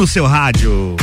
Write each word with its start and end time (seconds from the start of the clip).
no 0.00 0.06
seu 0.06 0.26
rádio. 0.26 0.96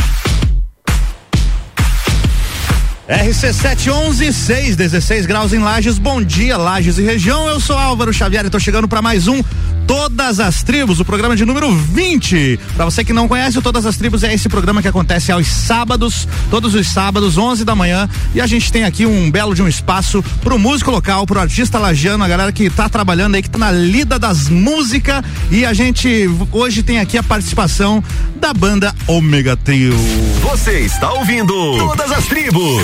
RC711, 3.08 4.32
616 4.32 5.28
graus 5.28 5.54
em 5.54 5.60
Lages. 5.60 6.00
Bom 6.00 6.20
dia, 6.20 6.58
Lages 6.58 6.98
e 6.98 7.04
região. 7.04 7.48
Eu 7.48 7.60
sou 7.60 7.78
Álvaro 7.78 8.12
Xavier 8.12 8.44
e 8.44 8.50
tô 8.50 8.60
chegando 8.60 8.88
para 8.88 9.00
mais 9.00 9.28
um 9.28 9.44
Todas 9.88 10.42
as 10.42 10.64
Tribos, 10.64 11.00
o 11.00 11.06
programa 11.06 11.34
de 11.34 11.46
número 11.46 11.74
20. 11.74 12.60
Para 12.76 12.84
você 12.84 13.06
que 13.06 13.14
não 13.14 13.26
conhece, 13.26 13.58
o 13.58 13.62
Todas 13.62 13.86
as 13.86 13.96
Tribos 13.96 14.22
é 14.22 14.34
esse 14.34 14.50
programa 14.50 14.82
que 14.82 14.88
acontece 14.88 15.32
aos 15.32 15.48
sábados, 15.48 16.28
todos 16.52 16.76
os 16.76 16.88
sábados, 16.88 17.38
11 17.38 17.64
da 17.64 17.74
manhã. 17.74 18.10
E 18.36 18.42
a 18.42 18.46
gente 18.46 18.70
tem 18.70 18.84
aqui 18.84 19.06
um 19.06 19.32
belo 19.32 19.56
de 19.56 19.64
um 19.64 19.68
espaço 19.68 20.22
pro 20.42 20.60
músico 20.60 20.92
local, 20.92 21.26
pro 21.26 21.40
artista 21.40 21.80
lagiano, 21.80 22.22
a 22.22 22.28
galera 22.28 22.52
que 22.52 22.70
tá 22.70 22.90
trabalhando 22.90 23.36
aí, 23.36 23.42
que 23.42 23.50
tá 23.50 23.58
na 23.58 23.72
lida 23.72 24.20
das 24.20 24.50
músicas. 24.50 25.24
E 25.50 25.66
a 25.66 25.74
gente 25.74 26.30
hoje 26.52 26.84
tem 26.84 27.00
aqui 27.00 27.18
a 27.18 27.24
participação 27.24 28.04
da 28.36 28.54
banda 28.54 28.94
Omega 29.08 29.56
Trio. 29.56 29.96
Você 30.42 30.82
está 30.82 31.14
ouvindo 31.14 31.54
Todas 31.78 32.12
as 32.12 32.26
Tribos. 32.26 32.84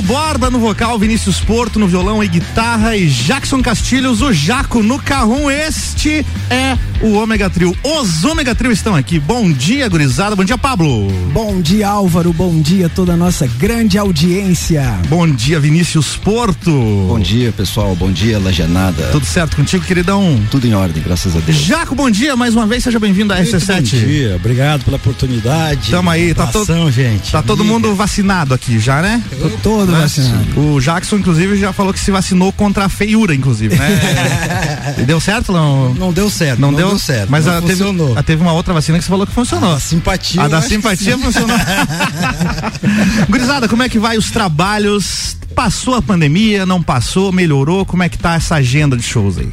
Pablo 0.00 0.02
Borba 0.02 0.50
no 0.50 0.58
vocal, 0.58 0.98
Vinícius 0.98 1.40
Porto 1.40 1.78
no 1.78 1.86
violão 1.86 2.22
e 2.22 2.28
guitarra 2.28 2.96
e 2.96 3.06
Jackson 3.06 3.62
Castilhos, 3.62 4.22
o 4.22 4.32
Jaco 4.32 4.82
no 4.82 4.98
carrum. 4.98 5.50
Este 5.50 6.24
é 6.48 6.76
o 7.02 7.14
Ômega 7.14 7.48
Trio. 7.50 7.76
Os 7.82 8.24
Ômega 8.24 8.54
Trio 8.54 8.72
estão 8.72 8.94
aqui. 8.94 9.18
Bom 9.18 9.50
dia, 9.50 9.88
gurizada. 9.88 10.36
Bom 10.36 10.44
dia, 10.44 10.58
Pablo. 10.58 11.08
Bom 11.32 11.60
dia, 11.60 11.88
Álvaro. 11.88 12.32
Bom 12.32 12.60
dia, 12.60 12.88
toda 12.88 13.14
a 13.14 13.16
nossa 13.16 13.46
grande 13.58 13.98
audiência. 13.98 14.82
Bom 15.08 15.28
dia, 15.28 15.58
Vinícius 15.58 16.16
Porto. 16.16 16.70
Bom 16.70 17.20
dia, 17.20 17.52
pessoal. 17.52 17.94
Bom 17.94 18.10
dia, 18.10 18.38
Lajanada. 18.38 19.08
Tudo 19.12 19.26
certo 19.26 19.56
contigo, 19.56 19.84
queridão? 19.84 20.40
Tudo 20.50 20.66
em 20.66 20.74
ordem, 20.74 21.02
graças 21.02 21.34
a 21.36 21.40
Deus. 21.40 21.58
Jaco, 21.58 21.94
bom 21.94 22.10
dia. 22.10 22.36
Mais 22.36 22.54
uma 22.54 22.66
vez, 22.66 22.84
seja 22.84 22.98
bem-vindo 22.98 23.32
à 23.32 23.40
RC7. 23.40 23.76
Bom 23.76 23.82
dia, 23.82 24.36
obrigado 24.36 24.84
pela 24.84 24.96
oportunidade. 24.96 25.90
Tamo 25.90 26.10
aí, 26.10 26.34
tá 26.34 26.46
todo, 26.46 26.90
gente. 26.90 27.32
Tá 27.32 27.42
todo 27.42 27.64
mundo 27.64 27.94
vacinado 27.94 28.54
aqui 28.54 28.78
já, 28.78 29.02
né? 29.02 29.22
Tô 29.40 29.50
todo 29.62 29.89
vacinado. 29.92 30.60
O 30.60 30.80
Jackson, 30.80 31.16
inclusive, 31.16 31.56
já 31.56 31.72
falou 31.72 31.92
que 31.92 32.00
se 32.00 32.10
vacinou 32.10 32.52
contra 32.52 32.84
a 32.84 32.88
feiura, 32.88 33.34
inclusive, 33.34 33.76
né? 33.76 34.96
e 34.98 35.02
deu 35.06 35.20
certo, 35.20 35.52
não? 35.52 35.94
Não 35.94 36.12
deu 36.12 36.30
certo. 36.30 36.60
Não, 36.60 36.70
não 36.70 36.78
deu? 36.78 36.88
deu? 36.90 36.98
certo. 36.98 37.30
Mas 37.30 37.46
a, 37.46 37.60
teve, 37.60 37.84
a, 38.16 38.22
teve 38.22 38.42
uma 38.42 38.52
outra 38.52 38.74
vacina 38.74 38.98
que 38.98 39.04
você 39.04 39.10
falou 39.10 39.26
que 39.26 39.32
funcionou. 39.32 39.74
A 39.74 39.80
simpatia. 39.80 40.42
A 40.42 40.48
da 40.48 40.62
simpatia 40.62 41.16
funcionou. 41.18 41.56
Gurizada, 43.28 43.68
como 43.68 43.82
é 43.82 43.88
que 43.88 43.98
vai 43.98 44.16
os 44.16 44.30
trabalhos? 44.30 45.36
Passou 45.54 45.94
a 45.94 46.02
pandemia, 46.02 46.64
não 46.64 46.82
passou, 46.82 47.32
melhorou? 47.32 47.84
Como 47.84 48.02
é 48.02 48.08
que 48.08 48.18
tá 48.18 48.34
essa 48.34 48.56
agenda 48.56 48.96
de 48.96 49.02
shows 49.02 49.38
aí? 49.38 49.50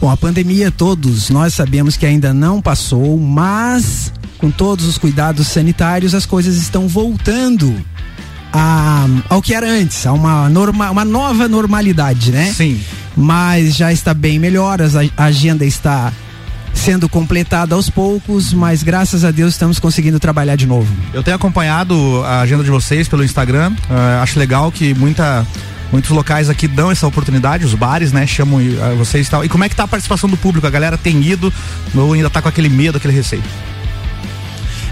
Bom, 0.00 0.10
a 0.10 0.16
pandemia 0.16 0.70
todos 0.70 1.30
nós 1.30 1.54
sabemos 1.54 1.96
que 1.96 2.04
ainda 2.04 2.34
não 2.34 2.60
passou, 2.60 3.16
mas 3.18 4.12
com 4.36 4.50
todos 4.50 4.84
os 4.84 4.98
cuidados 4.98 5.46
sanitários 5.46 6.12
as 6.12 6.26
coisas 6.26 6.56
estão 6.56 6.88
voltando 6.88 7.72
a, 8.52 9.06
ao 9.28 9.40
que 9.40 9.54
era 9.54 9.68
antes, 9.68 10.06
a 10.06 10.12
uma, 10.12 10.48
norma, 10.48 10.90
uma 10.90 11.04
nova 11.04 11.48
normalidade, 11.48 12.30
né? 12.30 12.52
Sim. 12.52 12.80
Mas 13.16 13.74
já 13.74 13.92
está 13.92 14.12
bem 14.12 14.38
melhor, 14.38 14.78
a 15.16 15.24
agenda 15.24 15.64
está 15.64 16.12
sendo 16.74 17.08
completada 17.08 17.74
aos 17.74 17.88
poucos, 17.88 18.52
mas 18.52 18.82
graças 18.82 19.24
a 19.24 19.30
Deus 19.30 19.52
estamos 19.52 19.78
conseguindo 19.78 20.18
trabalhar 20.18 20.56
de 20.56 20.66
novo. 20.66 20.92
Eu 21.12 21.22
tenho 21.22 21.36
acompanhado 21.36 22.22
a 22.24 22.40
agenda 22.40 22.64
de 22.64 22.70
vocês 22.70 23.08
pelo 23.08 23.22
Instagram, 23.24 23.72
uh, 23.72 24.22
acho 24.22 24.38
legal 24.38 24.72
que 24.72 24.94
muita 24.94 25.46
muitos 25.92 26.10
locais 26.10 26.48
aqui 26.48 26.66
dão 26.66 26.90
essa 26.90 27.06
oportunidade, 27.06 27.66
os 27.66 27.74
bares, 27.74 28.12
né, 28.12 28.26
chamam 28.26 28.58
uh, 28.58 28.96
vocês 28.96 29.26
e 29.26 29.30
tal. 29.30 29.44
E 29.44 29.48
como 29.48 29.62
é 29.62 29.68
que 29.68 29.76
tá 29.76 29.84
a 29.84 29.88
participação 29.88 30.28
do 30.28 30.38
público? 30.38 30.66
A 30.66 30.70
galera 30.70 30.96
tem 30.96 31.22
ido 31.22 31.52
ou 31.94 32.14
ainda 32.14 32.30
tá 32.30 32.40
com 32.40 32.48
aquele 32.48 32.70
medo, 32.70 32.96
aquele 32.96 33.12
receio? 33.12 33.42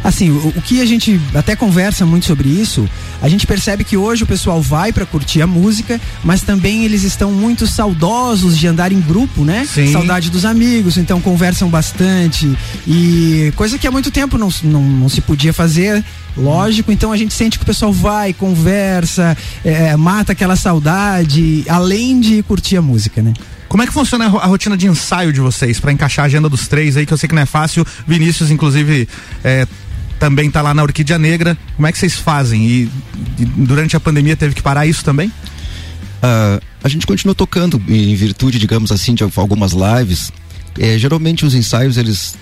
Assim, 0.03 0.31
o, 0.31 0.49
o, 0.49 0.63
que 0.63 0.81
a 0.81 0.87
gente 0.87 1.21
até 1.35 1.55
conversa 1.55 2.07
muito 2.07 2.27
sobre 2.27 2.49
isso, 2.49 2.89
a 3.21 3.29
gente 3.29 3.47
percebe 3.47 3.85
que 3.85 3.97
hoje 3.97 4.25
o 4.25 4.27
pessoal 4.27 4.61
vai 4.63 4.93
para 4.93 5.05
curtir 5.05 5.43
a 5.43 5.47
música, 5.47 6.01
mas 6.25 6.41
também 6.41 6.85
eles 6.85 7.03
estão 7.03 7.31
muito 7.31 7.67
saudosos 7.67 8.59
de 8.59 8.67
andar 8.67 8.93
em 8.93 9.01
grupo, 9.01 9.45
né? 9.45 9.67
Sim. 9.67 9.93
Saudade 9.93 10.31
dos 10.31 10.45
amigos, 10.45 10.97
então 10.97 11.21
conversam 11.21 11.69
bastante 11.69 12.51
e 12.87 13.53
coisa 13.57 13.79
que 13.79 13.87
há 13.87 13.91
muito 13.91 14.11
tempo 14.11 14.39
não, 14.39 14.49
não, 14.65 14.83
não 14.83 15.09
se 15.09 15.21
podia 15.21 15.53
fazer. 15.53 16.03
Lógico, 16.37 16.93
então 16.93 17.13
a 17.13 17.17
gente 17.17 17.35
sente 17.35 17.59
que 17.59 17.65
o 17.65 17.67
pessoal 17.67 17.93
vai, 17.93 18.33
conversa, 18.33 19.37
é, 19.65 19.97
mata 19.97 20.33
aquela 20.33 20.57
saudade, 20.57 21.65
além 21.69 22.21
de 22.21 22.43
curtir 22.45 22.77
a 22.77 22.83
música, 22.83 23.21
né? 23.21 23.35
Como 23.69 23.85
é 23.85 23.87
que 23.87 23.93
funciona 23.93 24.25
a 24.25 24.47
rotina 24.47 24.77
de 24.77 24.89
ensaio 24.89 25.33
de 25.33 25.41
vocês 25.41 25.79
para 25.79 25.93
encaixar 25.93 26.25
a 26.25 26.27
agenda 26.27 26.49
dos 26.49 26.67
três 26.67 26.97
aí, 26.97 27.07
que 27.07 27.13
eu 27.13 27.17
sei 27.17 27.29
que 27.29 27.35
não 27.37 27.43
é 27.43 27.47
fácil. 27.47 27.87
Vinícius, 28.05 28.51
inclusive, 28.51 29.09
é, 29.45 29.65
também 30.21 30.49
está 30.49 30.61
lá 30.61 30.75
na 30.75 30.83
Orquídea 30.83 31.19
Negra. 31.19 31.57
Como 31.75 31.89
é 31.89 31.91
que 31.91 31.99
vocês 31.99 32.15
fazem? 32.15 32.65
E, 32.65 32.91
e 33.39 33.45
durante 33.45 33.97
a 33.97 34.01
pandemia 34.01 34.37
teve 34.37 34.55
que 34.55 34.63
parar 34.63 34.87
isso 34.87 35.03
também? 35.03 35.29
Uh, 35.29 36.63
a 36.85 36.89
gente 36.89 37.07
continua 37.07 37.35
tocando 37.35 37.83
em 37.89 38.15
virtude, 38.15 38.59
digamos 38.59 38.93
assim, 38.93 39.15
de 39.15 39.25
algumas 39.25 39.73
lives. 39.73 40.31
É, 40.79 40.99
geralmente 40.99 41.45
os 41.47 41.55
ensaios 41.55 41.97
eles 41.97 42.37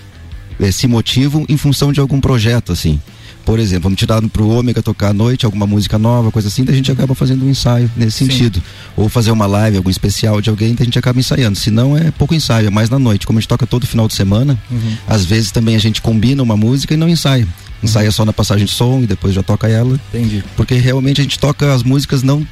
é, 0.61 0.73
se 0.73 0.89
motivam 0.89 1.47
em 1.49 1.57
função 1.57 1.93
de 1.93 2.01
algum 2.01 2.21
projeto, 2.21 2.73
assim. 2.73 3.01
Por 3.49 3.59
exemplo, 3.59 3.85
vamos 3.85 3.99
tirar 3.99 4.21
para 4.29 4.43
o 4.43 4.51
Ômega 4.51 4.83
tocar 4.83 5.09
à 5.09 5.13
noite, 5.15 5.47
alguma 5.47 5.67
música 5.67 5.99
nova, 5.99 6.31
coisa 6.31 6.49
assim, 6.49 6.67
a 6.69 6.73
gente 6.73 6.93
acaba 6.93 7.15
fazendo 7.15 7.47
um 7.47 7.49
ensaio 7.49 7.91
nesse 7.97 8.19
Sim. 8.19 8.27
sentido. 8.27 8.63
Ou 8.95 9.09
fazer 9.09 9.31
uma 9.31 9.47
live, 9.47 9.79
algum 9.79 9.89
especial 9.89 10.43
de 10.43 10.51
alguém, 10.51 10.77
a 10.79 10.85
gente 10.85 10.99
acaba 10.99 11.19
ensaiando. 11.19 11.57
Se 11.57 11.71
não, 11.71 11.97
é 11.97 12.11
pouco 12.11 12.35
ensaio, 12.35 12.67
é 12.67 12.71
mais 12.71 12.91
na 12.91 12.99
noite. 12.99 13.27
Como 13.27 13.39
a 13.39 13.41
gente 13.41 13.49
toca 13.49 13.67
todo 13.67 13.87
final 13.87 14.07
de 14.07 14.13
semana, 14.13 14.59
uhum. 14.71 14.97
às 15.07 15.25
vezes 15.25 15.51
também 15.51 15.75
a 15.75 15.79
gente 15.79 16.03
combina 16.03 16.43
uma 16.43 16.59
música 16.59 16.93
e 16.93 16.97
não 16.99 17.09
ensaia 17.09 17.49
ensaia 17.83 18.11
só 18.11 18.25
na 18.25 18.33
passagem 18.33 18.67
de 18.67 18.73
som 18.73 19.01
e 19.01 19.07
depois 19.07 19.33
já 19.33 19.43
toca 19.43 19.67
ela. 19.67 19.99
Entendi. 20.13 20.45
Porque 20.55 20.75
realmente 20.75 21.23
a 21.23 21.25
gente 21.25 21.39
toca 21.39 21.73
as 21.73 21.83
músicas 21.83 22.23
não 22.23 22.47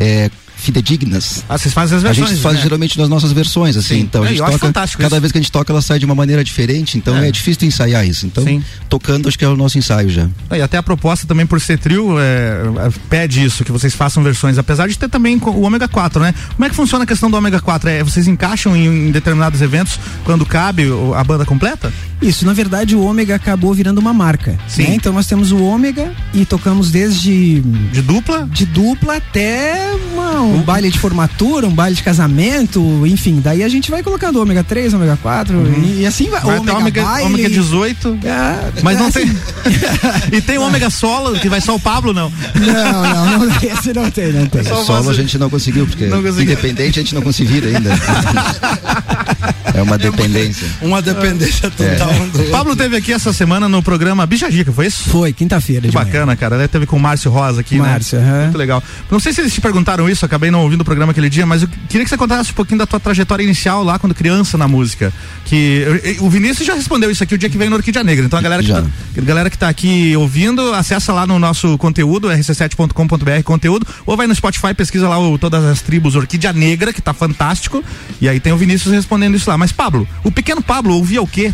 é, 0.00 0.30
fidedignas. 0.60 1.44
Ah, 1.48 1.58
vocês 1.58 1.72
fazem 1.72 1.96
as 1.96 2.02
versões? 2.02 2.28
A 2.28 2.32
gente 2.32 2.42
faz 2.42 2.56
né? 2.56 2.62
geralmente 2.62 2.98
nas 2.98 3.08
nossas 3.08 3.32
versões, 3.32 3.76
assim. 3.76 3.96
Sim. 3.96 4.00
Então 4.00 4.22
a 4.22 4.26
é, 4.26 4.28
gente 4.28 4.38
toca. 4.38 4.72
Cada 4.72 4.86
isso. 4.86 5.20
vez 5.20 5.32
que 5.32 5.38
a 5.38 5.40
gente 5.40 5.52
toca, 5.52 5.72
ela 5.72 5.82
sai 5.82 5.98
de 5.98 6.04
uma 6.04 6.14
maneira 6.14 6.44
diferente. 6.44 6.98
Então 6.98 7.16
é, 7.16 7.28
é 7.28 7.32
difícil 7.32 7.66
ensaiar 7.66 8.06
isso. 8.06 8.26
Então, 8.26 8.44
Sim. 8.44 8.62
tocando, 8.88 9.28
acho 9.28 9.38
que 9.38 9.44
é 9.44 9.48
o 9.48 9.56
nosso 9.56 9.78
ensaio 9.78 10.08
já. 10.10 10.28
E 10.52 10.60
até 10.60 10.76
a 10.76 10.82
proposta 10.82 11.26
também 11.26 11.46
por 11.46 11.60
ser 11.60 11.78
trio 11.78 12.18
é, 12.18 12.62
é, 12.86 12.90
pede 13.08 13.44
isso, 13.44 13.64
que 13.64 13.72
vocês 13.72 13.94
façam 13.94 14.22
versões, 14.22 14.58
apesar 14.58 14.88
de 14.88 14.98
ter 14.98 15.08
também 15.08 15.40
o 15.42 15.62
ômega 15.62 15.88
4, 15.88 16.20
né? 16.20 16.34
Como 16.54 16.64
é 16.64 16.68
que 16.68 16.76
funciona 16.76 17.04
a 17.04 17.06
questão 17.06 17.30
do 17.30 17.36
ômega 17.36 17.60
4? 17.60 17.88
É, 17.88 18.02
vocês 18.02 18.28
encaixam 18.28 18.76
em, 18.76 19.08
em 19.08 19.10
determinados 19.10 19.60
eventos 19.62 19.98
quando 20.24 20.44
cabe 20.44 20.88
a 21.16 21.24
banda 21.24 21.44
completa? 21.44 21.92
Isso, 22.20 22.44
na 22.44 22.52
verdade 22.52 22.94
o 22.94 23.02
ômega 23.02 23.34
acabou 23.34 23.72
virando 23.72 23.98
uma 23.98 24.12
marca. 24.12 24.58
Sim. 24.68 24.82
Né? 24.82 24.94
Então 24.94 25.12
nós 25.12 25.26
temos 25.26 25.52
o 25.52 25.62
ômega 25.62 26.12
e 26.34 26.44
tocamos 26.44 26.90
desde. 26.90 27.60
De 27.60 28.02
dupla? 28.02 28.46
De 28.50 28.66
dupla 28.66 29.16
até 29.16 29.90
um 30.30 30.62
baile 30.62 30.90
de 30.90 30.98
formatura, 30.98 31.66
um 31.66 31.74
baile 31.74 31.96
de 31.96 32.02
casamento, 32.02 33.06
enfim. 33.06 33.40
Daí 33.42 33.62
a 33.62 33.68
gente 33.68 33.90
vai 33.90 34.02
colocando 34.02 34.40
ômega 34.40 34.62
3, 34.64 34.94
ômega 34.94 35.18
4 35.20 35.56
uhum. 35.56 35.84
e, 35.84 36.00
e, 36.02 36.06
assim 36.06 36.28
vai. 36.28 36.40
vai 36.40 36.58
ômega, 36.58 36.78
ômega, 36.78 37.02
baile, 37.02 37.26
ômega 37.26 37.50
18. 37.50 38.18
É, 38.24 38.82
mas 38.82 38.98
não 38.98 39.06
é 39.06 39.08
assim. 39.08 39.26
tem. 39.26 40.38
e 40.38 40.40
tem 40.40 40.58
o 40.58 40.62
ômega 40.62 40.90
solo, 40.90 41.38
que 41.38 41.48
vai 41.48 41.60
só 41.60 41.74
o 41.74 41.80
Pablo, 41.80 42.12
não? 42.12 42.32
Não, 42.54 43.02
não, 43.02 43.46
não 43.46 43.56
esse 43.62 43.92
não 43.92 44.10
tem, 44.10 44.32
não 44.32 44.46
tem. 44.46 44.64
Só 44.64 44.84
solo 44.84 45.10
a 45.10 45.14
gente 45.14 45.38
não 45.38 45.50
conseguiu, 45.50 45.86
porque 45.86 46.06
não 46.06 46.22
conseguiu. 46.22 46.52
independente 46.52 46.98
a 46.98 47.02
gente 47.02 47.14
não 47.14 47.22
conseguiu 47.22 47.64
ainda. 47.64 47.90
é 49.74 49.82
uma 49.82 49.98
dependência. 49.98 50.68
Uma 50.80 51.02
dependência 51.02 51.70
total. 51.70 52.10
É. 52.10 52.50
Pablo 52.50 52.76
teve 52.76 52.96
aqui 52.96 53.12
essa 53.12 53.32
semana 53.32 53.68
no 53.68 53.82
programa 53.82 54.26
Bijagica, 54.26 54.72
foi 54.72 54.86
isso? 54.86 55.08
Foi, 55.10 55.32
quinta-feira. 55.32 55.88
Que 55.88 55.94
bacana, 55.94 56.26
manhã. 56.26 56.36
cara. 56.36 56.56
Ele 56.56 56.68
teve 56.68 56.86
com 56.86 56.96
o 56.96 57.00
Márcio 57.00 57.30
Rosa 57.30 57.60
aqui, 57.60 57.76
Márcio, 57.76 58.18
né? 58.20 58.32
Uhum. 58.32 58.42
Muito 58.44 58.58
legal. 58.58 58.82
Não 59.10 59.20
sei 59.20 59.32
se 59.32 59.40
eles 59.40 59.52
te 59.52 59.60
perguntaram 59.60 60.08
isso, 60.08 60.19
acabei 60.24 60.50
não 60.50 60.62
ouvindo 60.62 60.82
o 60.82 60.84
programa 60.84 61.12
aquele 61.12 61.28
dia, 61.28 61.46
mas 61.46 61.62
eu 61.62 61.68
queria 61.88 62.04
que 62.04 62.10
você 62.10 62.16
contasse 62.16 62.50
um 62.50 62.54
pouquinho 62.54 62.78
da 62.78 62.86
tua 62.86 63.00
trajetória 63.00 63.42
inicial 63.42 63.82
lá 63.82 63.98
quando 63.98 64.14
criança 64.14 64.56
na 64.56 64.68
música. 64.68 65.12
Que 65.44 66.18
o 66.20 66.28
Vinícius 66.28 66.66
já 66.66 66.74
respondeu 66.74 67.10
isso 67.10 67.22
aqui 67.22 67.34
o 67.34 67.38
dia 67.38 67.48
que 67.48 67.58
veio 67.58 67.70
no 67.70 67.76
Orquídea 67.76 68.04
Negra. 68.04 68.24
Então 68.26 68.38
a 68.38 68.42
galera 68.42 68.62
que, 68.62 68.70
tá, 68.70 68.84
a 69.16 69.20
galera 69.20 69.50
que 69.50 69.58
tá 69.58 69.68
aqui 69.68 70.16
ouvindo, 70.16 70.72
acessa 70.74 71.12
lá 71.12 71.26
no 71.26 71.38
nosso 71.38 71.76
conteúdo, 71.78 72.28
rc7.com.br 72.28 73.42
conteúdo, 73.44 73.86
ou 74.06 74.16
vai 74.16 74.26
no 74.26 74.34
Spotify, 74.34 74.74
pesquisa 74.74 75.08
lá 75.08 75.18
o, 75.18 75.38
todas 75.38 75.64
as 75.64 75.80
tribos 75.82 76.14
Orquídea 76.14 76.52
Negra, 76.52 76.92
que 76.92 77.02
tá 77.02 77.12
fantástico. 77.12 77.84
E 78.20 78.28
aí 78.28 78.40
tem 78.40 78.52
o 78.52 78.56
Vinícius 78.56 78.92
respondendo 78.92 79.36
isso 79.36 79.48
lá. 79.48 79.56
Mas 79.56 79.72
Pablo, 79.72 80.06
o 80.24 80.30
pequeno 80.30 80.62
Pablo 80.62 80.94
ouvia 80.94 81.22
o 81.22 81.26
quê? 81.26 81.52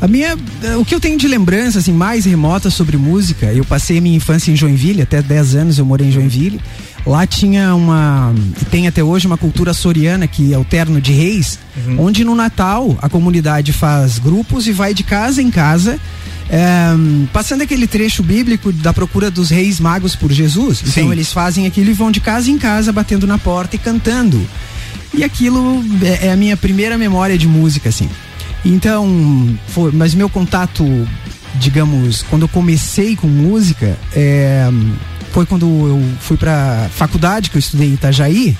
A 0.00 0.08
minha, 0.08 0.36
o 0.78 0.84
que 0.84 0.94
eu 0.94 1.00
tenho 1.00 1.16
de 1.16 1.26
lembrança 1.26 1.78
assim 1.78 1.92
mais 1.92 2.24
remota 2.24 2.68
sobre 2.68 2.96
música, 2.96 3.46
eu 3.52 3.64
passei 3.64 4.00
minha 4.00 4.16
infância 4.16 4.50
em 4.50 4.56
Joinville, 4.56 5.00
até 5.00 5.22
10 5.22 5.54
anos 5.54 5.78
eu 5.78 5.84
morei 5.84 6.08
em 6.08 6.12
Joinville. 6.12 6.60
Lá 7.06 7.26
tinha 7.26 7.74
uma, 7.74 8.34
tem 8.70 8.86
até 8.86 9.04
hoje 9.04 9.26
uma 9.26 9.36
cultura 9.36 9.74
soriana 9.74 10.26
que 10.26 10.54
é 10.54 10.58
o 10.58 10.64
terno 10.64 11.00
de 11.00 11.12
reis, 11.12 11.58
uhum. 11.76 12.06
onde 12.06 12.24
no 12.24 12.34
Natal 12.34 12.96
a 13.02 13.08
comunidade 13.08 13.72
faz 13.72 14.18
grupos 14.18 14.66
e 14.66 14.72
vai 14.72 14.94
de 14.94 15.02
casa 15.02 15.42
em 15.42 15.50
casa 15.50 16.00
é, 16.48 16.94
passando 17.32 17.62
aquele 17.62 17.86
trecho 17.86 18.22
bíblico 18.22 18.72
da 18.72 18.92
procura 18.92 19.30
dos 19.30 19.50
reis 19.50 19.80
magos 19.80 20.14
por 20.14 20.30
Jesus. 20.32 20.82
Então 20.82 21.04
Sim. 21.04 21.12
eles 21.12 21.32
fazem 21.32 21.66
aquilo 21.66 21.90
e 21.90 21.92
vão 21.92 22.10
de 22.10 22.20
casa 22.20 22.50
em 22.50 22.58
casa 22.58 22.92
batendo 22.92 23.26
na 23.26 23.38
porta 23.38 23.76
e 23.76 23.78
cantando. 23.78 24.40
E 25.12 25.22
aquilo 25.22 25.82
é, 26.02 26.26
é 26.26 26.32
a 26.32 26.36
minha 26.36 26.56
primeira 26.56 26.98
memória 26.98 27.38
de 27.38 27.46
música, 27.46 27.88
assim. 27.88 28.08
Então, 28.64 29.56
foi, 29.68 29.92
mas 29.92 30.14
meu 30.14 30.28
contato, 30.28 30.84
digamos, 31.56 32.22
quando 32.22 32.42
eu 32.42 32.48
comecei 32.48 33.14
com 33.14 33.26
música, 33.26 33.96
é, 34.14 34.68
foi 35.34 35.44
quando 35.44 35.66
eu 35.66 36.00
fui 36.20 36.36
pra 36.36 36.88
faculdade, 36.94 37.50
que 37.50 37.56
eu 37.56 37.58
estudei 37.58 37.88
em 37.88 37.94
Itajaí. 37.94 38.56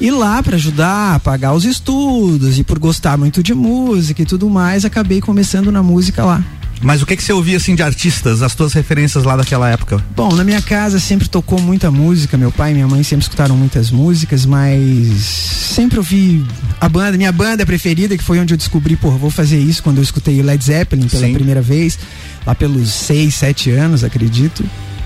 E 0.00 0.10
lá 0.10 0.42
para 0.42 0.56
ajudar 0.56 1.14
a 1.14 1.20
pagar 1.20 1.52
os 1.52 1.64
estudos 1.64 2.58
e 2.58 2.64
por 2.64 2.80
gostar 2.80 3.16
muito 3.16 3.44
de 3.44 3.54
música 3.54 4.20
e 4.20 4.26
tudo 4.26 4.50
mais, 4.50 4.84
acabei 4.84 5.20
começando 5.20 5.70
na 5.70 5.84
música 5.84 6.24
lá. 6.24 6.42
Mas 6.82 7.00
o 7.00 7.06
que 7.06 7.14
que 7.14 7.22
você 7.22 7.32
ouvia 7.32 7.58
assim 7.58 7.76
de 7.76 7.82
artistas, 7.84 8.42
as 8.42 8.56
tuas 8.56 8.72
referências 8.72 9.22
lá 9.22 9.36
daquela 9.36 9.68
época? 9.68 10.04
Bom, 10.16 10.34
na 10.34 10.42
minha 10.42 10.60
casa 10.60 10.98
sempre 10.98 11.28
tocou 11.28 11.60
muita 11.60 11.92
música, 11.92 12.36
meu 12.36 12.50
pai 12.50 12.72
e 12.72 12.74
minha 12.74 12.88
mãe 12.88 13.04
sempre 13.04 13.22
escutaram 13.22 13.56
muitas 13.56 13.92
músicas, 13.92 14.44
mas 14.44 15.12
sempre 15.22 15.98
ouvi 15.98 16.44
a 16.80 16.88
banda, 16.88 17.16
minha 17.16 17.30
banda 17.30 17.64
preferida, 17.64 18.18
que 18.18 18.24
foi 18.24 18.40
onde 18.40 18.52
eu 18.52 18.58
descobri, 18.58 18.96
pô, 18.96 19.10
vou 19.12 19.30
fazer 19.30 19.60
isso 19.60 19.80
quando 19.80 19.98
eu 19.98 20.02
escutei 20.02 20.42
Led 20.42 20.64
Zeppelin 20.64 21.06
pela 21.06 21.26
Sim. 21.26 21.34
primeira 21.34 21.62
vez, 21.62 21.96
lá 22.44 22.52
pelos 22.52 22.90
6, 22.90 23.32
7 23.32 23.70
anos, 23.70 24.02
acredito. 24.02 24.64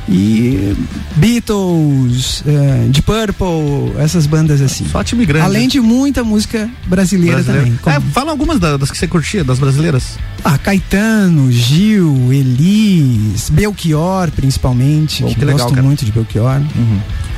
E 0.08 0.76
Beatles, 1.16 2.40
uh, 2.42 2.88
Deep 2.90 3.02
Purple, 3.02 3.98
essas 3.98 4.26
bandas 4.26 4.60
assim. 4.60 4.86
Só 4.90 5.02
time 5.02 5.24
grande. 5.24 5.46
Além 5.46 5.66
de 5.68 5.80
muita 5.80 6.22
música 6.22 6.68
brasileira, 6.86 7.42
Brasileiro. 7.42 7.78
também. 7.82 7.98
É, 7.98 8.00
fala 8.12 8.30
algumas 8.30 8.58
da- 8.58 8.76
das 8.76 8.90
que 8.90 8.98
você 8.98 9.06
curtia, 9.08 9.42
das 9.42 9.58
brasileiras. 9.58 10.18
Ah, 10.44 10.58
Caetano, 10.58 11.50
Gil, 11.50 12.32
Elis, 12.32 13.48
Belchior, 13.50 14.30
principalmente. 14.32 15.22
Pô, 15.22 15.28
que 15.28 15.34
que 15.36 15.40
legal, 15.44 15.58
gosto 15.60 15.70
cara. 15.70 15.80
Uhum. 15.82 15.88
muito 15.88 16.04
de 16.04 16.12
Belchior. 16.12 16.60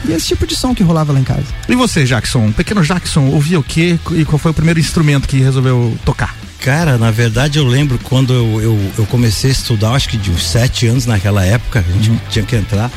E 0.09 0.13
esse 0.13 0.27
tipo 0.29 0.47
de 0.47 0.55
som 0.57 0.75
que 0.75 0.83
rolava 0.83 1.13
lá 1.13 1.21
em 1.21 1.25
casa. 1.25 1.45
E 1.69 1.75
você, 1.75 2.05
Jackson? 2.05 2.53
Pequeno 2.53 2.83
Jackson, 2.83 3.27
ouvia 3.29 3.59
o 3.59 3.63
quê 3.63 3.99
e 4.13 4.25
qual 4.25 4.39
foi 4.39 4.51
o 4.51 4.55
primeiro 4.55 4.79
instrumento 4.81 5.29
que 5.29 5.39
resolveu 5.39 5.97
tocar? 6.05 6.35
Cara, 6.61 6.99
na 6.99 7.11
verdade 7.11 7.59
eu 7.59 7.67
lembro 7.67 7.99
quando 8.03 8.33
eu, 8.33 8.61
eu, 8.61 8.93
eu 8.99 9.07
comecei 9.07 9.51
a 9.51 9.53
estudar, 9.53 9.93
acho 9.93 10.09
que 10.09 10.17
de 10.17 10.31
uns 10.31 10.45
sete 10.45 10.87
anos 10.87 11.07
naquela 11.07 11.45
época, 11.45 11.85
a 11.87 11.93
gente 11.93 12.21
tinha 12.29 12.45
que 12.45 12.57
entrar. 12.57 12.91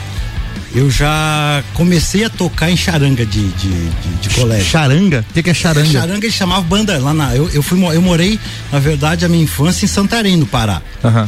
Eu 0.73 0.89
já 0.89 1.63
comecei 1.73 2.23
a 2.23 2.29
tocar 2.29 2.69
em 2.69 2.77
charanga 2.77 3.25
de, 3.25 3.47
de, 3.49 3.69
de, 3.69 4.09
de 4.21 4.29
colégio. 4.29 4.65
Charanga? 4.65 5.25
O 5.29 5.41
que, 5.41 5.49
é 5.49 5.53
charanga? 5.53 5.89
Charanga 5.89 6.25
eles 6.25 6.35
chamavam 6.35 6.63
banda 6.63 6.97
lá 6.99 7.13
na. 7.13 7.35
Eu, 7.35 7.49
eu, 7.49 7.63
fui, 7.63 7.83
eu 7.83 8.01
morei, 8.01 8.39
na 8.71 8.77
verdade, 8.77 9.25
a 9.25 9.29
minha 9.29 9.43
infância 9.43 9.85
em 9.85 9.87
Santarém, 9.87 10.37
no 10.37 10.45
Pará. 10.45 10.81
Aham. 11.03 11.27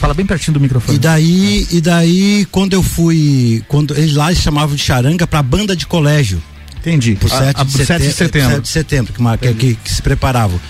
Fala 0.00 0.14
bem 0.14 0.24
pertinho 0.24 0.54
do 0.54 0.60
microfone. 0.60 0.96
E 0.96 0.98
daí, 0.98 1.66
e 1.70 1.80
daí, 1.80 2.46
quando 2.50 2.72
eu 2.72 2.82
fui. 2.82 3.62
Quando 3.68 3.94
eles 3.96 4.14
lá 4.14 4.32
eles 4.32 4.42
chamavam 4.42 4.74
de 4.74 4.82
charanga 4.82 5.26
pra 5.26 5.42
banda 5.42 5.76
de 5.76 5.86
colégio. 5.86 6.42
Entendi. 6.84 7.14
Por 7.14 7.32
A- 7.32 7.38
7 7.38 7.60
a- 7.60 7.64
de, 7.64 7.72
por 7.72 7.78
7 7.78 7.86
setembro, 7.86 8.08
de 8.08 8.12
setembro. 8.14 8.50
7 8.50 8.62
de 8.62 8.68
setembro, 8.68 9.12
que, 9.40 9.54
que, 9.54 9.74
que- 9.76 9.92
se 9.94 10.02
preparavam. 10.02 10.60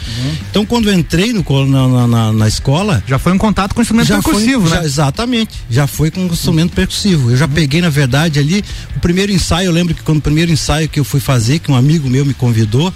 Então, 0.50 0.66
quando 0.66 0.90
eu 0.90 0.94
entrei 0.94 1.32
no, 1.32 1.42
na, 1.66 2.06
na, 2.06 2.32
na- 2.32 2.48
escola. 2.48 3.02
Já 3.08 3.18
foi 3.18 3.32
um 3.32 3.38
contato 3.38 3.74
com 3.74 3.80
instrumento 3.80 4.08
percussivo, 4.08 4.60
foi, 4.62 4.70
né? 4.70 4.76
já- 4.76 4.84
exatamente. 4.84 5.54
Já 5.70 5.86
foi 5.86 6.10
com 6.10 6.20
um 6.20 6.26
instrumento 6.26 6.72
percussivo. 6.74 7.30
Eu 7.30 7.36
já 7.38 7.48
peguei, 7.48 7.80
na 7.80 7.88
verdade, 7.88 8.38
ali. 8.38 8.62
O 8.94 9.00
primeiro 9.00 9.32
ensaio, 9.32 9.66
eu 9.68 9.72
lembro 9.72 9.94
que 9.94 10.02
quando 10.02 10.18
o 10.18 10.22
primeiro 10.22 10.52
ensaio 10.52 10.86
que 10.88 11.00
eu 11.00 11.04
fui 11.04 11.18
fazer, 11.20 11.58
que 11.60 11.70
um 11.72 11.74
amigo 11.76 12.08
meu 12.10 12.26
me 12.26 12.34
convidou, 12.34 12.92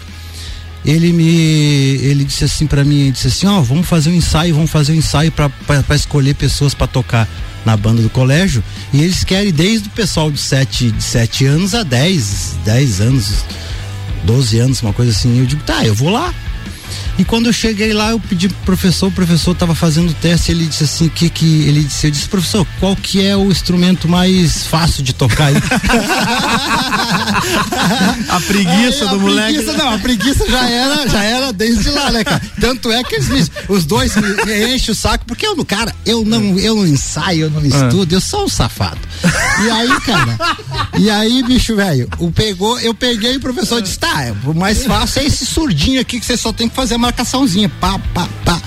ele 0.84 1.10
me. 1.12 1.24
Ele 2.02 2.22
disse 2.22 2.44
assim 2.44 2.66
pra 2.66 2.84
mim, 2.84 3.10
disse 3.10 3.28
assim, 3.28 3.46
ó, 3.46 3.60
vamos 3.62 3.86
fazer 3.88 4.10
um 4.10 4.14
ensaio, 4.14 4.54
vamos 4.54 4.70
fazer 4.70 4.92
um 4.92 4.96
ensaio 4.96 5.32
pra 5.32 5.50
escolher 5.96 6.34
pessoas 6.34 6.74
pra 6.74 6.86
tocar 6.86 7.26
na 7.66 7.76
banda 7.76 8.00
do 8.00 8.08
colégio. 8.08 8.62
E 8.92 9.02
eles 9.02 9.24
querem 9.24 9.52
desde 9.52 9.88
o 9.88 9.90
pessoal 9.90 10.30
de 10.30 10.38
7 10.38 10.92
de 10.92 11.02
sete 11.02 11.44
anos 11.44 11.74
a 11.74 11.82
10, 11.82 12.58
10 12.64 13.00
anos, 13.00 13.44
12 14.24 14.58
anos, 14.60 14.80
uma 14.80 14.92
coisa 14.92 15.10
assim. 15.10 15.40
Eu 15.40 15.44
digo, 15.46 15.62
tá, 15.64 15.84
eu 15.84 15.94
vou 15.94 16.08
lá. 16.08 16.32
E 17.18 17.24
quando 17.24 17.46
eu 17.46 17.52
cheguei 17.52 17.92
lá, 17.94 18.10
eu 18.10 18.20
pedi 18.20 18.48
pro 18.48 18.58
professor, 18.66 19.06
o 19.08 19.12
professor 19.12 19.52
estava 19.52 19.74
fazendo 19.74 20.10
o 20.10 20.14
teste, 20.14 20.50
ele 20.52 20.66
disse 20.66 20.84
assim, 20.84 21.08
que 21.08 21.30
que 21.30 21.62
ele 21.66 21.82
disse, 21.82 22.06
eu 22.06 22.10
disse, 22.10 22.28
professor, 22.28 22.66
qual 22.78 22.94
que 22.94 23.24
é 23.24 23.34
o 23.36 23.50
instrumento 23.50 24.06
mais 24.08 24.64
fácil 24.66 25.02
de 25.02 25.12
tocar 25.14 25.46
aí? 25.46 25.54
A 28.28 28.40
preguiça 28.40 29.04
Aí, 29.04 29.10
do 29.10 29.16
a 29.16 29.18
moleque. 29.18 29.54
Preguiça, 29.54 29.72
não, 29.78 29.94
a 29.94 29.98
preguiça 29.98 30.50
já 30.50 30.68
era, 30.68 31.08
já 31.08 31.22
era 31.22 31.52
desde 31.52 31.90
lá, 31.90 32.10
né, 32.10 32.24
cara? 32.24 32.42
Tanto 32.60 32.90
é 32.90 33.02
que 33.04 33.14
eles 33.14 33.28
me- 33.28 33.46
os 33.68 33.84
dois 33.84 34.14
me, 34.16 34.44
me 34.44 34.74
enchem 34.74 34.92
o 34.92 34.94
saco, 34.94 35.24
porque 35.26 35.46
eu, 35.46 35.64
cara, 35.64 35.94
eu 36.04 36.24
não, 36.24 36.58
eu 36.58 36.74
não 36.76 36.86
ensaio, 36.86 37.42
eu 37.46 37.50
não 37.50 37.64
estudo, 37.64 38.12
eu 38.14 38.20
sou 38.20 38.44
um 38.44 38.48
safado. 38.48 38.98
E 39.64 39.70
aí, 39.70 40.00
cara, 40.00 40.38
e 40.98 41.10
aí, 41.10 41.42
bicho, 41.42 41.74
velho, 41.76 42.08
o 42.18 42.30
pegou, 42.30 42.78
eu 42.80 42.92
peguei 42.94 43.34
e 43.34 43.36
o 43.36 43.40
professor 43.40 43.80
disse, 43.80 43.98
tá, 43.98 44.24
é, 44.24 44.34
o 44.44 44.54
mais 44.54 44.84
fácil 44.84 45.22
é 45.22 45.26
esse 45.26 45.46
surdinho 45.46 46.00
aqui 46.00 46.18
que 46.20 46.26
você 46.26 46.36
só 46.36 46.52
tem 46.52 46.68
que 46.68 46.74
fazer 46.74 46.94
a 46.96 46.98
marcaçãozinha, 47.06 47.68
pá, 47.68 47.98
pá, 48.12 48.28
pá. 48.44 48.60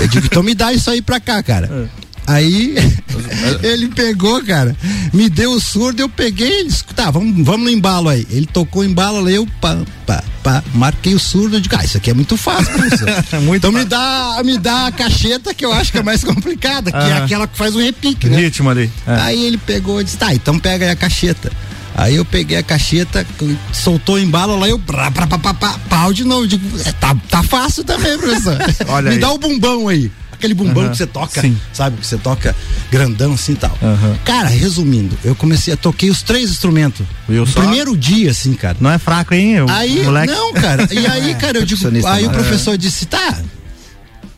Eu 0.00 0.08
digo, 0.08 0.26
então 0.26 0.42
me 0.42 0.54
dá 0.54 0.72
isso 0.72 0.90
aí 0.90 1.00
pra 1.02 1.18
cá, 1.20 1.42
cara. 1.42 1.88
Aí 2.26 2.74
ele 3.62 3.88
pegou, 3.88 4.42
cara, 4.42 4.74
me 5.12 5.28
deu 5.28 5.52
o 5.52 5.60
surdo, 5.60 6.00
eu 6.00 6.08
peguei, 6.08 6.60
ele 6.60 6.68
disse, 6.68 6.82
tá, 6.96 7.10
vamos, 7.10 7.44
vamos 7.44 7.64
no 7.64 7.70
embalo 7.70 8.08
aí. 8.08 8.26
Ele 8.30 8.46
tocou 8.46 8.80
o 8.80 8.84
embalo, 8.84 9.26
aí 9.26 9.34
eu 9.34 9.46
pá, 9.60 9.76
pá, 10.06 10.24
pá, 10.42 10.62
marquei 10.74 11.14
o 11.14 11.18
surdo, 11.18 11.56
eu 11.56 11.60
digo, 11.60 11.76
ah, 11.78 11.84
isso 11.84 11.98
aqui 11.98 12.10
é 12.10 12.14
muito 12.14 12.36
fácil, 12.36 12.72
professor. 12.72 13.08
Muito 13.42 13.66
então 13.66 13.72
me 13.72 13.84
fácil. 13.84 13.90
dá, 13.90 14.42
me 14.42 14.58
dá 14.58 14.86
a 14.86 14.92
cacheta 14.92 15.52
que 15.52 15.64
eu 15.64 15.72
acho 15.72 15.92
que 15.92 15.98
é 15.98 16.02
mais 16.02 16.24
complicada, 16.24 16.90
que 16.90 16.96
é 16.96 17.12
Aham. 17.12 17.24
aquela 17.24 17.46
que 17.46 17.58
faz 17.58 17.74
o 17.74 17.78
repique, 17.78 18.26
né? 18.28 18.38
Ritmo 18.38 18.70
ali. 18.70 18.90
É. 19.06 19.16
Aí 19.20 19.44
ele 19.44 19.58
pegou 19.58 20.00
e 20.00 20.04
disse, 20.04 20.16
tá, 20.16 20.34
então 20.34 20.58
pega 20.58 20.86
aí 20.86 20.92
a 20.92 20.96
cacheta. 20.96 21.52
Aí 21.94 22.16
eu 22.16 22.24
peguei 22.24 22.56
a 22.56 22.62
cacheta, 22.62 23.24
soltou 23.72 24.16
o 24.16 24.18
embalo 24.18 24.58
lá, 24.58 24.68
eu 24.68 24.76
brá, 24.78 25.08
brá, 25.10 25.26
pá, 25.26 25.38
pá, 25.38 25.54
pá, 25.54 25.78
pau 25.88 26.12
de 26.12 26.24
novo. 26.24 26.46
Digo, 26.46 26.64
é, 26.84 26.92
tá, 26.92 27.16
tá 27.30 27.42
fácil 27.42 27.84
também, 27.84 28.18
professor. 28.18 28.58
Olha 28.88 29.08
Me 29.10 29.14
aí. 29.16 29.20
dá 29.20 29.30
o 29.32 29.38
bumbão 29.38 29.86
aí. 29.88 30.10
Aquele 30.32 30.52
bumbão 30.52 30.82
Aham, 30.82 30.90
que 30.90 30.98
você 30.98 31.06
toca, 31.06 31.40
sim. 31.40 31.56
sabe? 31.72 31.96
Que 31.96 32.06
você 32.06 32.18
toca 32.18 32.54
grandão 32.90 33.32
assim 33.32 33.52
e 33.52 33.56
tal. 33.56 33.78
Aham. 33.80 34.18
Cara, 34.24 34.48
resumindo, 34.48 35.16
eu 35.24 35.34
comecei 35.34 35.72
a 35.72 35.76
toquei 35.76 36.10
os 36.10 36.22
três 36.22 36.50
instrumentos. 36.50 37.06
Viu 37.28 37.42
no 37.42 37.46
só? 37.46 37.60
primeiro 37.60 37.96
dia, 37.96 38.32
assim, 38.32 38.52
cara. 38.54 38.76
Não 38.80 38.90
é 38.90 38.98
fraco, 38.98 39.32
hein? 39.32 39.62
O 39.62 39.70
Aí, 39.70 40.02
moleque. 40.02 40.32
não, 40.32 40.52
cara. 40.52 40.88
E 40.92 41.06
aí, 41.06 41.34
cara, 41.36 41.58
eu 41.58 41.64
digo, 41.64 41.88
aí 42.06 42.24
o 42.26 42.30
né? 42.30 42.34
professor 42.34 42.76
disse, 42.76 43.06
tá, 43.06 43.40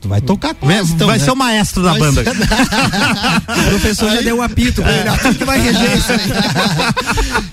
vai 0.07 0.21
tocar 0.21 0.55
com 0.55 0.67
nós, 0.67 0.91
então, 0.91 1.07
vai 1.07 1.19
né? 1.19 1.25
ser 1.25 1.31
o 1.31 1.37
maestro 1.37 1.83
da 1.83 1.91
Vai 1.91 2.01
banda. 2.01 2.25
ser- 2.25 2.37
O 3.67 3.69
professor 3.71 4.11
já 4.13 4.21
deu 4.23 4.37
o 4.39 4.43
apito 4.43 4.83
pra 4.83 4.93
ele, 4.93 5.35
que 5.37 5.45
vai 5.45 5.61
reger 5.61 5.97
isso 5.97 6.13
aí? 6.13 6.19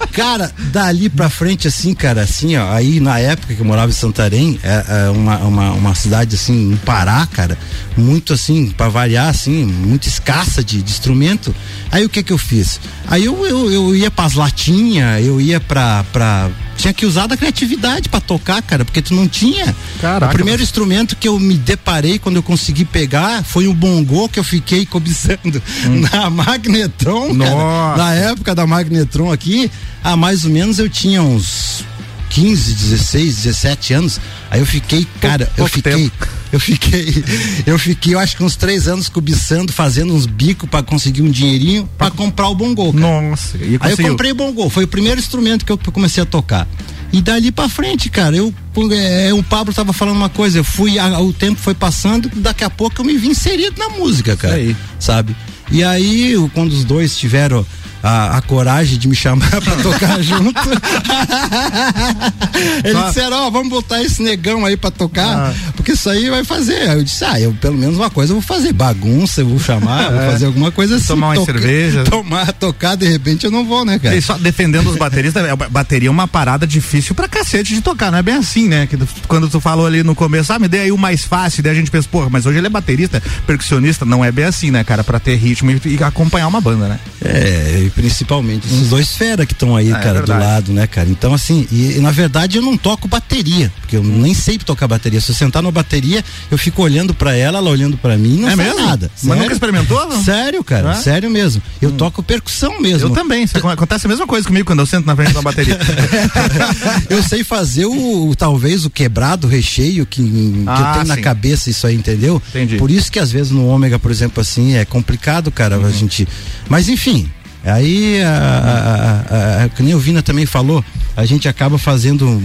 cara, 0.14 0.52
dali 0.72 1.10
pra 1.10 1.30
frente, 1.30 1.68
assim, 1.68 1.94
cara, 1.94 2.22
assim, 2.22 2.56
ó, 2.56 2.72
aí 2.72 3.00
na 3.00 3.20
época 3.20 3.54
que 3.54 3.60
eu 3.62 3.66
morava 3.66 3.90
em 3.90 3.94
Santarém, 3.96 4.60
é, 4.64 4.86
é 5.08 5.10
uma, 5.10 5.38
uma, 5.40 5.72
uma 5.72 5.96
cidade, 5.96 6.36
assim, 6.36 6.54
no 6.54 6.78
Pará, 6.78 7.28
cara, 7.32 7.58
muito 7.98 8.34
assim, 8.34 8.70
pra 8.72 8.90
variar, 8.90 9.28
assim, 9.30 9.66
muito 9.66 10.08
escassa 10.08 10.64
de, 10.64 10.82
de 10.82 10.92
instrumento. 10.92 11.54
Aí 11.94 12.04
o 12.04 12.10
que 12.10 12.24
que 12.24 12.34
eu 12.34 12.40
fiz? 12.40 12.80
Aí 13.08 13.26
eu, 13.26 13.46
eu, 13.46 13.72
eu 13.72 13.96
ia 13.96 14.10
pras 14.10 14.34
latinhas, 14.34 15.24
eu 15.24 15.40
ia 15.40 15.60
pra, 15.60 16.04
pra. 16.12 16.50
Tinha 16.76 16.92
que 16.92 17.06
usar 17.06 17.28
da 17.28 17.38
criatividade 17.38 18.10
pra 18.10 18.20
tocar, 18.20 18.64
cara, 18.64 18.84
porque 18.84 19.00
tu 19.00 19.14
não 19.14 19.28
tinha. 19.28 19.76
Caraca, 20.02 20.32
o 20.32 20.36
primeiro 20.36 20.64
instrumento 20.64 21.16
que 21.16 21.28
eu 21.28 21.40
me 21.40 21.54
deparei 21.54 22.18
quando 22.18 22.38
eu 22.38 22.42
consegui 22.42 22.84
pegar 22.84 23.44
foi 23.44 23.68
um 23.68 23.76
bongô 23.76 24.28
que 24.28 24.40
eu 24.40 24.44
fiquei 24.44 24.88
cobiçando 24.88 25.62
na 26.12 26.32
Magnetron, 26.32 27.38
cara. 27.38 27.54
Hum. 27.54 27.98
Na 27.98 28.14
época 28.16 28.56
da 28.56 28.66
Magnetron 28.66 29.32
aqui, 29.32 29.70
há 30.04 30.18
mais 30.18 30.46
ou 30.46 30.50
menos 30.50 30.80
eu 30.80 30.90
tinha 30.90 31.22
uns 31.22 31.86
15, 32.34 32.74
16, 32.74 33.36
17 33.44 33.94
anos. 33.94 34.20
Aí 34.50 34.60
eu 34.60 34.66
fiquei, 34.66 35.08
cara, 35.22 35.44
eu 35.44 35.56
pouco 35.56 35.72
fiquei, 35.72 35.94
tempo. 35.94 36.28
eu 36.52 36.60
fiquei, 36.60 37.24
eu 37.66 37.80
fiquei, 37.80 38.14
eu 38.16 38.20
acho 38.20 38.36
que 38.36 38.44
uns 38.44 38.56
três 38.56 38.88
anos 38.88 39.08
cobiçando, 39.08 39.72
fazendo 39.72 40.14
uns 40.14 40.26
bicos 40.26 40.68
pra 40.70 40.82
conseguir 40.82 41.22
um 41.22 41.30
dinheirinho 41.30 41.88
pra 41.98 42.10
comprar 42.10 42.48
o 42.50 42.56
bongô, 42.56 42.92
cara. 42.92 43.30
Nossa, 43.30 43.58
e 43.58 43.78
Aí 43.80 43.92
eu 43.92 43.98
comprei 43.98 44.32
o 44.32 44.36
bongô, 44.36 44.70
foi 44.70 44.84
o 44.86 44.88
primeiro 44.88 45.20
instrumento 45.20 45.64
que 45.66 45.72
eu 45.72 45.78
comecei 45.78 46.24
a 46.24 46.26
tocar. 46.26 46.68
E 47.12 47.22
dali 47.22 47.52
pra 47.52 47.70
frente, 47.70 48.10
cara, 48.10 48.36
eu 48.36 48.52
é, 48.92 49.32
o 49.32 49.44
Pablo 49.44 49.72
tava 49.72 49.94
falando 49.94 50.16
uma 50.18 50.30
coisa, 50.30 50.58
eu 50.58 50.64
fui, 50.64 50.98
a- 50.98 51.20
o 51.20 51.32
tempo 51.32 51.60
foi 51.60 51.76
passando, 51.76 52.28
daqui 52.38 52.64
a 52.64 52.70
pouco 52.72 53.00
eu 53.02 53.06
me 53.06 53.16
vi 53.16 53.28
inserido 53.28 53.76
na 53.78 53.90
música, 53.90 54.36
cara. 54.36 54.56
Sabe? 55.00 55.36
E 55.72 55.84
aí, 55.84 56.32
eu- 56.32 56.50
quando 56.56 56.72
os 56.74 56.84
dois 56.84 57.16
tiveram 57.16 57.64
a, 58.04 58.38
a 58.38 58.42
coragem 58.42 58.98
de 59.00 59.08
me 59.08 59.16
chamar 59.16 59.50
pra 59.62 59.76
tocar 59.78 60.22
junto, 60.22 60.60
eles 62.84 62.98
Só- 62.98 63.08
disseram, 63.08 63.48
ó, 63.48 63.50
vamos 63.50 63.70
botar 63.70 64.02
esse 64.04 64.22
negão 64.22 64.66
aí 64.66 64.76
pra 64.78 64.92
tocar, 64.92 65.52
Ah. 65.52 65.54
porque 65.76 65.94
isso 65.94 66.10
aí 66.10 66.30
vai 66.30 66.44
fazer. 66.44 66.90
Aí 66.90 66.98
eu 66.98 67.04
disse, 67.04 67.24
ah, 67.24 67.40
eu 67.40 67.54
pelo 67.54 67.78
menos 67.78 67.96
uma 67.96 68.10
coisa 68.10 68.32
eu 68.34 68.36
vou 68.36 68.42
fazer, 68.44 68.74
bagunça, 68.74 69.42
eu 69.42 69.48
vou 69.48 69.60
chamar, 69.60 70.12
vou 70.12 70.32
fazer 70.32 70.46
alguma 70.46 70.72
coisa 70.72 70.98
assim. 70.98 71.08
Tomar 71.08 71.38
uma 71.38 71.46
cerveja. 71.46 72.04
Tomar, 72.04 72.52
tocar, 72.54 72.96
de 72.96 73.08
repente 73.08 73.46
eu 73.46 73.52
não 73.52 73.66
vou, 73.66 73.86
né, 73.86 73.98
cara? 74.00 74.16
E 74.16 74.22
só 74.22 74.38
defendendo 74.38 74.90
os 74.90 74.98
bateristas, 74.98 75.44
é, 75.46 75.56
bateria 75.56 76.10
é 76.10 76.12
uma 76.12 76.28
parada 76.28 76.68
difícil 76.68 77.16
pra 77.16 77.28
cacete 77.28 77.74
de 77.74 77.82
tocar, 77.82 78.12
não 78.12 78.18
é 78.18 78.24
bem 78.24 78.36
assim, 78.36 78.68
né? 78.68 78.88
Que 78.88 78.98
quando 79.28 79.50
tu 79.50 79.60
falou 79.60 79.86
ali 79.86 80.04
no 80.04 80.16
começo, 80.16 80.52
ah, 80.54 80.60
me 80.60 80.68
dê 80.68 80.80
aí 80.82 80.92
o 80.92 80.98
mais 80.98 81.24
fácil, 81.24 81.64
daí 81.64 81.72
a 81.72 81.76
gente 81.76 81.90
pensa, 81.90 82.08
porra, 82.12 82.30
mas 82.30 82.46
hoje 82.46 82.58
ele 82.58 82.68
é 82.68 82.70
baterista, 82.70 83.22
percussionista, 83.48 84.06
não 84.06 84.24
é 84.24 84.32
bem 84.32 84.46
assim, 84.46 84.72
né, 84.72 84.84
cara? 84.84 85.04
Pra 85.04 85.20
ter 85.20 85.36
ritmo 85.36 85.72
e, 85.72 85.82
e 85.86 86.04
acompanhar 86.04 86.48
uma 86.48 86.62
banda, 86.62 86.88
né? 86.88 87.00
É, 87.24 87.90
principalmente 87.96 88.66
esses 88.68 88.90
dois 88.90 89.16
fera 89.16 89.46
que 89.46 89.54
estão 89.54 89.76
aí, 89.76 89.90
É, 89.90 89.94
cara, 89.94 90.22
do 90.22 90.28
verdade. 90.28 90.44
lado, 90.46 90.74
né, 90.74 90.88
cara? 90.88 91.10
Então, 91.10 91.34
assim, 91.34 91.68
e, 91.72 91.94
e, 91.98 92.00
na 92.00 92.12
verdade 92.12 92.58
eu 92.58 92.62
não 92.64 92.76
toco 92.78 93.08
bateria, 93.08 93.72
porque 93.82 93.96
eu 93.98 94.04
nem 94.04 94.34
sei 94.34 94.58
tocar 94.58 94.88
bateria. 94.88 95.20
Se 95.22 95.32
eu 95.32 95.36
sentar 95.36 95.62
na 95.62 95.72
bateria, 95.72 96.24
eu 96.52 96.58
fico 96.58 96.82
olhando 96.82 97.14
pra 97.14 97.36
ela, 97.36 97.58
ela 97.60 97.70
olhando 97.70 97.98
pra 97.98 98.18
mim, 98.18 98.40
não 98.40 98.50
É 98.50 98.56
sai 98.56 98.66
mesmo? 98.66 98.86
nada. 98.86 99.12
Mas 99.14 99.22
Sério. 99.22 99.42
nunca 99.42 99.54
experimentou? 99.54 100.24
Sério, 100.24 100.64
cara, 100.64 100.92
É? 100.92 100.96
sério 100.96 101.30
mesmo. 101.30 101.62
Eu 101.82 101.92
toco 101.92 102.22
percussão 102.24 102.80
mesmo. 102.82 103.10
Eu 103.10 103.14
também. 103.14 103.44
Isso 103.44 103.58
Acontece 103.68 104.06
a 104.06 104.10
mesma 104.10 104.26
coisa 104.28 104.48
comigo 104.48 104.66
quando 104.66 104.80
eu 104.80 104.86
sento 104.86 105.06
na 105.06 105.16
frente 105.16 105.34
da 105.34 105.42
bateria. 105.42 105.78
eu 107.10 107.22
sei 107.24 107.44
fazer 107.44 107.86
o, 107.86 108.30
o- 108.30 108.36
talvez 108.36 108.86
o 108.86 108.90
quebrado, 108.90 109.48
o 109.48 109.50
recheio 109.50 110.06
que, 110.06 110.22
que 110.24 110.64
Ah, 110.68 110.88
eu 110.90 110.94
tenho 110.94 111.08
na 111.08 111.16
sim. 111.16 111.22
cabeça 111.22 111.70
isso 111.70 111.86
aí, 111.88 111.96
entendeu? 111.96 112.42
Entendi. 112.50 112.78
Por 112.78 112.90
isso 112.92 113.12
que 113.12 113.20
às 113.20 113.32
vezes 113.32 113.52
no 113.52 113.68
ômega, 113.68 113.98
por 114.00 114.12
exemplo, 114.12 114.42
assim, 114.42 114.76
é 114.76 114.86
complicado, 114.86 115.52
cara, 115.52 115.78
Uhum. 115.78 115.86
a 115.86 115.92
gente. 115.92 116.28
Mas 116.70 116.90
enfim, 116.90 117.30
aí 117.64 118.22
a, 118.22 118.30
a, 118.30 119.64
a, 119.66 119.70
que 119.70 119.82
nem 119.84 119.94
o 119.96 120.00
Vina 120.00 120.22
também 120.22 120.46
falou, 120.46 120.84
a 121.16 121.26
gente 121.26 121.48
acaba 121.48 121.78
fazendo 121.78 122.42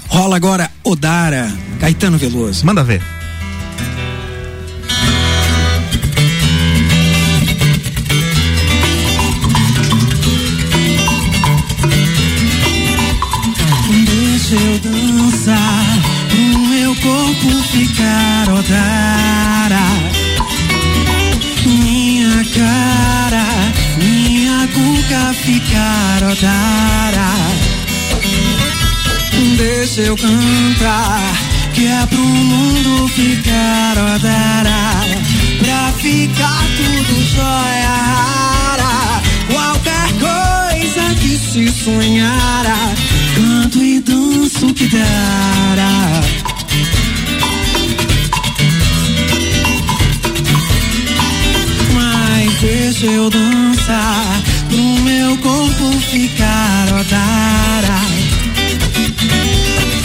Rola 0.08 0.36
agora 0.36 0.70
Odara, 0.84 1.50
Caetano 1.80 2.18
Veloso. 2.18 2.66
Manda 2.66 2.84
ver. 2.84 3.00
Deixa 14.48 14.64
eu 14.64 14.78
dançar 14.78 15.84
pro 16.28 16.60
meu 16.68 16.94
corpo 16.94 17.62
ficar 17.64 18.48
Odara. 18.48 19.82
Minha 21.66 22.44
cara, 22.54 23.44
minha 23.98 24.68
cuca 24.68 25.34
ficar 25.34 26.30
Odara. 26.30 27.34
Deixa 29.56 30.02
eu 30.02 30.16
cantar, 30.16 31.34
que 31.74 31.88
é 31.88 32.06
pro 32.06 32.20
mundo 32.20 33.08
ficar 33.08 33.98
Odara. 33.98 35.02
Pra 35.58 35.92
ficar 35.98 36.62
tudo 36.76 37.20
jóia 37.34 37.88
rara. 37.88 39.22
Qualquer 39.50 40.12
coisa 40.20 40.65
que 41.20 41.38
se 41.38 41.84
sonhara, 41.84 42.76
canto 43.34 43.82
e 43.82 44.00
danço 44.00 44.72
que 44.74 44.86
dará. 44.88 46.20
Mas 51.92 52.60
deixa 52.60 53.06
eu 53.06 53.30
dançar 53.30 54.42
pro 54.68 54.78
meu 54.78 55.36
corpo 55.38 55.92
ficar 56.10 56.86
odara. 57.00 58.00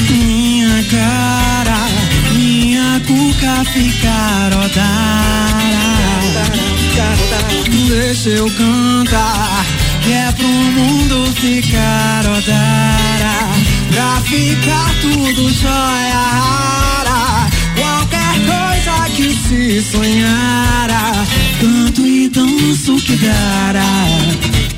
Minha 0.09 0.83
cara, 0.83 1.87
minha 2.33 3.01
cuca 3.07 3.65
ficar 3.71 4.51
odara. 4.65 5.51
Deixa 7.87 8.29
eu 8.29 8.49
cantar, 8.51 9.65
que 10.03 10.11
é 10.11 10.31
pro 10.31 10.47
mundo 10.47 11.33
ficar 11.35 12.25
odara. 12.25 13.49
Pra 13.91 14.21
ficar 14.21 14.93
tudo 15.01 15.49
jóia 15.49 16.21
rara. 16.39 17.49
Qualquer 17.75 18.35
coisa 18.45 19.09
que 19.15 19.33
se 19.33 19.81
sonhara, 19.81 21.13
canto 21.59 22.05
e 22.05 22.29
danço 22.29 22.95
que 22.97 23.15
dará. 23.17 24.70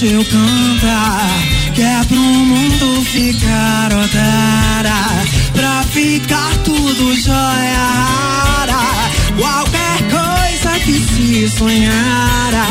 Deixa 0.00 0.06
eu 0.06 0.24
cantar, 0.24 1.30
que 1.72 1.82
é 1.82 2.04
pro 2.08 2.16
mundo 2.16 3.04
ficar 3.04 3.92
odara, 3.92 5.24
pra 5.52 5.84
ficar 5.84 6.50
tudo 6.64 7.14
jóia 7.14 7.78
rara. 7.78 9.10
Qualquer 9.38 9.98
coisa 10.10 10.78
que 10.80 10.98
se 10.98 11.48
sonhara, 11.56 12.66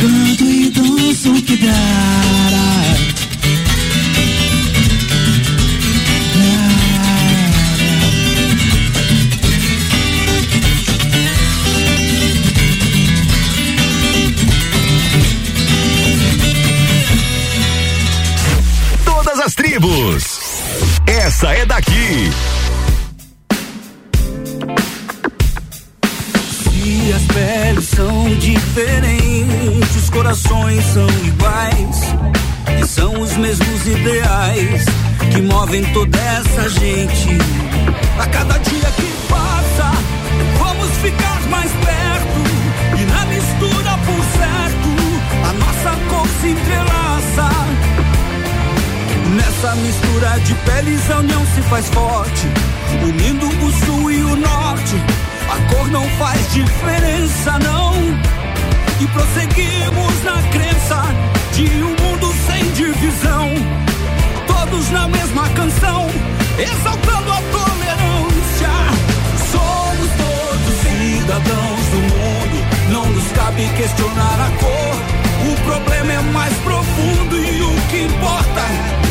canto 0.00 0.44
e 0.44 0.70
danço 0.70 1.42
que 1.42 1.56
dará. 1.58 3.21
Essa 21.42 21.54
é 21.54 21.66
daqui. 21.66 22.30
Se 26.62 27.12
as 27.12 27.22
peles 27.34 27.84
são 27.88 28.36
diferentes, 28.36 29.96
os 29.96 30.08
corações 30.10 30.84
são 30.84 31.08
iguais. 31.26 32.14
E 32.80 32.86
são 32.86 33.20
os 33.20 33.36
mesmos 33.38 33.86
ideais 33.88 34.84
que 35.32 35.42
movem 35.42 35.82
toda 35.92 36.16
essa 36.16 36.68
gente. 36.68 37.36
A 38.20 38.26
cada 38.28 38.58
dia 38.58 38.92
que 38.92 39.12
passa, 39.28 39.90
vamos 40.60 40.90
ficar 40.98 41.40
mais 41.50 41.72
perto. 41.72 43.00
E 43.00 43.04
na 43.04 43.26
mistura 43.26 43.98
por 44.06 44.24
certo, 44.38 44.90
a 45.48 45.52
nossa 45.54 45.90
cor 46.08 46.28
se 46.40 46.50
entrelaça. 46.50 47.71
Nessa 49.62 49.76
mistura 49.76 50.40
de 50.40 50.54
peles 50.56 51.08
a 51.08 51.18
união 51.18 51.46
se 51.54 51.62
faz 51.62 51.86
forte, 51.90 52.48
unindo 53.00 53.46
o 53.46 53.72
sul 53.86 54.10
e 54.10 54.20
o 54.20 54.34
norte. 54.34 54.96
A 55.48 55.72
cor 55.72 55.88
não 55.88 56.04
faz 56.18 56.52
diferença, 56.52 57.60
não. 57.60 57.94
E 59.00 59.06
prosseguimos 59.06 60.24
na 60.24 60.42
crença 60.50 61.04
de 61.52 61.62
um 61.80 61.90
mundo 61.90 62.34
sem 62.44 62.72
divisão. 62.72 63.50
Todos 64.48 64.90
na 64.90 65.06
mesma 65.06 65.48
canção, 65.50 66.10
exaltando 66.58 67.30
a 67.30 67.40
tolerância. 67.52 68.72
Somos 69.52 70.10
todos 70.18 70.74
cidadãos 70.82 71.86
do 71.86 72.00
mundo, 72.00 72.66
não 72.90 73.06
nos 73.12 73.30
cabe 73.30 73.68
questionar 73.76 74.40
a 74.40 74.50
cor. 74.58 75.52
O 75.52 75.60
problema 75.64 76.14
é 76.14 76.20
mais 76.32 76.54
profundo 76.64 77.36
e 77.36 77.62
o 77.62 77.80
que 77.90 78.02
importa 78.12 79.01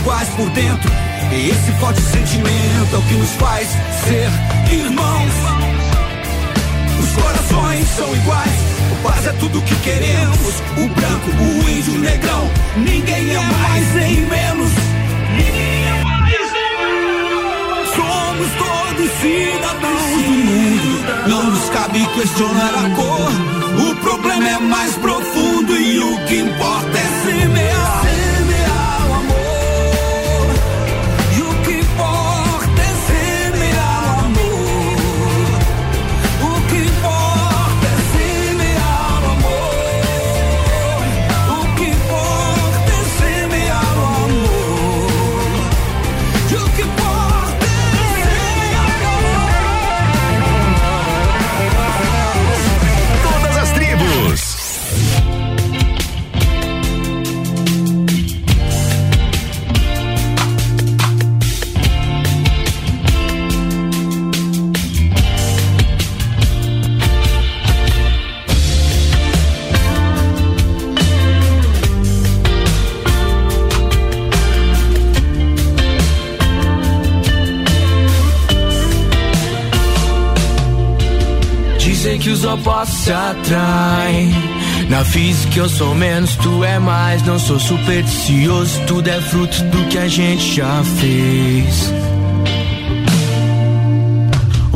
iguais 0.00 0.28
por 0.30 0.48
dentro. 0.50 0.90
E 1.32 1.50
esse 1.50 1.72
forte 1.78 2.00
sentimento 2.00 2.94
é 2.94 2.98
o 2.98 3.02
que 3.02 3.14
nos 3.14 3.30
faz 3.32 3.68
ser 4.04 4.30
irmãos. 4.72 5.32
Os 6.98 7.22
corações 7.22 7.88
são 7.88 8.14
iguais, 8.14 8.60
o 8.92 9.02
paz 9.02 9.26
é 9.26 9.32
tudo 9.32 9.60
que 9.62 9.74
queremos. 9.76 10.54
O 10.76 10.88
branco, 10.88 11.30
o 11.30 11.70
índio, 11.70 11.94
o 11.94 11.98
negrão, 11.98 12.50
ninguém 12.76 13.30
é 13.30 13.38
mais 13.38 13.94
nem 13.94 14.16
menos. 14.22 14.70
Ninguém 15.36 15.84
é 15.84 16.04
mais 16.04 16.52
nem 16.52 16.70
menos. 16.82 17.88
Somos 17.94 18.50
todos 18.58 19.10
cidadãos 19.20 20.22
do 20.24 20.30
mundo, 20.30 21.28
não 21.28 21.50
nos 21.50 21.68
cabe 21.70 22.06
questionar 22.14 22.74
a 22.74 22.90
cor. 22.96 23.90
O 23.90 23.94
problema 23.96 24.48
é 24.48 24.58
mais 24.58 24.94
profundo 24.96 25.76
e 25.76 25.98
o 26.00 26.24
que 26.26 26.40
importa 26.40 26.98
é 26.98 27.24
semear. 27.24 27.59
Opostos 82.60 82.98
se 83.00 83.12
atraem. 83.12 84.30
Na 84.88 85.04
física 85.04 85.58
eu 85.58 85.68
sou 85.68 85.94
menos, 85.94 86.36
tu 86.36 86.64
é 86.64 86.78
mais. 86.78 87.22
Não 87.22 87.38
sou 87.38 87.58
supersticioso, 87.58 88.80
tudo 88.86 89.08
é 89.08 89.20
fruto 89.20 89.62
do 89.64 89.84
que 89.88 89.98
a 89.98 90.08
gente 90.08 90.54
já 90.56 90.82
fez. 90.98 91.92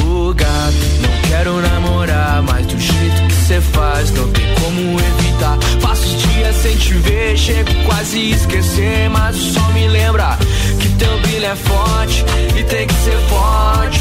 O 0.02 0.34
gato, 0.34 0.74
não 1.00 1.28
quero 1.28 1.60
namorar, 1.60 2.42
mas 2.42 2.66
do 2.66 2.78
jeito 2.78 3.26
que 3.28 3.34
cê 3.34 3.60
faz, 3.60 4.10
não 4.12 4.28
tem 4.30 4.44
como 4.54 5.00
evitar. 5.00 5.58
Passo 5.80 6.06
os 6.06 6.22
dias 6.22 6.56
sem 6.56 6.76
te 6.76 6.94
ver, 6.94 7.36
chego 7.36 7.70
quase 7.86 8.30
esquecer, 8.30 9.10
mas 9.10 9.36
o 9.36 9.52
sol 9.52 9.72
me 9.72 9.88
lembra 9.88 10.38
que 10.80 10.88
teu 10.90 11.20
brilho 11.20 11.46
é 11.46 11.56
forte 11.56 12.24
e 12.58 12.62
tem 12.64 12.86
que 12.86 12.94
ser 12.94 13.18
forte. 13.28 13.93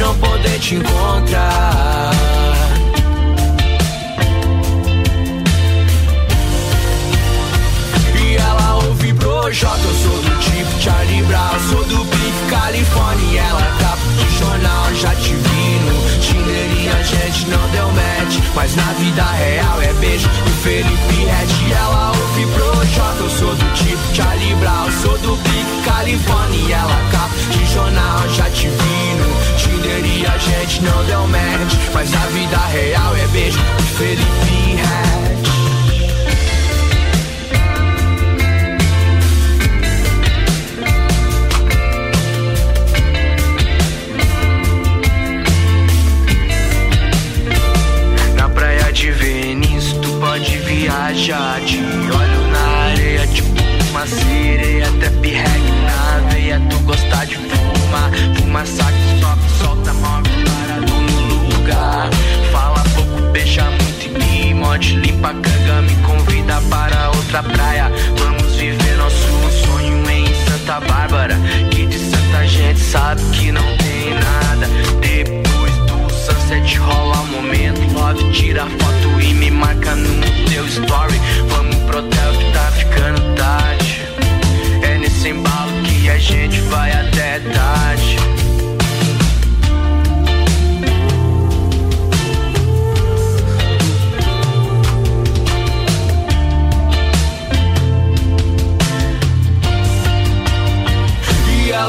Não 0.00 0.14
poder 0.16 0.58
te 0.58 0.76
encontrar. 0.76 2.10
E 8.18 8.36
ela 8.36 8.76
ouve 8.76 9.12
Projota, 9.12 9.78
eu 9.78 9.94
sou 9.94 10.22
do 10.22 10.38
tipo 10.40 10.80
Charlie 10.80 11.22
Brown, 11.24 11.60
sou 11.68 11.84
do 11.84 12.04
Big 12.04 12.32
California. 12.48 13.42
Ela 13.42 13.76
tá 13.78 13.98
pro 13.98 14.38
jornal, 14.38 14.94
já 14.94 15.14
te 15.16 15.34
vi 15.34 15.78
no 15.84 16.20
Tinder 16.20 16.70
e 16.78 16.88
a 16.88 17.02
gente 17.02 17.46
não 17.48 17.68
deu 17.68 17.88
match. 17.92 18.38
Mas 18.54 18.74
na 18.74 18.92
vida 18.94 19.22
real 19.22 19.82
é 19.82 19.92
beijo 20.00 20.28
do 20.28 20.50
Felipe 20.62 21.14
Red. 21.14 21.74
Ela 21.74 22.08
ouve 22.08 22.46
Projota, 22.46 23.20
eu 23.20 23.30
sou 23.30 23.54
do 23.54 23.74
tipo 23.74 24.14
Charlie 24.14 24.54
Brown, 24.54 24.90
sou 25.02 25.18
do 25.18 25.36
Big 25.36 25.82
California. 25.84 26.76
Ela 26.76 27.10
capa 27.12 27.34
de 27.50 27.66
jornal, 27.74 28.28
já 28.30 28.48
te 28.48 28.66
vi 28.66 29.14
no 29.18 29.39
Tinder 29.80 30.04
e 30.04 30.26
a 30.26 30.38
gente 30.38 30.82
não 30.82 31.04
deu 31.04 31.26
match. 31.26 31.74
Mas 31.94 32.10
na 32.10 32.26
vida 32.26 32.56
real 32.56 33.16
é 33.16 33.26
beijo 33.28 33.58
do 33.58 33.82
Felipe 33.82 34.76
Red. 34.76 35.20
de 48.92 49.12
Venice, 49.12 49.94
tu 50.00 50.08
pode 50.20 50.58
viajar. 50.58 51.60
Te 51.60 51.78
olho 51.78 52.50
na 52.50 52.90
areia, 52.90 53.26
tipo 53.28 53.48
uma 53.90 54.06
sereia. 54.06 54.88
Até 54.88 55.08
pirregue 55.20 55.72
na 55.86 56.28
veia, 56.28 56.60
tu 56.68 56.78
gosta 56.80 57.24
de 57.24 57.36
fumar. 57.36 58.10
Fuma 58.36 58.66
saco, 58.66 58.98
sobe, 59.20 59.49
solta, 59.60 59.92
move, 59.92 60.30
parado 60.44 60.92
no 60.92 61.56
lugar. 61.56 62.10
Fala 62.52 62.82
pouco, 62.94 63.20
beija 63.32 63.64
muito 63.64 64.06
e 64.06 64.08
me 64.08 64.54
morde. 64.54 64.96
Limpa 64.96 65.30
a 65.30 65.34
canga, 65.34 65.82
me 65.82 65.94
convida 66.02 66.60
para 66.70 67.10
outra 67.10 67.42
praia. 67.42 67.90
Vamos 68.18 68.56
viver 68.56 68.96
nosso 68.96 69.26
sonho 69.64 70.10
em 70.10 70.26
Santa 70.46 70.80
Bárbara. 70.80 71.36
Que 71.70 71.86
de 71.86 71.98
Santa 71.98 72.46
gente 72.46 72.80
sabe 72.80 73.22
que 73.32 73.52
não 73.52 73.76
tem 73.76 74.14
nada. 74.14 74.66
Depois 75.00 75.76
do 75.86 76.10
sunset 76.10 76.78
rola 76.78 77.20
um 77.20 77.26
momento. 77.26 77.80
Love, 77.92 78.32
tira 78.32 78.66
foto 78.66 79.20
e 79.20 79.34
me 79.34 79.50
marca 79.50 79.94
no 79.94 80.48
teu 80.48 80.66
story. 80.66 81.20
Vamos 81.48 81.76
pro 81.76 81.98
hotel 81.98 82.32
que 82.32 82.52
tá 82.52 82.70
ficando 82.72 83.34
tarde. 83.34 84.02
É 84.82 84.98
nesse 84.98 85.28
embalo 85.28 85.72
que 85.84 86.08
a 86.08 86.18
gente 86.18 86.60
vai 86.62 86.92
até 86.92 87.40
tarde. 87.40 88.39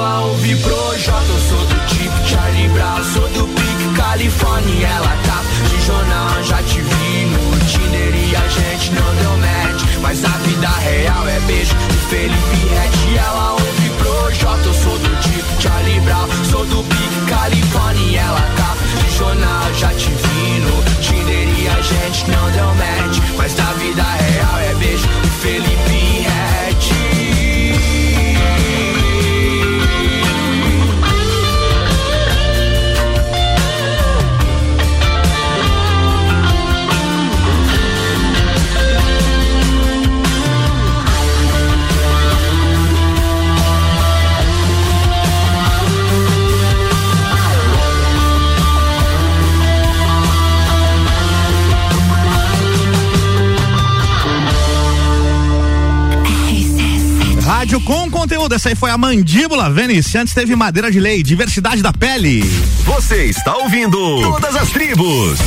Ela 0.01 0.21
ouve 0.21 0.55
J, 0.55 0.65
eu 0.65 1.39
sou 1.47 1.65
do 1.67 1.85
tipo 1.85 2.27
Charlie 2.27 2.67
Brown, 2.69 3.03
sou 3.13 3.29
do 3.29 3.47
Pique 3.49 3.93
Califórnia, 3.95 4.87
ela 4.87 5.15
tá 5.27 5.43
de 5.69 5.85
jornal, 5.85 6.43
já 6.43 6.63
te 6.63 6.81
vi 6.81 7.25
no 7.25 7.59
Tinder 7.67 8.15
e 8.15 8.35
a 8.35 8.47
gente 8.47 8.93
não 8.93 9.15
deu 9.15 9.37
match, 9.37 9.83
mas 10.01 10.25
a 10.25 10.29
vida 10.29 10.67
real 10.67 11.27
é 11.27 11.39
beijo 11.41 11.75
de 11.75 11.97
Felipe 12.09 12.67
Rett, 12.73 13.15
ela 13.15 13.51
ouve 13.51 13.91
J, 14.33 14.65
eu 14.65 14.73
sou 14.73 14.97
do 14.97 15.21
tipo 15.21 15.61
Charlie 15.61 15.99
Brown, 15.99 16.27
sou 16.49 16.65
do 16.65 16.83
Pique 16.83 17.21
Califórnia, 17.29 18.21
ela 18.21 18.49
tá 18.57 18.75
de 19.03 19.17
jornal, 19.19 19.73
já 19.75 19.93
te 19.93 20.09
vi 20.09 20.59
no 20.61 20.83
Tinder 20.99 21.59
e 21.59 21.67
a 21.67 21.79
gente 21.79 22.25
não 22.31 22.49
deu 22.49 22.73
match, 22.73 23.19
mas 23.37 23.59
a 23.59 23.73
vida 23.73 24.01
real 24.01 24.59
é 24.61 24.73
beijo 24.79 25.07
de 25.07 25.29
Felipe 25.29 26.23
Red. 26.23 26.50
Rádio 57.61 57.79
com 57.81 58.09
conteúdo. 58.09 58.55
Essa 58.55 58.69
aí 58.69 58.75
foi 58.75 58.89
a 58.89 58.97
Mandíbula 58.97 59.69
Vênice. 59.69 60.17
Antes 60.17 60.33
teve 60.33 60.55
Madeira 60.55 60.89
de 60.89 60.99
Lei, 60.99 61.21
Diversidade 61.21 61.83
da 61.83 61.93
Pele. 61.93 62.41
Você 62.85 63.25
está 63.25 63.55
ouvindo 63.55 64.19
Todas 64.19 64.55
as 64.55 64.71
Tribos. 64.71 65.37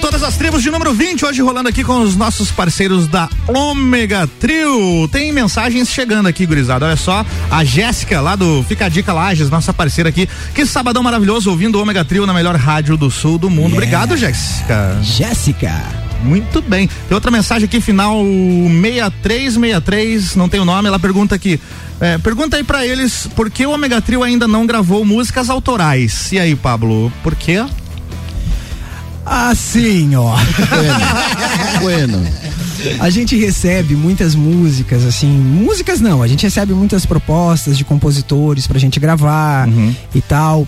Todas 0.00 0.22
as 0.22 0.36
tribos 0.38 0.62
de 0.62 0.70
número 0.70 0.94
20, 0.94 1.26
hoje 1.26 1.42
rolando 1.42 1.68
aqui 1.68 1.84
com 1.84 2.00
os 2.00 2.16
nossos 2.16 2.50
parceiros 2.50 3.06
da 3.06 3.28
Ômega 3.46 4.26
Trio. 4.40 5.06
Tem 5.08 5.30
mensagens 5.30 5.90
chegando 5.90 6.28
aqui, 6.28 6.46
gurizada. 6.46 6.86
Olha 6.86 6.96
só, 6.96 7.24
a 7.50 7.64
Jéssica 7.64 8.18
lá 8.22 8.34
do 8.34 8.64
Fica 8.66 8.86
a 8.86 8.88
Dica 8.88 9.12
Lages, 9.12 9.50
nossa 9.50 9.74
parceira 9.74 10.08
aqui. 10.08 10.26
Que 10.54 10.64
sabadão 10.64 11.02
maravilhoso 11.02 11.50
ouvindo 11.50 11.76
o 11.76 11.82
Ômega 11.82 12.02
Trio 12.02 12.24
na 12.24 12.32
melhor 12.32 12.56
rádio 12.56 12.96
do 12.96 13.10
sul 13.10 13.36
do 13.36 13.50
mundo. 13.50 13.74
Yeah. 13.74 13.76
Obrigado, 13.76 14.16
Jéssica. 14.16 14.98
Jéssica. 15.02 16.11
Muito 16.22 16.62
bem. 16.62 16.88
Tem 17.08 17.14
outra 17.14 17.30
mensagem 17.30 17.64
aqui, 17.66 17.80
final 17.80 18.22
6363, 18.22 20.36
não 20.36 20.48
tem 20.48 20.60
o 20.60 20.64
nome, 20.64 20.88
ela 20.88 20.98
pergunta 20.98 21.34
aqui. 21.34 21.60
é, 22.00 22.16
pergunta 22.18 22.56
aí 22.56 22.64
pra 22.64 22.86
eles 22.86 23.28
por 23.34 23.50
que 23.50 23.66
o 23.66 23.72
Omega 23.72 24.00
Trio 24.00 24.22
ainda 24.22 24.46
não 24.48 24.66
gravou 24.66 25.04
músicas 25.04 25.50
autorais. 25.50 26.30
E 26.32 26.38
aí, 26.38 26.54
Pablo, 26.56 27.12
por 27.22 27.34
quê? 27.34 27.62
Assim, 29.24 30.14
ó. 30.16 30.34
Bueno. 31.80 32.26
A 32.98 33.08
gente 33.10 33.36
recebe 33.36 33.94
muitas 33.94 34.34
músicas, 34.34 35.04
assim, 35.04 35.28
músicas 35.28 36.00
não, 36.00 36.20
a 36.20 36.26
gente 36.26 36.42
recebe 36.42 36.72
muitas 36.72 37.06
propostas 37.06 37.78
de 37.78 37.84
compositores 37.84 38.66
pra 38.66 38.76
gente 38.78 38.98
gravar 38.98 39.68
Uhum. 39.68 39.94
e 40.14 40.20
tal. 40.20 40.66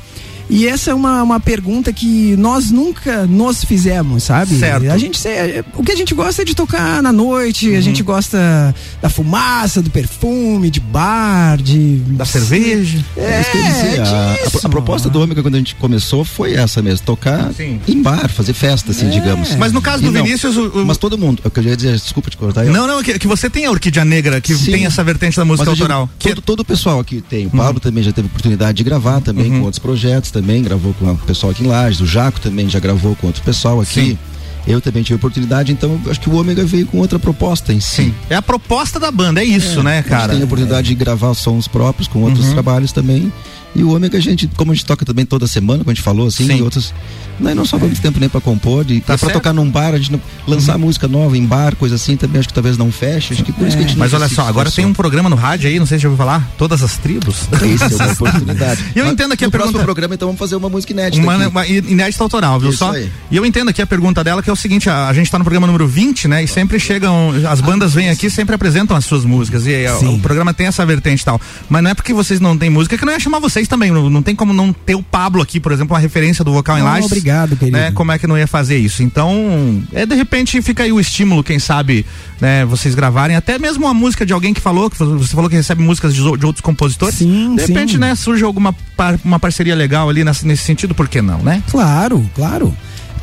E 0.49 0.67
essa 0.69 0.91
é 0.91 0.95
uma, 0.95 1.23
uma 1.23 1.41
pergunta 1.41 1.93
que 1.93 2.37
nós 2.37 2.71
nunca 2.71 3.27
nos 3.27 3.65
fizemos, 3.65 4.25
sabe? 4.25 4.57
Certo. 4.59 4.91
A 4.91 4.99
gente, 4.99 5.19
se- 5.19 5.65
o 5.75 5.83
que 5.83 5.93
a 5.93 5.97
gente 5.97 6.15
gosta 6.15 6.43
é 6.43 6.45
de 6.45 6.55
tocar 6.55 7.03
na 7.03 7.13
noite, 7.13 7.71
Uhum. 7.71 7.79
a 7.79 7.81
gente 7.81 8.03
gosta 8.03 8.75
da 9.01 9.09
fumaça, 9.09 9.81
do 9.81 9.91
perfume, 9.91 10.69
de 10.71 10.81
bar, 10.81 11.57
de. 11.61 11.97
Da 12.09 12.25
cerveja? 12.25 13.05
É, 13.17 13.41
Isso 13.41 13.51
que 13.51 13.57
eu 13.57 13.63
ia 13.63 13.71
dizer, 13.71 14.01
a- 14.03 14.37
a, 14.65 14.69
proposta 14.69 15.09
do 15.09 15.21
Ômega 15.21 15.43
quando 15.43 15.55
a 15.55 15.59
gente 15.59 15.75
começou 15.77 16.25
foi 16.25 16.55
essa 16.55 16.83
mesmo, 16.83 17.07
tocar 17.07 17.53
Sim. 17.55 17.81
em 17.89 18.03
bar, 18.03 18.29
fazer 18.29 18.53
festa, 18.53 18.91
assim, 18.93 19.09
digamos. 19.11 19.55
Mas 19.57 19.73
no 19.73 19.81
caso 19.81 20.03
E 20.03 20.07
do 20.07 20.13
não, 20.13 20.23
Vinícius, 20.25 20.57
o- 20.57 20.69
o- 20.81 20.85
Mas 20.87 20.99
todo 20.99 21.17
mundo, 21.17 21.41
é 21.45 21.49
o 21.49 21.51
que 21.51 21.61
eu 21.61 21.65
ia 21.65 21.77
dizer, 21.77 21.93
desculpa 21.95 22.29
te 22.31 22.37
cortar. 22.37 22.65
eu- 22.67 22.73
Não, 22.73 22.87
não, 22.87 23.03
que, 23.03 23.19
que 23.19 23.27
você 23.27 23.49
tem 23.49 23.65
a 23.67 23.71
Orquídea 23.71 24.05
Negra, 24.05 24.41
que 24.41 24.55
Sim. 24.55 24.73
tem 24.73 24.87
essa 24.87 25.03
vertente 25.03 25.37
da 25.37 25.45
música 25.45 25.71
Mas 25.71 25.79
eu 25.79 25.87
digo, 25.87 25.93
autoral. 25.93 26.11
Que- 26.19 26.29
todo, 26.31 26.43
todo 26.43 26.61
o 26.61 26.65
pessoal 26.65 27.01
aqui 27.01 27.21
tem. 27.23 27.47
O 27.47 27.51
Pablo 27.51 27.81
também 27.81 28.03
já 28.05 28.13
teve 28.13 28.27
oportunidade 28.27 28.77
de 28.79 28.85
gravar 28.85 29.21
também 29.21 29.51
Uhum. 29.51 29.59
com 29.61 29.65
outros 29.65 29.79
projetos 29.79 30.31
também, 30.35 30.63
gravou 30.63 30.93
com 30.95 31.11
o 31.11 31.17
pessoal 31.19 31.53
aqui 31.53 31.63
em 31.65 31.67
Lages, 31.67 32.01
o 32.01 32.07
Jaco 32.07 32.41
também 32.41 32.69
já 32.69 32.79
gravou 32.81 33.15
com 33.17 33.29
outro 33.29 33.43
pessoal 33.43 33.81
aqui. 33.81 34.01
Sim. 34.11 34.19
Eu 34.67 34.81
também 34.81 35.03
tive 35.03 35.17
oportunidade, 35.17 35.71
então 35.73 36.01
acho 36.09 36.19
que 36.19 36.29
o 36.31 36.35
Ômega 36.37 36.65
veio 36.65 36.87
com 36.87 36.99
outra 36.99 37.19
proposta 37.19 37.73
em 37.73 37.81
si. 37.81 37.97
Sim. 38.05 38.15
É 38.31 38.35
a 38.35 38.41
proposta 38.43 38.99
da 38.99 39.11
banda, 39.11 39.41
é 39.43 39.45
isso, 39.45 39.83
né, 39.83 39.99
A 39.99 40.01
gente 40.01 40.09
cara? 40.09 40.33
tem 40.33 40.41
a 40.41 40.45
oportunidade 40.45 40.89
de 40.89 40.95
gravar 40.95 41.35
sons 41.35 41.69
próprios 41.69 42.09
com 42.09 42.23
outros 42.23 42.47
Uhum. 42.47 42.53
trabalhos 42.55 42.91
também. 42.91 43.31
E 43.75 43.83
o 43.83 43.95
Ômega, 43.95 44.17
a 44.19 44.21
gente, 44.21 44.49
como 44.57 44.71
a 44.73 44.75
gente 44.75 44.87
toca 44.87 45.05
também 45.05 45.27
toda 45.27 45.47
semana, 45.47 45.81
como 45.81 45.91
a 45.91 45.95
gente 45.95 46.03
falou, 46.03 46.29
assim, 46.29 46.47
Sim. 46.47 46.59
e 46.59 46.63
outros. 46.63 46.95
Não, 47.41 47.51
e 47.51 47.55
não 47.55 47.65
sobra 47.65 47.87
muito 47.89 48.01
tempo 48.01 48.21
nem 48.21 48.29
pra 48.29 48.41
compor, 48.41 48.85
e 48.89 49.01
Tá 49.01 49.15
é 49.15 49.17
pra 49.17 49.19
certo. 49.19 49.33
tocar 49.33 49.53
num 49.53 49.69
bar, 49.69 49.93
a 49.93 49.99
gente 49.99 50.13
não, 50.13 50.21
lançar 50.47 50.79
música 50.79 51.09
nova 51.09 51.37
em 51.37 51.45
bar, 51.45 51.75
coisa 51.75 51.97
assim, 51.97 52.17
também 52.17 52.39
acho 52.39 52.47
que 52.47 52.55
talvez 52.55 52.79
não 52.79 52.93
feche. 52.93 53.35
Acho 53.35 53.43
que 53.43 53.51
por 53.53 53.67
isso 53.67 53.77
que 53.77 53.83
a 53.83 53.87
gente 53.89 53.99
Mas 53.99 54.13
não 54.13 54.21
olha 54.21 54.29
só, 54.29 54.47
agora 54.47 54.71
tem 54.71 54.87
um 54.87 54.93
programa 54.93 55.29
no 55.29 55.35
rádio 55.35 55.69
aí, 55.69 55.77
não 55.81 55.87
sei 55.87 55.99
se 55.99 56.03
já 56.05 56.09
ouviu 56.09 56.25
falar, 56.25 56.49
Todas 56.57 56.81
as 56.85 56.97
Tribos. 56.99 57.49
Isso 57.75 58.01
é 58.01 58.05
uma 58.05 58.13
oportunidade. 58.13 58.85
E 58.95 58.99
eu 59.01 59.05
Mas 59.07 59.15
entendo 59.15 59.33
aqui 59.33 59.45
a 59.45 59.51
pergunta- 59.51 59.81
programa, 59.81 60.15
então 60.15 60.29
vamos 60.29 60.39
fazer 60.39 60.55
uma 60.55 60.69
música 60.69 60.93
inédita. 60.93 61.21
Uma, 61.25 61.35
aqui. 61.35 61.47
uma 61.49 61.67
inédita 61.67 62.23
autoral, 62.23 62.61
viu 62.61 62.71
Isso 62.71 62.79
só? 62.79 62.93
aí. 62.93 63.11
E 63.33 63.37
eu 63.37 63.45
entendo 63.45 63.69
aqui 63.71 63.83
a 63.83 63.87
pergunta 63.87 64.23
dela, 64.23 64.41
que 64.41 64.49
é 64.49 64.53
o 64.53 64.57
seguinte, 64.57 64.89
a, 64.89 65.09
a 65.09 65.13
gente 65.13 65.29
tá 65.29 65.37
no 65.37 65.45
programa 65.45 65.67
número 65.67 65.89
20, 65.89 66.29
né? 66.29 66.45
E 66.45 66.47
sempre 66.47 66.79
chegam, 66.79 67.33
as 67.51 67.61
bandas 67.61 67.93
vêm 67.93 68.11
aqui 68.11 68.27
e 68.27 68.31
sempre 68.31 68.55
apresentam 68.55 68.97
as 68.97 69.05
suas 69.05 69.25
músicas. 69.25 69.67
E 69.67 69.75
aí, 69.75 69.89
o, 69.89 70.15
o 70.15 70.21
programa 70.21 70.55
tem 70.55 70.69
essa 70.69 70.87
vertente 70.87 71.23
e 71.23 71.25
tal. 71.25 71.41
Mas 71.69 71.83
não 71.83 71.91
é 71.91 71.95
porque 71.95 72.13
vocês 72.15 72.39
não 72.39 72.57
têm 72.57 72.71
música 72.71 72.97
que 72.97 73.05
não 73.05 73.13
ia 73.13 73.19
chamar 73.19 73.41
vocês 73.41 73.64
também. 73.69 73.91
Não, 73.91 74.09
não 74.11 74.23
tem 74.23 74.35
como 74.35 74.53
não 74.53 74.73
ter 74.73 74.95
o 74.95 75.03
Pablo 75.03 75.43
aqui, 75.43 75.59
por 75.61 75.73
exemplo, 75.73 75.95
uma 75.95 76.01
referência 76.01 76.45
do 76.45 76.53
vocal 76.53 76.77
em 76.77 76.81
Não, 76.81 76.87
Lages. 76.89 77.07
obrigado, 77.07 77.57
querido. 77.57 77.77
Né? 77.77 77.91
Como 77.93 78.13
é 78.13 78.19
que 78.19 78.27
não 78.27 78.37
ia 78.39 78.47
fazer 78.47 78.77
isso? 78.79 79.03
Então, 79.03 79.83
é 79.93 80.05
de 80.07 80.15
repente 80.15 80.61
fica 80.63 80.83
aí 80.83 80.93
o 80.93 81.01
estímulo, 81.01 81.43
quem 81.43 81.59
sabe, 81.59 82.05
né, 82.41 82.65
vocês 82.65 82.95
gravarem 82.95 83.37
até 83.37 83.59
mesmo 83.59 83.85
uma 83.87 83.95
música 83.95 84.25
de 84.27 84.33
alguém 84.33 84.53
que 84.55 84.61
falou, 84.61 84.91
que 84.91 84.99
você 84.99 85.35
falou 85.35 85.49
que 85.51 85.57
recebe 85.57 85.83
músicas 85.83 86.15
de, 86.15 86.21
de 86.21 86.47
outros 86.47 86.61
compositores. 86.61 87.17
Sim, 87.17 87.55
de 87.57 87.63
repente, 87.67 87.93
sim. 87.93 87.99
né, 87.99 88.15
surge 88.15 88.45
alguma 88.45 88.73
par- 88.97 89.19
uma 89.25 89.39
parceria 89.39 89.75
legal 89.75 90.09
ali 90.09 90.25
nesse, 90.25 90.47
nesse 90.47 90.65
sentido, 90.65 90.95
por 90.95 91.09
que 91.09 91.21
não, 91.23 91.39
né? 91.39 91.63
Claro, 91.71 92.29
claro. 92.35 92.75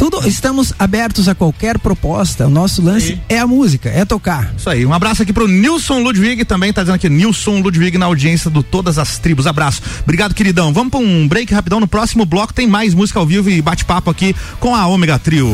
Tudo, 0.02 0.28
estamos 0.28 0.74
abertos 0.80 1.28
a 1.28 1.36
qualquer 1.36 1.78
proposta. 1.78 2.48
O 2.48 2.50
nosso 2.50 2.82
lance 2.82 3.22
é 3.30 3.38
a 3.38 3.46
música, 3.46 3.88
é 3.88 4.04
tocar. 4.04 4.52
Isso 4.58 4.68
aí, 4.68 4.84
um 4.84 4.92
abraço 4.92 5.22
aqui 5.22 5.32
pro 5.32 5.48
Nilson 5.48 6.00
Ludwig, 6.00 6.44
também 6.44 6.74
tá 6.74 6.82
dizendo 6.82 6.96
aqui, 6.96 7.08
Nilson 7.08 7.60
Ludwig 7.60 8.00
na 8.00 8.08
audiência 8.08 8.50
do 8.50 8.64
Todas 8.64 8.98
as 8.98 9.20
Tribos, 9.20 9.46
abraço. 9.46 9.80
Obrigado, 10.02 10.34
queridão. 10.34 10.74
Vamos 10.74 10.90
pra 10.90 11.00
um 11.00 11.28
break 11.28 11.54
rapidão, 11.54 11.80
no 11.80 11.88
próximo 11.88 12.26
bloco 12.26 12.52
tem 12.52 12.66
mais 12.66 12.96
música 12.96 13.20
ao 13.20 13.28
vivo 13.28 13.48
e 13.52 13.62
bate-papo 13.62 14.10
aqui 14.10 14.36
com 14.60 14.76
a 14.76 14.88
Ômega 14.88 15.20
Trio. 15.20 15.54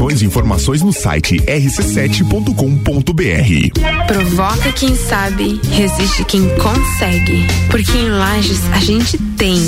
e 0.09 0.25
informações 0.25 0.81
no 0.81 0.91
site 0.91 1.37
rc7.com.br. 1.41 4.07
Provoca 4.07 4.71
quem 4.71 4.95
sabe, 4.95 5.61
resiste 5.69 6.25
quem 6.25 6.49
consegue. 6.57 7.45
Porque 7.69 7.91
em 7.91 8.09
Lages 8.09 8.61
a 8.73 8.79
gente 8.79 9.19
tem. 9.37 9.59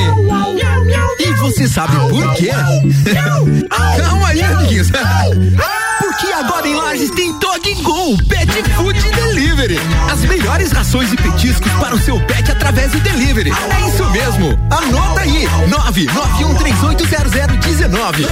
E 1.20 1.34
você 1.34 1.68
sabe 1.68 1.98
por 2.10 2.36
quê? 2.36 2.52
Calma 3.98 4.28
aí, 4.28 4.44
amiguinhos. 4.44 4.90
Porque 6.00 6.28
agora 6.34 6.68
em 6.68 6.74
Lages 6.76 7.12
tem 7.12 7.32
Dog 7.40 7.74
Go 7.84 8.18
Pet 8.28 8.50
Food 8.76 9.00
Delivery. 9.12 9.80
As 10.12 10.22
melhores 10.22 10.72
rações 10.72 11.12
e 11.14 11.18
petiscos 11.18 11.72
para 11.74 11.94
o 11.96 12.00
seu 12.00 12.20
pet 12.26 12.52
através 12.52 12.92
do 12.92 13.00
delivery. 13.00 13.52
É 13.52 13.88
isso 13.88 14.04
mesmo. 14.12 14.58
Anota 14.72 15.22
aí. 15.22 15.48
991380019. 15.68 18.26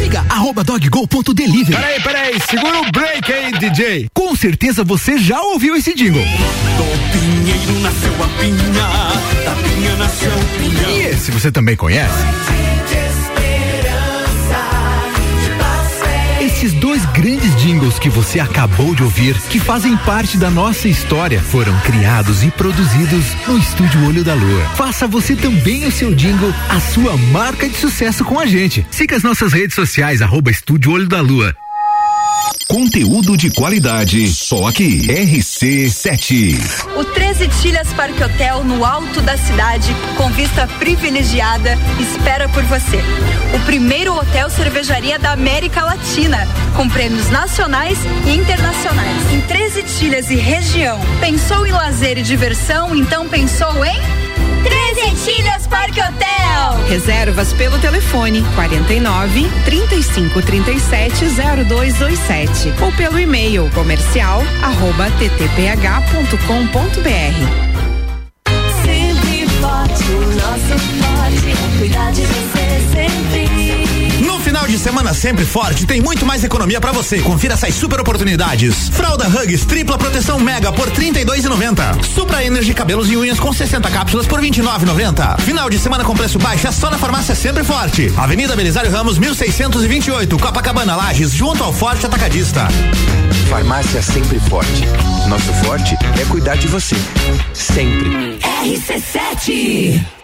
Siga 0.00 0.24
arroba 0.28 0.62
doggo.delivery. 0.64 1.76
Peraí, 1.76 2.02
peraí, 2.02 2.38
segura 2.48 2.80
o 2.80 2.90
break 2.92 3.32
aí, 3.32 3.52
DJ. 3.52 4.08
Com 4.14 4.34
certeza 4.36 4.84
você 4.84 5.18
já 5.18 5.40
ouviu 5.40 5.74
esse 5.76 5.94
jingle. 5.94 6.22
Do 6.22 6.84
pinheiro 7.12 7.80
nasceu 7.80 8.12
a 8.22 8.28
pinha, 8.40 8.86
da 9.44 9.54
pinha 9.62 9.96
nasceu 9.96 10.30
o 10.30 10.44
pinhão. 10.58 10.90
E 10.90 11.02
esse 11.06 11.30
você 11.30 11.50
também 11.50 11.74
conhece? 11.76 12.14
Jingles 17.64 17.98
que 17.98 18.10
você 18.10 18.38
acabou 18.38 18.94
de 18.94 19.02
ouvir, 19.02 19.34
que 19.48 19.58
fazem 19.58 19.96
parte 19.96 20.36
da 20.36 20.50
nossa 20.50 20.86
história, 20.86 21.40
foram 21.40 21.74
criados 21.80 22.42
e 22.42 22.50
produzidos 22.50 23.24
no 23.48 23.56
Estúdio 23.56 24.06
Olho 24.06 24.22
da 24.22 24.34
Lua. 24.34 24.68
Faça 24.76 25.06
você 25.06 25.34
também 25.34 25.86
o 25.86 25.90
seu 25.90 26.14
jingle, 26.14 26.52
a 26.68 26.78
sua 26.78 27.16
marca 27.16 27.66
de 27.66 27.74
sucesso 27.74 28.22
com 28.22 28.38
a 28.38 28.44
gente. 28.44 28.86
Siga 28.90 29.16
as 29.16 29.22
nossas 29.22 29.54
redes 29.54 29.74
sociais, 29.74 30.20
arroba 30.20 30.50
Estúdio 30.50 30.92
Olho 30.92 31.08
da 31.08 31.22
Lua. 31.22 31.56
Conteúdo 32.68 33.34
de 33.34 33.50
qualidade, 33.50 34.28
só 34.28 34.66
aqui. 34.66 35.06
RC7. 35.06 36.58
O 36.98 37.04
13 37.04 37.23
Tilhas 37.60 37.92
Parque 37.92 38.22
Hotel, 38.22 38.62
no 38.62 38.84
alto 38.84 39.20
da 39.20 39.36
cidade, 39.36 39.94
com 40.16 40.30
vista 40.30 40.68
privilegiada, 40.78 41.76
espera 41.98 42.48
por 42.48 42.62
você. 42.62 42.98
O 43.52 43.60
primeiro 43.66 44.14
hotel 44.14 44.48
cervejaria 44.48 45.18
da 45.18 45.32
América 45.32 45.84
Latina, 45.84 46.46
com 46.76 46.88
prêmios 46.88 47.28
nacionais 47.30 47.98
e 48.24 48.36
internacionais. 48.36 49.32
Em 49.32 49.40
13 49.40 49.82
Tilhas 49.82 50.30
e 50.30 50.36
região. 50.36 51.00
Pensou 51.20 51.66
em 51.66 51.72
lazer 51.72 52.18
e 52.18 52.22
diversão? 52.22 52.94
Então 52.94 53.28
pensou 53.28 53.84
em 53.84 54.23
13 55.24 55.36
Tilhas 55.36 55.66
Parque 55.66 56.00
Hotel. 56.00 56.86
Reservas 56.88 57.52
pelo 57.54 57.78
telefone 57.78 58.44
49 58.54 59.50
35 59.64 60.42
37 60.42 61.24
0227 61.66 62.72
ou 62.82 62.92
pelo 62.92 63.18
e-mail 63.18 63.70
comercial 63.74 64.42
arroba 64.62 65.10
ttph.com.br. 65.18 66.34
Sempre 68.84 69.48
forte, 69.60 70.04
o 70.12 70.20
nosso 70.36 70.78
forte 71.00 71.50
é 71.50 71.78
cuidar 71.78 72.12
de 72.12 72.22
você 72.22 72.53
final 74.64 74.68
de 74.68 74.78
semana 74.78 75.12
sempre 75.14 75.44
forte, 75.44 75.84
tem 75.84 76.00
muito 76.00 76.24
mais 76.24 76.42
economia 76.42 76.80
pra 76.80 76.90
você. 76.92 77.20
Confira 77.20 77.54
essas 77.54 77.74
super 77.74 78.00
oportunidades. 78.00 78.88
Fralda 78.88 79.26
Hugs 79.28 79.64
tripla 79.66 79.98
proteção 79.98 80.38
mega 80.38 80.72
por 80.72 80.90
32,90. 80.90 82.02
Supra 82.02 82.42
Energy 82.44 82.72
cabelos 82.72 83.10
e 83.10 83.16
unhas 83.16 83.38
com 83.38 83.52
60 83.52 83.90
cápsulas 83.90 84.26
por 84.26 84.40
29,90. 84.40 85.40
Final 85.40 85.68
de 85.68 85.78
semana 85.78 86.04
com 86.04 86.14
preço 86.14 86.38
baixo 86.38 86.66
é 86.66 86.72
só 86.72 86.88
na 86.88 86.96
farmácia 86.96 87.34
sempre 87.34 87.62
forte. 87.62 88.10
Avenida 88.16 88.56
Belisário 88.56 88.90
Ramos 88.90 89.18
1628, 89.18 90.38
Copacabana 90.38 90.96
Lages, 90.96 91.32
junto 91.32 91.62
ao 91.62 91.72
Forte 91.72 92.06
Atacadista. 92.06 92.66
Farmácia 93.50 94.00
sempre 94.00 94.38
forte. 94.40 94.86
Nosso 95.28 95.52
forte 95.64 95.94
é 96.18 96.24
cuidar 96.24 96.56
de 96.56 96.68
você. 96.68 96.96
Sempre. 97.52 98.38
RC7 98.64 100.23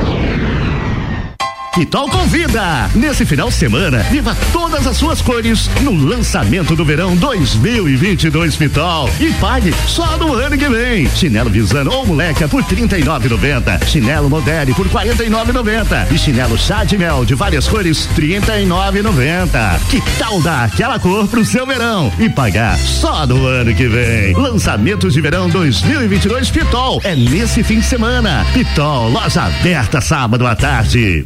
Pitol 1.73 2.09
convida! 2.09 2.89
Nesse 2.93 3.25
final 3.25 3.47
de 3.47 3.55
semana, 3.55 3.99
viva 4.11 4.35
todas 4.51 4.85
as 4.85 4.97
suas 4.97 5.21
cores 5.21 5.69
no 5.79 5.95
lançamento 5.95 6.75
do 6.75 6.83
verão 6.83 7.15
2022 7.15 8.57
Pitol 8.57 9.09
e 9.21 9.31
pague 9.35 9.73
só 9.87 10.17
no 10.17 10.33
ano 10.33 10.57
que 10.57 10.67
vem. 10.67 11.09
Chinelo 11.15 11.49
Visano 11.49 11.89
ou 11.93 12.05
moleca 12.05 12.45
por 12.49 12.61
R$ 12.61 12.75
39,90. 12.75 13.85
Chinelo 13.85 14.29
Modere 14.29 14.73
por 14.73 14.85
R$ 14.85 15.13
49,90. 15.13 16.11
E 16.11 16.17
chinelo 16.17 16.57
chá 16.57 16.83
de 16.83 16.97
mel 16.97 17.23
de 17.23 17.35
várias 17.35 17.69
cores 17.69 18.05
R$ 18.17 18.21
39,90. 18.21 19.79
Que 19.89 20.01
tal 20.19 20.41
dar 20.41 20.65
aquela 20.65 20.99
cor 20.99 21.25
pro 21.29 21.45
seu 21.45 21.65
verão 21.65 22.11
e 22.19 22.27
pagar 22.27 22.77
só 22.77 23.25
no 23.25 23.45
ano 23.45 23.73
que 23.73 23.87
vem? 23.87 24.33
Lançamentos 24.33 25.13
de 25.13 25.21
verão 25.21 25.47
2022 25.47 26.51
Pitol 26.51 26.99
é 27.05 27.15
nesse 27.15 27.63
fim 27.63 27.79
de 27.79 27.85
semana. 27.85 28.45
Pitol, 28.53 29.09
loja 29.09 29.43
aberta 29.43 30.01
sábado 30.01 30.45
à 30.45 30.53
tarde. 30.53 31.25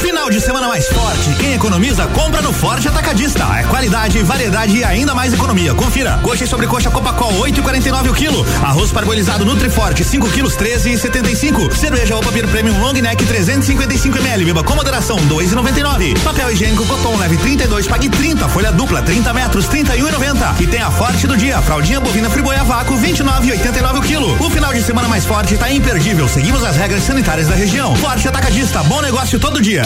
Final 0.00 0.30
de 0.30 0.40
semana 0.40 0.68
mais 0.68 0.88
forte. 0.88 1.34
Quem 1.38 1.54
economiza, 1.54 2.06
compra 2.08 2.42
no 2.42 2.52
Forte 2.52 2.88
Atacadista. 2.88 3.44
É 3.58 3.62
qualidade, 3.64 4.22
variedade 4.22 4.76
e 4.76 4.84
ainda 4.84 5.14
mais 5.14 5.32
economia. 5.32 5.74
Confira. 5.74 6.18
Coxa 6.22 6.44
e 6.44 6.46
sobrecoxa 6.46 6.90
Copacol, 6.90 7.32
8,49 7.34 8.10
o 8.10 8.14
quilo. 8.14 8.46
Arroz 8.62 8.90
parbolizado 8.90 9.44
Nutriforte, 9.44 10.04
5 10.04 10.28
quilos, 10.30 10.56
13,75. 10.56 11.74
Cerveja 11.74 12.16
Opa 12.16 12.30
Beer 12.30 12.48
Premium 12.48 12.78
Long 12.80 12.92
Neck, 12.92 13.24
355 13.24 14.18
ml. 14.18 14.44
Beba 14.44 14.64
com 14.64 14.74
moderação, 14.74 15.16
2,99. 15.28 16.18
Papel 16.22 16.50
higiênico 16.52 16.86
Coton, 16.86 17.16
leve 17.18 17.36
32, 17.36 17.86
pague 17.86 18.08
30. 18.08 18.48
Folha 18.48 18.72
dupla, 18.72 19.02
30 19.02 19.32
metros, 19.32 19.66
31,90. 19.66 20.60
E 20.60 20.66
tem 20.66 20.82
a 20.82 20.90
Forte 20.90 21.26
do 21.26 21.36
dia. 21.36 21.60
Fraldinha 21.62 22.00
bovina 22.00 22.30
friboia 22.30 22.64
vácuo, 22.64 22.96
29,89 22.98 23.98
o 23.98 24.02
quilo. 24.02 24.44
O 24.44 24.50
final 24.50 24.72
de 24.72 24.82
semana 24.82 25.08
mais 25.08 25.24
forte 25.24 25.56
tá 25.56 25.70
imperdível. 25.70 26.28
Seguimos 26.28 26.64
as 26.64 26.76
regras 26.76 27.02
sanitárias 27.02 27.48
da 27.48 27.54
região. 27.54 27.94
Forte 27.96 28.26
Atacadista, 28.28 28.82
bom 28.84 29.00
negócio 29.00 29.38
todo 29.38 29.60
dia. 29.60 29.85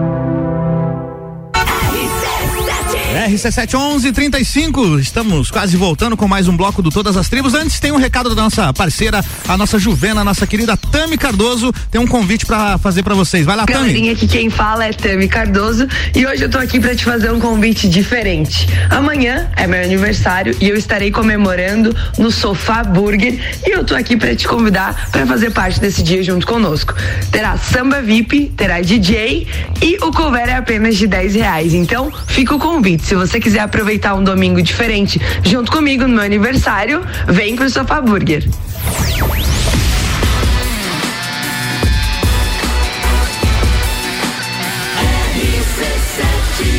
RC71135, 3.11 4.99
estamos 4.99 5.51
quase 5.51 5.75
voltando 5.75 6.15
com 6.15 6.27
mais 6.29 6.47
um 6.47 6.55
bloco 6.55 6.81
do 6.81 6.89
Todas 6.89 7.17
as 7.17 7.27
Tribos. 7.27 7.53
Antes 7.53 7.77
tem 7.77 7.91
um 7.91 7.97
recado 7.97 8.33
da 8.33 8.41
nossa 8.41 8.71
parceira, 8.71 9.23
a 9.47 9.57
nossa 9.57 9.77
Juvena, 9.77 10.21
a 10.21 10.23
nossa 10.23 10.47
querida 10.47 10.77
Tami 10.77 11.17
Cardoso, 11.17 11.73
tem 11.91 11.99
um 11.99 12.07
convite 12.07 12.45
para 12.45 12.77
fazer 12.77 13.03
para 13.03 13.13
vocês. 13.13 13.45
Vai 13.45 13.57
lá, 13.57 13.65
Tami. 13.65 13.79
Galerinha, 13.79 14.13
aqui 14.13 14.27
quem 14.27 14.49
fala 14.49 14.85
é 14.85 14.93
Tami 14.93 15.27
Cardoso 15.27 15.87
e 16.15 16.25
hoje 16.25 16.43
eu 16.43 16.49
tô 16.49 16.57
aqui 16.57 16.79
para 16.79 16.95
te 16.95 17.03
fazer 17.03 17.31
um 17.31 17.39
convite 17.39 17.89
diferente. 17.89 18.67
Amanhã 18.89 19.51
é 19.57 19.67
meu 19.67 19.83
aniversário 19.83 20.55
e 20.61 20.69
eu 20.69 20.77
estarei 20.77 21.11
comemorando 21.11 21.93
no 22.17 22.31
Sofá 22.31 22.81
Burger 22.81 23.39
e 23.67 23.71
eu 23.71 23.83
tô 23.83 23.93
aqui 23.93 24.15
para 24.15 24.33
te 24.35 24.47
convidar 24.47 25.09
para 25.11 25.25
fazer 25.25 25.51
parte 25.51 25.81
desse 25.81 26.01
dia 26.01 26.23
junto 26.23 26.47
conosco. 26.47 26.93
Terá 27.29 27.57
samba 27.57 28.01
VIP, 28.01 28.53
terá 28.55 28.79
DJ 28.79 29.47
e 29.81 29.97
o 29.97 30.11
cover 30.11 30.47
é 30.47 30.55
apenas 30.55 30.95
de 30.95 31.07
10 31.07 31.35
reais. 31.35 31.73
Então, 31.73 32.09
fica 32.27 32.55
o 32.55 32.59
convite. 32.59 33.00
Se 33.03 33.15
você 33.15 33.39
quiser 33.39 33.59
aproveitar 33.59 34.15
um 34.15 34.23
domingo 34.23 34.61
diferente 34.61 35.19
junto 35.43 35.71
comigo 35.71 36.03
no 36.03 36.15
meu 36.15 36.23
aniversário, 36.23 37.01
vem 37.27 37.55
pro 37.55 37.69
Sofá 37.69 37.99
Burger. 38.01 38.47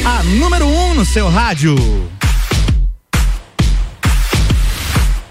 A 0.04 0.22
número 0.24 0.66
1 0.66 0.90
um 0.90 0.94
no 0.94 1.04
seu 1.04 1.28
rádio. 1.28 1.76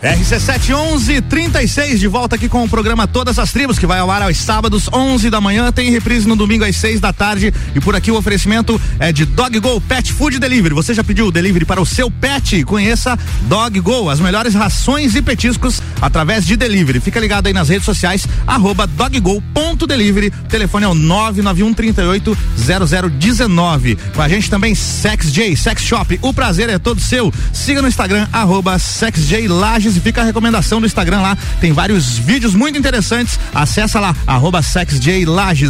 RC71136 0.02 1.98
de 2.00 2.08
volta 2.08 2.36
aqui 2.36 2.50
com 2.50 2.64
o 2.64 2.70
programa 2.70 3.06
Todas 3.08 3.38
as 3.38 3.52
Tribos, 3.52 3.78
que 3.78 3.86
vai 3.86 4.00
ao 4.00 4.10
ar 4.10 4.24
aos 4.24 4.38
sábados, 4.38 4.90
11 4.92 5.30
da 5.30 5.40
manhã, 5.40 5.72
tem 5.72 5.92
reprise 5.92 6.28
no 6.28 6.36
domingo 6.36 6.66
às 6.66 6.76
6 6.78 7.00
da 7.00 7.14
tarde. 7.14 7.54
E 7.76 7.80
por 7.80 7.96
aqui 7.96 8.10
o 8.10 8.18
oferecimento 8.18 8.82
é 8.98 9.12
de 9.12 9.26
Dog 9.26 9.60
Go 9.60 9.80
Pet 9.80 10.12
Food 10.12 10.40
Delivery. 10.40 10.74
Você 10.74 10.96
já 10.96 11.04
pediu 11.04 11.28
o 11.28 11.32
delivery 11.32 11.66
para 11.66 11.80
o 11.80 11.86
seu 11.86 12.10
pet? 12.10 12.64
Conheça 12.64 13.18
Dog 13.44 13.80
Go, 13.80 14.10
as 14.10 14.20
melhores 14.20 14.56
rações 14.56 15.14
e 15.14 15.22
petiscos 15.22 15.80
através 16.02 16.48
de 16.48 16.56
delivery. 16.56 17.00
Fica 17.00 17.20
ligado 17.20 17.46
aí 17.46 17.54
nas 17.54 17.70
redes 17.70 17.86
sociais, 17.86 18.28
arroba 18.48 18.88
doggo.delivery. 18.88 20.32
Telefone 20.50 20.86
é 20.86 20.88
o 20.88 20.96
991 20.96 21.76
38 21.76 22.38
0019. 22.58 23.98
Com 24.16 24.22
a 24.24 24.28
gente 24.28 24.50
também 24.50 24.74
Sex 24.74 25.32
J, 25.32 25.56
Sex 25.56 25.84
Shop. 25.84 26.18
O 26.24 26.34
prazer 26.34 26.70
é 26.70 26.80
todo 26.80 27.00
seu. 27.00 27.32
Siga 27.54 27.84
no 27.84 27.88
Instagram, 27.88 28.28
arroba 28.34 28.80
Sex 28.80 29.28
J 29.28 29.48
Lages 29.48 29.91
e 29.96 30.00
fica 30.00 30.22
a 30.22 30.24
recomendação 30.24 30.80
do 30.80 30.86
Instagram 30.86 31.22
lá. 31.22 31.38
Tem 31.60 31.72
vários 31.72 32.18
vídeos 32.18 32.54
muito 32.54 32.78
interessantes. 32.78 33.40
Acessa 33.54 34.00
lá, 34.00 34.16
arroba. 34.26 34.62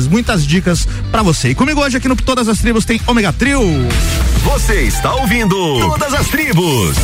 Muitas 0.07 0.45
dicas 0.45 0.88
pra 1.12 1.21
você. 1.23 1.49
E 1.49 1.55
comigo 1.55 1.81
hoje 1.81 1.97
aqui 1.97 2.07
no 2.07 2.15
Todas 2.15 2.47
as 2.47 2.60
Tribos 2.60 2.86
tem 2.86 3.01
Ômega 3.07 3.34
Trio. 3.34 3.62
Você 4.43 4.84
está 4.84 5.13
ouvindo 5.15 5.55
Todas 5.79 6.13
as 6.13 6.27
Tribos. 6.27 6.97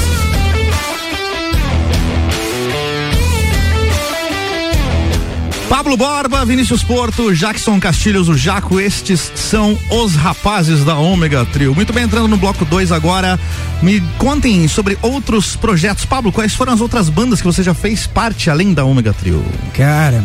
Pablo 5.88 6.06
Borba, 6.06 6.44
Vinícius 6.44 6.84
Porto, 6.84 7.34
Jackson 7.34 7.80
Castilhos, 7.80 8.28
o 8.28 8.36
Jaco, 8.36 8.78
estes 8.78 9.32
são 9.36 9.78
os 9.90 10.16
rapazes 10.16 10.84
da 10.84 10.98
Ômega 10.98 11.46
Trio. 11.46 11.74
Muito 11.74 11.94
bem, 11.94 12.04
entrando 12.04 12.28
no 12.28 12.36
bloco 12.36 12.66
2 12.66 12.92
agora, 12.92 13.40
me 13.82 14.02
contem 14.18 14.68
sobre 14.68 14.98
outros 15.02 15.56
projetos. 15.56 16.04
Pablo, 16.04 16.30
quais 16.30 16.54
foram 16.54 16.74
as 16.74 16.82
outras 16.82 17.08
bandas 17.08 17.40
que 17.40 17.48
você 17.48 17.64
já 17.64 17.74
fez 17.74 18.06
parte 18.06 18.50
além 18.50 18.74
da 18.74 18.84
Ômega 18.84 19.14
Trio? 19.14 19.42
Cara, 19.74 20.22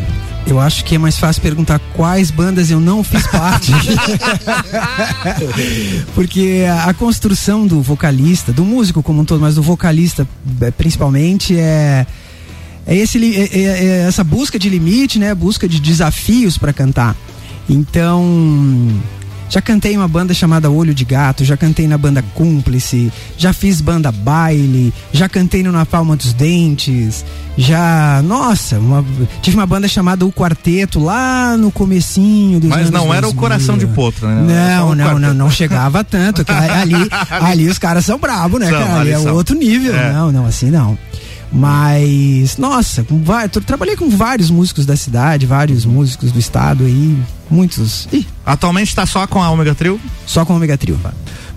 eu 0.48 0.58
acho 0.58 0.84
que 0.84 0.96
é 0.96 0.98
mais 0.98 1.16
fácil 1.16 1.40
perguntar 1.40 1.78
quais 1.94 2.32
bandas 2.32 2.68
eu 2.68 2.80
não 2.80 3.04
fiz 3.04 3.24
parte. 3.28 3.70
Porque 6.12 6.64
a 6.84 6.92
construção 6.92 7.68
do 7.68 7.80
vocalista, 7.80 8.52
do 8.52 8.64
músico 8.64 9.00
como 9.00 9.20
um 9.20 9.24
todo, 9.24 9.40
mas 9.40 9.54
do 9.54 9.62
vocalista 9.62 10.26
eh, 10.60 10.72
principalmente, 10.72 11.56
é 11.56 11.62
é, 12.02 12.06
esse, 12.88 13.18
é, 13.36 13.58
é, 13.58 13.84
é 13.84 14.08
essa 14.08 14.24
busca 14.24 14.58
de 14.58 14.68
limite, 14.68 15.18
né? 15.18 15.34
Busca 15.34 15.68
de 15.68 15.80
desafios 15.80 16.58
para 16.58 16.72
cantar. 16.72 17.16
Então, 17.68 18.22
já 19.48 19.60
cantei 19.60 19.94
uma 19.94 20.08
banda 20.08 20.32
chamada 20.32 20.70
Olho 20.70 20.94
de 20.94 21.04
Gato, 21.04 21.44
já 21.44 21.58
cantei 21.58 21.86
na 21.86 21.98
banda 21.98 22.24
Cúmplice, 22.34 23.12
já 23.36 23.52
fiz 23.52 23.82
banda 23.82 24.10
Baile, 24.10 24.94
já 25.12 25.28
cantei 25.28 25.62
no 25.62 25.70
Na 25.70 25.84
Palma 25.84 26.16
dos 26.16 26.32
Dentes, 26.32 27.22
já, 27.56 28.22
nossa, 28.24 28.78
uma, 28.78 29.04
tive 29.42 29.56
uma 29.58 29.66
banda 29.66 29.86
chamada 29.86 30.24
O 30.24 30.32
Quarteto 30.32 30.98
lá 30.98 31.54
no 31.56 31.70
comecinho 31.70 32.60
dos 32.60 32.70
Mas 32.70 32.90
não 32.90 33.12
era 33.12 33.28
o 33.28 33.32
2000. 33.32 33.40
coração 33.40 33.76
de 33.76 33.86
potro, 33.88 34.26
né? 34.26 34.76
Não, 34.78 34.94
não, 34.94 35.18
não, 35.18 35.34
não 35.34 35.50
chegava 35.50 36.02
tanto. 36.02 36.44
que 36.44 36.50
ali, 36.50 36.94
ali 37.30 37.68
os 37.68 37.78
caras 37.78 38.06
são 38.06 38.18
bravos, 38.18 38.58
né, 38.58 38.70
São, 38.70 38.78
cara? 38.78 39.00
Ali 39.00 39.00
ali 39.00 39.10
é 39.10 39.18
são. 39.18 39.34
outro 39.34 39.54
nível. 39.54 39.94
É. 39.94 40.12
Não, 40.14 40.32
não, 40.32 40.46
assim 40.46 40.70
não. 40.70 40.96
Mas, 41.52 42.56
nossa, 42.56 43.04
com 43.04 43.20
trabalhei 43.66 43.94
com 43.94 44.08
vários 44.08 44.50
músicos 44.50 44.86
da 44.86 44.96
cidade, 44.96 45.44
vários 45.44 45.84
músicos 45.84 46.32
do 46.32 46.38
estado 46.38 46.84
aí, 46.84 47.18
muitos. 47.50 48.08
Ih, 48.10 48.26
Atualmente 48.44 48.94
tá 48.94 49.04
só 49.04 49.26
com 49.26 49.42
a 49.42 49.50
Ômega 49.50 49.74
Trio? 49.74 50.00
Só 50.26 50.44
com 50.44 50.54
a 50.54 50.56
Ômega 50.56 50.78
Trio. 50.78 50.98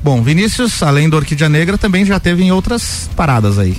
Bom, 0.04 0.22
Vinícius, 0.22 0.84
além 0.84 1.10
do 1.10 1.16
Orquídea 1.16 1.48
Negra, 1.48 1.78
também 1.78 2.06
já 2.06 2.20
teve 2.20 2.44
em 2.44 2.52
outras 2.52 3.10
paradas 3.16 3.58
aí. 3.58 3.78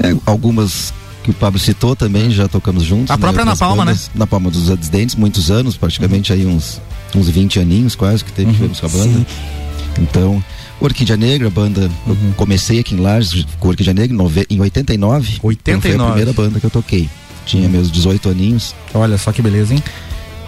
É, 0.00 0.14
algumas 0.26 0.92
que 1.22 1.30
o 1.30 1.34
Pablo 1.34 1.58
citou 1.58 1.96
também, 1.96 2.30
já 2.30 2.46
tocamos 2.48 2.82
juntos. 2.82 3.10
A 3.10 3.16
própria 3.16 3.42
Outras 3.42 3.60
Na 3.60 3.66
Palma, 3.66 3.84
bandas, 3.84 4.10
Na 4.14 4.26
Palma 4.26 4.50
dos 4.50 4.68
Dentes, 4.88 5.14
muitos 5.14 5.50
anos, 5.50 5.76
praticamente 5.76 6.32
aí 6.32 6.44
uns, 6.44 6.82
uns 7.14 7.28
20 7.30 7.60
aninhos 7.60 7.94
quase 7.94 8.22
que 8.22 8.30
teve, 8.30 8.52
tivemos 8.52 8.78
com 8.78 8.86
a 8.86 8.88
banda. 8.90 9.26
Então, 9.98 10.44
Orquídea 10.80 11.16
Negra, 11.16 11.48
a 11.48 11.50
banda, 11.50 11.90
eu 12.06 12.16
comecei 12.36 12.78
aqui 12.80 12.94
em 12.94 12.98
Lages 13.00 13.46
com 13.58 13.68
Orquídea 13.68 13.94
Negra 13.94 14.12
em 14.14 14.16
nove- 14.18 14.46
em 14.50 14.60
89. 14.60 15.28
Então 15.28 15.40
foi 15.40 15.52
a 15.92 15.94
89. 15.94 16.10
primeira 16.12 16.32
banda 16.32 16.60
que 16.60 16.66
eu 16.66 16.70
toquei. 16.70 17.08
Tinha 17.46 17.68
meus 17.68 17.90
18 17.90 18.28
aninhos. 18.28 18.74
Olha 18.92 19.16
só 19.18 19.32
que 19.32 19.40
beleza, 19.42 19.74
hein? 19.74 19.82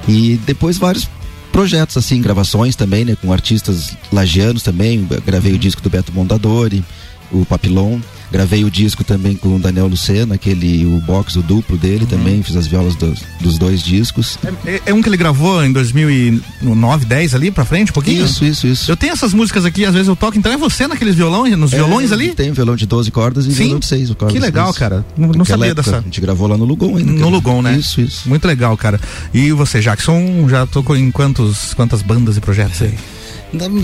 E 0.08 0.38
depois 0.46 0.78
vários 0.78 1.08
projetos, 1.52 1.96
assim, 1.96 2.20
gravações 2.20 2.76
também, 2.76 3.04
né? 3.04 3.16
Com 3.20 3.32
artistas 3.32 3.96
lagianos 4.12 4.62
também. 4.62 5.06
Gravei 5.24 5.52
o 5.52 5.58
disco 5.58 5.80
do 5.80 5.88
Beto 5.90 6.12
Mondadori, 6.12 6.84
o 7.32 7.44
Papilon. 7.46 7.98
Gravei 8.30 8.64
o 8.64 8.70
disco 8.70 9.04
também 9.04 9.36
com 9.36 9.54
o 9.54 9.58
Daniel 9.58 9.86
Lucena, 9.86 10.34
aquele, 10.34 10.84
o 10.84 11.00
box, 11.00 11.36
o 11.36 11.42
duplo 11.42 11.76
dele 11.76 12.06
também. 12.06 12.42
Fiz 12.42 12.56
as 12.56 12.66
violas 12.66 12.94
dos, 12.96 13.20
dos 13.40 13.56
dois 13.58 13.82
discos. 13.82 14.38
É, 14.64 14.82
é 14.86 14.94
um 14.94 15.00
que 15.00 15.08
ele 15.08 15.16
gravou 15.16 15.64
em 15.64 15.72
2009, 15.72 17.04
10 17.06 17.34
ali 17.34 17.50
pra 17.50 17.64
frente, 17.64 17.90
um 17.90 17.94
pouquinho? 17.94 18.24
Isso, 18.24 18.44
isso, 18.44 18.66
isso. 18.66 18.90
Eu 18.90 18.96
tenho 18.96 19.12
essas 19.12 19.32
músicas 19.32 19.64
aqui, 19.64 19.84
às 19.84 19.92
vezes 19.94 20.08
eu 20.08 20.16
toco, 20.16 20.36
então 20.36 20.52
é 20.52 20.56
você 20.56 20.86
naqueles 20.86 21.14
violões, 21.14 21.56
nos 21.56 21.70
violões 21.70 22.10
É, 22.10 22.14
ali? 22.14 22.34
Tem 22.34 22.52
violão 22.52 22.76
de 22.76 22.86
12 22.86 23.10
cordas 23.10 23.46
e 23.46 23.52
Sim? 23.52 23.64
violão 23.64 23.78
de 23.78 23.86
6 23.86 24.08
cordas. 24.14 24.32
Que 24.32 24.38
legal, 24.40 24.70
isso. 24.70 24.78
cara. 24.78 25.04
Não, 25.16 25.28
não 25.28 25.44
sabia 25.44 25.66
época, 25.66 25.82
dessa. 25.82 25.98
A 25.98 26.02
gente 26.02 26.20
gravou 26.20 26.48
lá 26.48 26.56
no 26.56 26.64
Lugon 26.64 26.96
ainda. 26.96 27.12
No 27.12 27.18
cara. 27.18 27.30
Lugon, 27.30 27.62
né? 27.62 27.76
Isso, 27.78 28.00
isso. 28.00 28.28
Muito 28.28 28.46
legal, 28.46 28.76
cara. 28.76 29.00
E 29.32 29.52
você, 29.52 29.80
Jackson, 29.80 30.48
já 30.48 30.66
tocou 30.66 30.96
em 30.96 31.10
quantos, 31.10 31.74
quantas 31.74 32.02
bandas 32.02 32.36
e 32.36 32.40
projetos 32.40 32.82
aí? 32.82 32.94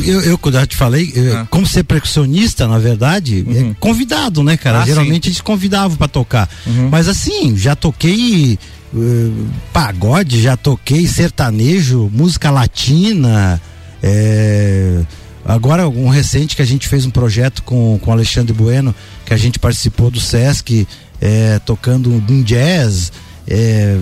Eu, 0.04 0.20
eu 0.22 0.38
quando 0.38 0.58
eu 0.58 0.66
te 0.66 0.76
falei, 0.76 1.12
eu, 1.14 1.46
como 1.46 1.66
ser 1.66 1.84
percussionista, 1.84 2.66
na 2.66 2.78
verdade, 2.78 3.44
é 3.48 3.74
convidado, 3.78 4.42
né, 4.42 4.56
cara? 4.56 4.78
Ah, 4.82 4.86
Geralmente 4.86 5.28
eles 5.28 5.40
convidavam 5.40 5.96
pra 5.96 6.08
tocar. 6.08 6.48
Mas 6.90 7.08
assim, 7.08 7.56
já 7.56 7.74
toquei 7.76 8.58
eh, 8.94 9.30
pagode, 9.72 10.42
já 10.42 10.56
toquei 10.56 11.06
sertanejo, 11.06 12.10
música 12.12 12.50
latina. 12.50 13.60
eh, 14.02 15.02
agora, 15.44 15.88
um 15.88 16.08
recente 16.08 16.54
que 16.56 16.62
a 16.62 16.66
gente 16.66 16.88
fez 16.88 17.06
um 17.06 17.10
projeto 17.10 17.62
com 17.62 17.98
com 18.02 18.10
o 18.10 18.12
Alexandre 18.14 18.52
Bueno, 18.52 18.94
que 19.24 19.32
a 19.32 19.36
gente 19.36 19.58
participou 19.58 20.10
do 20.10 20.20
Sesc, 20.20 20.86
eh, 21.20 21.60
tocando 21.64 22.10
um 22.12 22.42
jazz. 22.42 23.12
eh, 23.46 23.98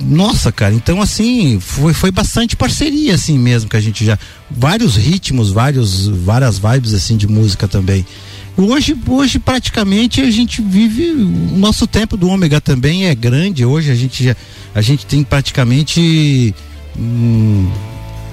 nossa, 0.00 0.50
cara, 0.50 0.74
então 0.74 1.00
assim, 1.00 1.60
foi, 1.60 1.92
foi 1.94 2.10
bastante 2.10 2.56
parceria 2.56 3.14
assim 3.14 3.38
mesmo 3.38 3.70
que 3.70 3.76
a 3.76 3.80
gente 3.80 4.04
já 4.04 4.18
vários 4.50 4.96
ritmos, 4.96 5.50
vários 5.50 6.08
várias 6.08 6.58
vibes 6.58 6.92
assim 6.94 7.16
de 7.16 7.28
música 7.28 7.68
também. 7.68 8.04
Hoje, 8.56 8.94
hoje 9.08 9.38
praticamente 9.38 10.20
a 10.20 10.30
gente 10.30 10.60
vive 10.60 11.10
o 11.12 11.56
nosso 11.56 11.86
tempo 11.86 12.16
do 12.16 12.28
ômega 12.28 12.60
também 12.60 13.06
é 13.06 13.14
grande. 13.14 13.64
Hoje 13.64 13.90
a 13.90 13.94
gente 13.94 14.24
já, 14.24 14.36
a 14.74 14.82
gente 14.82 15.06
tem 15.06 15.22
praticamente 15.22 16.54
hum, 16.98 17.70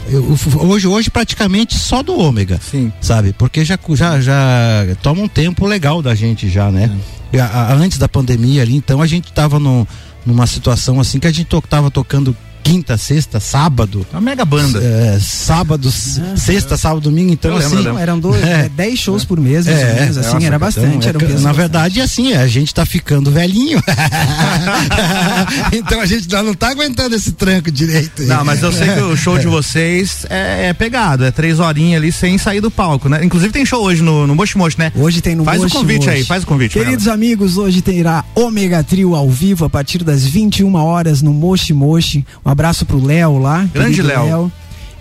eu- 0.10 0.38
hoje 0.68 0.88
hoje 0.88 1.10
praticamente 1.10 1.78
só 1.78 2.02
do 2.04 2.18
ômega. 2.18 2.60
Sim. 2.70 2.92
Sabe? 3.00 3.34
Porque 3.38 3.64
já 3.64 3.78
já 3.96 4.20
já 4.20 4.96
toma 5.02 5.22
um 5.22 5.28
tempo 5.28 5.66
legal 5.66 6.02
da 6.02 6.16
gente 6.16 6.50
já, 6.50 6.70
né? 6.72 6.92
E 7.32 7.40
a- 7.40 7.46
a- 7.46 7.74
antes 7.76 7.98
da 7.98 8.10
pandemia 8.10 8.64
ali, 8.64 8.76
então 8.76 9.02
a 9.02 9.08
gente 9.08 9.32
tava 9.32 9.60
no, 9.60 9.88
numa 10.30 10.48
situação 10.48 11.00
assim 11.00 11.20
que 11.20 11.28
a 11.28 11.32
gente 11.32 11.48
to, 11.48 11.62
tava 11.62 11.90
tocando 11.92 12.36
quinta, 12.70 12.98
sexta, 12.98 13.40
sábado. 13.40 14.06
Uma 14.12 14.22
mega 14.22 14.46
banda. 14.46 14.80
É, 14.80 15.18
sábado, 15.20 15.88
s- 15.90 16.22
sexta, 16.38 16.78
sábado, 16.78 17.02
domingo, 17.02 17.34
então 17.34 17.52
Eu 17.52 17.58
lembro, 17.58 17.76
assim. 17.78 17.86
lembro. 17.88 18.00
Eram 18.02 18.20
dois, 18.20 18.44
é, 18.44 18.70
dez 18.70 19.00
shows 19.00 19.26
por 19.26 19.40
mês, 19.40 19.66
mais 19.66 19.80
ou 19.80 19.86
menos, 19.96 20.18
assim, 20.18 20.34
nossa, 20.34 20.46
era 20.46 20.60
bastante, 20.60 20.96
então, 20.98 21.10
era 21.10 21.18
um 21.18 21.22
é, 21.22 21.26
peso 21.26 21.34
Na 21.34 21.50
bastante. 21.50 21.56
verdade, 21.58 22.02
assim, 22.02 22.34
a 22.34 22.48
gente 22.48 22.72
tá 22.74 22.86
ficando 22.86 23.32
velhinho. 23.32 23.82
então 25.74 26.00
a 26.00 26.06
gente 26.06 26.30
já 26.30 26.44
não 26.44 26.54
tá 26.54 26.70
aguentando 26.70 27.16
esse 27.16 27.32
tranco 27.32 27.72
direito. 27.72 28.24
Não, 28.24 28.44
mas 28.46 28.62
eu 28.62 28.72
sei 28.72 28.88
que 28.94 29.00
o 29.02 29.16
show 29.18 29.38
de 29.40 29.48
vocês 29.48 30.26
é, 30.30 30.68
é 30.68 30.74
pegado, 30.74 31.26
é 31.26 31.32
três 31.32 31.60
horinhas 31.60 32.02
ali 32.02 32.12
sem 32.12 32.38
sair 32.38 32.62
do 32.62 32.70
palco, 32.70 33.10
né? 33.10 33.24
Inclusive 33.24 33.52
tem 33.52 33.66
show 33.66 33.84
hoje 33.84 34.02
no, 34.02 34.28
no 34.28 34.36
Moshi 34.36 34.58
Moshi, 34.58 34.78
né? 34.78 34.92
Hoje 34.96 35.22
tem 35.22 35.36
no 35.36 35.44
Faz 35.44 35.62
Moshi 35.62 35.76
o 35.76 35.80
convite 35.80 36.06
Moshi. 36.06 36.10
aí, 36.10 36.24
faz 36.24 36.44
o 36.44 36.48
convite. 36.48 36.74
Queridos 36.74 37.08
amigos, 37.08 37.58
hoje 37.58 37.82
terá 37.82 38.24
Ômega 38.36 38.84
Trio 38.84 39.16
ao 39.16 39.30
vivo 39.30 39.66
a 39.66 39.70
partir 39.70 40.04
das 40.04 40.24
21 40.24 40.76
horas 40.76 41.22
no 41.22 41.34
Moshi 41.34 41.74
Moshi. 41.74 42.26
Um 42.46 42.50
abraço 42.60 42.86
pro 42.86 43.04
Léo 43.04 43.38
lá. 43.40 43.66
Grande 43.74 44.02
Léo. 44.02 44.52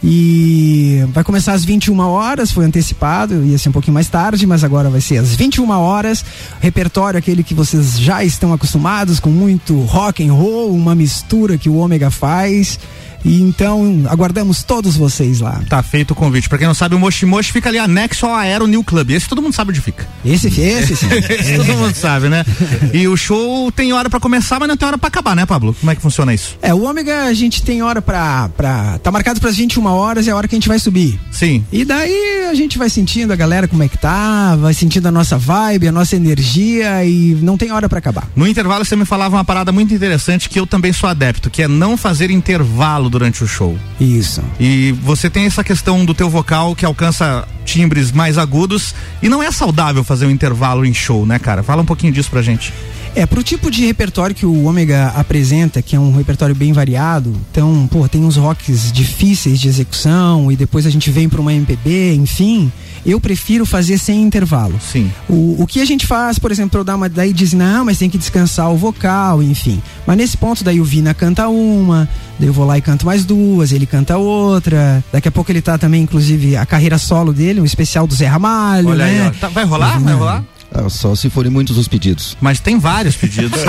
E 0.03 1.05
vai 1.13 1.25
começar 1.25 1.55
às 1.55 1.65
21 1.65 1.99
horas, 1.99 2.53
foi 2.53 2.65
antecipado, 2.65 3.45
ia 3.45 3.59
ser 3.59 3.71
um 3.71 3.73
pouquinho 3.73 3.95
mais 3.95 4.07
tarde, 4.07 4.47
mas 4.47 4.63
agora 4.63 4.89
vai 4.89 5.01
ser 5.01 5.17
às 5.17 5.35
21 5.35 5.69
horas. 5.71 6.25
Repertório 6.61 7.19
aquele 7.19 7.43
que 7.43 7.53
vocês 7.53 7.99
já 7.99 8.23
estão 8.23 8.53
acostumados, 8.53 9.19
com 9.19 9.31
muito 9.31 9.81
rock 9.81 10.25
and 10.25 10.33
roll, 10.33 10.73
uma 10.73 10.95
mistura 10.95 11.59
que 11.59 11.69
o 11.69 11.75
Ômega 11.75 12.13
faz. 12.13 12.79
E 13.25 13.41
então, 13.41 14.05
aguardamos 14.09 14.63
todos 14.63 14.97
vocês 14.97 15.41
lá. 15.41 15.61
Tá 15.69 15.83
feito 15.83 16.13
o 16.13 16.15
convite. 16.15 16.49
Pra 16.49 16.59
quem 16.59 16.67
não 16.67 16.75
sabe, 16.75 16.95
o 16.95 16.99
Moshi 16.99 17.27
Moshi 17.27 17.53
fica 17.53 17.69
ali 17.69 17.79
anexo 17.79 18.27
ao 18.27 18.35
Aero 18.35 18.67
New 18.67 18.85
Club. 18.85 19.11
Esse 19.11 19.29
todo 19.29 19.43
mundo 19.43 19.55
sabe 19.55 19.71
onde 19.71 19.81
fica. 19.81 20.07
Esse, 20.25 20.49
esse, 20.49 20.97
sim. 20.97 21.09
esse 21.29 21.57
todo 21.57 21.77
mundo 21.77 21.95
sabe, 21.95 22.29
né? 22.29 22.45
E 22.93 23.07
o 23.09 23.17
show 23.17 23.71
tem 23.73 23.93
hora 23.93 24.09
pra 24.09 24.21
começar, 24.21 24.59
mas 24.59 24.69
não 24.69 24.77
tem 24.77 24.87
hora 24.87 24.99
pra 24.99 25.09
acabar, 25.09 25.35
né, 25.35 25.45
Pablo? 25.47 25.75
Como 25.79 25.91
é 25.91 25.97
que 25.97 26.03
funciona 26.03 26.33
isso? 26.33 26.57
É, 26.63 26.73
o 26.73 26.85
Ômega 26.85 27.25
a 27.25 27.35
gente 27.35 27.63
tem 27.63 27.83
hora 27.83 28.01
pra, 28.01 28.49
pra. 28.51 28.99
Tá 28.99 29.11
marcado 29.11 29.41
pras 29.41 29.57
21 29.57 29.85
horas, 29.87 30.29
é 30.29 30.31
a 30.31 30.37
hora 30.37 30.47
que 30.47 30.55
a 30.55 30.59
gente 30.59 30.69
vai 30.69 30.79
subir. 30.79 31.19
Sim. 31.31 31.65
E 31.73 31.85
daí 31.85 32.47
a 32.51 32.55
gente 32.55 32.79
vai 32.79 32.89
sentindo 32.89 33.33
a 33.33 33.37
galera 33.37 33.69
como 33.69 33.83
é 33.83 33.89
que 33.89 33.99
tá, 33.99 34.57
vai 34.57 34.75
sentindo 34.75 35.07
a 35.07 35.11
nossa 35.11 35.37
vibe, 35.37 35.89
a 35.89 35.93
nossa 35.93 36.17
energia 36.17 37.05
e 37.05 37.37
não 37.43 37.57
tem 37.57 37.73
hora 37.73 37.89
pra 37.89 37.99
acabar. 37.99 38.29
No 38.35 38.47
intervalo 38.47 38.85
você 38.85 38.97
me 38.97 39.05
falava 39.05 39.37
uma 39.37 39.45
parada 39.45 39.73
muito 39.73 39.93
interessante 39.95 40.49
que 40.49 40.59
eu 40.59 40.67
também 40.67 40.93
sou 40.93 41.09
adepto, 41.09 41.51
que 41.51 41.63
é 41.63 41.69
não 41.69 41.97
fazer 41.97 42.31
intervalo 42.31 43.08
durante 43.09 43.43
o 43.43 43.47
show. 43.47 43.79
Isso. 44.01 44.43
E 44.59 44.93
você 45.03 45.29
tem 45.29 45.47
essa 45.47 45.65
questão 45.65 46.05
do 46.05 46.15
teu 46.15 46.29
vocal 46.29 46.75
que 46.75 46.85
alcança 46.85 47.47
timbres 47.65 48.11
mais 48.13 48.39
agudos 48.39 48.95
e 49.23 49.29
não 49.29 49.43
é 49.43 49.51
saudável 49.51 50.03
fazer 50.03 50.27
um 50.27 50.31
intervalo 50.31 50.85
em 50.85 50.95
show, 50.95 51.27
né, 51.27 51.39
cara? 51.39 51.63
Fala 51.63 51.83
um 51.83 51.87
pouquinho 51.87 52.13
disso 52.13 52.31
pra 52.31 52.43
gente. 52.43 52.73
É, 53.19 53.27
pro 53.27 53.43
tipo 53.43 53.69
de 53.69 53.85
repertório 53.85 54.33
que 54.33 54.47
o 54.47 54.63
Ômega 54.65 55.09
apresenta, 55.09 55.83
que 55.83 55.97
é 55.97 55.99
um 55.99 56.17
repertório 56.17 56.55
bem 56.55 56.73
variado, 56.73 57.35
então, 57.51 57.89
pô, 57.91 58.09
tem 58.09 58.25
uns 58.25 58.37
rocks 58.37 58.93
difíceis 58.93 59.59
de 59.59 59.67
execução 59.67 60.53
e 60.53 60.57
depois 60.57 60.87
a 60.87 60.91
gente 60.91 61.11
vem 61.11 61.29
pra 61.29 61.41
uma 61.41 61.53
MPB, 61.53 62.15
enfim, 62.15 62.71
eu 63.05 63.21
prefiro 63.21 63.67
fazer 63.67 63.99
sem 63.99 64.23
intervalo. 64.23 64.79
Sim. 64.81 65.11
O, 65.29 65.57
o 65.61 65.67
que 65.67 65.81
a 65.81 65.85
gente 65.85 66.07
faz, 66.07 66.39
por 66.39 66.53
exemplo, 66.53 66.79
eu 66.79 66.85
dar 66.85 66.95
uma, 66.95 67.09
daí 67.09 67.33
diz, 67.33 67.53
não, 67.53 67.85
mas 67.85 67.99
tem 67.99 68.09
que 68.09 68.17
descansar 68.17 68.71
o 68.71 68.77
vocal, 68.77 69.43
enfim. 69.43 69.83
Mas 70.07 70.17
nesse 70.17 70.37
ponto, 70.37 70.63
daí 70.63 70.81
o 70.81 70.85
Vina 70.85 71.13
canta 71.13 71.49
uma, 71.49 72.09
daí 72.39 72.49
eu 72.49 72.53
vou 72.53 72.65
lá 72.65 72.79
e 72.79 72.81
canto 72.81 73.05
mais 73.05 73.25
duas, 73.25 73.73
ele 73.73 73.85
canta 73.85 74.17
outra. 74.17 75.03
Daqui 75.13 75.27
a 75.27 75.33
pouco 75.33 75.51
ele 75.51 75.61
tá 75.61 75.77
também, 75.77 76.03
inclusive, 76.03 76.57
a 76.57 76.65
carreira 76.65 76.99
solo 76.99 77.33
dele, 77.33 77.61
um 77.61 77.65
especial 77.65 78.07
do 78.07 78.15
Zé 78.15 78.27
Ramalho, 78.27 78.91
Olha 78.91 79.05
né? 79.07 79.23
aí. 79.27 79.31
Tá- 79.41 79.49
vai 79.49 79.65
rolar? 79.65 79.99
Vai 79.99 80.15
rolar? 80.15 80.45
Ah, 80.73 80.89
só 80.89 81.15
se 81.15 81.31
forem 81.31 81.51
muitos 81.51 81.79
os 81.79 81.89
pedidos. 81.89 82.37
Mas 82.41 82.61
tem 82.61 82.79
vários 82.79 83.17
pedidos. 83.17 83.59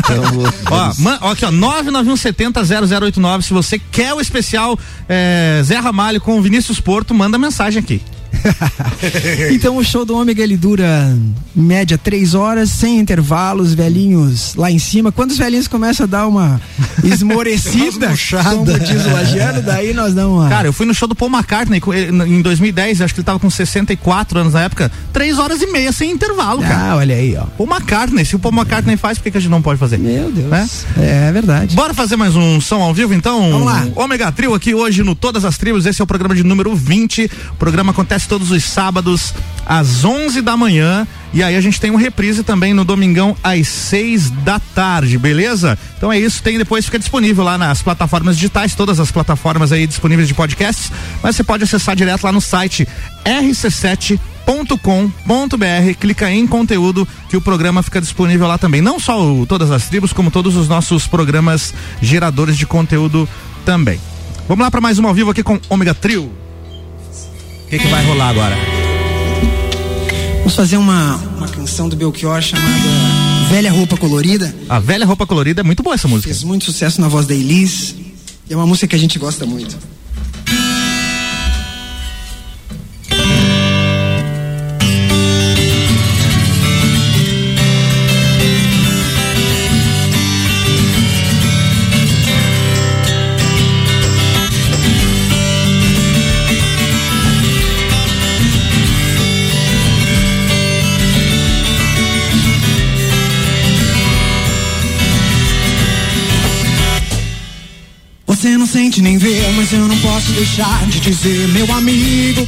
Então, 0.00 0.22
ó, 0.70 0.92
man, 0.98 1.18
ó, 1.20 1.32
aqui, 1.32 1.44
ó, 1.44 1.50
991700089. 1.50 3.42
Se 3.42 3.52
você 3.52 3.78
quer 3.78 4.14
o 4.14 4.20
especial 4.20 4.78
eh, 5.08 5.60
Zé 5.64 5.76
Ramalho 5.76 6.20
com 6.20 6.38
o 6.38 6.42
Vinícius 6.42 6.80
Porto, 6.80 7.14
manda 7.14 7.38
mensagem 7.38 7.80
aqui. 7.80 8.00
Então 9.50 9.76
o 9.76 9.84
show 9.84 10.04
do 10.04 10.14
Ômega 10.14 10.42
ele 10.42 10.56
dura 10.56 11.16
em 11.56 11.60
média 11.60 11.98
três 11.98 12.34
horas, 12.34 12.70
sem 12.70 12.98
intervalos, 12.98 13.74
velhinhos 13.74 14.54
lá 14.54 14.70
em 14.70 14.78
cima. 14.78 15.10
Quando 15.10 15.30
os 15.30 15.38
velhinhos 15.38 15.66
começam 15.68 16.04
a 16.04 16.06
dar 16.06 16.26
uma 16.26 16.60
esmorecida, 17.04 18.12
como 18.44 18.78
diz 18.78 19.06
o 19.06 19.10
Lagiano, 19.10 19.62
daí 19.62 19.92
nós 19.92 20.14
damos 20.14 20.38
uma. 20.38 20.48
Cara, 20.48 20.68
eu 20.68 20.72
fui 20.72 20.86
no 20.86 20.94
show 20.94 21.08
do 21.08 21.14
Paul 21.14 21.30
McCartney 21.30 21.80
em 22.26 22.42
2010, 22.42 23.00
acho 23.00 23.14
que 23.14 23.20
ele 23.20 23.24
tava 23.26 23.38
com 23.38 23.50
64 23.50 24.38
anos 24.38 24.52
na 24.54 24.62
época, 24.62 24.90
três 25.12 25.38
horas 25.38 25.60
e 25.60 25.66
meia 25.66 25.92
sem 25.92 26.10
intervalo, 26.10 26.62
cara. 26.62 26.92
Ah, 26.92 26.96
olha 26.96 27.14
aí, 27.14 27.36
ó. 27.36 27.44
Paul 27.56 27.68
McCartney, 27.68 28.24
se 28.24 28.36
o 28.36 28.38
Paul 28.38 28.54
McCartney 28.54 28.96
faz, 28.96 29.18
por 29.18 29.24
que, 29.24 29.30
que 29.32 29.38
a 29.38 29.40
gente 29.40 29.50
não 29.50 29.62
pode 29.62 29.78
fazer? 29.78 29.98
Meu 29.98 30.30
Deus. 30.30 30.50
Né? 30.50 30.68
É 30.96 31.32
verdade. 31.32 31.74
Bora 31.74 31.94
fazer 31.94 32.16
mais 32.16 32.36
um 32.36 32.60
som 32.60 32.80
ao 32.80 32.94
vivo, 32.94 33.14
então? 33.14 33.50
Vamos 33.50 33.66
lá. 33.66 33.86
Ômega 33.96 34.30
Trio 34.32 34.54
aqui 34.54 34.74
hoje 34.74 35.02
no 35.02 35.14
Todas 35.14 35.44
as 35.44 35.58
Tribos. 35.58 35.86
Esse 35.86 36.00
é 36.00 36.04
o 36.04 36.06
programa 36.06 36.34
de 36.34 36.44
número 36.44 36.74
20. 36.74 37.30
O 37.52 37.54
programa 37.56 37.92
acontece 37.92 38.28
todos 38.30 38.52
os 38.52 38.62
sábados 38.62 39.34
às 39.66 40.04
11 40.04 40.40
da 40.40 40.56
manhã. 40.56 41.06
E 41.32 41.42
aí 41.42 41.56
a 41.56 41.60
gente 41.60 41.80
tem 41.80 41.90
um 41.90 41.96
reprise 41.96 42.44
também 42.44 42.72
no 42.72 42.84
domingão 42.84 43.36
às 43.42 43.68
6 43.68 44.30
da 44.30 44.58
tarde, 44.58 45.18
beleza? 45.18 45.78
Então 45.96 46.12
é 46.12 46.18
isso, 46.18 46.42
tem 46.42 46.56
depois 46.56 46.84
fica 46.84 46.98
disponível 46.98 47.44
lá 47.44 47.58
nas 47.58 47.82
plataformas 47.82 48.36
digitais, 48.36 48.74
todas 48.74 48.98
as 48.98 49.10
plataformas 49.10 49.72
aí 49.72 49.86
disponíveis 49.86 50.28
de 50.28 50.34
podcasts, 50.34 50.90
mas 51.22 51.36
você 51.36 51.44
pode 51.44 51.64
acessar 51.64 51.94
direto 51.94 52.24
lá 52.24 52.32
no 52.32 52.40
site 52.40 52.86
rc7.com.br, 53.24 55.94
clica 56.00 56.30
em 56.30 56.46
conteúdo 56.46 57.06
que 57.28 57.36
o 57.36 57.40
programa 57.40 57.82
fica 57.82 58.00
disponível 58.00 58.46
lá 58.46 58.58
também. 58.58 58.80
Não 58.80 58.98
só 58.98 59.24
o 59.24 59.46
Todas 59.46 59.70
as 59.70 59.88
Tribos, 59.88 60.12
como 60.12 60.30
todos 60.30 60.56
os 60.56 60.68
nossos 60.68 61.06
programas 61.06 61.74
geradores 62.00 62.56
de 62.56 62.66
conteúdo 62.66 63.28
também. 63.64 64.00
Vamos 64.48 64.64
lá 64.64 64.70
para 64.70 64.80
mais 64.80 64.98
um 64.98 65.06
ao 65.06 65.14
vivo 65.14 65.30
aqui 65.30 65.44
com 65.44 65.60
Ômega 65.68 65.94
Trio. 65.94 66.49
O 67.70 67.72
que, 67.72 67.78
que 67.78 67.86
vai 67.86 68.04
rolar 68.04 68.30
agora? 68.30 68.56
Vamos 70.38 70.56
fazer 70.56 70.76
uma, 70.76 71.14
uma 71.36 71.46
canção 71.46 71.88
do 71.88 71.94
Belchior 71.94 72.42
chamada 72.42 72.68
Velha 73.48 73.70
Roupa 73.70 73.96
Colorida. 73.96 74.52
A 74.68 74.80
velha 74.80 75.06
roupa 75.06 75.24
colorida 75.24 75.60
é 75.60 75.62
muito 75.62 75.80
boa 75.80 75.94
essa 75.94 76.08
música. 76.08 76.26
Fez 76.28 76.42
muito 76.42 76.64
sucesso 76.64 77.00
na 77.00 77.06
voz 77.06 77.28
da 77.28 77.32
Elis. 77.32 77.94
E 78.48 78.52
é 78.52 78.56
uma 78.56 78.66
música 78.66 78.88
que 78.88 78.96
a 78.96 78.98
gente 78.98 79.20
gosta 79.20 79.46
muito. 79.46 79.78
Sente 108.70 109.02
nem 109.02 109.18
vê, 109.18 109.36
mas 109.56 109.72
eu 109.72 109.88
não 109.88 109.98
posso 109.98 110.30
deixar 110.30 110.86
de 110.86 111.00
dizer, 111.00 111.48
meu 111.48 111.70
amigo. 111.72 112.46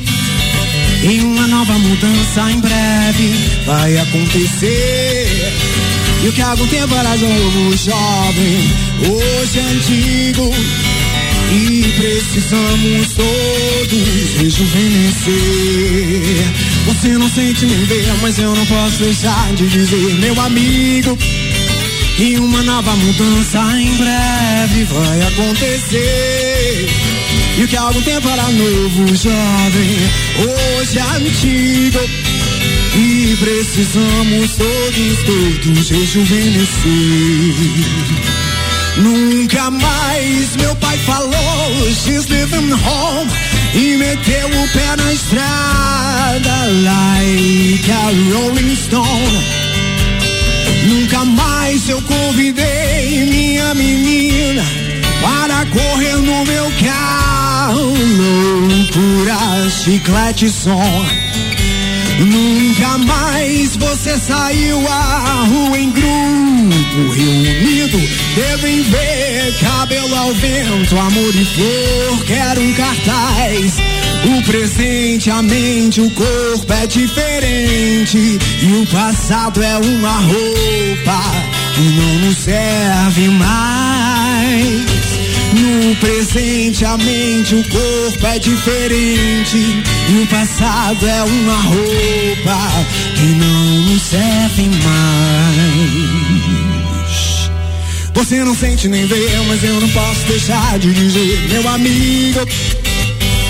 E 1.02 1.18
uma 1.20 1.48
nova 1.48 1.72
mudança 1.72 2.52
em 2.52 2.60
breve 2.60 3.34
vai 3.66 3.98
acontecer. 3.98 5.52
E 6.22 6.28
o 6.28 6.32
que 6.32 6.40
há 6.40 6.50
algum 6.50 6.66
tempo 6.68 6.94
era 6.94 7.16
novo, 7.16 7.76
jovem, 7.76 8.70
hoje 9.00 9.58
é 9.58 9.62
antigo. 9.62 10.54
E 11.54 11.92
precisamos 11.98 13.08
todos 13.16 14.36
rejuvenescer. 14.38 15.32
Você 16.86 17.08
não 17.18 17.28
sente 17.30 17.66
nem 17.66 17.84
vê, 17.84 18.04
mas 18.22 18.38
eu 18.38 18.54
não 18.54 18.64
posso 18.66 18.98
deixar 18.98 19.52
de 19.54 19.66
dizer, 19.66 20.14
meu 20.20 20.40
amigo. 20.40 21.18
E 22.18 22.38
uma 22.38 22.62
nova 22.62 22.94
mudança 22.96 23.58
em 23.80 23.96
breve 23.96 24.84
vai 24.84 25.22
acontecer. 25.22 26.88
E 27.58 27.64
o 27.64 27.68
que 27.68 27.76
há 27.76 27.82
algum 27.82 28.02
tempo 28.02 28.28
era 28.28 28.42
novo, 28.44 29.06
jovem, 29.16 29.98
hoje 30.38 30.98
é 30.98 31.02
antigo. 31.16 31.98
E 32.94 33.36
precisamos 33.40 34.50
todos, 34.56 35.22
todos 35.24 35.90
rejuvenescer. 35.90 36.72
Nunca 38.98 39.70
mais 39.70 40.56
meu 40.56 40.76
pai 40.76 40.98
falou, 40.98 41.92
she's 41.94 42.26
living 42.26 42.72
home. 42.72 43.30
E 43.74 43.96
meteu 43.96 44.48
o 44.48 44.68
pé 44.68 44.96
na 44.98 45.12
estrada, 45.12 46.66
like 46.82 47.90
a 47.90 48.34
rolling 48.34 48.76
stone. 48.76 49.62
Nunca 50.86 51.24
mais 51.24 51.51
eu 51.88 52.02
convidei 52.02 53.24
minha 53.30 53.74
menina 53.74 54.62
para 55.22 55.64
correr 55.66 56.16
no 56.16 56.44
meu 56.44 56.70
carro. 56.84 57.94
Loucura, 58.68 59.70
chiclete, 59.70 60.50
som. 60.50 61.06
Nunca 62.18 62.98
mais 62.98 63.74
você 63.76 64.18
saiu 64.18 64.86
à 64.86 65.46
rua 65.48 65.78
em 65.78 65.90
grupo 65.90 67.10
reunido. 67.14 67.98
Devem 68.36 68.82
ver 68.82 69.54
cabelo 69.58 70.14
ao 70.14 70.32
vento, 70.34 70.98
amor 70.98 71.34
e 71.34 71.44
flor. 71.46 72.24
Quero 72.26 72.60
um 72.60 72.72
cartaz. 72.74 73.78
O 74.24 74.42
presente, 74.42 75.30
a 75.30 75.40
mente, 75.40 76.02
o 76.02 76.10
corpo 76.10 76.72
é 76.72 76.86
diferente. 76.86 78.38
E 78.62 78.72
o 78.76 78.86
passado 78.86 79.62
é 79.62 79.78
uma 79.78 80.18
roupa 80.18 81.51
não 81.80 82.18
nos 82.26 82.38
serve 82.38 83.28
mais. 83.28 84.82
No 85.52 85.96
presente, 85.96 86.84
a 86.84 86.96
mente, 86.96 87.54
o 87.54 87.64
corpo 87.68 88.26
é 88.26 88.38
diferente. 88.38 89.56
E 90.08 90.22
o 90.22 90.26
passado 90.26 91.06
é 91.06 91.22
uma 91.22 91.56
roupa 91.56 92.86
que 93.14 93.22
não 93.22 93.64
nos 93.82 94.02
serve 94.02 94.68
mais. 94.84 96.02
Você 98.14 98.44
não 98.44 98.54
sente 98.54 98.88
nem 98.88 99.06
vê, 99.06 99.28
mas 99.48 99.64
eu 99.64 99.80
não 99.80 99.88
posso 99.88 100.20
deixar 100.28 100.78
de 100.78 100.92
dizer, 100.92 101.48
meu 101.50 101.68
amigo. 101.68 102.40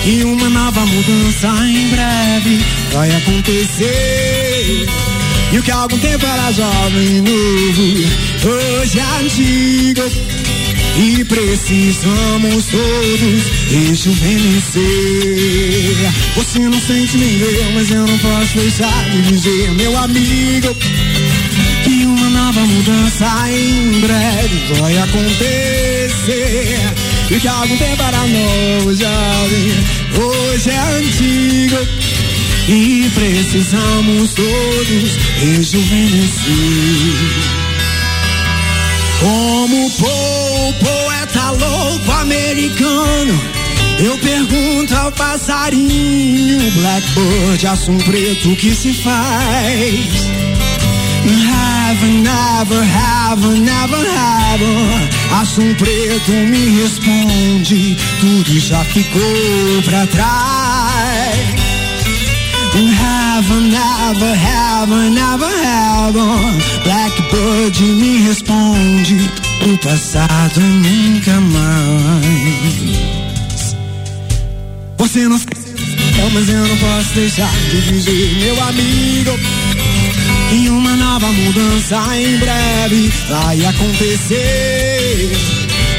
E 0.05 0.23
uma 0.23 0.49
nova 0.49 0.85
mudança 0.85 1.47
em 1.65 1.87
breve 1.87 2.61
vai 2.91 3.15
acontecer. 3.15 4.87
E 5.53 5.59
o 5.59 5.61
que 5.61 5.69
há 5.69 5.75
algum 5.75 5.99
tempo 5.99 6.25
era 6.25 6.51
jovem 6.51 7.17
e 7.17 7.21
novo, 7.21 7.83
hoje 8.81 8.97
é 8.97 9.03
antigo. 9.23 10.01
E 10.97 11.23
precisamos 11.25 12.65
todos 12.71 13.43
rejuvenescer. 13.69 14.81
Você 16.35 16.57
não 16.57 16.81
sente 16.81 17.17
nem 17.17 17.37
ver, 17.37 17.71
mas 17.75 17.91
eu 17.91 17.99
não 17.99 18.17
posso 18.17 18.57
deixar 18.57 19.09
de 19.11 19.21
dizer, 19.21 19.71
meu 19.73 19.95
amigo, 19.95 20.75
que 21.83 22.03
uma 22.03 22.29
nova 22.31 22.59
mudança 22.61 23.27
em 23.51 23.99
breve 23.99 24.73
vai 24.79 24.97
acontecer. 24.97 26.79
E 27.29 27.39
que 27.39 27.47
algum 27.47 27.77
tempo 27.77 27.97
para 27.97 28.17
novo 28.17 28.95
jovem, 28.95 29.71
hoje 30.17 30.69
é 30.71 30.79
antigo. 30.97 32.02
E 32.67 33.11
precisamos 33.13 34.33
todos 34.33 35.17
rejuvenescer. 35.39 36.43
Como 39.19 39.89
Paul, 39.91 40.73
poeta 40.73 41.51
louco 41.51 42.11
americano, 42.11 43.41
eu 43.99 44.17
pergunto 44.17 44.95
ao 44.95 45.11
passarinho 45.11 46.71
Blackbird, 46.71 47.67
assum 47.67 47.97
preto 47.97 48.55
que 48.55 48.73
se 48.73 48.93
faz. 48.93 50.33
Have, 51.25 52.05
never, 52.05 52.83
have, 52.83 53.47
never, 53.59 54.05
have. 54.09 55.41
Assum 55.41 55.73
preto 55.75 56.31
me 56.31 56.81
responde, 56.81 57.97
tudo 58.19 58.59
já 58.59 58.83
ficou 58.85 59.81
pra 59.85 60.05
trás. 60.07 60.72
Have, 62.75 63.49
never, 63.69 64.35
have, 64.35 64.89
never, 64.89 65.45
have. 65.45 66.15
Blackbird 66.83 67.79
me 67.79 68.27
responde, 68.27 69.29
o 69.61 69.77
passado 69.77 70.59
nunca 70.59 71.39
mais. 71.39 72.33
Você 74.97 75.27
não 75.27 75.37
não, 76.17 76.29
mas 76.31 76.49
eu 76.49 76.67
não 76.67 76.77
posso 76.77 77.13
deixar 77.13 77.53
de 77.69 77.81
dizer, 77.81 78.33
meu 78.39 78.63
amigo, 78.63 79.37
que 80.49 80.69
uma 80.69 80.95
nova 80.95 81.27
mudança 81.27 81.97
em 82.17 82.37
breve 82.37 83.13
vai 83.29 83.65
acontecer. 83.65 85.31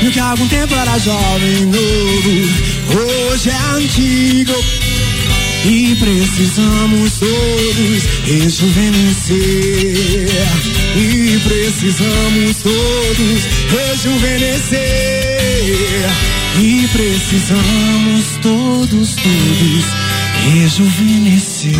E 0.02 0.08
o 0.08 0.10
que 0.10 0.18
há 0.18 0.30
algum 0.30 0.48
tempo 0.48 0.74
era 0.74 0.98
jovem 0.98 1.66
novo, 1.66 2.48
hoje 3.30 3.50
é 3.50 3.56
antigo. 3.76 4.54
E 5.64 5.96
precisamos 5.96 7.18
todos 7.18 8.04
rejuvenescer. 8.26 9.34
E 10.94 11.40
precisamos 11.40 12.56
todos 12.62 13.48
rejuvenescer. 13.70 15.24
E 16.60 16.88
precisamos 16.92 18.24
todos, 18.42 19.16
todos 19.16 19.84
rejuvenescer. 20.52 21.74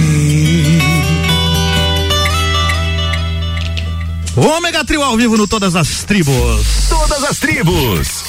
Ômega 4.35 4.85
Trio 4.85 5.03
ao 5.03 5.17
vivo 5.17 5.37
no 5.37 5.47
Todas 5.47 5.77
as 5.77 6.05
Tribos. 6.05 6.89
Todas 6.89 7.23
as 7.23 7.39
tribos. 7.39 8.25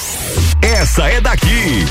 Essa 0.61 1.07
é 1.07 1.21
daqui. 1.21 1.85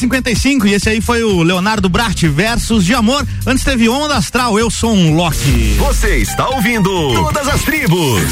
55 0.00 0.66
e 0.66 0.72
esse 0.72 0.88
aí 0.88 1.00
foi 1.00 1.22
o 1.22 1.42
Leonardo 1.42 1.86
Brat 1.86 2.22
versus 2.22 2.86
de 2.86 2.94
amor. 2.94 3.26
Antes 3.46 3.62
teve 3.62 3.86
Onda 3.86 4.16
Astral, 4.16 4.58
eu 4.58 4.70
sou 4.70 4.94
um 4.94 5.14
Loki. 5.14 5.76
Você 5.78 6.16
está 6.16 6.48
ouvindo 6.48 7.12
Todas 7.12 7.46
as 7.46 7.62
Tribos. 7.62 8.22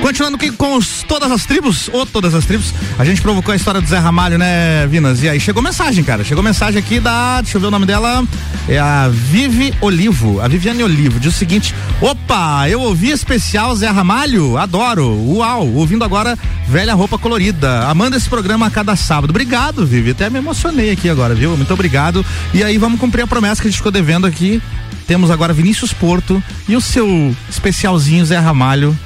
Continuando 0.00 0.36
aqui 0.36 0.50
com 0.50 0.76
os, 0.76 1.02
todas 1.02 1.30
as 1.30 1.44
tribos, 1.44 1.90
ou 1.92 2.06
todas 2.06 2.34
as 2.34 2.46
tribos, 2.46 2.72
a 2.98 3.04
gente 3.04 3.20
provocou 3.20 3.52
a 3.52 3.56
história 3.56 3.80
do 3.80 3.86
Zé 3.86 3.98
Ramalho, 3.98 4.38
né, 4.38 4.86
Vinas? 4.86 5.22
E 5.22 5.28
aí, 5.28 5.38
chegou 5.38 5.62
mensagem, 5.62 6.02
cara. 6.02 6.24
Chegou 6.24 6.42
mensagem 6.42 6.78
aqui 6.78 6.98
da. 6.98 7.40
Deixa 7.42 7.56
eu 7.56 7.60
ver 7.60 7.66
o 7.66 7.70
nome 7.70 7.86
dela. 7.86 8.24
É 8.68 8.78
a 8.78 9.08
Vivi 9.08 9.74
Olivo. 9.80 10.40
A 10.40 10.48
Viviane 10.48 10.82
Olivo. 10.82 11.20
Diz 11.20 11.34
o 11.34 11.38
seguinte: 11.38 11.74
Opa, 12.00 12.68
eu 12.68 12.80
ouvi 12.80 13.10
especial 13.10 13.74
Zé 13.76 13.88
Ramalho. 13.88 14.56
Adoro. 14.56 15.14
Uau, 15.36 15.68
ouvindo 15.74 16.04
agora 16.04 16.38
Velha 16.72 16.94
Roupa 16.94 17.18
Colorida. 17.18 17.86
Amando 17.86 18.16
esse 18.16 18.26
programa 18.26 18.66
a 18.66 18.70
cada 18.70 18.96
sábado. 18.96 19.28
Obrigado, 19.28 19.84
Vivi. 19.84 20.12
Até 20.12 20.30
me 20.30 20.38
emocionei 20.38 20.90
aqui 20.90 21.06
agora, 21.06 21.34
viu? 21.34 21.54
Muito 21.54 21.70
obrigado. 21.74 22.24
E 22.54 22.64
aí 22.64 22.78
vamos 22.78 22.98
cumprir 22.98 23.20
a 23.20 23.26
promessa 23.26 23.60
que 23.60 23.68
a 23.68 23.70
gente 23.70 23.76
ficou 23.76 23.92
devendo 23.92 24.26
aqui. 24.26 24.60
Temos 25.06 25.30
agora 25.30 25.52
Vinícius 25.52 25.92
Porto 25.92 26.42
e 26.66 26.74
o 26.74 26.80
seu 26.80 27.36
especialzinho 27.50 28.24
Zé 28.24 28.38
Ramalho. 28.38 28.98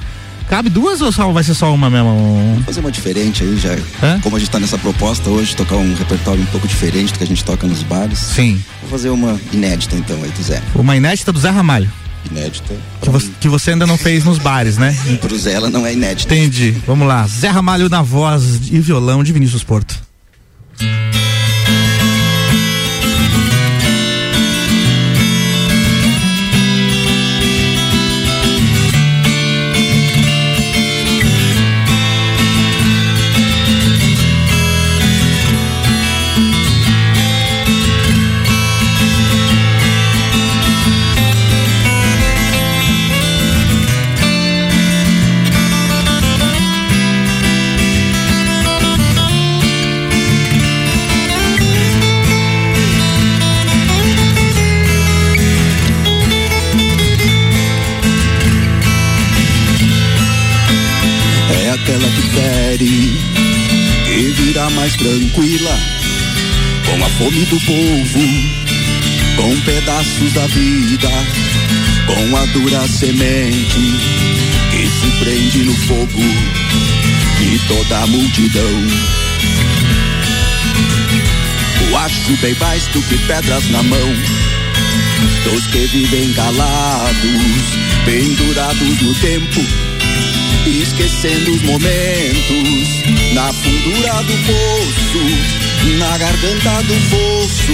Cabe 0.47 0.69
duas 0.69 1.01
ou 1.01 1.11
só 1.11 1.29
vai 1.33 1.43
ser 1.43 1.55
só 1.55 1.73
uma 1.73 1.89
mesmo? 1.89 2.07
Vamos 2.51 2.65
fazer 2.65 2.79
uma 2.79 2.89
diferente 2.89 3.43
aí 3.43 3.57
já. 3.57 3.75
Como 4.23 4.37
a 4.37 4.39
gente 4.39 4.49
tá 4.49 4.61
nessa 4.61 4.77
proposta 4.77 5.29
hoje, 5.29 5.53
tocar 5.53 5.75
um 5.75 5.93
repertório 5.93 6.41
um 6.41 6.45
pouco 6.45 6.69
diferente 6.69 7.11
do 7.11 7.17
que 7.17 7.25
a 7.25 7.27
gente 7.27 7.43
toca 7.43 7.67
nos 7.67 7.83
bares. 7.83 8.19
Sim. 8.19 8.63
Vou 8.79 8.91
fazer 8.91 9.09
uma 9.09 9.37
inédita 9.51 9.97
então 9.97 10.15
aí 10.23 10.29
do 10.29 10.41
Zé. 10.41 10.63
Uma 10.73 10.95
inédita 10.95 11.33
do 11.33 11.39
Zé 11.39 11.49
Ramalho. 11.49 11.91
Inédita. 12.29 12.75
Que 13.01 13.09
você, 13.09 13.31
que 13.39 13.49
você 13.49 13.71
ainda 13.71 13.87
não 13.87 13.97
fez 13.97 14.23
nos 14.23 14.37
bares, 14.37 14.77
né? 14.77 14.95
Pro 15.21 15.37
Zé 15.37 15.53
ela 15.53 15.69
não 15.69 15.85
é 15.85 15.93
inédita. 15.93 16.33
Entendi. 16.33 16.71
Vamos 16.85 17.07
lá. 17.07 17.25
Zé 17.27 17.47
Ramalho 17.47 17.89
na 17.89 18.01
voz 18.01 18.43
e 18.71 18.79
violão 18.79 19.23
de 19.23 19.31
Vinícius 19.31 19.63
Porto. 19.63 20.06
Com 66.87 67.03
a 67.03 67.09
fome 67.09 67.45
do 67.45 67.59
povo, 67.61 68.19
com 69.35 69.61
pedaços 69.61 70.33
da 70.33 70.47
vida, 70.47 71.09
com 72.07 72.37
a 72.37 72.45
dura 72.47 72.87
semente 72.87 73.79
que 74.71 74.87
se 74.87 75.11
prende 75.19 75.59
no 75.59 75.75
fogo 75.75 76.21
de 77.39 77.59
toda 77.67 77.99
a 77.99 78.07
multidão. 78.07 78.87
O 81.91 81.97
acho 81.97 82.37
bem 82.41 82.55
mais 82.59 82.87
do 82.87 83.01
que 83.01 83.17
pedras 83.19 83.69
na 83.69 83.83
mão, 83.83 84.13
dos 85.43 85.67
que 85.67 85.85
vivem 85.87 86.31
calados, 86.33 87.77
pendurados 88.05 89.01
no 89.01 89.13
tempo 89.15 89.87
esquecendo 90.69 91.51
os 91.51 91.61
momentos 91.61 93.03
na 93.33 93.53
fundura 93.53 94.23
do 94.23 94.33
poço, 94.45 95.66
na 95.85 96.17
garganta 96.17 96.81
do 96.83 96.93
fosso, 97.09 97.73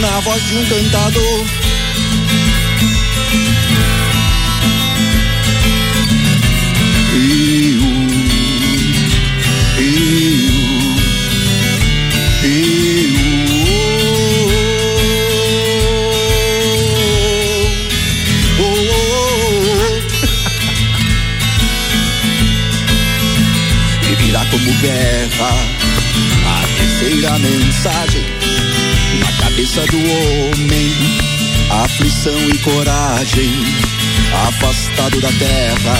na 0.00 0.20
voz 0.20 0.42
de 0.46 0.56
um 0.56 0.64
cantador. 0.66 1.44
Eu, 7.14 7.82
eu, 9.78 9.84
eu, 12.44 13.12
oh, 18.58 18.60
oh, 18.60 18.92
oh. 18.92 18.96
virá 24.22 24.42
como 24.46 24.72
guerra 24.80 25.75
terceira 26.98 27.38
mensagem 27.38 28.24
na 29.20 29.32
cabeça 29.44 29.80
do 29.86 29.98
homem, 29.98 30.92
aflição 31.84 32.48
e 32.48 32.58
coragem, 32.58 33.50
afastado 34.48 35.20
da 35.20 35.28
terra, 35.32 35.98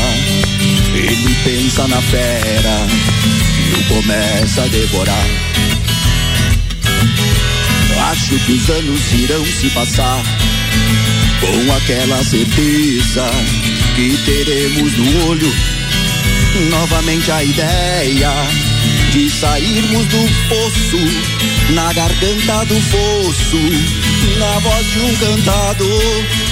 ele 0.94 1.36
pensa 1.44 1.86
na 1.88 2.00
fera 2.00 2.86
e 3.68 3.80
o 3.80 3.84
começa 3.94 4.62
a 4.62 4.68
devorar. 4.68 5.26
Acho 8.10 8.38
que 8.38 8.52
os 8.52 8.70
anos 8.70 9.12
irão 9.12 9.44
se 9.44 9.68
passar 9.70 10.22
com 11.40 11.72
aquela 11.74 12.24
certeza 12.24 13.30
que 13.94 14.16
teremos 14.24 14.92
no 14.96 15.28
olho 15.28 15.52
novamente 16.70 17.30
a 17.30 17.44
ideia 17.44 18.32
de 19.10 19.30
sairmos 19.30 20.06
do 20.06 20.48
poço, 20.48 20.98
na 21.70 21.92
garganta 21.92 22.64
do 22.66 22.80
fosso, 22.80 23.58
na 24.38 24.58
voz 24.60 24.86
de 24.86 25.00
um 25.00 25.16
cantador. 25.16 26.45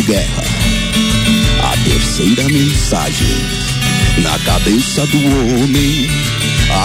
Como 0.00 0.02
guerra 0.02 0.42
a 1.62 1.76
terceira 1.88 2.44
mensagem 2.44 3.36
na 4.18 4.38
cabeça 4.40 5.06
do 5.06 5.18
homem, 5.18 6.08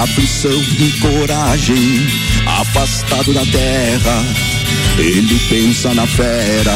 aflição 0.02 0.64
e 0.80 0.92
coragem, 1.00 2.08
afastado 2.46 3.34
da 3.34 3.46
terra, 3.46 4.24
ele 4.98 5.40
pensa 5.50 5.94
na 5.94 6.06
fera 6.08 6.74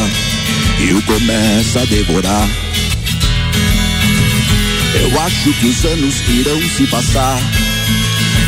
e 0.79 0.93
o 0.93 1.01
começa 1.03 1.81
a 1.81 1.85
devorar. 1.85 2.49
Eu 5.01 5.21
acho 5.21 5.53
que 5.53 5.67
os 5.67 5.85
anos 5.85 6.15
irão 6.29 6.61
se 6.61 6.85
passar 6.87 7.39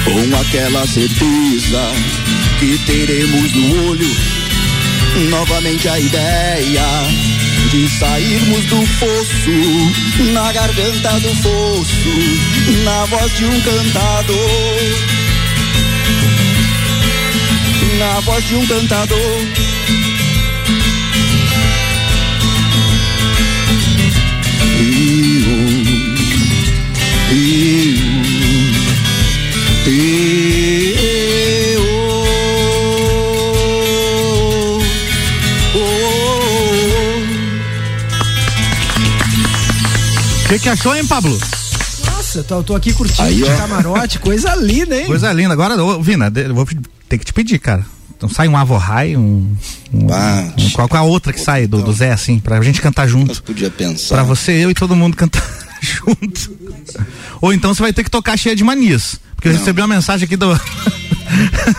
com 0.03 0.37
aquela 0.41 0.85
certeza 0.87 1.91
que 2.59 2.77
teremos 2.85 3.53
no 3.53 3.89
olho 3.89 4.31
novamente 5.29 5.87
a 5.87 5.99
ideia 5.99 7.30
de 7.71 7.87
sairmos 7.87 8.65
do 8.65 8.85
fosso, 8.85 9.49
na 10.33 10.51
garganta 10.51 11.19
do 11.21 11.33
fosso, 11.35 12.83
na 12.83 13.05
voz 13.05 13.33
de 13.33 13.45
um 13.45 13.61
cantador. 13.61 14.37
Na 17.97 18.19
voz 18.19 18.45
de 18.45 18.55
um 18.55 18.67
cantador. 18.67 19.17
O 28.07 28.10
que, 40.51 40.59
que 40.59 40.69
achou, 40.69 40.93
hein, 40.93 41.05
Pablo? 41.07 41.39
Nossa, 42.05 42.43
tô, 42.43 42.61
tô 42.61 42.75
aqui 42.75 42.91
curtindo 42.91 43.21
Aí, 43.21 43.37
de 43.37 43.45
camarote, 43.45 44.19
coisa 44.19 44.53
linda, 44.55 44.99
hein? 44.99 45.05
Coisa 45.05 45.31
linda. 45.31 45.53
Agora, 45.53 45.81
ô, 45.81 46.01
Vina, 46.01 46.31
eu 46.35 46.53
vou 46.53 46.67
ter 47.07 47.17
que 47.17 47.23
te 47.23 47.31
pedir, 47.31 47.57
cara. 47.57 47.85
Então 48.17 48.27
sai 48.27 48.49
um 48.49 48.57
Avorrai, 48.57 49.15
um. 49.15 49.55
um, 49.93 50.05
um 50.05 50.69
qual, 50.73 50.89
qual 50.89 51.03
a 51.03 51.07
outra 51.07 51.31
que 51.31 51.39
sai 51.39 51.67
do, 51.67 51.81
do 51.81 51.93
Zé, 51.93 52.11
assim, 52.11 52.37
pra 52.37 52.61
gente 52.61 52.81
cantar 52.81 53.07
junto. 53.07 53.41
Podia 53.43 53.71
pensar. 53.71 54.15
Pra 54.15 54.23
você, 54.23 54.51
eu 54.51 54.69
e 54.69 54.73
todo 54.73 54.95
mundo 54.95 55.15
cantar 55.15 55.41
junto. 55.81 56.51
Ou 57.39 57.53
então 57.53 57.73
você 57.73 57.81
vai 57.81 57.93
ter 57.93 58.03
que 58.03 58.11
tocar 58.11 58.37
cheia 58.37 58.55
de 58.55 58.63
manias. 58.63 59.21
Porque 59.35 59.47
eu 59.47 59.53
recebi 59.53 59.81
uma 59.81 59.87
mensagem 59.87 60.25
aqui 60.25 60.35
do, 60.35 60.53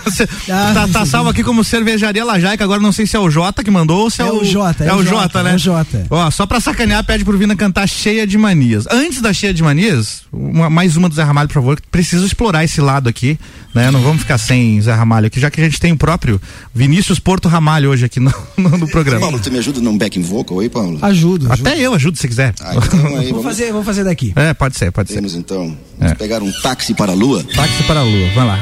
Você 0.05 0.27
tá, 0.47 0.89
tá 0.93 1.07
salvo 1.07 1.31
aqui 1.31 1.43
como 1.43 1.63
cervejaria 1.65 2.25
Lajaica, 2.25 2.63
agora 2.65 2.81
não 2.81 2.93
sei 2.93 3.07
se 3.07 3.17
é 3.17 3.21
o 3.21 3.31
Jota 3.31 3.63
que 3.65 3.71
mandou 3.71 4.03
ou 4.03 4.11
se 4.11 4.23
é, 4.23 4.27
É 4.27 4.33
o 4.33 4.45
Jota, 4.45 4.85
É, 4.85 4.95
o 4.95 5.03
Jota, 5.05 5.43
né? 5.43 5.53
é 5.53 5.55
o 5.55 5.59
Jota. 5.59 6.07
Ó, 6.11 6.31
só 6.31 6.47
pra 6.47 6.61
sacanear, 6.61 7.05
pede 7.05 7.25
pro 7.25 7.37
Vina 7.39 7.55
cantar 7.57 7.89
Cheia 7.89 8.27
de 8.27 8.37
Manias. 8.39 8.85
Antes 8.91 9.21
da 9.21 9.33
Cheia 9.33 9.53
de 9.55 9.63
Manias, 9.63 10.23
uma- 10.33 10.71
mais 10.71 10.97
uma 10.97 11.09
do 11.09 11.15
Zé 11.15 11.23
Ramalho, 11.23 11.49
por 11.49 11.55
favor, 11.55 11.81
que 11.81 11.87
preciso 11.89 12.25
explorar 12.27 12.65
esse 12.65 12.81
lado 12.81 13.09
aqui, 13.09 13.39
né? 13.75 13.91
Não 13.91 14.01
vamos 14.03 14.23
ficar 14.23 14.39
sem 14.39 14.81
Zé 14.81 14.93
Ramalho 14.93 15.27
aqui, 15.27 15.41
já 15.41 15.51
que 15.51 15.61
a 15.61 15.65
gente 15.65 15.79
tem 15.81 15.93
o 15.93 15.97
próprio 15.97 16.41
Vinícius 16.75 17.19
Porto 17.19 17.49
Ramalho 17.49 17.91
hoje 17.91 18.05
aqui 18.05 18.21
no, 18.21 18.33
no- 18.57 18.79
no 18.79 18.89
programa. 18.89 19.21
Paulo, 19.21 19.39
você 19.43 19.51
me 19.51 19.59
ajuda 19.59 19.81
num 19.81 19.97
backing 19.97 20.23
vocal 20.23 20.61
aí, 20.61 20.69
Paulo? 20.69 20.99
Ajudo. 21.03 21.51
Até 21.53 21.79
eu 21.79 21.95
ajudo 21.95 22.17
se 22.19 22.27
quiser. 22.29 22.55
Ah, 22.61 22.75
então 22.77 23.17
aí, 23.19 23.31
Vou 23.33 23.43
fazer, 23.43 23.73
vou 23.73 23.83
fazer 23.85 24.05
daqui. 24.05 24.33
É, 24.37 24.53
pode 24.55 24.77
ser, 24.77 24.91
pode 24.93 25.09
ser. 25.09 25.15
temos 25.17 25.35
então. 25.35 25.77
Vamos 25.99 26.15
pegar 26.19 26.43
um 26.43 26.53
táxi 26.63 26.95
para 26.95 27.13
a 27.13 27.15
lua. 27.15 27.45
Táxi 27.55 27.83
para 27.85 28.01
a 28.01 28.03
lua, 28.03 28.29
vai 28.35 28.47
lá. 28.47 28.59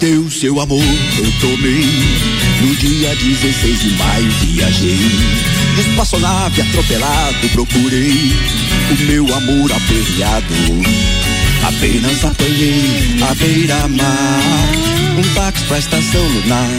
Deu 0.00 0.30
seu 0.30 0.60
amor, 0.60 0.82
eu 1.18 1.32
tomei. 1.40 1.88
No 2.60 2.74
dia 2.76 3.14
16 3.14 3.80
de 3.80 3.90
maio 3.96 4.30
viajei. 4.42 4.98
Espaçonave 5.78 6.62
atropelado 6.62 7.48
procurei 7.52 8.32
o 8.90 9.02
meu 9.06 9.34
amor 9.34 9.72
aperreado. 9.72 10.54
Apenas 11.62 12.24
apanhei 12.24 13.16
a 13.28 13.34
beira-mar, 13.34 14.70
um 15.18 15.34
táxi 15.34 15.64
pra 15.64 15.78
estação 15.78 16.22
lunar. 16.22 16.70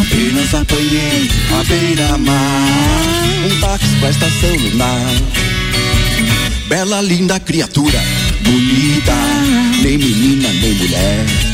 Apenas 0.00 0.54
apanhei 0.54 1.30
a 1.58 1.64
beira-mar, 1.64 3.46
um 3.46 3.60
táxi 3.60 3.96
pra 4.00 4.10
estação 4.10 4.56
lunar. 4.56 5.14
Bela, 6.68 7.00
linda 7.00 7.38
criatura, 7.40 8.02
bonita, 8.42 9.14
nem 9.82 9.98
menina 9.98 10.48
nem 10.52 10.74
mulher. 10.74 11.51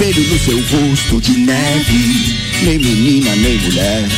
Espelho 0.00 0.24
no 0.28 0.38
seu 0.38 0.56
rosto 0.56 1.20
de 1.20 1.32
neve, 1.40 2.38
nem 2.62 2.78
menina 2.78 3.36
nem 3.36 3.58
mulher. 3.58 4.08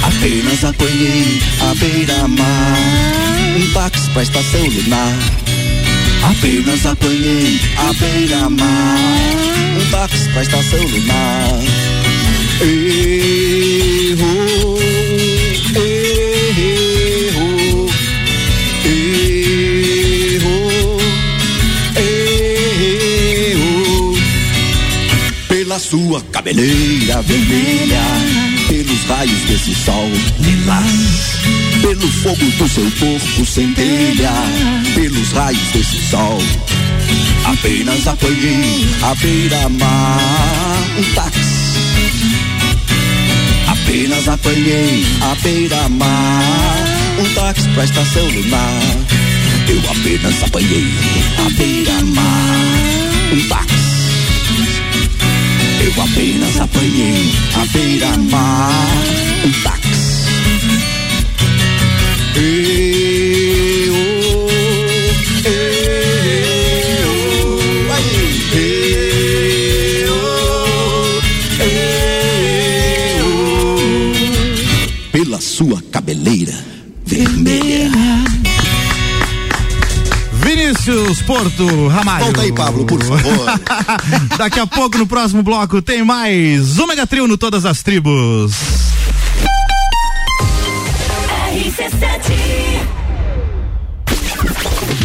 Apenas 0.00 0.64
apanhei 0.64 1.42
a 1.60 1.74
beira-mar, 1.74 2.78
um 3.56 3.72
táxi 3.72 4.08
pra 4.10 4.22
estação 4.22 4.64
lunar. 4.64 5.12
Apenas 6.30 6.86
apanhei 6.86 7.60
a 7.76 7.92
beira-mar, 7.94 8.96
um 9.76 9.90
táxi 9.90 10.28
pra 10.28 10.42
estação 10.42 10.80
lunar. 10.80 11.58
Errou, 12.60 14.55
sua 25.88 26.20
cabeleira 26.32 27.22
vermelha, 27.22 28.02
pelos 28.66 29.04
raios 29.04 29.40
desse 29.42 29.72
sol 29.72 30.10
lilás, 30.40 31.38
pelo 31.80 32.08
fogo 32.08 32.44
do 32.58 32.68
seu 32.68 32.90
corpo 32.98 33.46
centelha, 33.46 34.32
pelos 34.94 35.30
raios 35.30 35.68
desse 35.72 36.00
sol. 36.10 36.42
Apenas 37.44 38.04
apanhei 38.08 38.88
a 39.02 39.14
beira-mar, 39.14 40.82
um 40.98 41.14
táxi. 41.14 41.76
Apenas 43.68 44.28
apanhei 44.28 45.06
a 45.20 45.34
beira-mar, 45.36 46.84
um 47.20 47.34
táxi 47.34 47.68
pra 47.68 47.84
estação 47.84 48.26
lunar. 48.26 48.82
Eu 49.68 49.90
apenas 49.90 50.42
apanhei 50.42 50.92
a 51.46 51.50
beira-mar, 51.50 52.66
um 53.32 53.48
táxi. 53.48 53.65
Eu 55.86 56.02
apenas 56.02 56.60
apanhei 56.60 57.30
a 57.54 57.64
beira-mar, 57.66 58.88
um 59.44 59.52
táxi. 59.62 60.26
Pela 75.12 75.40
sua 75.40 75.80
cabeleira 75.92 76.52
vermelha. 77.06 77.65
Vinícius 80.86 81.20
Porto 81.22 81.88
Ramalho. 81.88 82.26
Volta 82.26 82.42
aí, 82.42 82.52
Pablo, 82.52 82.84
por 82.84 83.02
favor. 83.02 83.46
Daqui 84.38 84.60
a 84.60 84.66
pouco, 84.68 84.96
no 84.96 85.06
próximo 85.06 85.42
bloco, 85.42 85.82
tem 85.82 86.04
mais 86.04 86.78
o 86.78 86.86
Mega 86.86 87.04
Trio 87.04 87.26
no 87.26 87.36
Todas 87.36 87.66
as 87.66 87.82
Tribos. 87.82 88.52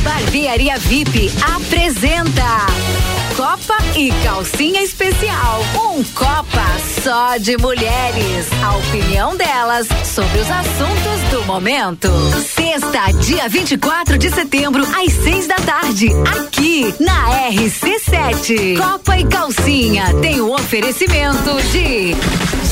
Barbearia 0.04 0.78
VIP 0.78 1.32
apresenta 1.56 2.68
e 4.02 4.12
Calcinha 4.24 4.82
Especial. 4.82 5.62
Um 5.76 6.04
Copa 6.16 6.66
só 7.04 7.38
de 7.38 7.56
mulheres. 7.58 8.48
A 8.64 8.78
opinião 8.78 9.38
delas 9.38 9.88
sobre 10.04 10.40
os 10.40 10.50
assuntos 10.50 11.22
do 11.30 11.46
momento. 11.46 12.10
Sexta, 12.44 13.12
dia 13.20 13.48
24 13.48 14.18
de 14.18 14.32
setembro, 14.32 14.84
às 14.84 15.14
seis 15.14 15.46
da 15.46 15.56
tarde, 15.58 16.10
aqui 16.36 16.96
na 17.00 17.50
RC7. 17.52 18.78
Copa 18.78 19.20
e 19.20 19.26
Calcinha 19.26 20.12
tem 20.20 20.42
o 20.42 20.52
oferecimento 20.52 21.62
de 21.72 22.16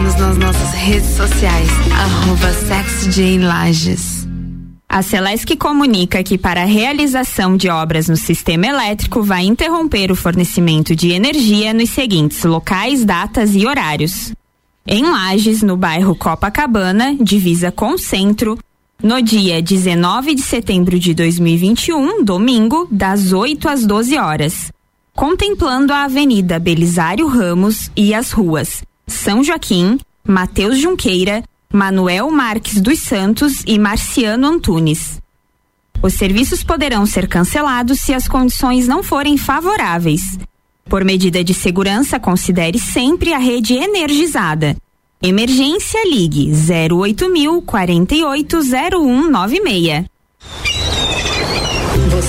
Siga-nos 0.00 0.14
nas 0.16 0.38
nossas 0.38 0.72
redes 0.72 1.10
sociais, 1.10 1.68
arroba 1.92 2.52
SexJLages. 2.54 4.26
A 4.88 5.02
Celesc 5.02 5.54
comunica 5.56 6.22
que 6.24 6.38
para 6.38 6.62
a 6.62 6.66
realização 6.66 7.54
de 7.54 7.68
obras 7.68 8.08
no 8.08 8.16
sistema 8.16 8.66
elétrico 8.66 9.22
vai 9.22 9.44
interromper 9.44 10.10
o 10.10 10.16
fornecimento 10.16 10.96
de 10.96 11.10
energia 11.10 11.74
nos 11.74 11.90
seguintes 11.90 12.42
locais, 12.44 13.04
datas 13.04 13.54
e 13.54 13.66
horários. 13.66 14.32
Em 14.86 15.02
Lages, 15.02 15.62
no 15.62 15.76
bairro 15.76 16.14
Copacabana, 16.14 17.14
divisa 17.20 17.70
com 17.70 17.98
centro, 17.98 18.58
no 19.02 19.20
dia 19.20 19.60
19 19.60 20.34
de 20.34 20.42
setembro 20.42 20.98
de 20.98 21.12
2021, 21.12 22.24
domingo, 22.24 22.88
das 22.90 23.34
8 23.34 23.68
às 23.68 23.84
12 23.84 24.16
horas. 24.16 24.72
Contemplando 25.14 25.92
a 25.92 26.04
Avenida 26.04 26.58
Belisário 26.58 27.26
Ramos 27.26 27.90
e 27.94 28.14
as 28.14 28.32
ruas 28.32 28.82
São 29.12 29.44
Joaquim, 29.44 29.98
Mateus 30.26 30.78
Junqueira, 30.78 31.44
Manuel 31.72 32.30
Marques 32.30 32.80
dos 32.80 32.98
Santos 32.98 33.62
e 33.66 33.78
Marciano 33.78 34.46
Antunes. 34.46 35.20
Os 36.02 36.14
serviços 36.14 36.64
poderão 36.64 37.04
ser 37.06 37.28
cancelados 37.28 38.00
se 38.00 38.14
as 38.14 38.26
condições 38.26 38.88
não 38.88 39.02
forem 39.02 39.36
favoráveis. 39.36 40.38
Por 40.84 41.04
medida 41.04 41.44
de 41.44 41.54
segurança, 41.54 42.18
considere 42.18 42.78
sempre 42.78 43.32
a 43.32 43.38
rede 43.38 43.74
energizada. 43.74 44.76
Emergência 45.22 46.00
Ligue 46.08 46.50
08000 46.92 47.62
480196. 47.62 50.09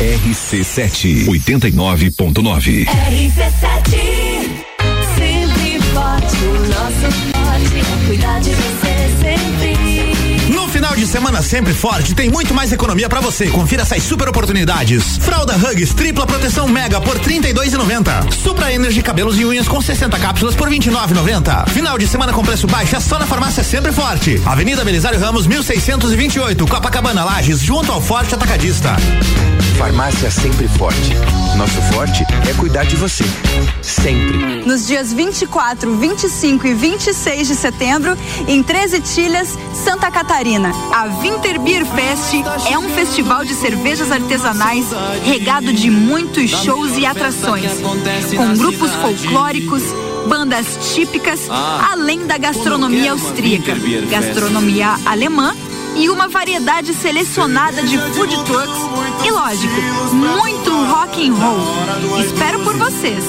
RC7 0.00 1.26
89.9. 1.26 2.84
RC7 2.86 3.94
Sempre 5.16 5.78
forte, 5.92 6.36
o 6.44 6.52
nosso 6.68 7.06
forte 7.32 7.78
é 7.78 8.06
cuidar 8.06 8.40
de 8.40 8.50
você 8.50 9.08
sempre. 9.20 9.63
Final 10.84 10.96
de 10.96 11.06
semana 11.06 11.40
sempre 11.40 11.72
forte, 11.72 12.14
tem 12.14 12.28
muito 12.28 12.52
mais 12.52 12.70
economia 12.70 13.08
pra 13.08 13.18
você. 13.18 13.46
Confira 13.46 13.80
essas 13.80 14.02
super 14.02 14.28
oportunidades. 14.28 15.16
Fralda 15.16 15.56
Hugs 15.56 15.94
tripla 15.94 16.26
proteção 16.26 16.68
mega 16.68 17.00
por 17.00 17.18
32,90. 17.18 18.30
Supra 18.30 18.70
Energy 18.70 19.02
cabelos 19.02 19.40
e 19.40 19.46
unhas 19.46 19.66
com 19.66 19.80
60 19.80 20.18
cápsulas 20.18 20.54
por 20.54 20.68
29,90. 20.68 21.70
Final 21.70 21.96
de 21.96 22.06
semana 22.06 22.34
com 22.34 22.42
preço 22.42 22.66
baixo 22.66 22.94
é 22.94 23.00
só 23.00 23.18
na 23.18 23.26
farmácia 23.26 23.64
sempre 23.64 23.92
forte. 23.92 24.38
Avenida 24.44 24.84
Belisário 24.84 25.18
Ramos 25.18 25.46
1628, 25.46 26.66
Copacabana 26.66 27.24
Lages, 27.24 27.60
junto 27.60 27.90
ao 27.90 28.02
Forte 28.02 28.34
Atacadista. 28.34 28.94
Farmácia 29.78 30.30
Sempre 30.30 30.68
Forte. 30.68 31.14
Nosso 31.56 31.80
forte 31.92 32.24
é 32.48 32.54
cuidar 32.54 32.84
de 32.84 32.96
você. 32.96 33.24
Sempre. 33.82 34.64
Nos 34.64 34.86
dias 34.86 35.12
24, 35.12 35.96
25 35.96 36.66
e 36.66 36.74
26 36.74 37.48
de 37.48 37.54
setembro, 37.54 38.16
em 38.46 38.62
13 38.62 39.00
Tilhas, 39.00 39.58
Santa 39.84 40.10
Catarina. 40.10 40.73
A 40.92 41.06
Winter 41.20 41.60
Beer 41.60 41.84
Fest 41.84 42.34
é 42.70 42.78
um 42.78 42.88
festival 42.88 43.44
de 43.44 43.52
cervejas 43.54 44.10
artesanais 44.12 44.86
regado 45.24 45.72
de 45.72 45.90
muitos 45.90 46.50
shows 46.50 46.96
e 46.96 47.04
atrações, 47.04 47.80
com 48.36 48.54
grupos 48.54 48.90
folclóricos, 48.92 49.82
bandas 50.28 50.94
típicas, 50.94 51.40
além 51.90 52.26
da 52.26 52.38
gastronomia 52.38 53.12
austríaca, 53.12 53.74
gastronomia 54.08 54.94
alemã 55.04 55.54
e 55.96 56.08
uma 56.08 56.28
variedade 56.28 56.94
selecionada 56.94 57.82
de 57.82 57.98
food 57.98 58.34
trucks 58.44 59.26
e, 59.26 59.30
lógico, 59.30 59.74
muito 60.12 60.70
rock 60.86 61.28
and 61.28 61.34
roll. 61.34 62.20
Espero 62.20 62.60
por 62.60 62.76
vocês. 62.76 63.24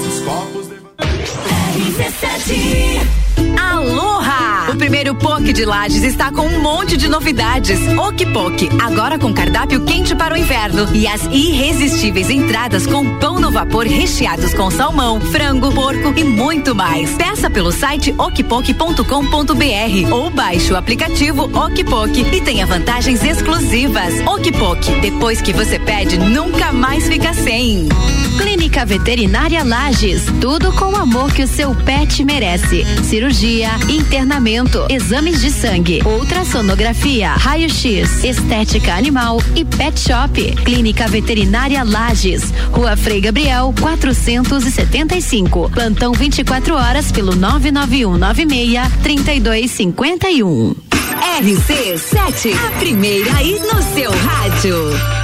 Aloha! 3.60 4.72
O 4.72 4.78
primeiro 4.78 5.14
POC 5.14 5.54
de 5.54 5.64
Lages 5.64 6.04
está 6.04 6.32
com 6.32 6.42
um 6.42 6.60
monte 6.60 6.98
de 6.98 7.08
novidades. 7.08 7.80
Okpok, 7.98 8.70
agora 8.82 9.20
com 9.20 9.34
cardápio 9.34 9.86
quente 9.86 10.16
para 10.16 10.34
o 10.34 10.38
inverno. 10.38 10.88
E 10.94 11.08
as 11.08 11.24
irresistíveis 11.26 12.30
entradas 12.30 12.88
com 12.88 13.18
pão 13.20 13.40
no 13.40 13.52
vapor 13.52 13.86
recheados 13.86 14.54
com 14.54 14.72
salmão, 14.72 15.22
frango, 15.22 15.72
porco 15.72 16.14
e 16.18 16.24
muito 16.24 16.74
mais. 16.74 17.12
Peça 17.14 17.50
pelo 17.50 17.72
site 17.72 18.14
okpok.com.br 18.18 20.12
ou 20.12 20.30
baixe 20.30 20.74
o 20.74 20.78
aplicativo 20.78 21.44
Okpok 21.44 22.36
e 22.36 22.42
tenha 22.42 22.66
vantagens 22.66 23.24
exclusivas. 23.24 24.14
Okpok, 24.26 25.00
depois 25.00 25.42
que 25.42 25.54
você 25.54 25.78
pede, 25.78 26.18
nunca 26.18 26.72
mais 26.72 27.08
fica 27.08 27.34
sem. 27.34 27.88
Clínica 28.38 28.86
Veterinária 28.86 29.64
Lages, 29.64 30.26
tudo 30.42 30.72
com 30.74 30.92
o 30.92 30.98
amor 30.98 31.32
que 31.34 31.44
o 31.44 31.48
seu 31.48 31.74
pet 31.74 32.24
merece. 32.24 32.84
Cirurgia, 33.04 33.25
internamento, 33.90 34.86
exames 34.88 35.42
de 35.42 35.50
sangue, 35.50 36.00
ultrassonografia, 36.06 37.32
raio-x, 37.32 38.24
estética 38.24 38.94
animal 38.94 39.42
e 39.56 39.66
pet 39.66 40.00
shop. 40.00 40.56
Clínica 40.64 41.08
Veterinária 41.08 41.84
Lages, 41.84 42.54
Rua 42.72 42.96
Frei 42.96 43.20
Gabriel, 43.20 43.74
475. 43.82 45.72
Plantão 45.72 46.14
24 46.14 46.76
horas 46.76 47.12
pelo 47.12 47.36
99196 47.36 48.94
3251. 49.02 50.76
RC7, 51.42 52.54
a 52.54 52.80
primeira 52.80 53.36
aí 53.38 53.60
no 53.60 53.82
seu 53.96 54.12
rádio. 54.12 55.15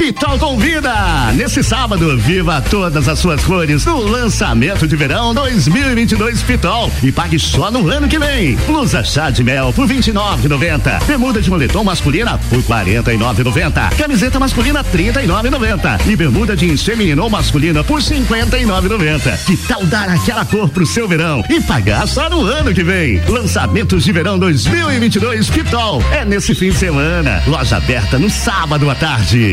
Pitol 0.00 0.38
convida! 0.38 1.30
Nesse 1.34 1.62
sábado, 1.62 2.16
viva 2.16 2.62
todas 2.70 3.06
as 3.06 3.18
suas 3.18 3.44
cores 3.44 3.84
no 3.84 4.00
lançamento 4.00 4.88
de 4.88 4.96
verão 4.96 5.34
2022 5.34 6.42
Pitol 6.42 6.90
e 7.02 7.12
pague 7.12 7.38
só 7.38 7.70
no 7.70 7.86
ano 7.86 8.08
que 8.08 8.18
vem. 8.18 8.56
Blusa 8.66 9.04
chá 9.04 9.28
de 9.28 9.44
mel 9.44 9.74
por 9.74 9.86
29,90. 9.86 11.04
Bermuda 11.04 11.42
de 11.42 11.50
moletom 11.50 11.84
masculina 11.84 12.40
por 12.48 12.62
49,90. 12.62 13.94
Camiseta 13.94 14.40
masculina 14.40 14.82
39,90 14.82 16.06
e 16.06 16.16
bermuda 16.16 16.56
de 16.56 16.74
feminino 16.78 17.28
masculina 17.28 17.84
por 17.84 18.00
59,90. 18.00 19.44
Que 19.44 19.56
tal 19.68 19.84
dar 19.84 20.08
aquela 20.08 20.46
cor 20.46 20.70
pro 20.70 20.86
seu 20.86 21.06
verão 21.06 21.44
e 21.50 21.60
pagar 21.60 22.08
só 22.08 22.30
no 22.30 22.46
ano 22.46 22.72
que 22.72 22.82
vem? 22.82 23.20
Lançamentos 23.28 24.02
de 24.02 24.12
verão 24.12 24.38
2022 24.38 25.50
Pitol 25.50 26.02
é 26.10 26.24
nesse 26.24 26.54
fim 26.54 26.70
de 26.70 26.78
semana. 26.78 27.42
Loja 27.46 27.76
aberta 27.76 28.18
no 28.18 28.30
sábado 28.30 28.88
à 28.88 28.94
tarde. 28.94 29.52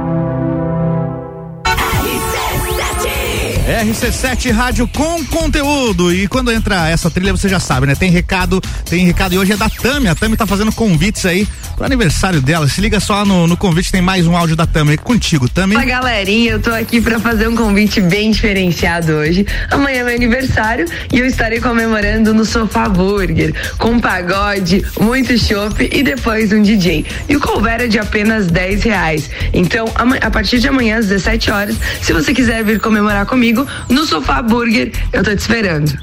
RC7 3.67 4.51
Rádio 4.51 4.87
com 4.87 5.23
conteúdo. 5.25 6.11
E 6.11 6.27
quando 6.27 6.51
entra 6.51 6.89
essa 6.89 7.11
trilha, 7.11 7.31
você 7.31 7.47
já 7.47 7.59
sabe, 7.59 7.85
né? 7.85 7.93
Tem 7.93 8.09
recado, 8.09 8.59
tem 8.89 9.05
recado. 9.05 9.35
E 9.35 9.37
hoje 9.37 9.53
é 9.53 9.57
da 9.57 9.69
Tami. 9.69 10.07
A 10.07 10.15
Tami 10.15 10.35
tá 10.35 10.47
fazendo 10.47 10.71
convites 10.71 11.25
aí 11.25 11.47
pro 11.75 11.85
aniversário 11.85 12.41
dela. 12.41 12.67
Se 12.67 12.81
liga 12.81 12.99
só 12.99 13.23
no, 13.23 13.47
no 13.47 13.55
convite, 13.55 13.91
tem 13.91 14.01
mais 14.01 14.25
um 14.25 14.35
áudio 14.35 14.55
da 14.55 14.65
Tami 14.65 14.97
contigo, 14.97 15.47
Tami. 15.47 15.75
Fala 15.75 15.85
galerinha, 15.85 16.53
eu 16.53 16.59
tô 16.59 16.71
aqui 16.71 16.99
pra 16.99 17.19
fazer 17.19 17.47
um 17.47 17.55
convite 17.55 18.01
bem 18.01 18.31
diferenciado 18.31 19.13
hoje. 19.13 19.45
Amanhã 19.69 20.01
é 20.01 20.03
meu 20.05 20.15
aniversário 20.15 20.85
e 21.13 21.19
eu 21.19 21.25
estarei 21.27 21.59
comemorando 21.59 22.33
no 22.33 22.45
Sofá 22.45 22.89
Burger, 22.89 23.53
com 23.77 23.99
pagode, 23.99 24.83
muito 24.99 25.37
chopp 25.37 25.87
e 25.91 26.01
depois 26.01 26.51
um 26.51 26.63
DJ. 26.63 27.05
E 27.29 27.35
o 27.35 27.39
couvert 27.39 27.81
é 27.81 27.87
de 27.87 27.99
apenas 27.99 28.47
10 28.47 28.83
reais. 28.83 29.29
Então, 29.53 29.85
a 29.95 30.31
partir 30.31 30.59
de 30.59 30.67
amanhã, 30.67 30.97
às 30.97 31.07
17 31.07 31.51
horas, 31.51 31.75
se 32.01 32.11
você 32.11 32.33
quiser 32.33 32.63
vir 32.63 32.79
comemorar 32.79 33.25
comigo, 33.25 33.50
no 33.89 34.05
Sofá 34.05 34.41
Burger, 34.41 34.91
eu 35.11 35.23
tô 35.23 35.35
te 35.35 35.39
esperando. 35.39 35.97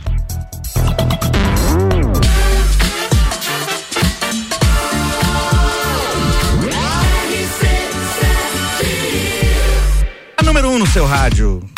A 10.37 10.43
número 10.43 10.69
1 10.71 10.75
um 10.75 10.79
no 10.79 10.87
seu 10.87 11.07
rádio. 11.07 11.78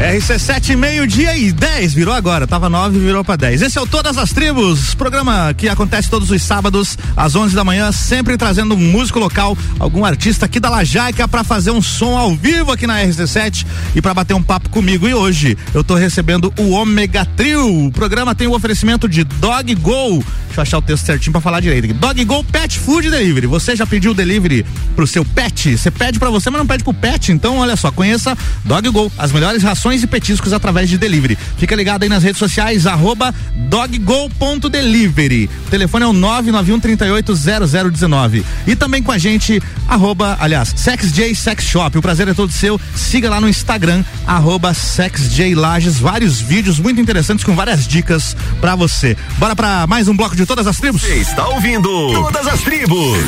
RC7, 0.00 0.76
meio-dia 0.76 1.36
e 1.36 1.52
10, 1.52 1.92
virou 1.92 2.14
agora. 2.14 2.46
Tava 2.46 2.70
9, 2.70 2.98
virou 2.98 3.22
pra 3.22 3.36
10. 3.36 3.60
Esse 3.60 3.76
é 3.76 3.80
o 3.82 3.86
Todas 3.86 4.16
as 4.16 4.32
Tribos, 4.32 4.94
programa 4.94 5.52
que 5.52 5.68
acontece 5.68 6.08
todos 6.08 6.30
os 6.30 6.42
sábados, 6.42 6.96
às 7.14 7.36
11 7.36 7.54
da 7.54 7.62
manhã, 7.62 7.92
sempre 7.92 8.38
trazendo 8.38 8.74
um 8.74 8.78
músico 8.78 9.18
local, 9.18 9.56
algum 9.78 10.02
artista 10.02 10.46
aqui 10.46 10.58
da 10.58 10.70
Lajaica 10.70 11.28
pra 11.28 11.44
fazer 11.44 11.70
um 11.70 11.82
som 11.82 12.16
ao 12.16 12.34
vivo 12.34 12.72
aqui 12.72 12.86
na 12.86 12.98
RC7 13.04 13.66
e 13.94 14.00
pra 14.00 14.14
bater 14.14 14.32
um 14.32 14.42
papo 14.42 14.70
comigo. 14.70 15.06
E 15.06 15.12
hoje 15.12 15.58
eu 15.74 15.84
tô 15.84 15.96
recebendo 15.96 16.50
o 16.58 16.70
Omega 16.70 17.26
Trio. 17.36 17.88
O 17.88 17.92
programa 17.92 18.34
tem 18.34 18.46
o 18.46 18.54
oferecimento 18.54 19.06
de 19.06 19.22
Dog 19.22 19.74
Go, 19.74 20.24
Deixa 20.50 20.58
eu 20.58 20.62
achar 20.62 20.78
o 20.78 20.82
texto 20.82 21.06
certinho 21.06 21.30
pra 21.30 21.40
falar 21.40 21.60
direito. 21.60 21.94
Dog 21.94 22.24
Go 22.24 22.42
Pet 22.42 22.76
Food 22.76 23.08
Delivery. 23.08 23.46
Você 23.46 23.76
já 23.76 23.86
pediu 23.86 24.12
delivery 24.12 24.66
pro 24.96 25.06
seu 25.06 25.24
pet? 25.24 25.78
Você 25.78 25.92
pede 25.92 26.18
pra 26.18 26.28
você, 26.28 26.50
mas 26.50 26.58
não 26.58 26.66
pede 26.66 26.82
pro 26.82 26.92
pet. 26.92 27.30
Então, 27.30 27.58
olha 27.58 27.76
só, 27.76 27.92
conheça 27.92 28.36
Dog 28.64 28.88
Go, 28.90 29.12
as 29.16 29.30
melhores 29.30 29.62
rações 29.62 29.89
e 30.02 30.06
petiscos 30.06 30.52
através 30.52 30.88
de 30.88 30.96
delivery. 30.96 31.36
Fica 31.58 31.74
ligado 31.74 32.02
aí 32.02 32.08
nas 32.08 32.22
redes 32.22 32.38
sociais, 32.38 32.86
arroba 32.86 33.34
doggo.delivery. 33.54 35.50
O 35.66 35.70
telefone 35.70 36.04
é 36.04 36.08
o 36.08 36.12
991 36.12 36.80
380019. 36.80 38.44
E 38.66 38.76
também 38.76 39.02
com 39.02 39.12
a 39.12 39.18
gente, 39.18 39.60
arroba, 39.88 40.36
aliás, 40.40 40.72
SexJ 40.76 41.34
Sex 41.34 41.64
Shop. 41.64 41.98
O 41.98 42.02
prazer 42.02 42.28
é 42.28 42.34
todo 42.34 42.52
seu. 42.52 42.80
Siga 42.94 43.28
lá 43.28 43.40
no 43.40 43.48
Instagram, 43.48 44.04
arroba 44.26 44.72
SexJ 44.72 45.54
Lages. 45.54 45.98
Vários 45.98 46.40
vídeos 46.40 46.78
muito 46.78 47.00
interessantes 47.00 47.44
com 47.44 47.54
várias 47.54 47.86
dicas 47.86 48.36
pra 48.60 48.74
você. 48.74 49.16
Bora 49.38 49.56
pra 49.56 49.86
mais 49.86 50.08
um 50.08 50.16
bloco 50.16 50.36
de 50.36 50.46
todas 50.46 50.66
as 50.66 50.78
tribos? 50.78 51.02
Você 51.02 51.14
está 51.14 51.48
ouvindo 51.48 51.90
Todas 52.12 52.46
as 52.46 52.60
Tribos. 52.62 53.18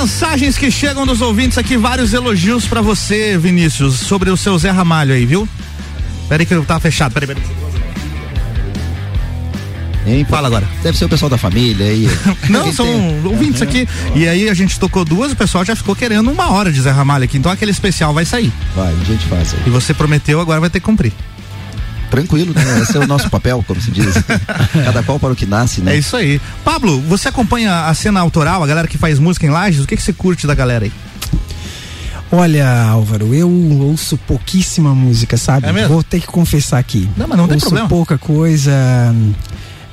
Mensagens 0.00 0.56
que 0.56 0.70
chegam 0.70 1.04
dos 1.04 1.20
ouvintes 1.20 1.58
aqui, 1.58 1.76
vários 1.76 2.14
elogios 2.14 2.64
pra 2.64 2.80
você, 2.80 3.36
Vinícius, 3.36 3.96
sobre 3.96 4.30
o 4.30 4.36
seu 4.36 4.56
Zé 4.56 4.70
Ramalho 4.70 5.12
aí, 5.12 5.26
viu? 5.26 5.46
Peraí 6.26 6.46
que 6.46 6.54
eu 6.54 6.64
tava 6.64 6.80
fechado, 6.80 7.12
peraí, 7.12 7.26
peraí. 7.26 7.42
Hein, 10.06 10.24
Fala 10.24 10.46
agora. 10.48 10.66
Deve 10.82 10.96
ser 10.96 11.04
o 11.04 11.08
pessoal 11.08 11.28
da 11.28 11.36
família 11.36 11.84
aí. 11.84 12.08
Não, 12.48 12.72
são 12.72 12.86
ouvintes 13.26 13.60
aqui. 13.60 13.86
E 14.14 14.26
aí 14.26 14.48
a 14.48 14.54
gente 14.54 14.80
tocou 14.80 15.04
duas, 15.04 15.32
o 15.32 15.36
pessoal 15.36 15.66
já 15.66 15.76
ficou 15.76 15.94
querendo 15.94 16.30
uma 16.30 16.50
hora 16.50 16.72
de 16.72 16.80
Zé 16.80 16.90
Ramalho 16.90 17.24
aqui. 17.24 17.36
Então 17.36 17.52
aquele 17.52 17.70
especial 17.70 18.14
vai 18.14 18.24
sair. 18.24 18.50
Vai, 18.74 18.94
a 18.98 19.04
gente 19.04 19.26
faz 19.26 19.52
aí. 19.52 19.60
E 19.66 19.70
você 19.70 19.92
prometeu, 19.92 20.40
agora 20.40 20.60
vai 20.60 20.70
ter 20.70 20.80
que 20.80 20.86
cumprir. 20.86 21.12
Tranquilo, 22.10 22.52
né? 22.52 22.80
Esse 22.82 22.96
é 22.96 23.00
o 23.00 23.06
nosso 23.06 23.30
papel, 23.30 23.64
como 23.66 23.80
se 23.80 23.90
diz. 23.90 24.14
Cada 24.84 25.02
qual 25.02 25.18
para 25.18 25.32
o 25.32 25.36
que 25.36 25.46
nasce, 25.46 25.80
né? 25.80 25.94
É 25.94 25.98
isso 25.98 26.16
aí. 26.16 26.40
Pablo, 26.64 27.00
você 27.02 27.28
acompanha 27.28 27.86
a 27.86 27.94
cena 27.94 28.20
autoral, 28.20 28.62
a 28.62 28.66
galera 28.66 28.88
que 28.88 28.98
faz 28.98 29.18
música 29.18 29.46
em 29.46 29.50
Lages? 29.50 29.84
O 29.84 29.86
que, 29.86 29.96
que 29.96 30.02
você 30.02 30.12
curte 30.12 30.46
da 30.46 30.54
galera 30.54 30.84
aí? 30.84 30.92
Olha, 32.32 32.82
Álvaro, 32.84 33.34
eu 33.34 33.50
ouço 33.80 34.16
pouquíssima 34.16 34.94
música, 34.94 35.36
sabe? 35.36 35.66
É 35.66 35.72
mesmo? 35.72 35.88
Vou 35.88 36.02
ter 36.02 36.20
que 36.20 36.28
confessar 36.28 36.78
aqui. 36.78 37.08
Não, 37.16 37.26
mas 37.26 37.36
não 37.36 37.46
tem 37.46 37.56
ouço 37.56 37.66
problema. 37.66 37.88
pouca 37.88 38.16
coisa. 38.16 38.72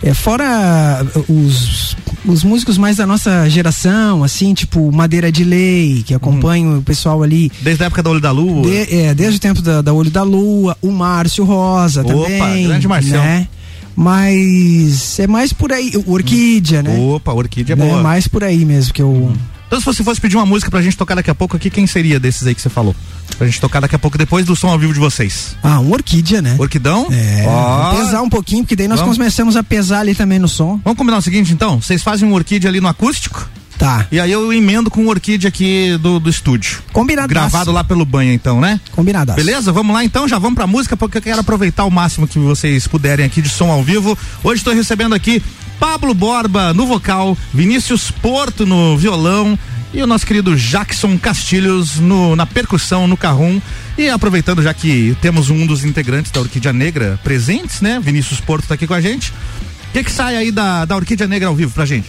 É, 0.04 0.14
fora 0.14 1.04
os, 1.28 1.96
os 2.26 2.44
músicos 2.44 2.78
mais 2.78 2.98
da 2.98 3.06
nossa 3.08 3.50
geração, 3.50 4.24
assim, 4.24 4.54
tipo 4.54 4.92
Madeira 4.92 5.32
de 5.32 5.44
Lei, 5.44 6.04
que 6.06 6.14
acompanham 6.14 6.78
o 6.78 6.82
pessoal 6.84 7.24
ali. 7.24 7.52
Desde 7.62 7.84
a 7.84 7.88
época 7.88 8.04
da 8.04 8.10
Olho 8.12 8.22
da 8.22 8.32
Lua. 8.32 8.62
De- 8.62 8.96
é, 8.96 9.14
desde 9.16 9.38
o 9.38 9.40
tempo 9.40 9.62
da, 9.62 9.82
da 9.82 9.92
Olho 9.94 10.12
da 10.12 10.22
Lua, 10.24 10.78
o 10.82 10.92
Márcio 10.92 11.44
Rosa 11.44 12.02
Opa, 12.02 12.14
também. 12.14 12.68
grande 12.68 12.88
Marcião. 12.88 13.24
Né? 13.24 13.48
Mas 13.96 15.20
é 15.20 15.26
mais 15.26 15.52
por 15.52 15.74
aí, 15.74 15.92
Orquídea, 16.06 16.84
né? 16.84 16.96
Opa, 17.00 17.34
Orquídea 17.34 17.74
é 17.74 17.76
Né? 17.76 17.86
boa. 17.88 18.02
Mais 18.04 18.28
por 18.28 18.44
aí 18.44 18.64
mesmo 18.64 18.94
que 18.94 19.02
eu. 19.02 19.34
Então, 19.68 19.80
se 19.80 19.86
você 19.86 20.04
fosse 20.04 20.20
pedir 20.20 20.38
uma 20.38 20.46
música 20.46 20.72
pra 20.72 20.82
gente 20.82 20.98
tocar 20.98 21.16
daqui 21.16 21.30
a 21.30 21.36
pouco 21.36 21.58
aqui, 21.58 21.70
quem 21.70 21.86
seria 21.86 22.20
desses 22.20 22.48
aí 22.48 22.56
que 22.56 22.62
você 22.62 22.70
falou? 22.70 22.96
Pra 23.38 23.46
gente 23.46 23.60
tocar 23.60 23.82
daqui 23.82 23.96
a 23.96 24.00
pouco, 24.00 24.18
depois 24.18 24.46
do 24.46 24.56
som 24.56 24.70
ao 24.70 24.80
vivo 24.80 24.94
de 24.94 25.00
vocês. 25.00 25.56
Ah, 25.62 25.80
um 25.80 25.92
Orquídea, 25.92 26.42
né? 26.42 26.56
Orquidão? 26.58 27.08
É, 27.12 27.44
Ó. 27.46 27.96
pesar 27.98 28.22
um 28.22 28.30
pouquinho, 28.30 28.64
porque 28.64 28.76
daí 28.76 28.88
nós 28.88 29.00
Vamos. 29.02 29.18
começamos 29.18 29.56
a 29.58 29.64
pesar 29.64 30.00
ali 30.00 30.16
também 30.16 30.40
no 30.40 30.48
som. 30.48 30.80
Vamos 30.84 30.98
combinar 30.98 31.18
o 31.18 31.22
seguinte, 31.22 31.52
então? 31.54 31.82
Vocês 31.82 32.02
fazem 32.02 32.28
um 32.28 32.34
orquídea 32.34 32.70
ali 32.70 32.80
no 32.80 32.88
acústico? 32.88 33.48
Tá. 33.78 34.08
E 34.12 34.20
aí 34.20 34.32
eu 34.32 34.52
emendo 34.52 34.90
com 34.90 35.04
um 35.04 35.10
orquídea 35.10 35.50
aqui 35.50 35.98
do, 36.02 36.20
do 36.20 36.30
estúdio. 36.30 36.82
Combinado. 36.92 37.28
Gravado 37.28 37.72
lá 37.72 37.84
pelo 37.84 38.06
banho, 38.06 38.34
então, 38.34 38.60
né? 38.60 38.80
Combinado. 38.92 39.34
Beleza? 39.34 39.72
Vamos 39.72 39.94
lá 39.94 40.04
então, 40.04 40.28
já 40.28 40.40
vamos 40.40 40.56
pra 40.56 40.66
música, 40.66 40.98
porque 40.98 41.20
eu 41.20 41.22
quero 41.22 41.42
aproveitar 41.42 41.86
o 41.86 41.92
máximo 41.92 42.28
que 42.28 42.40
vocês 42.40 42.88
puderem 42.88 43.26
aqui 43.26 43.42
de 43.42 43.50
som 43.50 43.70
ao 43.70 43.84
vivo. 43.84 44.18
Hoje 44.44 44.62
estou 44.62 44.74
recebendo 44.74 45.14
aqui 45.14 45.44
Pablo 45.80 46.14
Borba 46.14 46.74
no 46.74 46.86
vocal, 46.86 47.38
Vinícius 47.54 48.12
Porto 48.12 48.66
no 48.66 48.98
violão 48.98 49.58
e 49.94 50.02
o 50.02 50.08
nosso 50.08 50.26
querido 50.26 50.56
Jackson 50.56 51.18
Castilhos 51.18 51.98
no, 51.98 52.36
na 52.36 52.46
percussão, 52.46 53.08
no 53.08 53.16
carrum. 53.16 53.62
E 53.98 54.10
aproveitando, 54.10 54.62
já 54.62 54.74
que 54.74 55.16
temos 55.22 55.50
um 55.50 55.66
dos 55.66 55.84
integrantes 55.84 56.32
da 56.32 56.40
Orquídea 56.40 56.74
Negra 56.74 57.20
presentes, 57.24 57.82
né? 57.82 58.00
Vinícius 58.00 58.40
Porto 58.40 58.68
tá 58.68 58.76
aqui 58.76 58.86
com 58.86 58.94
a 58.94 59.02
gente. 59.02 59.32
O 59.32 59.94
que, 59.94 60.04
que 60.04 60.12
sai 60.12 60.36
aí 60.36 60.52
da, 60.52 60.86
da 60.86 60.96
Orquídea 60.96 61.28
Negra 61.28 61.48
ao 61.48 61.56
vivo 61.56 61.72
pra 61.74 61.86
gente? 61.86 62.08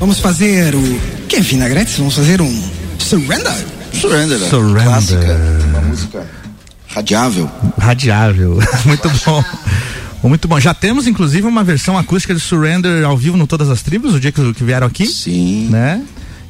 Vamos 0.00 0.18
fazer 0.18 0.74
o. 0.74 1.00
Que 1.28 1.36
é 1.36 1.40
vinagretes? 1.40 1.96
Vamos 1.98 2.16
fazer 2.16 2.40
um. 2.40 2.70
Surrender. 2.98 3.52
Surrender. 3.92 4.38
Surrender. 4.38 4.82
Clássica. 4.82 5.40
Uma 5.68 5.80
música 5.82 6.26
radiável. 6.88 7.50
Radiável. 7.78 8.58
Muito 8.84 9.08
bom. 9.24 9.44
Muito 10.28 10.46
bom. 10.48 10.58
Já 10.60 10.72
temos, 10.74 11.06
inclusive, 11.06 11.46
uma 11.46 11.64
versão 11.64 11.98
acústica 11.98 12.34
de 12.34 12.40
Surrender 12.40 13.04
ao 13.04 13.16
vivo 13.16 13.36
no 13.36 13.46
Todas 13.46 13.68
as 13.70 13.82
Tribos, 13.82 14.14
o 14.14 14.20
dia 14.20 14.32
que, 14.32 14.52
que 14.54 14.64
vieram 14.64 14.86
aqui. 14.86 15.06
Sim. 15.06 15.68
Né? 15.70 16.02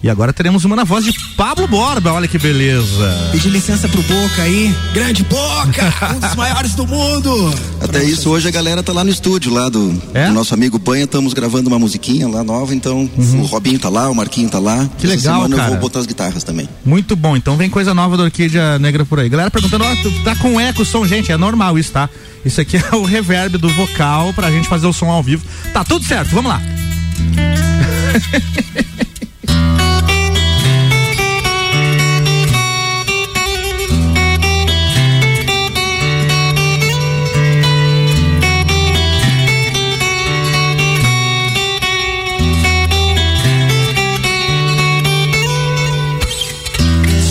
E 0.02 0.10
agora 0.10 0.32
teremos 0.32 0.64
uma 0.64 0.74
na 0.74 0.82
voz 0.82 1.04
de 1.04 1.12
Pablo 1.36 1.68
Borba. 1.68 2.12
Olha 2.12 2.26
que 2.26 2.36
beleza. 2.36 3.28
Pedir 3.30 3.50
licença 3.50 3.88
pro 3.88 4.02
Boca 4.02 4.42
aí. 4.42 4.74
Grande 4.92 5.22
Boca! 5.22 5.94
um 6.16 6.18
dos 6.18 6.34
maiores 6.34 6.74
do 6.74 6.84
mundo! 6.84 7.54
Até 7.80 8.02
isso, 8.02 8.28
hoje 8.28 8.48
a 8.48 8.50
galera 8.50 8.82
tá 8.82 8.92
lá 8.92 9.04
no 9.04 9.10
estúdio, 9.10 9.52
lá 9.52 9.68
do, 9.68 9.96
É? 10.12 10.26
do 10.26 10.32
nosso 10.32 10.52
amigo 10.54 10.76
Banha, 10.76 11.04
estamos 11.04 11.32
gravando 11.32 11.68
uma 11.68 11.78
musiquinha 11.78 12.26
lá 12.26 12.42
nova, 12.42 12.74
então 12.74 13.08
o 13.16 13.42
Robinho 13.44 13.78
tá 13.78 13.88
lá, 13.88 14.10
o 14.10 14.14
Marquinho 14.14 14.48
tá 14.50 14.58
lá. 14.58 14.78
Uhum. 14.78 14.88
Que 14.88 15.06
Essa 15.06 15.14
legal, 15.14 15.34
semana 15.42 15.56
cara. 15.56 15.68
eu 15.68 15.72
vou 15.74 15.80
botar 15.82 16.00
as 16.00 16.06
guitarras 16.06 16.42
também. 16.42 16.68
Muito 16.84 17.14
bom. 17.14 17.36
Então 17.36 17.56
vem 17.56 17.70
coisa 17.70 17.94
nova 17.94 18.16
da 18.16 18.24
Orquídea 18.24 18.80
Negra 18.80 19.04
por 19.04 19.20
aí. 19.20 19.28
Galera 19.28 19.52
perguntando, 19.52 19.84
ó, 19.84 19.94
tu 20.02 20.10
tá 20.24 20.34
com 20.34 20.60
eco 20.60 20.82
o 20.82 20.84
som, 20.84 21.06
gente. 21.06 21.30
É 21.30 21.36
normal 21.36 21.78
isso, 21.78 21.92
tá? 21.92 22.10
Isso 22.44 22.60
aqui 22.60 22.76
é 22.92 22.94
o 22.94 23.04
reverb 23.04 23.58
do 23.58 23.68
vocal 23.70 24.32
pra 24.32 24.50
gente 24.50 24.68
fazer 24.68 24.86
o 24.86 24.92
som 24.92 25.10
ao 25.10 25.22
vivo. 25.22 25.44
Tá 25.72 25.84
tudo 25.84 26.04
certo, 26.04 26.30
vamos 26.30 26.50
lá. 26.50 26.60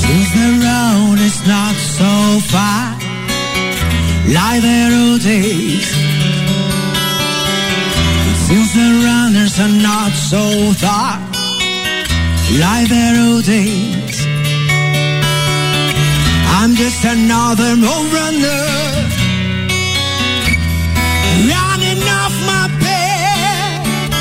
Since 0.01 0.31
the 0.33 0.49
road 0.65 1.19
is 1.19 1.37
not 1.47 1.75
so 1.75 2.39
far, 2.51 2.80
like 4.33 4.61
the 4.61 4.79
old 5.01 5.21
days. 5.21 5.87
Since 8.47 8.71
the 8.79 8.89
runners 9.07 9.59
are 9.59 9.75
not 9.89 10.11
so 10.31 10.43
far, 10.81 11.19
like 12.63 12.87
the 12.87 13.07
old 13.25 13.43
days. 13.45 14.17
I'm 16.57 16.75
just 16.75 17.03
another 17.03 17.71
old 17.91 18.07
runner, 18.17 18.63
running 21.51 22.01
off 22.19 22.35
my 22.51 22.65
bed. 22.79 24.11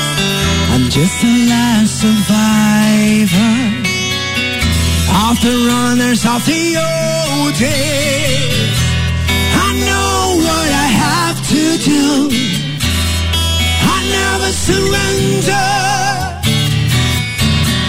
I'm 0.73 0.85
just 0.89 1.23
a 1.23 1.33
last 1.51 1.93
survivor 2.03 3.55
of 5.27 5.35
the 5.45 5.55
runners 5.71 6.25
of 6.25 6.45
the 6.45 6.63
old 6.77 7.53
days. 7.55 8.90
I 9.81 9.85
know 9.85 10.37
what 10.45 10.69
I 10.69 10.89
have 11.05 11.37
to 11.53 11.63
do. 11.91 12.29
I 13.93 13.97
never 14.17 14.51
surrender. 14.67 15.69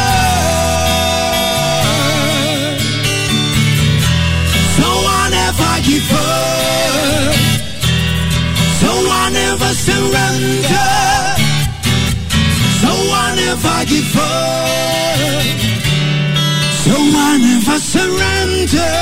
So 4.77 4.89
I 5.21 5.25
never 5.37 5.75
give 5.85 6.13
up. 6.13 7.37
So 8.81 8.91
I 9.21 9.25
never 9.41 9.71
surrender. 9.87 10.93
So 12.81 12.93
I 13.13 13.35
never 13.37 13.79
give 13.91 14.17
up. 14.17 15.14
So 16.85 16.93
I 16.93 17.39
never 17.39 17.79
surrender. 17.79 18.93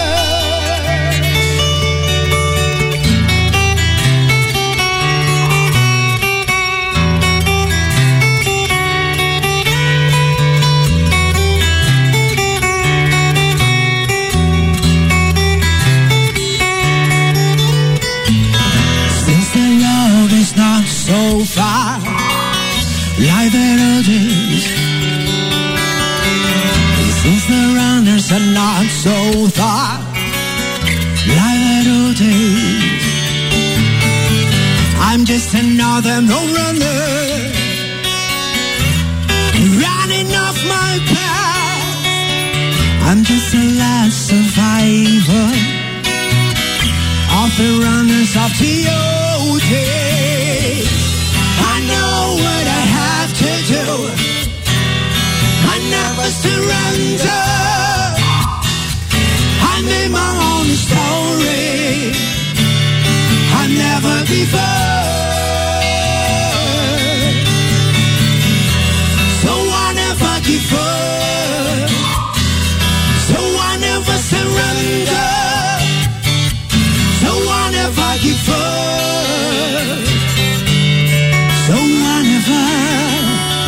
Since 19.25 19.49
the 19.57 19.67
road 19.83 20.33
is 20.41 20.55
not 20.57 20.85
so 20.87 21.41
far, 21.47 21.99
like 23.19 23.51
the 23.51 23.69
old 23.89 24.42
a 28.33 28.39
not 28.55 28.87
so 28.87 29.47
thought 29.49 30.01
like 31.37 31.61
little 31.69 32.13
days. 32.15 33.05
I'm 34.99 35.25
just 35.25 35.53
another 35.55 36.23
no 36.23 36.39
runner, 36.57 37.01
running 39.85 40.31
off 40.45 40.59
my 40.75 40.93
path. 41.13 41.85
I'm 43.09 43.23
just 43.25 43.55
a 43.55 43.65
last 43.83 44.29
survivor 44.29 45.51
of 47.41 47.51
the 47.59 47.71
runners 47.85 48.37
of 48.37 48.51
TOT. 48.59 49.22
Never 56.23 56.35
surrender. 56.35 57.43
I 59.71 59.83
made 59.91 60.11
my 60.13 60.31
own 60.53 60.69
story. 60.87 62.15
I 63.59 63.63
never 63.83 64.17
before. 64.31 65.03
So 69.43 69.53
I 69.85 69.89
never 70.03 70.35
give 70.47 70.73
up. 70.87 71.91
So 73.29 73.41
I 73.69 73.73
never 73.89 74.17
surrender. 74.31 75.29
So 77.23 77.33
I 77.51 77.65
never 77.79 78.11
give 78.23 78.49
up. 78.63 80.07
So 81.67 81.77
I 81.77 82.23
never 82.31 82.63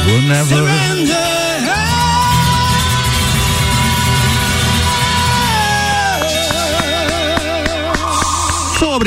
We'll 0.07 0.23
never. 0.29 0.45
surrender. 0.55 0.94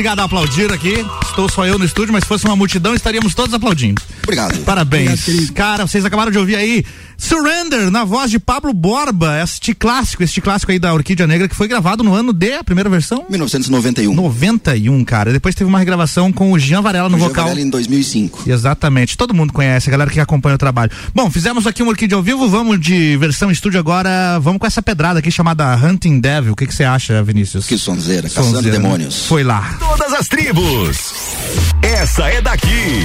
Obrigado 0.08 0.20
a 0.22 0.24
aplaudir 0.24 0.72
aqui. 0.72 1.06
Estou 1.24 1.50
só 1.50 1.66
eu 1.66 1.78
no 1.78 1.84
estúdio, 1.84 2.14
mas 2.14 2.24
se 2.24 2.30
fosse 2.30 2.46
uma 2.46 2.56
multidão, 2.56 2.96
estaríamos 2.96 3.36
todos 3.36 3.54
aplaudindo. 3.54 4.02
Obrigado. 4.24 4.58
Parabéns. 4.64 5.50
Cara, 5.54 5.86
vocês 5.86 6.06
acabaram 6.06 6.32
de 6.32 6.38
ouvir 6.38 6.56
aí 6.56 6.86
Surrender, 7.18 7.90
na 7.90 8.06
voz 8.06 8.30
de 8.30 8.38
Pablo 8.38 8.72
Borba, 8.74 9.42
este 9.42 9.74
clássico, 9.74 10.22
este 10.22 10.40
clássico 10.40 10.72
aí 10.72 10.78
da 10.78 10.94
Orquídea 10.94 11.26
Negra, 11.26 11.48
que 11.48 11.56
foi 11.56 11.68
gravado 11.68 12.04
no 12.04 12.14
ano 12.14 12.32
de, 12.32 12.54
a 12.54 12.64
primeira 12.64 12.90
versão? 12.90 13.26
1991. 13.28 14.14
91, 14.14 15.04
cara. 15.04 15.34
Depois 15.34 15.56
teve 15.56 15.68
uma 15.68 15.80
regravação 15.80 16.32
com 16.32 16.52
o 16.52 16.60
Jean 16.60 16.82
Varela 16.82 17.10
no 17.10 17.16
O 17.18 17.20
Jean 17.20 17.28
vocal. 17.30 17.48
Varela 17.48 17.62
em 17.62 17.70
2005. 17.70 18.44
Exatamente, 18.48 19.18
todo 19.18 19.34
mundo 19.34 19.52
conhece, 19.52 19.90
a 19.90 19.92
galera 19.92 20.12
que 20.12 20.20
acompanha 20.20 20.56
o 20.56 20.60
trabalho. 20.60 20.92
Bom, 21.14 21.30
fizemos 21.32 21.66
aqui 21.66 21.82
um 21.82 21.88
Orquídea 21.88 22.16
ao 22.16 22.22
vivo, 22.22 22.48
vamos 22.48 22.80
de 22.80 23.18
versão 23.18 23.50
estúdio 23.50 23.80
agora, 23.80 24.40
vamos 24.40 24.60
com 24.60 24.68
essa 24.68 24.82
pedrada 24.82 25.20
aqui 25.20 25.32
chamada 25.32 25.76
Hunting 25.76 26.20
Devil. 26.20 26.54
O 26.54 26.56
que 26.56 26.68
você 26.72 26.84
acha, 26.84 27.24
Vinícius? 27.24 27.66
Que 27.66 27.78
sonzeira, 27.80 28.30
caçando 28.30 28.58
Sonzeira. 28.58 28.78
demônios. 28.78 29.26
Foi 29.26 29.44
lá. 29.44 29.76
Todas 29.98 30.14
as 30.14 30.28
tribos. 30.28 31.14
Essa 31.82 32.30
é 32.30 32.40
daqui. 32.40 33.04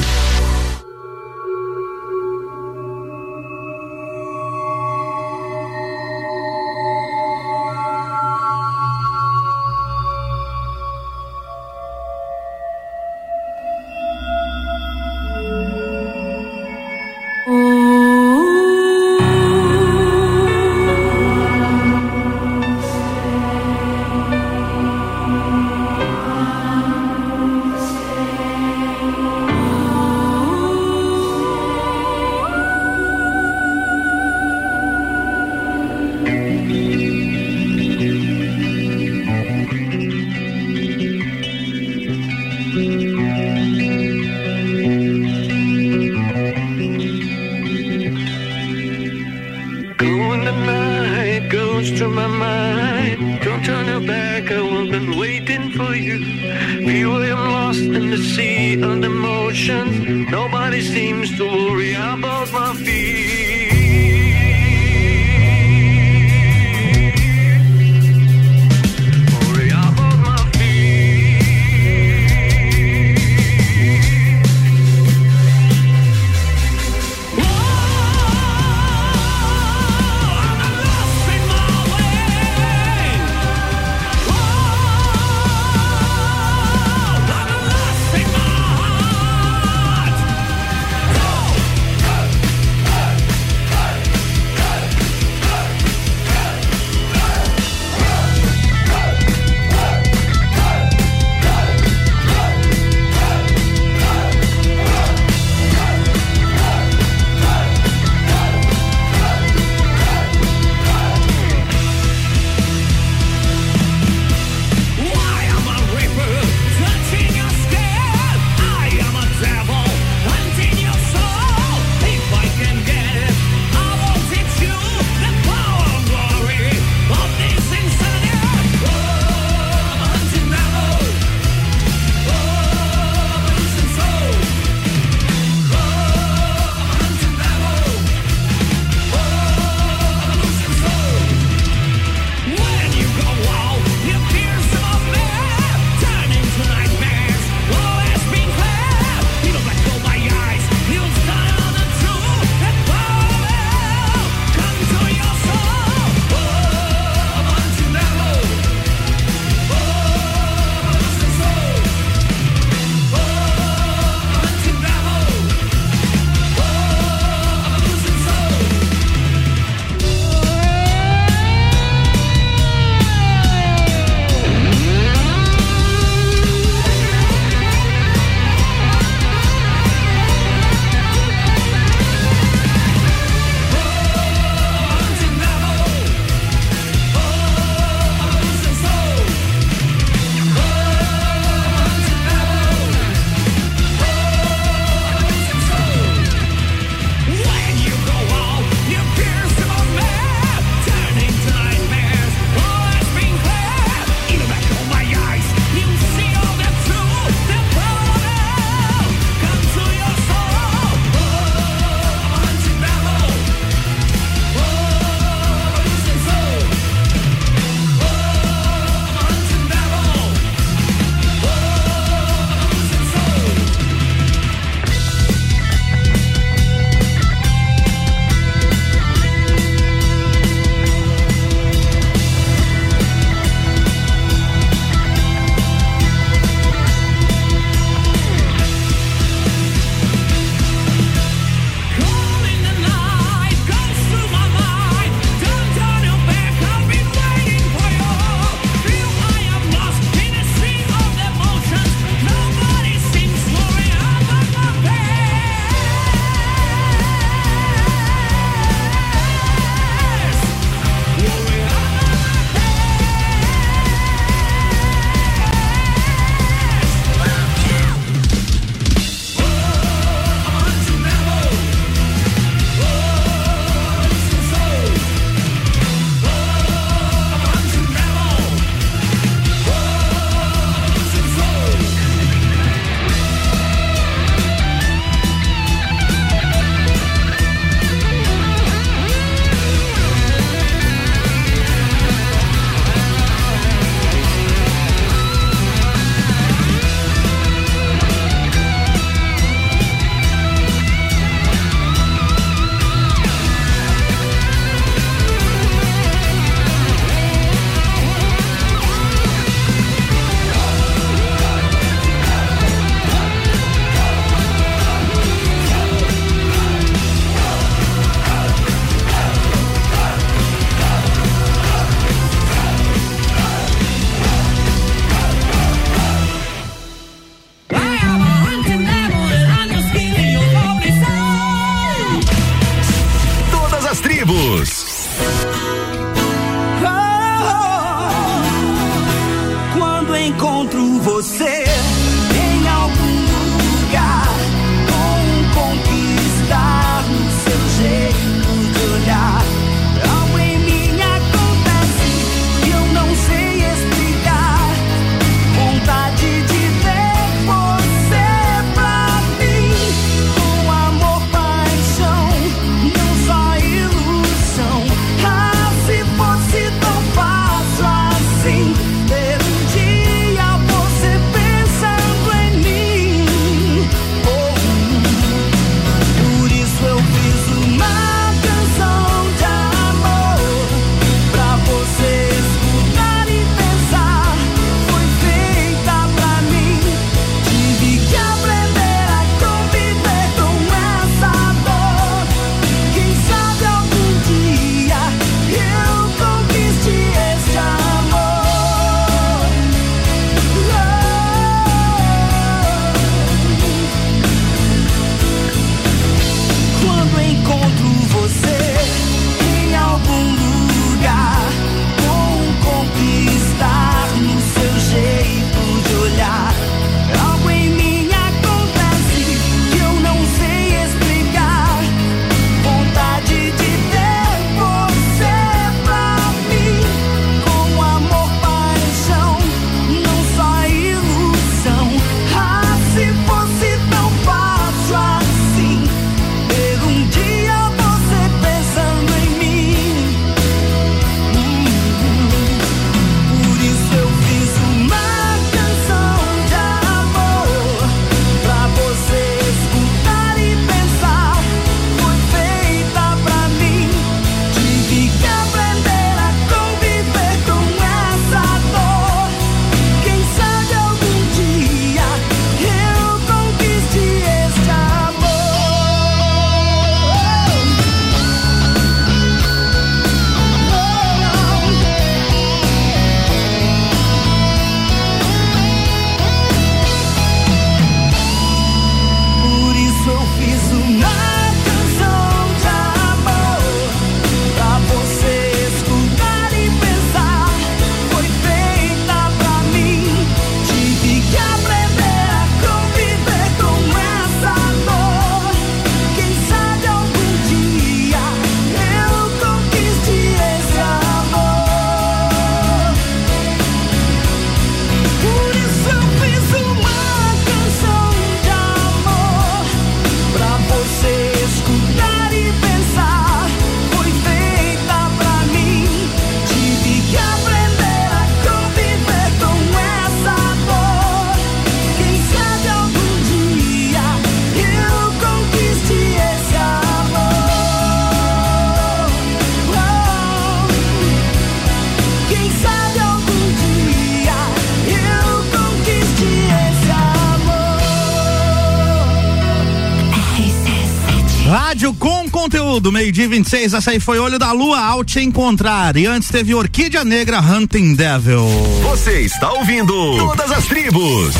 Conteúdo, 542.82 542.90
meio-dia 542.90 543.28
26. 543.28 543.74
Essa 543.74 543.92
aí 543.92 544.00
foi 544.00 544.18
Olho 544.18 544.38
da 544.38 544.50
Lua, 544.50 544.80
ao 544.80 545.04
te 545.04 545.20
encontrar. 545.20 545.96
E 545.96 546.06
antes 546.06 546.28
teve 546.28 546.54
Orquídea 546.54 547.04
Negra 547.04 547.40
Hunting 547.40 547.94
Devil. 547.94 548.44
Você 548.82 549.20
está 549.20 549.52
ouvindo 549.52 549.94
Todas 550.18 550.50
as 550.50 550.66
Tribos. 550.66 551.34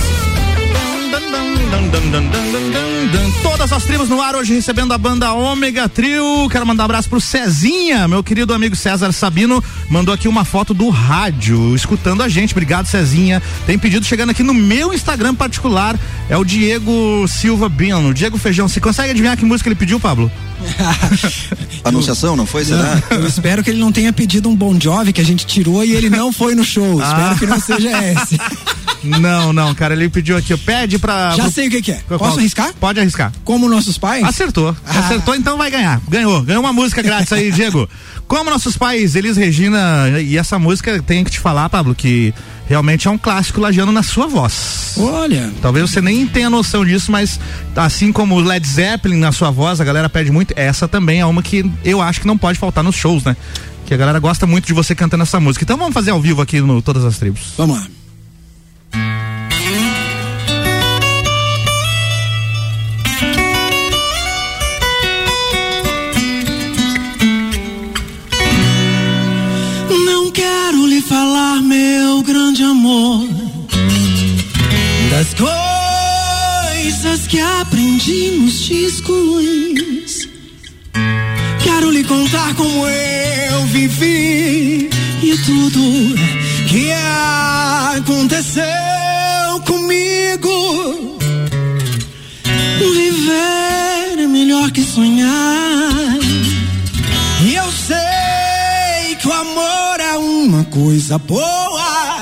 Todas 3.43 3.73
as 3.73 3.85
tribos 3.85 4.09
no 4.09 4.21
ar 4.21 4.35
hoje 4.35 4.55
recebendo 4.55 4.93
a 4.93 4.99
banda 4.99 5.33
Ômega 5.33 5.89
Trio. 5.89 6.49
Quero 6.51 6.67
mandar 6.67 6.85
um 6.85 6.87
abraço 6.87 7.09
pro 7.09 7.21
Cezinha, 7.21 8.07
meu 8.07 8.23
querido 8.23 8.53
amigo 8.53 8.77
César 8.77 9.13
Sabino. 9.13 9.63
Mandou 9.89 10.13
aqui 10.13 10.29
uma 10.29 10.45
foto 10.45 10.75
do 10.75 10.89
rádio, 10.91 11.75
escutando 11.75 12.23
a 12.23 12.29
gente. 12.29 12.53
Obrigado, 12.53 12.87
Cezinha. 12.87 13.43
Tem 13.67 13.79
pedido 13.79 14.05
chegando 14.05 14.31
aqui 14.31 14.43
no 14.43 14.55
meu 14.55 14.93
Instagram 14.93 15.35
particular. 15.35 15.99
É 16.33 16.37
o 16.39 16.47
Diego 16.47 17.27
Silva 17.29 17.69
Bino. 17.69 18.15
Diego 18.15 18.39
Feijão, 18.39 18.67
você 18.67 18.81
consegue 18.81 19.11
adivinhar 19.11 19.37
que 19.37 19.45
música 19.45 19.69
ele 19.69 19.75
pediu, 19.77 20.01
Pablo? 20.01 20.33
Anunciação, 21.85 22.35
não 22.35 22.47
foi? 22.47 22.65
Será? 22.65 23.03
Eu 23.11 23.27
espero 23.27 23.63
que 23.63 23.69
ele 23.69 23.79
não 23.79 23.93
tenha 23.93 24.15
pedido 24.15 24.49
um 24.49 24.57
Bon 24.57 24.75
Jovi 24.81 25.13
que 25.13 25.21
a 25.21 25.25
gente 25.25 25.45
tirou 25.45 25.85
e 25.85 25.93
ele 25.93 26.09
não 26.09 26.33
foi 26.33 26.55
no 26.55 26.65
show. 26.65 27.03
Ah. 27.03 27.35
Espero 27.35 27.39
que 27.39 27.47
não 27.47 27.61
seja 27.61 27.91
esse. 28.13 28.39
Não, 29.05 29.53
não, 29.53 29.75
cara, 29.75 29.95
ele 29.95 30.09
pediu 30.09 30.37
aqui, 30.37 30.57
pede 30.57 30.97
pra. 30.97 31.31
Já 31.31 31.43
pro- 31.43 31.53
sei 31.53 31.67
o 31.67 31.71
que, 31.73 31.83
que 31.83 31.91
é. 31.91 32.01
Qual- 32.07 32.21
Posso 32.21 32.39
arriscar? 32.39 32.73
Pode 32.79 33.01
arriscar. 33.01 33.33
Como 33.43 33.69
nossos 33.69 33.99
pais? 33.99 34.23
Acertou. 34.23 34.77
Acertou, 34.87 35.35
então 35.35 35.59
vai 35.59 35.73
ganhar. 35.73 36.01
Ganhou. 36.09 36.41
Ganhou 36.43 36.63
uma 36.63 36.73
música 36.73 37.03
grátis 37.03 37.33
aí, 37.33 37.51
Diego. 37.53 37.89
Como 38.29 38.49
nossos 38.49 38.77
pais, 38.77 39.17
Elis 39.17 39.37
Regina, 39.37 40.09
e 40.25 40.39
essa 40.39 40.57
música, 40.57 41.03
tenho 41.03 41.25
que 41.25 41.33
te 41.33 41.41
falar, 41.41 41.69
Pablo, 41.69 41.97
que 41.97 42.33
realmente 42.73 43.07
é 43.07 43.11
um 43.11 43.19
clássico 43.19 43.61
lagiano 43.61 43.93
na 43.93 44.03
sua 44.03 44.27
voz. 44.27 44.95
Olha. 44.97 45.53
Talvez 45.61 45.91
você 45.91 46.01
nem 46.01 46.27
tenha 46.27 46.49
noção 46.49 46.87
disso, 46.87 47.13
mas 47.13 47.39
assim 47.77 48.11
como 48.11 48.37
o 48.37 48.41
Led 48.41 48.67
Zeppelin 48.67 49.19
na 49.19 49.31
sua 49.31 49.51
voz, 49.51 49.79
a 49.79 49.85
galera 49.85 50.09
pede 50.09 50.33
muito. 50.33 50.55
Essa 50.57 50.89
também 50.89 51.21
é 51.21 51.27
uma 51.27 51.43
que 51.43 51.71
eu 51.85 52.01
acho 52.01 52.23
que 52.23 52.27
não 52.27 52.39
pode 52.39 52.59
faltar 52.59 52.83
nos 52.83 52.97
shows, 52.97 53.25
né? 53.25 53.37
Que 53.85 53.93
a 53.93 53.97
galera 53.99 54.19
gosta 54.19 54.47
muito 54.47 54.67
de 54.67 54.73
você 54.73 54.95
cantando 54.95 55.23
essa 55.23 55.39
música. 55.39 55.65
Então 55.65 55.77
vamos 55.77 55.93
fazer 55.93 56.13
ao 56.13 56.21
vivo 56.21 56.41
aqui 56.41 56.63
no 56.63 56.81
Todas 56.81 57.05
as 57.05 57.19
Tribos. 57.19 57.53
Vamos 57.59 57.77
lá. 57.77 57.87
Amor, 72.73 73.29
das 75.11 75.35
coisas 75.35 77.27
que 77.27 77.39
aprendi 77.39 78.31
nos 78.39 78.65
discos. 78.65 80.27
Quero 81.63 81.91
lhe 81.91 82.03
contar 82.03 82.55
como 82.55 82.87
eu 82.89 83.67
vivi 83.67 84.89
e 85.23 85.39
tudo 85.45 85.81
que 86.67 86.91
aconteceu 87.99 88.65
comigo. 89.67 91.19
Viver 92.79 94.19
é 94.19 94.27
melhor 94.27 94.71
que 94.71 94.83
sonhar. 94.83 96.19
E 97.45 97.55
eu 97.55 97.71
sei 97.71 99.17
que 99.17 99.29
o 99.29 99.33
amor 99.33 100.01
é 100.01 100.17
uma 100.17 100.65
coisa 100.65 101.19
boa. 101.19 102.22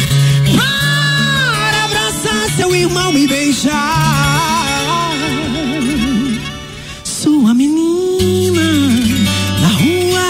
Seu 2.55 2.75
irmão 2.75 3.17
e 3.17 3.27
beijar 3.27 4.41
sua 7.03 7.53
menina 7.53 8.63
na 9.61 9.67
rua. 9.67 10.29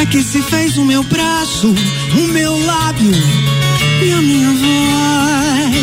É 0.00 0.06
que 0.06 0.22
se 0.22 0.42
fez 0.42 0.76
o 0.76 0.84
meu 0.84 1.02
braço, 1.04 1.74
o 2.16 2.28
meu 2.28 2.64
lábio 2.66 3.12
e 4.04 4.12
a 4.12 4.20
minha 4.20 4.50
voz. 4.50 5.76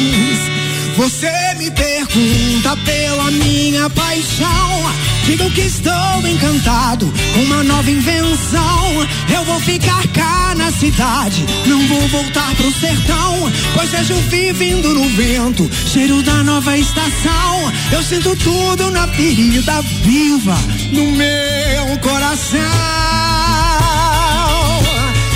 Você 0.98 1.32
me 1.58 1.72
pergunta 1.72 2.78
pela 2.86 3.32
minha 3.32 3.90
paixão. 3.90 4.93
Digo 5.26 5.50
que 5.52 5.62
estou 5.62 6.28
encantado 6.28 7.12
com 7.34 7.40
uma 7.44 7.64
nova 7.64 7.90
invenção. 7.90 9.08
Eu 9.34 9.46
vou 9.46 9.60
ficar 9.62 10.06
cá 10.10 10.54
na 10.56 10.70
cidade, 10.72 11.46
não 11.66 11.88
vou 11.88 12.08
voltar 12.10 12.54
pro 12.56 12.72
sertão. 12.72 13.52
Pois 13.74 13.90
vejo 13.92 14.16
vindo 14.54 14.94
no 14.94 15.08
vento, 15.10 15.70
cheiro 15.88 16.22
da 16.22 16.44
nova 16.44 16.78
estação. 16.78 17.72
Eu 17.92 18.04
sinto 18.04 18.36
tudo 18.36 18.92
na 18.92 19.08
ferida 19.08 19.82
viva 20.04 20.58
no 20.92 21.12
meu 21.12 21.98
coração. 22.02 22.60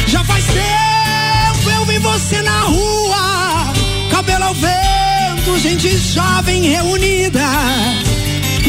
Já 0.08 0.24
faz 0.26 0.46
tempo 0.46 1.70
eu 1.70 1.86
vi 1.86 2.00
você 2.00 2.42
na 2.42 2.60
rua, 2.62 3.74
cabelo 4.12 4.44
ao 4.44 4.54
vento, 4.54 5.60
gente 5.60 5.98
jovem 5.98 6.64
reunida. 6.64 7.42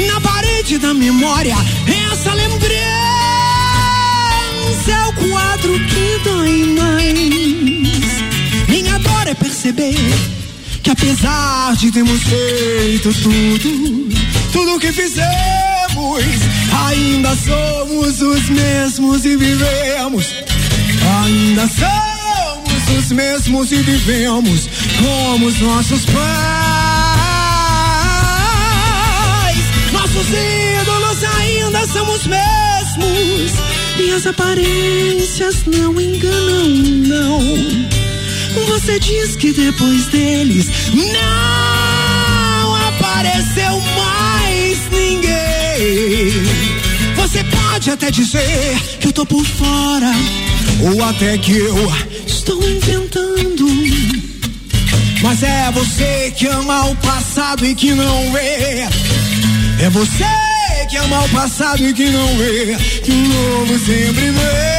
Na 0.07 0.21
parede 0.69 0.79
da 0.79 0.93
memória, 0.93 1.57
essa 2.13 2.35
lembrança 2.35 2.69
é 4.91 5.07
o 5.07 5.13
quadro 5.15 5.81
que 5.87 6.21
dói 6.25 6.75
mais. 6.79 8.69
Minha 8.69 8.99
dor 8.99 9.27
é 9.27 9.35
perceber 9.35 9.97
que 10.83 10.91
apesar 10.91 11.75
de 11.77 11.91
termos 11.91 12.23
feito 12.23 13.15
tudo, 13.15 14.09
tudo 14.53 14.79
que 14.79 14.93
fizemos, 14.93 16.25
ainda 16.87 17.35
somos 17.37 18.21
os 18.21 18.51
mesmos 18.51 19.25
e 19.25 19.37
vivemos. 19.37 20.35
Ainda 21.25 21.67
somos 21.67 22.99
os 22.99 23.13
mesmos 23.13 23.73
e 23.73 23.77
vivemos 23.77 24.69
como 24.99 25.47
os 25.47 25.59
nossos 25.61 26.05
pais. 26.05 26.29
Nossos 29.93 30.58
ainda 31.69 31.87
são 31.87 32.09
os 32.15 32.27
mesmos. 32.27 33.53
E 33.99 34.11
as 34.15 34.27
aparências 34.27 35.65
não 35.67 36.01
enganam, 36.01 36.69
não. 37.07 37.41
Você 38.69 38.99
diz 38.99 39.37
que 39.37 39.53
depois 39.53 40.07
deles 40.07 40.67
não 40.95 42.75
apareceu 42.89 43.81
mais 43.97 44.79
ninguém. 44.91 46.33
Você 47.17 47.45
pode 47.45 47.91
até 47.91 48.11
dizer 48.11 48.79
que 49.01 49.09
eu 49.09 49.13
tô 49.13 49.27
por 49.27 49.45
fora, 49.45 50.13
ou 50.83 51.05
até 51.05 51.37
que 51.39 51.53
eu 51.53 51.93
estou 52.27 52.63
inventando. 52.69 53.69
Mas 55.23 55.43
é 55.43 55.71
você 55.73 56.33
que 56.37 56.47
ama 56.47 56.87
o 56.87 56.97
passado 56.97 57.67
e 57.67 57.75
que 57.75 57.93
não 57.93 58.33
vê. 58.33 58.87
É 59.81 59.91
você 59.91 60.48
que 60.89 60.97
ama 60.97 61.23
o 61.25 61.29
passado 61.29 61.87
e 61.87 61.93
que 61.93 62.09
não 62.09 62.37
vê. 62.39 62.77
Que 63.03 63.11
o 63.11 63.15
novo 63.15 63.79
sempre 63.79 64.31
vem. 64.31 64.79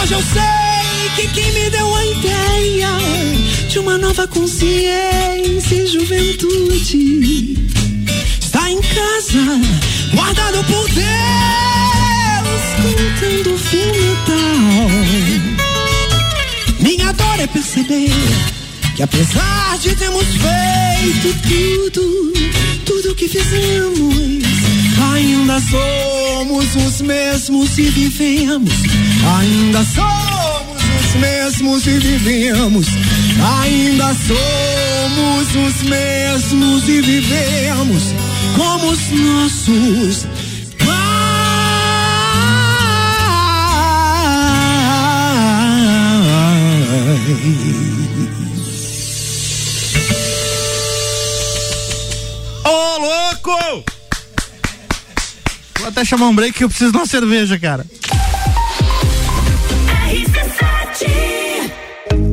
Hoje 0.00 0.14
eu 0.14 0.22
sei 0.22 1.10
que 1.16 1.28
quem 1.34 1.52
me 1.52 1.70
deu 1.70 1.94
a 1.94 2.06
ideia 2.06 2.88
de 3.68 3.78
uma 3.78 3.98
nova 3.98 4.26
consciência 4.28 5.74
e 5.74 5.86
juventude 5.86 7.58
está 8.40 8.70
em 8.70 8.80
casa, 8.80 9.60
guardado 10.14 10.64
por 10.64 10.88
Deus, 10.90 11.04
contando 12.82 13.54
o 13.54 13.58
metal. 13.58 14.90
Minha 16.80 17.12
dor 17.12 17.40
é 17.40 17.46
perceber 17.46 18.10
que 19.00 19.04
apesar 19.04 19.78
de 19.78 19.94
termos 19.96 20.26
feito 20.26 21.34
tudo, 21.48 22.32
tudo 22.84 23.14
que 23.14 23.28
fizemos, 23.28 24.44
ainda 25.14 25.58
somos 25.58 26.76
os 26.76 27.00
mesmos 27.00 27.78
e 27.78 27.84
vivemos. 27.84 28.74
Ainda 29.38 29.82
somos 29.84 30.82
os 31.00 31.14
mesmos 31.18 31.86
e 31.86 31.98
vivemos. 31.98 32.86
Ainda 33.62 34.14
somos 34.14 35.48
os 35.66 35.82
mesmos 35.88 36.86
e 36.86 37.00
vivemos 37.00 38.02
como 38.58 38.90
os 38.90 39.10
nossos 39.12 40.26
Ô, 47.32 48.49
Vou 55.78 55.88
até 55.88 56.04
chamar 56.04 56.28
um 56.28 56.34
break 56.34 56.52
que 56.58 56.64
eu 56.64 56.68
preciso 56.68 56.92
de 56.92 56.98
uma 56.98 57.06
cerveja, 57.06 57.58
cara. 57.58 57.86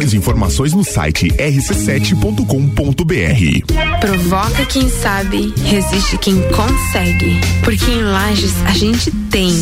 e 0.00 0.16
informações 0.16 0.72
no 0.72 0.82
site 0.82 1.28
rc7.com.br. 1.28 4.00
Provoca 4.00 4.64
quem 4.64 4.88
sabe, 4.88 5.52
resiste 5.66 6.16
quem 6.16 6.40
consegue. 6.48 7.38
Porque 7.62 7.90
em 7.90 8.02
Lages 8.02 8.54
a 8.64 8.72
gente 8.72 9.10
tem. 9.30 9.52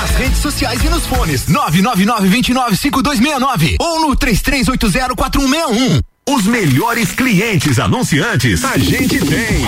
Nas 0.00 0.12
redes 0.12 0.38
sociais 0.38 0.80
e 0.84 0.88
nos 0.88 1.04
fones 1.06 1.46
999-295269 1.46 3.74
ou 3.80 4.02
no 4.02 4.16
33804161. 4.16 6.00
Os 6.28 6.46
melhores 6.46 7.10
clientes 7.10 7.80
anunciantes 7.80 8.64
a 8.64 8.78
gente 8.78 9.18
tem. 9.18 9.64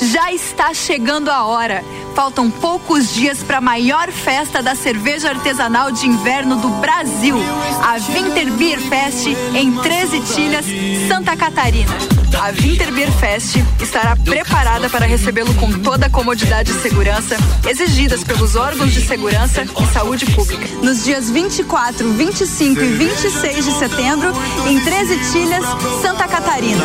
Já 0.00 0.32
está 0.32 0.74
chegando 0.74 1.30
a 1.30 1.44
hora. 1.44 1.82
Faltam 2.14 2.50
poucos 2.50 3.12
dias 3.14 3.42
para 3.42 3.58
a 3.58 3.60
maior 3.60 4.10
festa 4.10 4.62
da 4.62 4.74
cerveja 4.74 5.28
artesanal 5.28 5.90
de 5.90 6.06
inverno 6.06 6.56
do 6.56 6.68
Brasil, 6.80 7.36
a 7.82 7.96
Winter 7.96 8.50
Beer 8.52 8.80
Fest 8.80 9.26
em 9.54 9.72
13 9.72 10.20
Tilhas, 10.20 10.64
Santa 11.08 11.36
Catarina. 11.36 11.92
A 12.40 12.50
Winter 12.50 12.92
Beer 12.92 13.10
Fest 13.12 13.56
estará 13.80 14.16
preparada 14.16 14.88
para 14.88 15.06
recebê-lo 15.06 15.54
com 15.54 15.70
toda 15.80 16.06
a 16.06 16.10
comodidade 16.10 16.70
e 16.70 16.80
segurança 16.80 17.36
exigidas 17.66 18.24
pelos 18.24 18.56
órgãos 18.56 18.92
de 18.92 19.00
segurança 19.00 19.64
e 19.64 19.92
saúde 19.92 20.26
pública. 20.26 20.66
Nos 20.82 21.04
dias 21.04 21.30
24, 21.30 22.12
25 22.12 22.82
e 22.82 22.88
26 22.88 23.64
de 23.64 23.72
setembro, 23.72 24.32
em 24.66 24.80
13 24.80 25.32
Tilhas, 25.32 25.64
Santa 26.02 26.26
Catarina. 26.28 26.84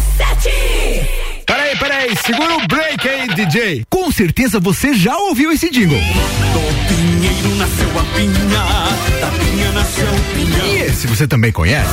RC7 0.00 1.40
Peraí, 1.46 1.76
peraí, 1.78 2.16
segura 2.24 2.56
o 2.56 2.66
break 2.68 3.08
aí, 3.08 3.26
DJ. 3.34 3.84
Com 3.90 4.10
certeza 4.12 4.60
você 4.60 4.94
já 4.94 5.16
ouviu 5.16 5.50
esse 5.50 5.68
jingle. 5.68 5.98
Do 5.98 6.88
pinheiro 6.88 7.56
nasceu 7.56 7.88
a 7.98 8.04
pinha, 8.14 9.20
da 9.20 9.26
pinha 9.38 9.72
nasceu 9.72 10.06
o 10.06 10.34
pinhão. 10.34 10.66
E 10.66 10.82
esse 10.82 11.08
você 11.08 11.26
também 11.26 11.50
conhece? 11.50 11.90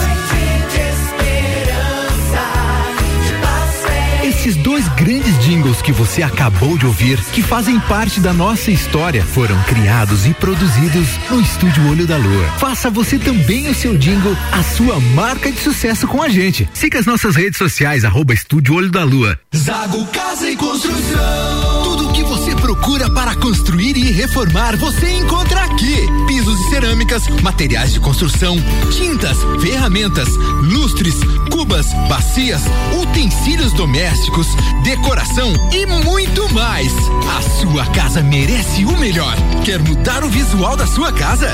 Esses 4.47 4.63
dois 4.63 4.87
grandes 4.95 5.37
jingles 5.43 5.81
que 5.81 5.91
você 5.91 6.23
acabou 6.23 6.77
de 6.77 6.85
ouvir, 6.85 7.19
que 7.33 7.43
fazem 7.43 7.77
parte 7.81 8.21
da 8.21 8.31
nossa 8.31 8.71
história, 8.71 9.21
foram 9.21 9.61
criados 9.63 10.25
e 10.25 10.33
produzidos 10.33 11.05
no 11.29 11.41
Estúdio 11.41 11.85
Olho 11.89 12.07
da 12.07 12.15
Lua. 12.15 12.45
Faça 12.57 12.89
você 12.89 13.19
também 13.19 13.67
o 13.67 13.75
seu 13.75 13.97
jingle, 13.97 14.37
a 14.53 14.63
sua 14.63 15.01
marca 15.01 15.51
de 15.51 15.59
sucesso 15.59 16.07
com 16.07 16.23
a 16.23 16.29
gente. 16.29 16.69
Siga 16.73 16.97
as 16.97 17.05
nossas 17.05 17.35
redes 17.35 17.57
sociais, 17.57 18.05
arroba 18.05 18.33
Estúdio 18.33 18.75
Olho 18.75 18.89
da 18.89 19.03
Lua. 19.03 19.37
Zago 19.53 20.05
Casa 20.13 20.49
e 20.49 20.55
Construção. 20.55 21.83
Tudo 21.83 22.07
o 22.07 22.13
que 22.13 22.23
você 22.23 22.46
procura 22.67 23.09
para 23.09 23.33
construir 23.33 23.95
e 23.95 24.11
reformar, 24.11 24.75
você 24.75 25.09
encontra 25.09 25.63
aqui. 25.63 26.05
Pisos 26.27 26.59
e 26.59 26.69
cerâmicas, 26.69 27.25
materiais 27.41 27.93
de 27.93 27.99
construção, 28.01 28.57
tintas, 28.91 29.37
ferramentas, 29.61 30.27
lustres, 30.63 31.15
cubas, 31.49 31.85
bacias, 32.09 32.63
utensílios 33.01 33.71
domésticos, 33.71 34.47
decoração 34.83 35.53
e 35.71 35.85
muito 36.03 36.53
mais. 36.53 36.91
A 37.37 37.41
sua 37.61 37.85
casa 37.85 38.21
merece 38.21 38.83
o 38.83 38.97
melhor. 38.97 39.37
Quer 39.63 39.79
mudar 39.79 40.25
o 40.25 40.29
visual 40.29 40.75
da 40.75 40.85
sua 40.85 41.13
casa? 41.13 41.49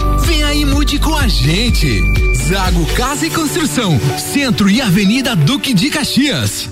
Aí 0.48 0.62
e 0.62 0.66
mude 0.66 0.98
com 0.98 1.16
a 1.16 1.28
gente. 1.28 2.02
Zago 2.48 2.86
Casa 2.96 3.28
e 3.28 3.30
Construção, 3.30 4.00
Centro 4.18 4.68
e 4.68 4.82
Avenida 4.82 5.36
Duque 5.36 5.76
de 5.76 5.92
Caxias. 5.92 6.70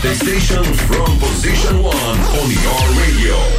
The 0.00 0.14
station 0.14 0.64
from 0.64 1.18
position 1.18 1.82
one 1.82 1.94
on 1.94 2.50
your 2.50 2.98
radio. 2.98 3.57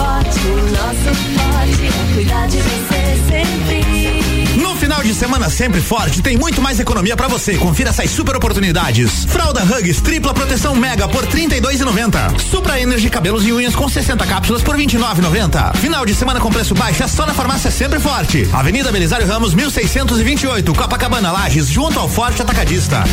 Forte, 0.00 0.40
o 0.46 0.56
nosso 0.72 1.14
forte 1.34 1.86
é 1.86 2.14
cuidar 2.14 2.46
de 2.48 2.56
você 2.56 3.18
sempre. 3.28 4.56
No 4.56 4.74
final 4.76 5.02
de 5.02 5.14
semana 5.14 5.50
sempre 5.50 5.82
forte, 5.82 6.22
tem 6.22 6.38
muito 6.38 6.62
mais 6.62 6.80
economia 6.80 7.14
pra 7.14 7.28
você. 7.28 7.58
Confira 7.58 7.90
essas 7.90 8.10
super 8.10 8.34
oportunidades. 8.34 9.26
Fralda 9.26 9.62
Hugs 9.62 10.00
tripla 10.00 10.32
proteção 10.32 10.74
mega 10.74 11.06
por 11.06 11.26
32,90. 11.26 12.40
Supra 12.40 12.80
Energy 12.80 13.10
cabelos 13.10 13.46
e 13.46 13.52
unhas 13.52 13.76
com 13.76 13.90
60 13.90 14.26
cápsulas 14.26 14.62
por 14.62 14.74
29,90. 14.74 15.76
Final 15.76 16.06
de 16.06 16.14
semana 16.14 16.40
com 16.40 16.50
preço 16.50 16.74
baixo 16.74 17.02
é 17.02 17.06
só 17.06 17.26
na 17.26 17.34
farmácia 17.34 17.70
sempre 17.70 18.00
forte. 18.00 18.48
Avenida 18.54 18.90
Belisário 18.90 19.26
Ramos 19.26 19.52
1628, 19.52 20.72
Copacabana 20.72 21.30
Lages, 21.30 21.68
junto 21.68 21.98
ao 21.98 22.08
Forte 22.08 22.40
Atacadista. 22.40 23.04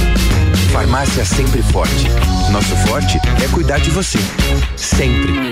Farmácia 0.71 1.25
sempre 1.25 1.61
forte. 1.63 2.07
Nosso 2.49 2.73
forte 2.87 3.19
é 3.43 3.47
cuidar 3.49 3.79
de 3.79 3.89
você. 3.89 4.19
Sempre. 4.77 5.51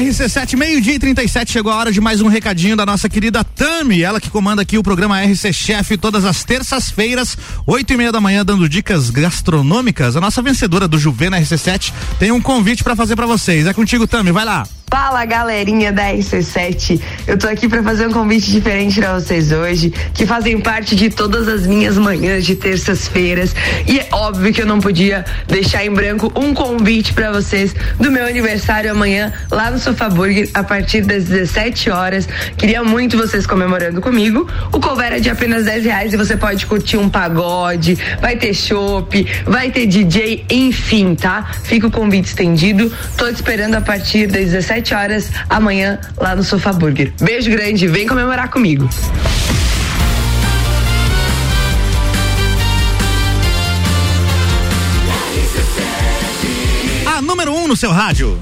RC7, 0.00 0.56
meio-dia 0.56 0.94
e 0.94 0.98
37, 0.98 1.52
chegou 1.52 1.70
a 1.70 1.76
hora 1.76 1.92
de 1.92 2.00
mais 2.00 2.22
um 2.22 2.28
recadinho 2.28 2.74
da 2.74 2.86
nossa 2.86 3.06
querida 3.06 3.44
Tami, 3.44 4.02
ela 4.02 4.18
que 4.18 4.30
comanda 4.30 4.62
aqui 4.62 4.78
o 4.78 4.82
programa 4.82 5.20
RC 5.20 5.52
Chef 5.52 5.94
todas 5.98 6.24
as 6.24 6.42
terças-feiras, 6.42 7.36
oito 7.66 7.92
e 7.92 7.98
meia 7.98 8.10
da 8.10 8.18
manhã, 8.18 8.42
dando 8.42 8.66
dicas 8.66 9.10
gastronômicas. 9.10 10.16
A 10.16 10.20
nossa 10.20 10.40
vencedora 10.40 10.88
do 10.88 10.98
Juvena 10.98 11.38
RC7 11.38 11.92
tem 12.18 12.32
um 12.32 12.40
convite 12.40 12.82
para 12.82 12.96
fazer 12.96 13.14
para 13.14 13.26
vocês. 13.26 13.66
É 13.66 13.74
contigo, 13.74 14.06
Tami, 14.06 14.32
vai 14.32 14.46
lá. 14.46 14.66
Fala 14.90 15.24
galerinha 15.24 15.92
da 15.92 16.12
RC7, 16.12 17.00
eu 17.28 17.38
tô 17.38 17.46
aqui 17.46 17.68
para 17.68 17.80
fazer 17.80 18.08
um 18.08 18.12
convite 18.12 18.50
diferente 18.50 18.98
para 18.98 19.20
vocês 19.20 19.52
hoje, 19.52 19.94
que 20.12 20.26
fazem 20.26 20.60
parte 20.60 20.96
de 20.96 21.08
todas 21.08 21.46
as 21.46 21.64
minhas 21.64 21.96
manhãs 21.96 22.44
de 22.44 22.56
terças-feiras. 22.56 23.54
E 23.86 24.00
é 24.00 24.08
óbvio 24.10 24.52
que 24.52 24.60
eu 24.60 24.66
não 24.66 24.80
podia 24.80 25.24
deixar 25.46 25.86
em 25.86 25.92
branco 25.92 26.32
um 26.34 26.52
convite 26.52 27.12
para 27.12 27.30
vocês 27.30 27.72
do 28.00 28.10
meu 28.10 28.26
aniversário 28.26 28.90
amanhã 28.90 29.32
lá 29.48 29.70
no 29.70 29.78
Sofá 29.90 30.08
Burger 30.08 30.48
a 30.54 30.62
partir 30.62 31.00
das 31.00 31.24
17 31.24 31.90
horas. 31.90 32.28
Queria 32.56 32.84
muito 32.84 33.16
vocês 33.16 33.44
comemorando 33.44 34.00
comigo. 34.00 34.48
O 34.72 34.78
cover 34.78 35.14
é 35.14 35.18
de 35.18 35.28
apenas 35.28 35.64
10 35.64 35.84
reais 35.84 36.12
e 36.14 36.16
você 36.16 36.36
pode 36.36 36.64
curtir 36.64 36.96
um 36.96 37.08
pagode, 37.08 37.98
vai 38.20 38.36
ter 38.36 38.54
chopp, 38.54 39.26
vai 39.44 39.72
ter 39.72 39.86
DJ, 39.86 40.44
enfim, 40.48 41.16
tá? 41.16 41.50
Fica 41.64 41.88
o 41.88 41.90
convite 41.90 42.26
estendido. 42.26 42.92
Tô 43.16 43.26
te 43.26 43.34
esperando 43.34 43.74
a 43.74 43.80
partir 43.80 44.28
das 44.28 44.44
17 44.50 44.94
horas 44.94 45.30
amanhã 45.48 45.98
lá 46.16 46.36
no 46.36 46.44
Sofá 46.44 46.72
Burger. 46.72 47.12
Beijo 47.20 47.50
grande, 47.50 47.88
vem 47.88 48.06
comemorar 48.06 48.48
comigo. 48.48 48.88
A 57.06 57.20
número 57.20 57.52
1 57.52 57.64
um 57.64 57.66
no 57.66 57.76
seu 57.76 57.90
rádio. 57.90 58.40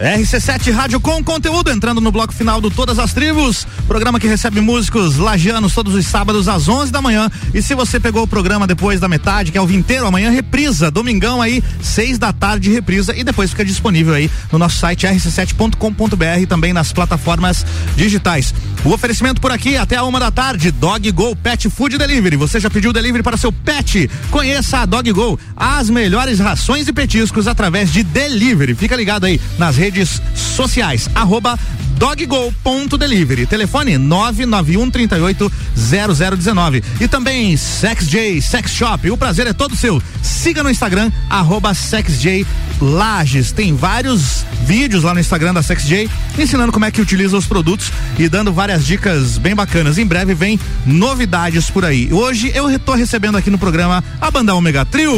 RC7 0.00 0.72
Rádio 0.72 0.98
com 0.98 1.22
conteúdo, 1.22 1.70
entrando 1.70 2.00
no 2.00 2.10
bloco 2.10 2.32
final 2.32 2.58
do 2.58 2.70
Todas 2.70 2.98
as 2.98 3.12
Tribos, 3.12 3.66
programa 3.86 4.18
que 4.18 4.26
recebe 4.26 4.58
músicos 4.58 5.18
lagianos 5.18 5.74
todos 5.74 5.94
os 5.94 6.06
sábados 6.06 6.48
às 6.48 6.68
11 6.68 6.90
da 6.90 7.02
manhã. 7.02 7.30
E 7.52 7.60
se 7.60 7.74
você 7.74 8.00
pegou 8.00 8.22
o 8.22 8.26
programa 8.26 8.66
depois 8.66 8.98
da 8.98 9.06
metade, 9.06 9.52
que 9.52 9.58
é 9.58 9.60
o 9.60 9.66
vinteiro, 9.66 10.06
amanhã 10.06 10.30
reprisa, 10.30 10.90
domingão 10.90 11.42
aí, 11.42 11.62
seis 11.82 12.18
da 12.18 12.32
tarde 12.32 12.72
reprisa 12.72 13.14
e 13.14 13.22
depois 13.22 13.50
fica 13.50 13.62
disponível 13.62 14.14
aí 14.14 14.30
no 14.50 14.58
nosso 14.58 14.78
site 14.78 15.06
rc7.com.br 15.06 16.40
e 16.40 16.46
também 16.46 16.72
nas 16.72 16.94
plataformas 16.94 17.66
digitais. 17.94 18.54
O 18.82 18.94
oferecimento 18.94 19.38
por 19.38 19.52
aqui 19.52 19.76
até 19.76 19.96
a 19.96 20.04
uma 20.04 20.18
da 20.18 20.30
tarde, 20.30 20.70
Dog 20.70 21.12
Go 21.12 21.36
Pet 21.36 21.68
Food 21.68 21.98
Delivery. 21.98 22.36
Você 22.36 22.58
já 22.58 22.70
pediu 22.70 22.90
delivery 22.90 23.22
para 23.22 23.36
seu 23.36 23.52
pet? 23.52 24.10
Conheça 24.30 24.78
a 24.78 24.86
Dog 24.86 25.12
Go, 25.12 25.38
as 25.54 25.90
melhores 25.90 26.38
rações 26.38 26.88
e 26.88 26.92
petiscos 26.92 27.46
através 27.46 27.92
de 27.92 28.02
delivery. 28.02 28.74
Fica 28.74 28.96
ligado 28.96 29.26
aí 29.26 29.38
nas 29.58 29.76
redes 29.76 29.89
sociais, 30.34 31.08
arroba 31.14 31.58
doggo.delivery. 32.00 33.44
Telefone 33.44 33.98
991 33.98 34.90
38 34.90 35.52
0019. 35.76 36.82
E 36.98 37.06
também 37.06 37.54
SexJ 37.56 38.40
Sex 38.40 38.70
Shop. 38.72 39.10
O 39.10 39.16
prazer 39.18 39.46
é 39.46 39.52
todo 39.52 39.76
seu. 39.76 40.02
Siga 40.22 40.62
no 40.62 40.70
Instagram, 40.70 41.12
arroba 41.28 41.74
SexJ 41.74 42.46
Lages. 42.80 43.52
Tem 43.52 43.76
vários 43.76 44.46
vídeos 44.64 45.02
lá 45.02 45.12
no 45.12 45.20
Instagram 45.20 45.52
da 45.52 45.62
SexJ 45.62 46.08
ensinando 46.38 46.72
como 46.72 46.86
é 46.86 46.90
que 46.90 47.02
utiliza 47.02 47.36
os 47.36 47.44
produtos 47.44 47.92
e 48.18 48.28
dando 48.28 48.50
várias 48.50 48.86
dicas 48.86 49.36
bem 49.36 49.54
bacanas. 49.54 49.98
Em 49.98 50.06
breve 50.06 50.32
vem 50.32 50.58
novidades 50.86 51.70
por 51.70 51.84
aí. 51.84 52.10
Hoje 52.10 52.50
eu 52.54 52.78
tô 52.78 52.94
recebendo 52.94 53.36
aqui 53.36 53.50
no 53.50 53.58
programa 53.58 54.02
a 54.18 54.30
banda 54.30 54.54
Omega 54.54 54.86
Trio. 54.86 55.12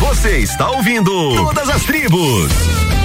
Você 0.00 0.38
está 0.38 0.70
ouvindo 0.70 1.10
Todas 1.34 1.68
as 1.68 1.82
Tribos. 1.82 2.97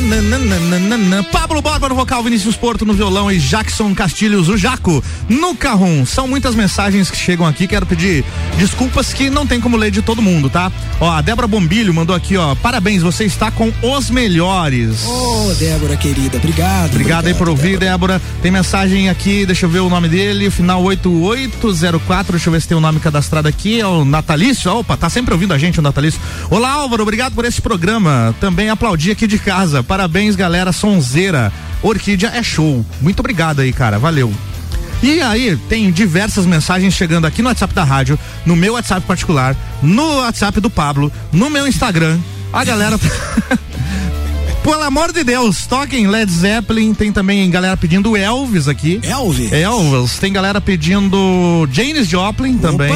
Nananana. 0.00 1.22
Pablo 1.24 1.60
Borba 1.60 1.88
no 1.88 1.94
vocal, 1.94 2.22
Vinícius 2.22 2.56
Porto 2.56 2.84
no 2.84 2.94
violão 2.94 3.30
e 3.30 3.38
Jackson 3.38 3.94
Castilhos, 3.94 4.48
o 4.48 4.56
Jaco, 4.56 5.02
no 5.28 5.54
carrom. 5.54 6.06
São 6.06 6.26
muitas 6.26 6.54
mensagens 6.54 7.10
que 7.10 7.16
chegam 7.16 7.46
aqui. 7.46 7.66
Quero 7.66 7.84
pedir 7.84 8.24
desculpas 8.58 9.12
que 9.12 9.28
não 9.28 9.46
tem 9.46 9.60
como 9.60 9.76
ler 9.76 9.90
de 9.90 10.02
todo 10.02 10.22
mundo, 10.22 10.48
tá? 10.48 10.72
Ó, 11.00 11.10
a 11.10 11.20
Débora 11.20 11.46
Bombilho 11.46 11.92
mandou 11.92 12.16
aqui, 12.16 12.36
ó. 12.36 12.54
Parabéns, 12.54 13.02
você 13.02 13.24
está 13.24 13.50
com 13.50 13.72
os 13.82 14.10
melhores. 14.10 15.04
Ô, 15.06 15.54
Débora 15.58 15.96
querida, 15.96 16.38
obrigado. 16.38 16.90
Obrigado 16.90 17.26
aí 17.26 17.34
por 17.34 17.48
ouvir, 17.48 17.78
Débora. 17.78 18.20
Tem 18.42 18.50
mensagem 18.50 19.08
aqui, 19.08 19.44
deixa 19.44 19.66
eu 19.66 19.70
ver 19.70 19.80
o 19.80 19.88
nome 19.90 20.08
dele, 20.08 20.50
final 20.50 20.82
8804, 20.82 22.32
deixa 22.32 22.48
eu 22.48 22.52
ver 22.52 22.62
se 22.62 22.68
tem 22.68 22.76
o 22.76 22.80
nome 22.80 23.00
cadastrado 23.00 23.48
aqui, 23.48 23.80
é 23.80 23.86
o 23.86 24.04
Natalício. 24.04 24.72
Opa, 24.72 24.96
tá 24.96 25.10
sempre 25.10 25.34
ouvindo 25.34 25.52
a 25.52 25.58
gente 25.58 25.78
o 25.78 25.82
Natalício. 25.82 26.20
Olá, 26.48 26.72
Álvaro, 26.72 27.02
obrigado 27.02 27.34
por 27.34 27.44
esse 27.44 27.60
programa. 27.60 28.34
Também 28.40 28.70
aplaudi 28.70 29.10
aqui 29.10 29.26
de 29.26 29.38
casa. 29.38 29.82
Parabéns, 29.90 30.36
galera 30.36 30.70
sonzeira. 30.70 31.52
Orquídea 31.82 32.30
é 32.32 32.44
show. 32.44 32.86
Muito 33.00 33.18
obrigado 33.18 33.58
aí, 33.58 33.72
cara. 33.72 33.98
Valeu. 33.98 34.32
E 35.02 35.20
aí, 35.20 35.56
tem 35.68 35.90
diversas 35.90 36.46
mensagens 36.46 36.94
chegando 36.94 37.26
aqui 37.26 37.42
no 37.42 37.48
WhatsApp 37.48 37.74
da 37.74 37.82
rádio, 37.82 38.16
no 38.46 38.54
meu 38.54 38.74
WhatsApp 38.74 39.04
particular, 39.04 39.56
no 39.82 40.18
WhatsApp 40.18 40.60
do 40.60 40.70
Pablo, 40.70 41.10
no 41.32 41.50
meu 41.50 41.66
Instagram. 41.66 42.20
A 42.52 42.62
galera. 42.62 43.00
Pelo 44.62 44.82
amor 44.84 45.12
de 45.12 45.24
Deus, 45.24 45.66
toquem 45.66 46.06
Led 46.06 46.30
Zeppelin, 46.30 46.94
tem 46.94 47.10
também 47.10 47.50
galera 47.50 47.76
pedindo 47.76 48.16
Elvis 48.16 48.68
aqui. 48.68 49.00
Elvis? 49.02 49.50
Elvis. 49.50 50.18
Tem 50.20 50.32
galera 50.32 50.60
pedindo 50.60 51.68
Janis 51.72 52.06
Joplin 52.06 52.58
também. 52.58 52.94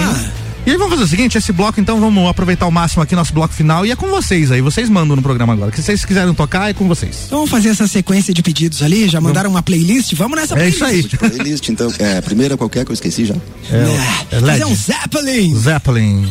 E 0.66 0.70
aí 0.70 0.76
vamos 0.78 0.92
fazer 0.92 1.04
o 1.04 1.06
seguinte, 1.08 1.36
esse 1.36 1.52
bloco 1.52 1.78
então 1.78 2.00
vamos 2.00 2.26
aproveitar 2.26 2.64
ao 2.64 2.70
máximo 2.70 3.02
aqui 3.02 3.14
nosso 3.14 3.34
bloco 3.34 3.52
final 3.52 3.84
e 3.84 3.90
é 3.90 3.96
com 3.96 4.08
vocês 4.08 4.50
aí, 4.50 4.62
vocês 4.62 4.88
mandam 4.88 5.14
no 5.14 5.20
programa 5.22 5.52
agora. 5.52 5.70
Que 5.70 5.76
se 5.76 5.82
vocês 5.82 6.04
quiserem 6.06 6.32
tocar 6.32 6.70
é 6.70 6.72
com 6.74 6.88
vocês. 6.88 7.24
Então 7.26 7.38
vamos 7.38 7.50
fazer 7.50 7.68
essa 7.68 7.86
sequência 7.86 8.32
de 8.32 8.42
pedidos 8.42 8.82
ali, 8.82 9.06
já 9.06 9.20
mandaram 9.20 9.50
uma 9.50 9.62
playlist, 9.62 10.14
vamos 10.14 10.36
nessa 10.38 10.54
É 10.54 10.56
playlist. 10.70 10.76
isso 10.76 10.84
aí. 10.84 11.30
Playlist, 11.30 11.68
então, 11.68 11.92
é, 11.98 12.16
a 12.18 12.22
primeira 12.22 12.56
qualquer 12.56 12.84
que 12.86 12.90
eu 12.90 12.94
esqueci 12.94 13.26
já. 13.26 13.34
É, 13.70 14.36
é 14.36 14.40
Fazer 14.40 14.46
LED. 14.46 14.64
um 14.64 14.74
Zeppelin. 14.74 15.54
Zeppelin. 15.54 16.28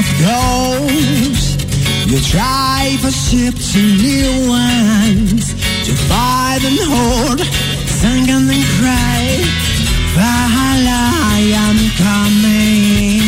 Of 0.00 0.06
ghosts. 0.18 1.56
You 2.10 2.18
drive 2.32 3.04
a 3.04 3.12
ship 3.12 3.54
to 3.72 3.80
new 4.06 4.48
ones 4.48 5.52
to 5.86 5.92
fight 6.08 6.62
and 6.68 6.78
hold, 6.92 7.40
sing 8.00 8.24
and 8.34 8.48
then 8.48 8.64
cry. 8.78 9.22
Valhalla, 10.16 11.00
I 11.36 11.40
am 11.66 11.78
coming. 12.04 13.19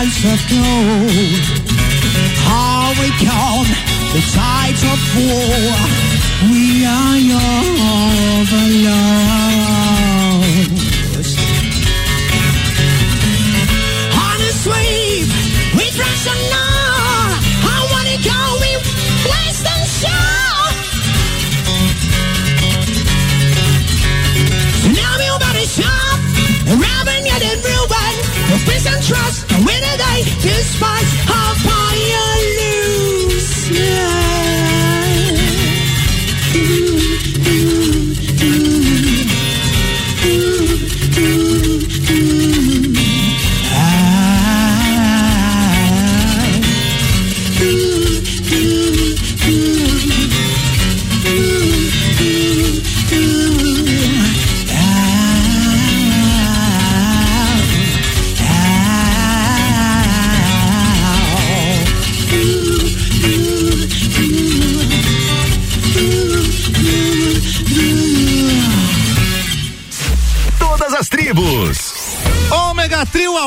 Petals 0.00 0.24
of 0.24 0.40
gold. 0.48 1.44
How 2.48 2.90
we 3.00 3.08
count 3.20 3.68
the 4.12 4.22
tides 4.32 4.82
of 4.82 4.98
war. 5.16 5.74
We 6.50 6.86
are 6.86 7.18
your 7.18 7.60
overlords. 8.40 9.39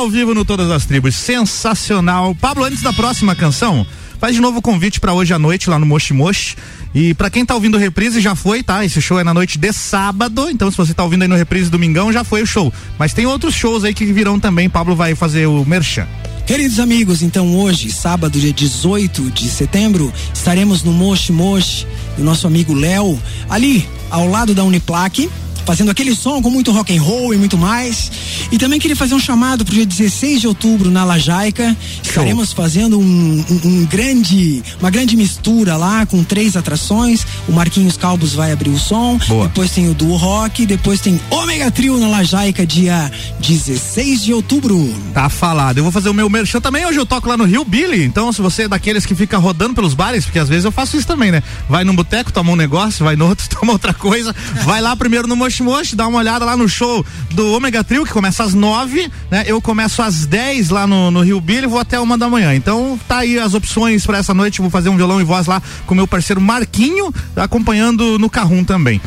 Ao 0.03 0.09
vivo 0.09 0.34
no 0.34 0.43
Todas 0.43 0.69
as 0.69 0.85
Tribos. 0.85 1.15
Sensacional. 1.15 2.35
Pablo, 2.35 2.65
antes 2.65 2.81
da 2.81 2.91
próxima 2.91 3.34
canção, 3.34 3.88
faz 4.19 4.35
de 4.35 4.41
novo 4.41 4.59
o 4.59 4.61
convite 4.61 4.99
para 4.99 5.13
hoje 5.13 5.34
à 5.34 5.39
noite 5.39 5.69
lá 5.69 5.80
no 5.80 5.85
Moshi 5.85 6.13
Moshi. 6.13 6.57
E 6.93 7.13
para 7.13 7.30
quem 7.30 7.45
tá 7.45 7.55
ouvindo 7.55 7.77
reprise, 7.77 8.19
já 8.19 8.35
foi, 8.35 8.61
tá? 8.61 8.84
Esse 8.84 9.01
show 9.01 9.17
é 9.17 9.23
na 9.23 9.34
noite 9.34 9.57
de 9.57 9.71
sábado. 9.71 10.49
Então, 10.49 10.69
se 10.69 10.75
você 10.75 10.93
tá 10.93 11.05
ouvindo 11.05 11.21
aí 11.21 11.27
no 11.30 11.38
reprise 11.38 11.69
domingão, 11.69 12.11
já 12.11 12.21
foi 12.21 12.41
o 12.41 12.45
show. 12.45 12.71
Mas 12.99 13.13
tem 13.13 13.25
outros 13.25 13.55
shows 13.55 13.85
aí 13.85 13.93
que 13.93 14.03
virão 14.03 14.38
também. 14.41 14.69
Pablo 14.69 14.93
vai 14.93 15.15
fazer 15.15 15.45
o 15.45 15.63
merchan. 15.63 16.05
Queridos 16.45 16.81
amigos, 16.81 17.21
então 17.21 17.55
hoje, 17.55 17.89
sábado, 17.89 18.38
dia 18.38 18.51
18 18.51 19.31
de 19.31 19.47
setembro, 19.49 20.11
estaremos 20.34 20.84
no 20.84 20.91
Moshi 20.91 21.31
Moshi 21.31 21.88
do 22.17 22.23
nosso 22.25 22.45
amigo 22.45 22.73
Léo, 22.73 23.17
ali 23.49 23.88
ao 24.09 24.27
lado 24.27 24.53
da 24.53 24.65
Uniplaque, 24.65 25.30
fazendo 25.65 25.91
aquele 25.91 26.15
som 26.15 26.41
com 26.41 26.49
muito 26.49 26.72
rock 26.72 26.95
and 26.98 27.02
roll 27.02 27.34
e 27.34 27.38
muito 27.38 27.57
mais. 27.57 28.11
E 28.52 28.57
também 28.57 28.80
queria 28.80 28.95
fazer 28.95 29.15
um 29.15 29.19
chamado 29.19 29.64
pro 29.65 29.73
dia 29.73 29.85
16 29.85 30.41
de 30.41 30.48
outubro 30.48 30.90
na 30.91 31.03
Lajaica. 31.03 31.76
Estaremos 32.03 32.52
fazendo 32.53 32.99
um, 32.99 33.45
um- 33.49 33.68
um 33.68 33.85
grande, 33.85 34.61
uma 34.80 34.90
grande 34.90 35.15
mistura 35.15 35.76
lá 35.77 36.06
com 36.06 36.23
três 36.23 36.56
atrações. 36.57 37.26
O 37.48 37.52
Marquinhos 37.52 37.98
Calbos 37.98 38.34
vai 38.34 38.52
abrir 38.52 38.69
o 38.69 38.80
som. 38.80 39.18
Depois 39.44 39.72
tem 39.72 39.90
o 39.90 39.94
Duo 39.94 40.15
Rock, 40.18 40.65
depois 40.65 40.99
tem 40.99 41.19
Ômega 41.30 41.72
Trio 41.72 41.98
na 41.99 42.07
Lajaica, 42.07 42.65
dia 42.65 43.11
16 43.40 44.23
de 44.23 44.34
outubro. 44.34 44.94
Tá 45.14 45.30
falado. 45.30 45.77
Eu 45.77 45.84
vou 45.84 45.91
fazer 45.91 46.10
o 46.10 46.14
meu 46.14 46.30
merchan 46.30 46.60
também. 46.60 46.85
Hoje 46.85 46.99
eu 46.99 47.06
toco 47.06 47.27
lá 47.30 47.38
no 47.38 47.45
Rio 47.45 47.64
Billy. 47.65 48.03
Então, 48.03 48.31
se 48.31 48.41
você 48.41 48.64
é 48.64 48.68
daqueles 48.68 49.06
que 49.06 49.15
fica 49.15 49.38
rodando 49.38 49.73
pelos 49.76 49.94
bares, 49.94 50.26
porque 50.26 50.40
às 50.40 50.49
vezes 50.49 50.65
eu 50.65 50.72
faço 50.72 50.98
isso 50.98 51.07
também, 51.07 51.31
né? 51.31 51.41
Vai 51.69 51.84
num 51.84 51.95
boteco, 51.95 52.31
toma 52.31 52.52
um 52.52 52.56
negócio, 52.56 53.03
vai 53.06 53.15
no 53.15 53.27
outro, 53.27 53.48
toma 53.60 53.72
outra 53.73 53.94
coisa. 53.94 54.35
Vai 54.64 54.81
lá 54.81 54.95
primeiro 54.95 55.27
no 55.27 55.35
Moshi, 55.61 55.95
dá 55.95 56.07
uma 56.07 56.19
olhada 56.19 56.45
lá 56.45 56.55
no 56.55 56.67
show 56.67 57.05
do 57.31 57.51
Ômega 57.53 57.84
Trio, 57.84 58.05
que 58.05 58.11
começa 58.11 58.43
às 58.43 58.53
nove, 58.53 59.11
né? 59.30 59.43
Eu 59.45 59.61
começo 59.61 60.01
às 60.01 60.25
10 60.25 60.69
lá 60.69 60.88
no, 60.88 61.11
no 61.11 61.21
Rio 61.21 61.39
Billy 61.41 61.65
e 61.65 61.67
vou 61.67 61.80
até 61.80 61.99
uma 61.99 62.17
da 62.17 62.30
manhã. 62.30 62.55
Então, 62.55 62.99
tá 63.07 63.19
aí 63.19 63.38
as 63.38 63.53
opções 63.53 64.05
pra 64.05 64.17
essa 64.17 64.34
noite. 64.34 64.61
Vou 64.61 64.69
fazer 64.69 64.89
um 64.89 64.97
violão 64.97 65.19
e 65.19 65.23
voz 65.23 65.45
lá 65.47 65.61
com 65.85 65.93
meu 65.93 66.07
parceiro 66.07 66.41
Marquinho, 66.41 67.13
acompanhando 67.35 68.17
no 68.17 68.30
Carrum 68.30 68.63
também. 68.63 69.01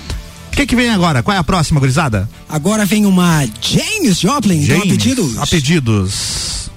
O 0.53 0.57
que 0.57 0.67
que 0.67 0.77
vem 0.77 0.91
agora? 0.91 1.23
Qual 1.23 1.35
é 1.35 1.39
a 1.39 1.45
próxima, 1.45 1.81
gurizada? 1.81 2.29
Agora 2.49 2.87
vem 2.87 3.05
uma 3.05 3.45
James 3.61 4.21
Joplin, 4.21 4.63
então 4.63 4.77
a 4.77 4.79
James, 4.81 4.93
pedidos. 4.93 5.39
A 5.39 5.47
pedidos. 5.47 6.71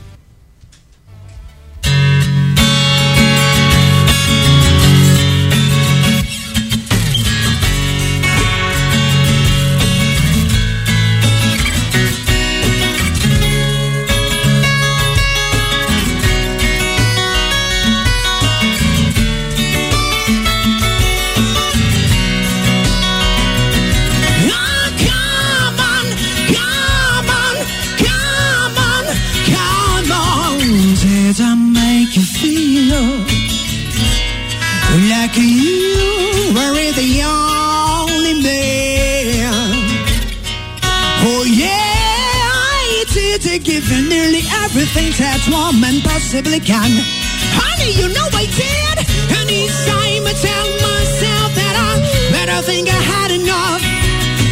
That 45.30 45.46
woman 45.54 46.02
possibly 46.02 46.60
can. 46.60 46.90
Honey, 47.54 47.94
you 48.02 48.08
know 48.10 48.28
I 48.34 48.46
did. 48.50 48.98
And 49.38 49.46
each 49.46 49.78
time 49.86 50.26
I 50.26 50.34
tell 50.34 50.70
myself 50.82 51.50
that 51.54 51.76
I 51.78 51.92
better 52.34 52.60
think 52.66 52.90
I 52.90 52.98
had 53.14 53.30
enough. 53.38 53.82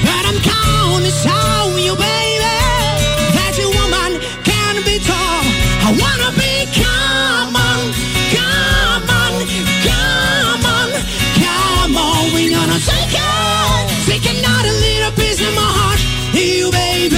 But 0.05 0.23
I'm 0.29 0.37
counting 0.37 1.17
on 1.33 1.81
you, 1.81 1.95
baby. 1.97 2.57
That 3.37 3.53
you 3.57 3.73
woman 3.73 4.21
can 4.45 4.75
be 4.85 5.01
tough. 5.01 5.47
I 5.81 5.89
wanna 5.97 6.29
be 6.37 6.53
come 6.77 7.57
on, 7.57 7.81
come 8.37 9.09
on, 9.17 9.33
come. 11.41 11.97
We 12.37 12.53
gonna 12.53 12.77
take 12.85 13.17
it, 13.17 13.85
take 14.05 14.25
another 14.29 14.73
little 14.85 15.13
piece 15.17 15.41
of 15.41 15.53
my 15.57 15.69
heart, 15.77 16.01
you 16.37 16.69
baby. 16.69 17.17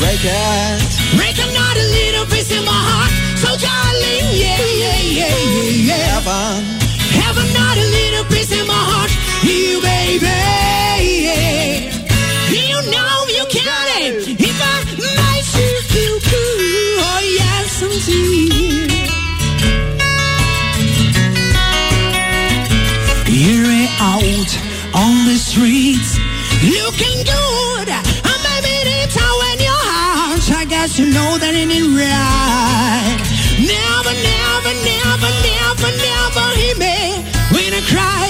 Break 0.00 0.24
it, 0.24 0.83
darling, 3.66 4.26
yeah, 4.42 4.62
yeah, 4.82 5.00
yeah, 5.18 5.36
yeah, 5.56 5.88
yeah. 5.88 6.04
Heaven, 6.14 6.64
have 7.20 7.36
another 7.46 7.86
little 7.98 8.24
piece 8.32 8.52
of 8.52 8.64
my 8.66 8.82
heart, 8.90 9.12
you 9.48 9.80
baby. 9.80 10.32
You 12.52 12.78
know 12.94 13.16
you 13.36 13.44
got 13.64 13.86
it. 14.04 14.28
If 14.48 14.58
I 14.72 14.76
make 15.20 15.48
you 15.60 15.72
feel 15.92 16.16
good, 16.32 16.96
oh 17.08 17.20
yes 17.40 17.72
indeed. 17.88 18.90
You're 23.44 23.88
out 23.98 24.50
on 24.94 25.14
the 25.28 25.36
streets, 25.36 26.10
looking 26.62 27.18
good. 27.24 27.88
And 27.90 28.38
maybe 28.46 28.74
it's 29.02 29.16
how 29.16 29.36
in 29.52 29.58
your 29.68 29.82
heart. 29.90 30.44
I 30.52 30.64
guess 30.64 30.98
you 30.98 31.06
know 31.06 31.38
that 31.38 31.52
it 31.54 31.68
ain't 31.76 31.98
right. 31.98 32.73
Cry 37.94 38.28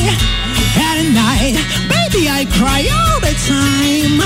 at 0.88 0.98
night. 1.24 1.56
Baby, 1.94 2.22
I 2.28 2.44
cry 2.58 2.80
all 2.98 3.18
the 3.28 3.34
time. 3.48 4.16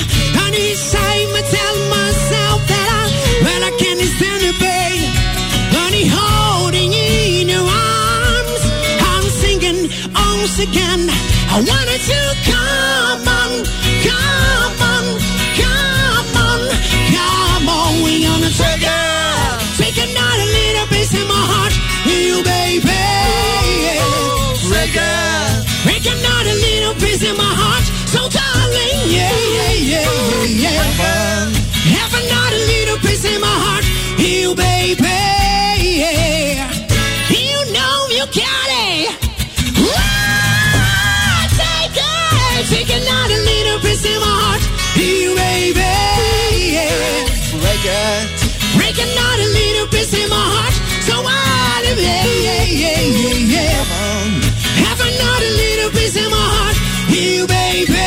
And 0.42 0.52
each 0.66 0.82
time 0.90 1.30
I 1.40 1.42
tell 1.56 1.76
myself 1.96 2.58
that 2.70 2.88
I, 3.00 3.04
well, 3.44 3.62
I 3.70 3.72
can't 3.78 4.02
stand 4.16 4.40
the 4.46 4.54
pain. 4.66 5.00
Honey, 5.76 6.06
holding 6.18 6.92
in 6.92 7.48
your 7.54 7.66
arms. 7.66 8.62
I'm 9.10 9.26
singing 9.42 9.80
once 10.14 10.58
again. 10.66 11.02
I 11.54 11.56
wanted 11.70 12.02
to 12.10 12.20
come 12.50 13.22
on, 13.40 13.50
come 14.06 14.57
piece 43.98 44.14
of 44.14 44.20
my 44.20 44.30
heart, 44.30 44.62
you 44.96 45.34
baby. 45.34 45.82
Break 47.62 47.84
it, 47.84 48.28
break 48.76 48.96
another 48.98 49.48
little 49.58 49.88
piece 49.88 50.14
of 50.14 50.30
my 50.30 50.38
heart, 50.38 50.74
so 51.02 51.14
I 51.26 51.82
live, 51.82 51.98
yeah, 51.98 52.24
yeah, 52.46 52.62
yeah, 52.82 53.00
yeah, 53.22 53.54
yeah. 53.54 53.78
Have 54.86 55.00
another 55.00 55.50
little 55.62 55.90
piece 55.90 56.16
of 56.16 56.30
my 56.30 56.46
heart, 56.54 56.76
you 57.10 57.46
baby. 57.46 58.06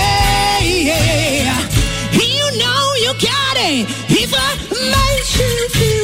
You 2.23 2.45
know 2.61 2.83
you 3.03 3.11
got 3.19 3.55
it. 3.59 3.83
If 4.07 4.31
I 4.33 4.49
make 4.95 5.27
you 5.39 5.69
feel 5.75 6.00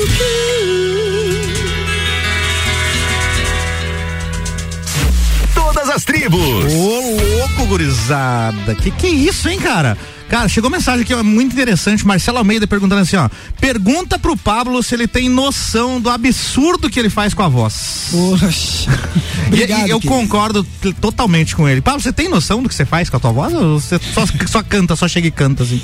Tribos. 6.27 6.73
Ô, 6.73 7.37
louco, 7.37 7.65
gurizada. 7.67 8.75
Que 8.75 8.91
que 8.91 9.07
é 9.07 9.09
isso, 9.09 9.47
hein, 9.47 9.59
cara? 9.59 9.97
Cara, 10.27 10.49
chegou 10.49 10.69
mensagem 10.69 11.03
aqui, 11.03 11.13
ó, 11.13 11.23
muito 11.23 11.53
interessante. 11.53 12.05
Marcelo 12.05 12.37
Almeida 12.37 12.67
perguntando 12.67 13.01
assim, 13.01 13.15
ó. 13.15 13.29
Pergunta 13.61 14.19
pro 14.19 14.35
Pablo 14.35 14.83
se 14.83 14.93
ele 14.93 15.07
tem 15.07 15.29
noção 15.29 16.01
do 16.01 16.09
absurdo 16.09 16.89
que 16.89 16.99
ele 16.99 17.09
faz 17.09 17.33
com 17.33 17.43
a 17.43 17.47
voz. 17.47 18.07
Poxa. 18.11 18.91
E, 19.47 19.63
Obrigado, 19.63 19.87
e 19.87 19.89
eu 19.91 19.99
querido. 20.01 20.19
concordo 20.21 20.67
totalmente 20.99 21.55
com 21.55 21.69
ele. 21.69 21.79
Pablo, 21.79 22.01
você 22.01 22.11
tem 22.11 22.27
noção 22.27 22.61
do 22.61 22.67
que 22.67 22.75
você 22.75 22.83
faz 22.83 23.09
com 23.09 23.15
a 23.15 23.19
tua 23.19 23.31
voz? 23.31 23.53
Ou 23.53 23.79
você 23.79 23.97
só, 24.13 24.25
só 24.45 24.61
canta, 24.61 24.93
só 24.93 25.07
chega 25.07 25.25
e 25.27 25.31
canta, 25.31 25.63
assim? 25.63 25.81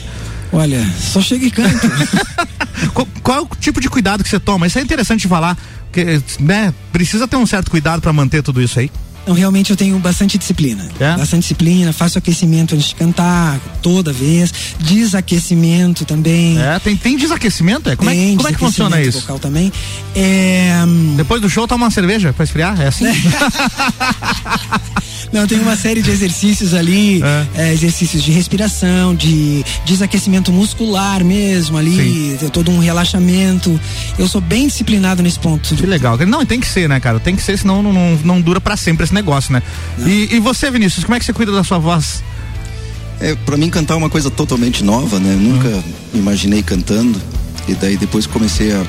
Olha, 0.51 0.85
só 0.99 1.21
chega 1.21 1.45
e 1.45 1.49
canta. 1.49 1.89
qual, 2.93 3.07
qual 3.23 3.37
é 3.37 3.41
o 3.41 3.47
tipo 3.57 3.79
de 3.79 3.87
cuidado 3.87 4.21
que 4.21 4.29
você 4.29 4.37
toma? 4.37 4.67
Isso 4.67 4.77
é 4.77 4.81
interessante 4.81 5.21
de 5.21 5.27
falar, 5.29 5.57
porque, 5.85 6.21
né? 6.41 6.73
Precisa 6.91 7.25
ter 7.25 7.37
um 7.37 7.45
certo 7.45 7.71
cuidado 7.71 8.01
pra 8.01 8.11
manter 8.11 8.43
tudo 8.43 8.61
isso 8.61 8.77
aí. 8.77 8.91
Não, 9.25 9.33
realmente 9.33 9.71
eu 9.71 9.77
tenho 9.77 9.97
bastante 9.99 10.37
disciplina. 10.37 10.87
É? 10.99 11.15
Bastante 11.15 11.41
disciplina, 11.41 11.93
faço 11.93 12.17
aquecimento 12.17 12.75
antes 12.75 12.89
de 12.89 12.95
cantar, 12.95 13.59
toda 13.81 14.11
vez. 14.11 14.53
Desaquecimento 14.79 16.03
também. 16.05 16.59
É, 16.61 16.77
tem, 16.79 16.95
tem 16.95 17.17
desaquecimento? 17.17 17.89
É? 17.89 17.95
Como, 17.95 18.09
é, 18.09 18.13
Tem 18.13 18.35
como 18.35 18.49
é 18.49 18.51
que 18.53 18.59
funciona 18.59 19.01
isso? 19.01 19.21
vocal 19.21 19.39
também. 19.39 19.71
É, 20.15 20.73
hum, 20.85 21.13
Depois 21.15 21.41
do 21.41 21.49
show, 21.49 21.67
toma 21.67 21.85
uma 21.85 21.91
cerveja 21.91 22.33
pra 22.33 22.43
esfriar? 22.43 22.79
É 22.81 22.87
assim? 22.87 23.05
Não, 25.31 25.47
tem 25.47 25.59
uma 25.59 25.75
série 25.75 26.03
de 26.03 26.11
exercícios 26.11 26.75
ali, 26.75 27.19
é, 27.55 27.73
exercícios 27.73 28.21
de 28.21 28.31
respiração, 28.31 29.15
de 29.15 29.65
desaquecimento 29.83 30.51
muscular 30.51 31.23
mesmo 31.23 31.75
ali, 31.75 32.37
tem 32.39 32.49
todo 32.49 32.69
um 32.69 32.77
relaxamento. 32.77 33.79
Eu 34.19 34.27
sou 34.27 34.39
bem 34.39 34.67
disciplinado 34.67 35.23
nesse 35.23 35.39
ponto. 35.39 35.73
Que 35.75 35.87
legal. 35.87 36.17
Não, 36.19 36.45
tem 36.45 36.59
que 36.59 36.67
ser, 36.67 36.87
né, 36.87 36.99
cara? 36.99 37.19
Tem 37.19 37.35
que 37.35 37.41
ser, 37.41 37.57
senão 37.57 37.81
não, 37.81 37.91
não, 37.91 38.19
não 38.23 38.41
dura 38.41 38.61
pra 38.61 38.77
sempre 38.77 39.03
esse 39.14 39.15
negócio, 39.15 39.53
né? 39.53 39.61
E, 40.06 40.35
e 40.35 40.40
você, 40.40 40.69
Vinícius, 40.72 41.06
como 41.06 41.15
é 41.15 41.19
que 41.19 41.26
você 41.26 41.34
cuida 41.34 41.52
da 41.52 41.64
sua 41.64 41.77
voz? 41.77 42.23
É, 43.19 43.35
para 43.35 43.56
mim 43.56 43.69
cantar 43.69 43.94
é 43.94 43.98
uma 43.98 44.10
coisa 44.10 44.30
totalmente 44.30 44.84
nova, 44.84 45.19
né? 45.19 45.35
Nunca 45.40 45.68
Uhum. 45.68 45.84
me 46.14 46.19
imaginei 46.19 46.64
cantando. 46.64 47.22
E 47.68 47.73
daí 47.76 47.95
depois 47.95 48.26
comecei 48.27 48.73
a 48.73 48.84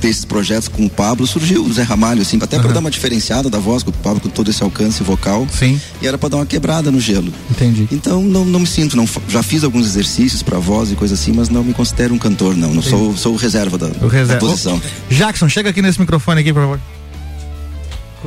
ter 0.00 0.08
esses 0.08 0.24
projetos 0.24 0.66
com 0.68 0.84
o 0.84 0.90
Pablo, 0.90 1.26
surgiu 1.28 1.64
o 1.64 1.72
Zé 1.72 1.82
Ramalho, 1.82 2.22
assim, 2.22 2.36
até 2.42 2.58
pra 2.58 2.72
dar 2.72 2.80
uma 2.80 2.90
diferenciada 2.90 3.48
da 3.48 3.58
voz, 3.60 3.82
com 3.84 3.90
o 3.90 3.92
Pablo 3.92 4.20
com 4.20 4.28
todo 4.28 4.50
esse 4.50 4.60
alcance 4.62 5.00
vocal. 5.02 5.46
Sim. 5.52 5.80
E 6.00 6.06
era 6.06 6.18
pra 6.18 6.28
dar 6.28 6.36
uma 6.38 6.46
quebrada 6.46 6.90
no 6.90 7.00
gelo. 7.00 7.32
Entendi. 7.50 7.88
Então 7.90 8.20
não, 8.22 8.44
não 8.44 8.60
me 8.60 8.66
sinto, 8.66 8.96
não, 8.96 9.08
já 9.28 9.42
fiz 9.44 9.62
alguns 9.64 9.86
exercícios 9.86 10.42
pra 10.42 10.58
voz 10.58 10.90
e 10.92 10.96
coisa 10.96 11.14
assim, 11.14 11.32
mas 11.32 11.48
não 11.48 11.62
me 11.64 11.72
considero 11.72 12.12
um 12.14 12.18
cantor, 12.18 12.56
não. 12.56 12.74
Não 12.74 12.82
sou, 12.82 13.16
sou 13.16 13.32
o 13.32 13.36
reserva 13.36 13.78
da, 13.78 13.86
O 14.04 14.08
reserva. 14.08 14.34
da 14.34 14.38
posição. 14.38 14.80
Jackson, 15.08 15.48
chega 15.48 15.70
aqui 15.70 15.80
nesse 15.80 15.98
microfone 16.00 16.40
aqui, 16.40 16.52
por 16.52 16.62
favor. 16.62 16.80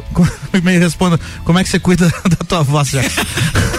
Me 0.64 0.78
responda, 0.78 1.20
como 1.44 1.60
é 1.60 1.64
que 1.64 1.70
você 1.70 1.80
cuida 1.80 2.08
da 2.30 2.38
tua 2.48 2.64
voz, 2.64 2.92
Jackson? 2.92 3.22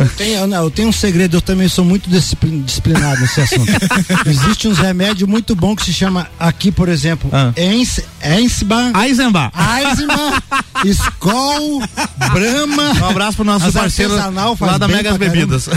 Eu 0.00 0.08
tenho, 0.16 0.46
não, 0.46 0.64
eu 0.64 0.70
tenho 0.70 0.88
um 0.88 0.92
segredo, 0.92 1.36
eu 1.36 1.40
também 1.42 1.68
sou 1.68 1.84
muito 1.84 2.08
disciplin- 2.10 2.62
disciplinado 2.62 3.20
nesse 3.20 3.40
assunto. 3.40 3.70
Existe 4.26 4.66
uns 4.68 4.78
remédios 4.78 5.28
muito 5.28 5.54
bons 5.54 5.76
que 5.76 5.84
se 5.84 5.92
chama 5.92 6.26
aqui, 6.38 6.72
por 6.72 6.88
exemplo, 6.88 7.30
Ah. 7.32 7.52
Ens, 7.56 8.00
Ensba, 8.24 8.92
Eisenbach. 9.04 9.52
Eisenbach, 9.86 10.42
Skol, 10.86 11.80
Brahma. 12.16 12.92
Um 13.02 13.10
abraço 13.10 13.36
pro 13.36 13.44
nosso 13.44 13.70
parceiro 13.72 14.14
lá 14.14 14.78
da 14.78 14.88
Megas. 14.88 15.16
Bebidas. 15.18 15.68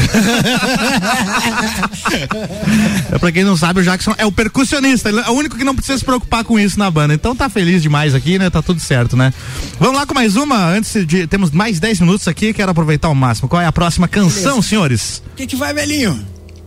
é, 3.12 3.18
pra 3.20 3.32
quem 3.32 3.44
não 3.44 3.58
sabe, 3.58 3.82
o 3.82 3.84
Jackson 3.84 4.14
é 4.18 4.26
o 4.26 4.32
percussionista. 4.32 5.10
Ele 5.10 5.20
é 5.20 5.30
o 5.30 5.34
único 5.34 5.58
que 5.58 5.64
não 5.64 5.76
precisa 5.76 5.98
se 5.98 6.06
preocupar 6.06 6.44
com 6.44 6.60
isso 6.60 6.78
na 6.80 6.90
banda. 6.90 7.14
Então 7.14 7.36
tá 7.36 7.50
feliz 7.50 7.82
demais 7.82 8.16
aqui, 8.16 8.38
né? 8.40 8.50
Tá 8.50 8.62
tudo 8.62 8.80
certo, 8.80 9.16
né? 9.18 9.34
Vamos 9.80 9.96
lá 9.98 10.06
com 10.06 10.14
mais 10.14 10.36
uma. 10.36 10.68
Antes 10.70 11.06
de. 11.06 11.28
Temos 11.28 11.52
mais 11.52 11.80
10 11.80 12.00
minutos 12.02 12.28
aqui. 12.28 12.54
Quero 12.54 12.72
aproveitar 12.72 13.08
ao 13.08 13.16
máximo. 13.16 13.48
Qual 13.48 13.62
é 13.62 13.66
a 13.66 13.72
próxima 13.72 14.08
canção, 14.14 14.62
senhores? 14.62 15.24
O 15.34 15.36
que, 15.36 15.48
que 15.48 15.56
vai, 15.56 15.74
velhinho? 15.74 16.24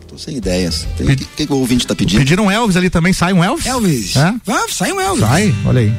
Tô 0.09 0.19
sem 0.19 0.37
ideias. 0.37 0.87
O 0.99 1.07
que, 1.07 1.17
que, 1.17 1.47
que 1.47 1.53
o 1.53 1.57
ouvinte 1.57 1.87
tá 1.87 1.95
pedindo? 1.95 2.19
Pediram 2.19 2.51
Elvis 2.51 2.77
ali 2.77 2.91
também. 2.91 3.13
Sai 3.13 3.33
um 3.33 3.43
Elvis? 3.43 3.67
Elvis. 3.67 4.17
É? 4.17 4.35
Vai, 4.45 4.69
sai 4.69 4.93
um 4.93 5.01
Elvis. 5.01 5.21
Sai, 5.21 5.55
olha 5.65 5.81
aí. 5.81 5.93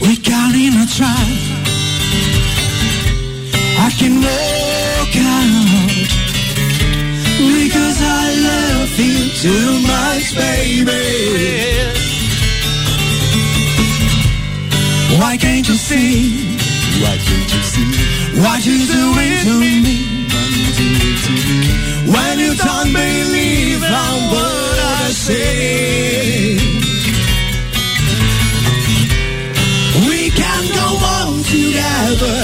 We 0.00 0.16
got 0.16 0.54
in 0.54 0.74
a 0.80 0.86
trap. 0.86 1.52
I 3.84 3.90
can 3.98 4.22
walk 4.22 4.51
you 9.44 9.80
much, 9.86 10.34
baby. 10.36 11.02
Why 15.18 15.36
can't 15.36 15.68
you 15.68 15.74
see? 15.74 16.56
Why 17.02 17.16
can't 17.26 17.50
you 17.54 17.62
see 17.72 17.88
what 18.40 18.64
you're 18.64 18.86
doing 18.86 19.38
to 19.46 19.54
me? 19.84 19.98
When 22.12 22.38
you 22.38 22.54
don't 22.54 22.92
believe 22.92 23.82
on 23.82 24.18
what 24.30 24.78
I 24.78 25.10
say. 25.10 26.56
We 30.08 30.30
can 30.30 30.62
go 30.80 30.88
on 31.18 31.42
together 31.42 32.38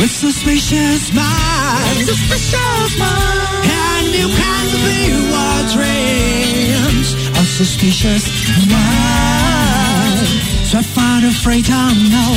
with 0.00 0.10
suspicious 0.10 1.12
minds. 1.12 2.06
Suspicious 2.06 2.98
minds. 2.98 3.87
You 4.14 4.28
can 4.28 4.66
be 4.86 5.00
our 5.34 5.62
dreams. 5.74 7.08
A 7.36 7.44
suspicious 7.44 8.24
mind. 8.68 10.28
So 10.68 10.78
I 10.78 10.82
find 10.82 11.24
afraid 11.24 11.64
to 11.66 11.80
know. 12.12 12.32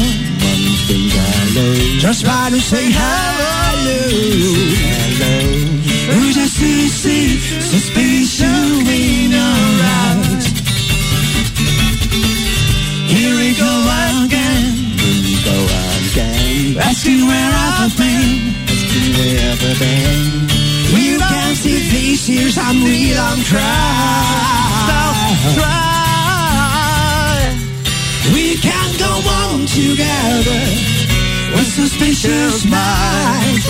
One 0.51 0.67
thing 0.87 1.11
I 1.11 1.41
know. 1.55 1.73
Just 1.99 2.25
try 2.25 2.49
to 2.49 2.59
say 2.59 2.85
hello. 2.91 3.99
Hello. 5.21 5.71
We 6.19 6.33
just 6.33 6.55
see, 6.55 7.37
suspicion 7.59 8.87
in 8.87 9.31
your 9.31 9.59
eyes. 9.99 10.45
Here 13.11 13.35
we 13.35 13.49
go 13.55 13.73
again. 14.23 14.63
Here 14.99 15.21
we 15.27 15.35
go 15.43 15.57
again. 16.11 16.77
Asking 16.79 17.27
where 17.27 17.51
I've 17.53 17.95
been. 17.97 18.55
Asking 18.67 19.13
where 19.17 19.51
I've 19.51 19.79
been. 19.79 20.50
See 21.61 21.77
these 21.91 22.27
years 22.27 22.57
I'm 22.57 22.83
real, 22.83 23.19
I'm 23.19 23.43
trying. 23.43 23.61
We 28.33 28.57
can 28.57 28.89
go 28.97 29.11
on 29.29 29.67
together 29.67 30.61
with 31.53 31.69
suspicious 31.69 32.65
minds. 32.65 33.65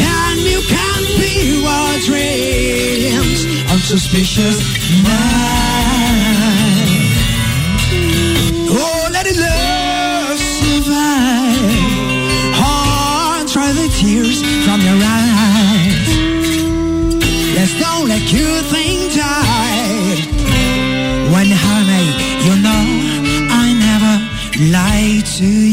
And 0.00 0.40
you 0.40 0.62
can 0.64 1.02
be 1.20 1.60
our 1.66 1.98
dreams 2.08 3.44
unsuspicious 3.70 4.58
minds. 5.04 6.89
You 18.32 18.48
think 18.72 19.14
die. 19.14 20.16
When 21.32 21.48
honey, 21.50 22.06
you 22.46 22.54
know 22.66 22.84
I 23.62 23.66
never 23.88 24.14
lied 24.72 25.26
to 25.38 25.46
you. 25.46 25.69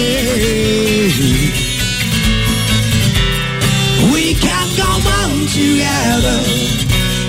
We 4.12 4.34
can 4.34 4.68
go 4.78 4.90
on 5.18 5.30
together 5.51 6.38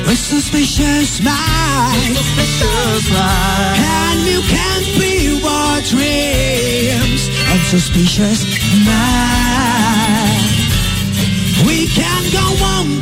with 0.05 0.19
suspicious 0.19 1.19
minds. 1.22 2.19
Suspicious. 2.19 3.09
And 3.18 4.19
you 4.22 4.41
can't 4.53 4.88
be 5.01 5.41
what 5.41 5.84
dreams 5.85 7.23
of 7.51 7.59
suspicious 7.73 8.45
minds. 8.85 9.26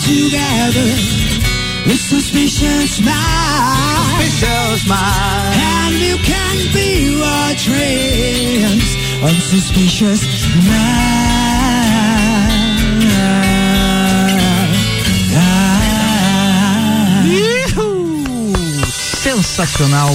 Together 0.06 0.90
with 1.88 2.00
suspicious 2.00 3.02
minds. 3.02 4.22
Suspicious 4.22 4.88
minds. 4.88 5.58
And 5.58 5.96
you 5.98 6.18
can 6.22 6.56
be 6.74 7.18
what 7.18 7.58
dreams 7.58 8.90
of 9.26 9.36
suspicious 9.42 10.22
minds. 10.70 11.26
Sensacional. 19.26 20.14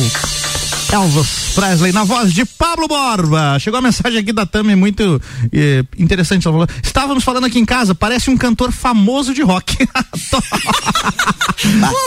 Elvis 0.92 1.49
Presley 1.55 1.93
na 1.93 2.05
voz 2.05 2.32
de 2.32 2.44
Pablo 2.44 2.86
Borba. 2.89 3.59
Chegou 3.59 3.78
a 3.78 3.82
mensagem 3.82 4.18
aqui 4.18 4.32
da 4.32 4.47
Tami 4.47 4.74
muito 4.77 5.20
eh, 5.52 5.85
interessante. 5.98 6.47
Ela 6.47 6.55
falou: 6.55 6.68
Estávamos 6.82 7.24
falando 7.24 7.47
aqui 7.47 7.59
em 7.59 7.64
casa, 7.64 7.94
parece 7.94 8.31
um 8.31 8.36
cantor 8.36 8.72
famoso 8.72 9.35
de 9.35 9.43
rock. 9.43 9.77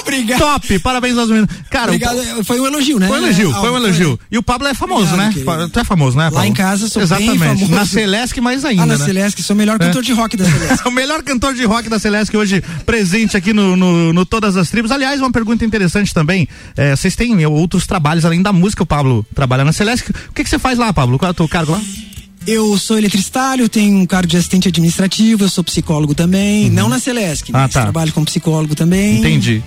Obrigado. 0.01 0.39
Top, 0.39 0.79
parabéns 0.79 1.17
aos 1.17 1.29
meninos. 1.29 1.49
Cara, 1.69 1.91
Obrigado. 1.91 2.43
Foi 2.43 2.59
um 2.59 2.67
elogio, 2.67 2.99
né? 2.99 3.07
Foi 3.07 3.19
um 3.19 3.23
elogio, 3.25 3.51
Ah, 3.55 3.59
foi 3.59 3.69
um 3.71 3.77
elogio. 3.77 4.19
E 4.31 4.37
o 4.37 4.43
Pablo 4.43 4.67
é 4.67 4.73
famoso, 4.73 5.13
Obrigado, 5.13 5.27
né? 5.27 5.33
querido. 5.33 5.69
Tu 5.69 5.79
é 5.79 5.83
famoso, 5.83 6.17
né? 6.17 6.25
Lá 6.25 6.31
Pablo? 6.31 6.45
em 6.47 6.53
casa 6.53 6.87
sou 6.89 7.05
bem 7.05 7.29
Exatamente. 7.29 7.39
famoso. 7.39 7.71
Na 7.71 7.85
Celeste 7.85 8.41
mais 8.41 8.65
ainda, 8.65 8.83
Ah, 8.83 8.85
na 8.85 8.97
né? 8.97 9.05
Celeste, 9.05 9.43
sou 9.43 9.53
o 9.55 9.57
melhor 9.57 9.75
É. 9.75 9.85
cantor 9.85 10.03
de 10.03 10.13
rock 10.13 10.37
da 10.37 10.45
Celeste. 10.45 10.87
o 10.87 10.91
melhor 10.91 11.21
cantor 11.23 11.53
de 11.53 11.63
rock 11.65 11.89
da 11.89 11.99
Celeste 11.99 12.35
hoje 12.35 12.63
presente 12.85 13.37
aqui 13.37 13.53
no, 13.53 13.75
no, 13.75 14.11
no 14.13 14.25
Todas 14.25 14.57
as 14.57 14.69
Tribos. 14.69 14.91
Aliás, 14.91 15.19
uma 15.19 15.31
pergunta 15.31 15.63
interessante 15.65 16.13
também. 16.13 16.47
É, 16.75 16.95
vocês 16.95 17.15
têm 17.15 17.45
outros 17.45 17.85
trabalhos 17.85 18.25
além 18.25 18.41
da 18.41 18.51
música? 18.51 18.83
O 18.83 18.85
Pablo 18.85 19.25
trabalha 19.33 19.63
na 19.65 19.71
Celeste. 19.73 20.09
O 20.29 20.33
que, 20.33 20.43
que 20.43 20.49
você 20.49 20.59
faz 20.59 20.77
lá, 20.77 20.93
Pablo? 20.93 21.17
Qual 21.19 21.27
é 21.27 21.31
o 21.31 21.33
teu 21.35 21.47
cargo 21.47 21.71
lá? 21.73 21.81
Eu 22.45 22.77
sou 22.77 22.97
eletricitário, 22.97 23.69
tenho 23.69 23.97
um 23.99 24.05
cargo 24.05 24.27
de 24.27 24.35
assistente 24.35 24.67
administrativo, 24.67 25.45
eu 25.45 25.49
sou 25.49 25.63
psicólogo 25.63 26.13
também, 26.13 26.69
não 26.69 26.89
na 26.89 26.99
Celeste, 26.99 27.51
Ah, 27.53 27.59
mas 27.63 27.71
tá. 27.73 27.83
trabalho 27.83 28.11
como 28.11 28.25
psicólogo 28.25 28.75
também. 28.75 29.19
Entendi. 29.19 29.63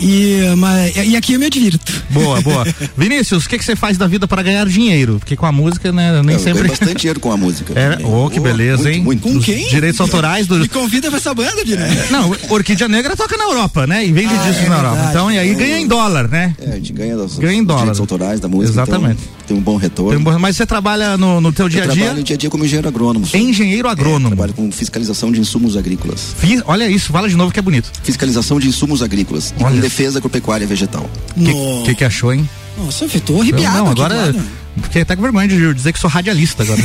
E, 0.00 0.54
mas, 0.56 0.96
e 0.96 1.16
aqui 1.16 1.32
eu 1.34 1.40
me 1.40 1.50
divirto. 1.50 1.92
Boa, 2.10 2.40
boa. 2.40 2.64
Vinícius, 2.96 3.44
o 3.46 3.48
que, 3.48 3.58
que 3.58 3.64
você 3.64 3.74
faz 3.74 3.98
da 3.98 4.06
vida 4.06 4.28
para 4.28 4.42
ganhar 4.42 4.66
dinheiro? 4.68 5.18
Porque 5.18 5.34
com 5.36 5.44
a 5.46 5.52
música, 5.52 5.90
né, 5.92 6.22
nem 6.22 6.34
Eu 6.36 6.38
sempre. 6.40 6.62
ganho 6.62 6.68
bastante 6.70 6.96
dinheiro 7.00 7.18
com 7.20 7.32
a 7.32 7.36
música. 7.36 7.72
É, 7.78 7.98
oh, 8.04 8.30
que 8.30 8.38
Oh, 8.38 8.42
beleza, 8.42 8.82
muito, 8.84 8.88
hein? 8.96 9.02
muito. 9.02 9.22
Com 9.22 9.40
quem? 9.40 9.68
Direitos 9.68 10.00
autorais 10.00 10.46
do. 10.46 10.56
Me 10.56 10.68
convida 10.68 11.08
pra 11.08 11.18
essa 11.18 11.34
banda, 11.34 11.64
Vini. 11.64 11.82
Não, 12.10 12.34
Orquídea 12.48 12.86
Negra 12.88 13.16
toca 13.16 13.36
na 13.36 13.44
Europa, 13.44 13.86
né? 13.86 14.06
E 14.06 14.12
vende 14.12 14.32
Ah, 14.34 14.46
discos 14.46 14.64
é 14.66 14.68
na 14.68 14.76
Europa. 14.76 14.94
verdade. 14.94 15.10
Então, 15.16 15.32
e 15.32 15.38
aí 15.38 15.54
ganha 15.54 15.78
em 15.78 15.86
dólar, 15.88 16.28
né? 16.28 16.54
É, 16.60 16.70
a 16.70 16.74
gente 16.76 16.92
ganha 16.92 17.16
das, 17.16 17.36
Ganha 17.36 17.54
em 17.54 17.58
dos 17.58 17.66
dólar. 17.66 17.80
direitos 17.80 18.00
autorais 18.00 18.40
da 18.40 18.48
música. 18.48 18.72
Exatamente. 18.72 19.20
Então, 19.22 19.46
tem 19.48 19.56
um 19.56 19.60
bom 19.60 19.76
retorno. 19.76 20.10
Tem 20.12 20.20
um 20.20 20.22
bom- 20.24 20.38
Mas 20.38 20.56
você 20.56 20.64
trabalha 20.66 21.16
no, 21.16 21.40
no 21.40 21.52
teu 21.52 21.68
dia 21.68 21.82
a 21.82 21.84
Eu 21.86 21.90
dia? 21.92 21.96
trabalho 22.02 22.18
no 22.18 22.24
dia 22.24 22.34
a 22.34 22.38
dia 22.38 22.50
como 22.50 22.64
engenheiro 22.64 22.86
agrônomo. 22.88 23.26
sou. 23.26 23.38
Engenheiro 23.40 23.88
agrônomo. 23.88 24.26
É, 24.26 24.36
trabalho 24.36 24.54
com 24.54 24.70
fiscalização 24.70 25.32
de 25.32 25.40
insumos 25.40 25.76
agrícolas. 25.76 26.34
Olha 26.66 26.88
isso, 26.88 27.10
fala 27.12 27.28
de 27.28 27.36
novo 27.36 27.52
que 27.52 27.58
é 27.58 27.62
bonito. 27.62 27.90
Fiscalização 28.02 28.60
de 28.60 28.68
insumos 28.68 29.02
agrícolas 29.02 29.52
Olha. 29.60 29.87
Defesa 29.88 30.18
agropecuária 30.18 30.66
vegetal. 30.66 31.08
O 31.36 31.44
que, 31.44 31.84
que, 31.86 31.94
que 31.96 32.04
achou, 32.04 32.32
hein? 32.32 32.48
Nossa, 32.76 33.04
eu 33.04 33.20
tô 33.20 33.40
arrepiado. 33.40 33.78
Não, 33.78 33.88
agora. 33.88 34.34
Fiquei 34.82 35.02
até 35.02 35.16
com 35.16 35.22
vergonha 35.22 35.48
de 35.48 35.74
dizer 35.74 35.92
que 35.92 35.98
sou 35.98 36.08
radialista 36.08 36.62
agora. 36.62 36.80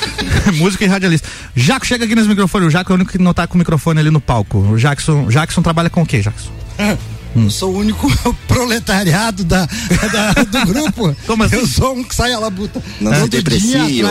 Música 0.56 0.84
e 0.84 0.88
radialista. 0.88 1.26
Jaco, 1.56 1.86
chega 1.86 2.04
aqui 2.04 2.14
nesse 2.14 2.28
microfone. 2.28 2.66
O 2.66 2.70
Jaco 2.70 2.92
é 2.92 2.94
o 2.94 2.96
único 2.96 3.12
que 3.12 3.18
não 3.18 3.32
tá 3.32 3.46
com 3.46 3.54
o 3.54 3.58
microfone 3.58 4.00
ali 4.00 4.10
no 4.10 4.20
palco. 4.20 4.58
O 4.58 4.76
Jackson, 4.76 5.26
Jackson 5.28 5.62
trabalha 5.62 5.88
com 5.88 6.02
o 6.02 6.06
quê, 6.06 6.20
Jackson? 6.20 6.50
Eu 7.34 7.48
sou 7.50 7.72
o 7.74 7.78
único 7.78 8.10
proletariado 8.48 9.44
da, 9.44 9.66
da- 9.66 10.42
do 10.44 10.66
grupo. 10.66 11.14
Como 11.26 11.42
assim? 11.44 11.56
Eu 11.56 11.66
sou 11.66 11.94
um 11.94 12.04
que 12.04 12.14
sai 12.14 12.32
a 12.32 12.38
labuta. 12.38 12.82
Não 13.00 13.12
atrás 13.12 13.30
né? 13.32 13.40
de 13.42 13.58
dinheiro. 13.58 14.08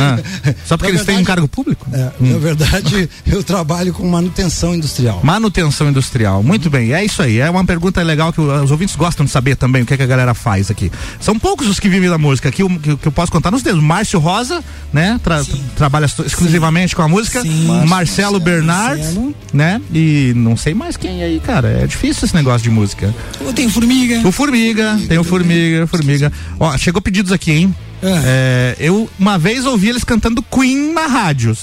Ah, 0.00 0.18
só 0.66 0.76
porque 0.76 0.92
Na 0.92 0.96
eles 0.98 1.06
têm 1.06 1.14
um 1.14 1.18
verdade- 1.18 1.24
cargo 1.26 1.48
público? 1.48 1.86
É, 1.92 2.10
Na 2.20 2.38
verdade, 2.38 3.08
eu 3.26 3.42
trabalho 3.42 3.92
com 3.92 4.06
manutenção 4.08 4.74
industrial. 4.74 5.20
Manutenção 5.22 5.88
industrial. 5.88 6.42
Muito 6.42 6.68
bem, 6.68 6.92
é 6.92 7.04
isso 7.04 7.22
aí. 7.22 7.38
É 7.38 7.48
uma 7.48 7.64
pergunta 7.64 8.02
legal 8.02 8.32
que 8.32 8.40
os 8.40 8.70
ouvintes 8.70 8.96
gostam 8.96 9.24
de 9.24 9.30
saber 9.30 9.56
também 9.56 9.82
o 9.82 9.86
que, 9.86 9.94
é 9.94 9.96
que 9.96 10.02
a 10.02 10.06
galera 10.06 10.34
faz 10.34 10.70
aqui. 10.70 10.90
São 11.20 11.38
poucos 11.38 11.66
os 11.68 11.78
que 11.80 11.88
vivem 11.88 12.08
da 12.10 12.18
música. 12.18 12.48
Aqui 12.48 12.62
que, 12.80 12.96
que 12.96 13.08
eu 13.08 13.12
posso 13.12 13.30
contar 13.30 13.50
nos 13.50 13.62
dedos. 13.62 13.82
Márcio 13.82 14.18
Rosa, 14.18 14.62
né? 14.92 15.18
tra- 15.22 15.44
trabalha 15.76 16.06
exclusivamente 16.26 16.94
com 16.96 17.02
a 17.02 17.08
música. 17.08 17.42
Sim. 17.42 17.66
Marcelo 17.86 18.40
Bernard, 18.40 19.00
Marcelo. 19.02 19.34
né? 19.52 19.80
E 19.94 20.32
não 20.36 20.56
sei 20.56 20.74
mais 20.74 20.96
quem 20.96 21.22
aí, 21.22 21.40
cara. 21.40 21.68
É 21.68 21.86
difícil 21.86 22.24
esse 22.24 22.34
negócio 22.34 22.39
de 22.62 22.70
música. 22.70 23.14
Eu 23.40 23.52
tenho 23.52 23.70
formiga. 23.70 24.20
O 24.26 24.32
Formiga, 24.32 24.98
tem 25.08 25.18
o 25.18 25.24
Formiga, 25.24 25.86
Formiga. 25.86 26.32
Ó, 26.58 26.76
chegou 26.78 27.00
pedidos 27.02 27.32
aqui, 27.32 27.52
hein? 27.52 27.74
É, 28.02 28.76
eu 28.78 29.08
uma 29.18 29.38
vez 29.38 29.66
ouvi 29.66 29.88
eles 29.88 30.04
cantando 30.04 30.42
Queen 30.42 30.92
na 30.92 31.06
rádio. 31.06 31.56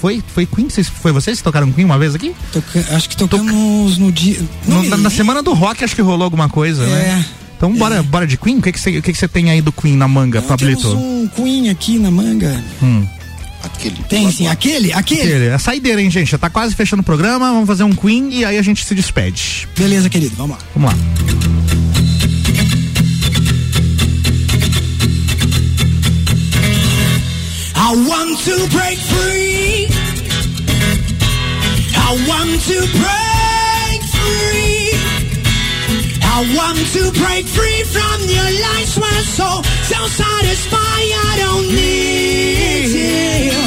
Foi, 0.00 0.22
foi 0.34 0.46
Queen? 0.46 0.68
Vocês- 0.68 0.88
Foi 0.88 1.12
vocês 1.12 1.38
que 1.38 1.44
tocaram 1.44 1.70
Queen 1.72 1.84
uma 1.84 1.98
vez 1.98 2.14
aqui? 2.14 2.34
Toca- 2.52 2.84
acho 2.96 3.08
que 3.08 3.16
tocamos 3.16 3.98
no 3.98 4.10
dia. 4.10 4.38
No- 4.66 4.82
na, 4.84 4.96
na 4.96 5.10
semana 5.10 5.42
do 5.42 5.52
rock 5.52 5.84
acho 5.84 5.94
que 5.94 6.02
rolou 6.02 6.24
alguma 6.24 6.48
coisa, 6.48 6.86
né? 6.86 7.24
Então 7.56 7.74
bora, 7.74 8.02
bora 8.02 8.26
de 8.26 8.38
Queen? 8.38 8.58
O 8.58 8.62
que 8.62 8.72
que 8.72 8.80
você 8.80 8.98
o 8.98 9.02
que 9.02 9.12
que 9.12 9.18
você 9.18 9.28
tem 9.28 9.50
aí 9.50 9.60
do 9.60 9.70
Queen 9.72 9.94
na 9.96 10.08
manga, 10.08 10.40
Pablito? 10.40 10.80
Temos 10.88 10.94
um 10.94 11.28
Queen 11.28 11.68
aqui 11.68 11.98
na 11.98 12.10
manga. 12.10 12.62
Hum. 12.82 13.06
Aquele. 13.62 14.02
Tem 14.04 14.30
sim, 14.30 14.46
aquele, 14.46 14.92
aquele. 14.92 15.20
Aquele, 15.20 15.46
é 15.46 15.54
a 15.54 15.58
saideira, 15.58 16.00
hein, 16.00 16.10
gente? 16.10 16.30
Já 16.30 16.38
tá 16.38 16.48
quase 16.48 16.74
fechando 16.74 17.02
o 17.02 17.04
programa, 17.04 17.52
vamos 17.52 17.66
fazer 17.66 17.84
um 17.84 17.92
Queen 17.92 18.30
e 18.30 18.44
aí 18.44 18.58
a 18.58 18.62
gente 18.62 18.84
se 18.84 18.94
despede. 18.94 19.68
Beleza, 19.76 20.08
querido, 20.08 20.34
vamos 20.36 20.56
lá. 20.56 20.62
Vamos 20.74 20.92
lá. 20.92 20.98
I 27.76 27.92
want 28.06 28.38
to 28.44 28.68
break 28.68 28.98
free. 28.98 29.88
I 31.96 32.26
want 32.28 32.62
to 32.62 32.98
break 32.98 33.29
I 36.40 36.56
want 36.56 36.78
to 36.96 37.12
break 37.20 37.44
free 37.44 37.82
from 37.84 38.18
your 38.24 38.50
lies 38.64 38.96
were 38.96 39.22
so 39.36 39.60
so 39.84 40.00
satisfied. 40.08 41.10
I 41.28 41.36
don't 41.36 41.68
need 41.68 42.88
you. 42.96 43.60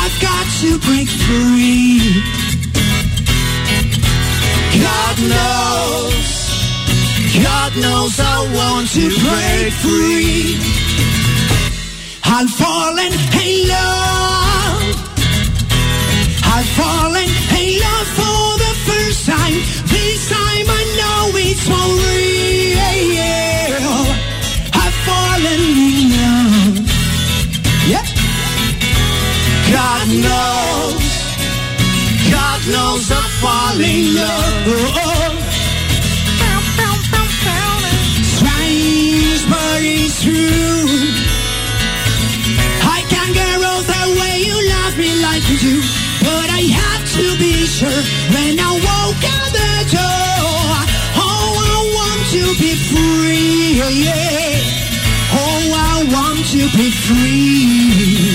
I've 0.00 0.16
got 0.18 0.46
to 0.64 0.78
break 0.88 1.08
free. 1.28 2.24
God 4.80 5.16
knows, 5.28 6.24
God 7.44 7.72
knows 7.76 8.16
I 8.16 8.38
want 8.56 8.88
to 8.96 9.06
break 9.28 9.72
free. 9.84 10.56
I've 12.24 12.48
fallen 12.48 13.12
in 13.44 13.68
love. 13.68 14.88
I've 16.48 16.70
fallen 16.80 17.28
in 17.60 17.68
love 17.84 18.08
for 18.16 18.56
the 18.64 18.72
first 18.88 19.26
time. 19.26 19.67
Fallen 33.40 33.80
in 33.80 34.14
love. 34.14 34.66
Strange, 38.34 39.42
but 39.52 39.80
it's 39.82 40.22
true. 40.22 40.88
I 42.96 42.98
can't 43.12 43.34
get 43.34 43.58
out 43.70 43.84
the 43.94 44.04
way 44.18 44.34
you 44.48 44.56
love 44.74 44.94
me 44.98 45.10
like 45.26 45.44
you 45.50 45.58
do. 45.58 45.76
But 46.26 46.48
I 46.50 46.62
have 46.82 47.04
to 47.18 47.26
be 47.38 47.54
sure 47.66 48.02
when 48.34 48.58
I 48.58 48.70
walk 48.88 49.20
out 49.36 49.50
the 49.60 49.74
door. 49.96 50.70
Oh, 51.22 51.48
I 51.72 51.78
want 51.96 52.22
to 52.34 52.42
be 52.62 52.72
free. 52.90 53.78
Yeah. 54.04 54.58
Oh, 55.40 55.62
I 55.74 55.96
want 56.14 56.42
to 56.54 56.62
be 56.76 56.86
free. 56.90 58.27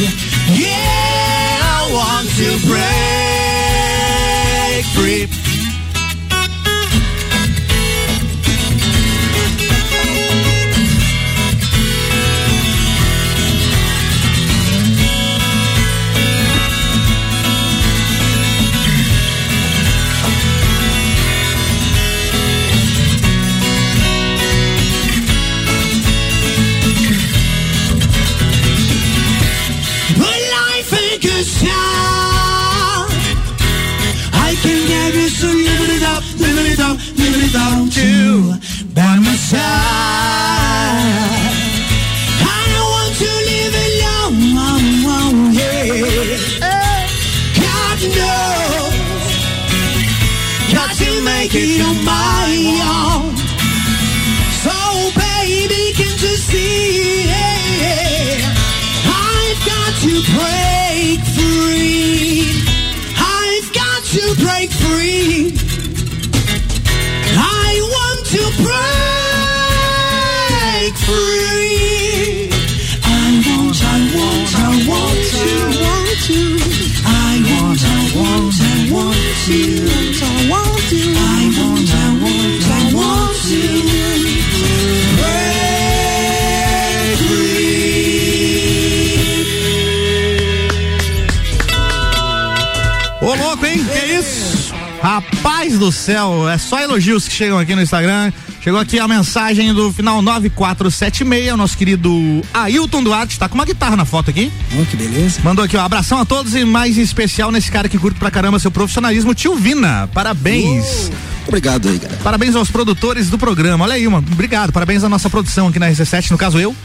Rapaz 95.04 95.78
do 95.78 95.92
céu, 95.92 96.48
é 96.48 96.58
só 96.58 96.80
elogios 96.80 97.28
que 97.28 97.34
chegam 97.34 97.60
aqui 97.60 97.76
no 97.76 97.82
Instagram. 97.82 98.32
Chegou 98.62 98.80
aqui 98.80 98.98
a 98.98 99.06
mensagem 99.06 99.74
do 99.74 99.92
final 99.92 100.22
9476, 100.22 101.52
o 101.52 101.58
nosso 101.58 101.78
querido 101.78 102.42
Ailton 102.54 103.04
Duarte, 103.04 103.38
tá 103.38 103.50
com 103.50 103.56
uma 103.56 103.66
guitarra 103.66 103.98
na 103.98 104.06
foto 104.06 104.30
aqui. 104.30 104.50
Oh, 104.80 104.86
que 104.86 104.96
beleza. 104.96 105.42
Mandou 105.44 105.66
aqui, 105.66 105.76
ó, 105.76 105.82
abração 105.82 106.20
a 106.20 106.26
todos 106.26 106.56
e 106.56 106.64
mais 106.64 106.98
em 106.98 107.02
especial 107.02 107.52
nesse 107.52 107.70
cara 107.70 107.90
que 107.90 107.98
curte 108.00 108.18
pra 108.18 108.32
caramba 108.32 108.58
seu 108.60 108.72
profissionalismo, 108.72 109.36
tio 109.36 109.58
Vina. 109.58 110.10
Parabéns. 110.14 111.12
Obrigado 111.48 111.90
aí, 111.90 112.00
cara. 112.00 112.16
Parabéns 112.24 112.56
aos 112.56 112.70
produtores 112.72 113.30
do 113.30 113.38
programa. 113.38 113.84
Olha 113.86 113.94
aí, 113.96 114.08
mano. 114.08 114.26
Obrigado. 114.32 114.72
Parabéns 114.72 115.04
à 115.04 115.10
nossa 115.10 115.30
produção 115.30 115.68
aqui 115.68 115.80
na 115.80 115.90
RC7, 115.90 116.32
no 116.32 116.38
caso 116.38 116.60
eu. 116.60 116.76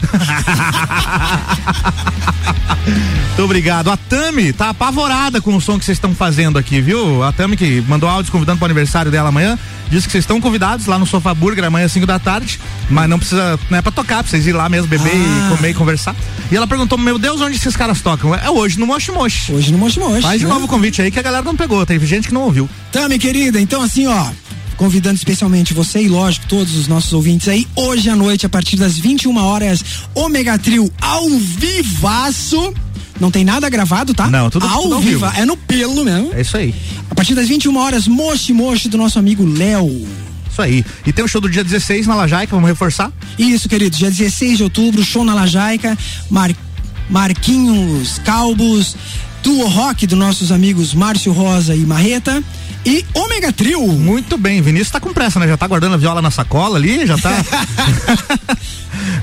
Muito 2.85 3.43
obrigado. 3.43 3.89
A 3.89 3.95
Tami 3.97 4.51
tá 4.51 4.69
apavorada 4.69 5.39
com 5.39 5.55
o 5.55 5.61
som 5.61 5.79
que 5.79 5.85
vocês 5.85 5.95
estão 5.97 6.13
fazendo 6.13 6.57
aqui, 6.57 6.81
viu? 6.81 7.23
A 7.23 7.31
Tami 7.31 7.55
que 7.55 7.81
mandou 7.87 8.09
áudios 8.09 8.29
convidando 8.29 8.57
para 8.57 8.65
o 8.65 8.67
aniversário 8.67 9.09
dela 9.11 9.29
amanhã. 9.29 9.57
Disse 9.89 10.05
que 10.07 10.11
vocês 10.11 10.23
estão 10.23 10.39
convidados 10.41 10.85
lá 10.85 10.99
no 10.99 11.05
Sofá 11.05 11.33
Burger 11.33 11.63
amanhã 11.63 11.85
às 11.85 11.91
5 11.93 12.05
da 12.05 12.19
tarde, 12.19 12.59
mas 12.89 13.09
não 13.09 13.17
precisa, 13.17 13.57
não 13.71 13.77
é 13.79 13.81
pra 13.81 13.91
tocar, 13.91 14.21
pra 14.21 14.29
vocês 14.29 14.45
ir 14.45 14.51
lá 14.53 14.69
mesmo 14.69 14.87
beber 14.87 15.11
Ah. 15.11 15.47
e 15.47 15.55
comer 15.55 15.69
e 15.69 15.73
conversar. 15.73 16.15
E 16.51 16.55
ela 16.55 16.67
perguntou: 16.67 16.97
Meu 16.97 17.17
Deus, 17.17 17.41
onde 17.41 17.55
esses 17.55 17.75
caras 17.75 17.99
tocam? 18.01 18.35
É 18.35 18.49
hoje 18.51 18.77
no 18.79 18.85
Moshi 18.85 19.11
Moshi. 19.11 19.53
Hoje 19.53 19.71
no 19.71 19.77
Moshi 19.79 19.99
Moshi. 19.99 20.21
Faz 20.21 20.39
de 20.39 20.45
né? 20.45 20.53
novo 20.53 20.65
o 20.65 20.67
convite 20.67 21.01
aí 21.01 21.09
que 21.09 21.17
a 21.17 21.23
galera 21.23 21.43
não 21.43 21.55
pegou, 21.55 21.83
teve 21.85 22.05
gente 22.05 22.27
que 22.27 22.33
não 22.33 22.41
ouviu. 22.41 22.69
Tá, 22.91 23.07
minha 23.07 23.19
querida, 23.19 23.61
então 23.61 23.81
assim, 23.81 24.07
ó, 24.07 24.27
convidando 24.75 25.15
especialmente 25.15 25.73
você 25.73 26.01
e 26.01 26.07
lógico 26.07 26.47
todos 26.47 26.75
os 26.75 26.87
nossos 26.87 27.13
ouvintes 27.13 27.47
aí, 27.47 27.67
hoje 27.75 28.09
à 28.09 28.15
noite 28.15 28.45
a 28.45 28.49
partir 28.49 28.75
das 28.77 28.97
21 28.97 29.37
horas, 29.37 29.83
Ômega 30.15 30.57
Trio 30.57 30.91
ao 31.01 31.29
vivaço. 31.29 32.73
Não 33.19 33.29
tem 33.29 33.43
nada 33.43 33.69
gravado, 33.69 34.13
tá? 34.13 34.27
Não, 34.27 34.49
tudo- 34.49 34.65
ao 34.65 34.83
tudo 34.83 34.95
ao 34.95 35.01
vivo. 35.01 35.25
É 35.35 35.45
no 35.45 35.57
pelo 35.57 36.03
mesmo. 36.05 36.31
É 36.33 36.41
isso 36.41 36.55
aí. 36.55 36.73
A 37.11 37.15
partir 37.15 37.35
das 37.35 37.47
21 37.47 37.75
horas, 37.77 38.07
Moshi 38.07 38.53
Moshi 38.53 38.87
do 38.87 38.97
nosso 38.97 39.19
amigo 39.19 39.45
Léo. 39.45 40.07
Isso 40.49 40.61
aí. 40.61 40.83
E 41.05 41.11
tem 41.11 41.23
o 41.23 41.27
show 41.27 41.41
do 41.41 41.49
dia 41.49 41.63
16 41.63 42.07
na 42.07 42.15
Lajaica, 42.15 42.55
vamos 42.55 42.69
reforçar? 42.69 43.11
Isso, 43.37 43.67
querido. 43.69 43.95
Dia 43.97 44.09
16 44.09 44.57
de 44.57 44.63
outubro, 44.63 45.03
show 45.03 45.23
na 45.25 45.33
Lajaica. 45.33 45.97
Mar... 46.29 46.49
Marquinhos 47.09 48.19
Calbos, 48.19 48.95
Duo 49.43 49.67
Rock 49.67 50.05
dos 50.07 50.17
nossos 50.17 50.51
amigos 50.51 50.93
Márcio 50.93 51.31
Rosa 51.31 51.75
e 51.75 51.79
Marreta. 51.79 52.43
E 52.85 53.05
Ômega 53.13 53.51
Trio. 53.51 53.85
Muito 53.87 54.37
bem, 54.37 54.61
Vinícius 54.61 54.91
tá 54.91 54.99
com 54.99 55.13
pressa, 55.13 55.39
né? 55.39 55.47
Já 55.47 55.57
tá 55.57 55.67
guardando 55.67 55.93
a 55.93 55.97
viola 55.97 56.21
na 56.21 56.31
sacola 56.31 56.77
ali, 56.77 57.05
já 57.05 57.17
tá. 57.17 57.31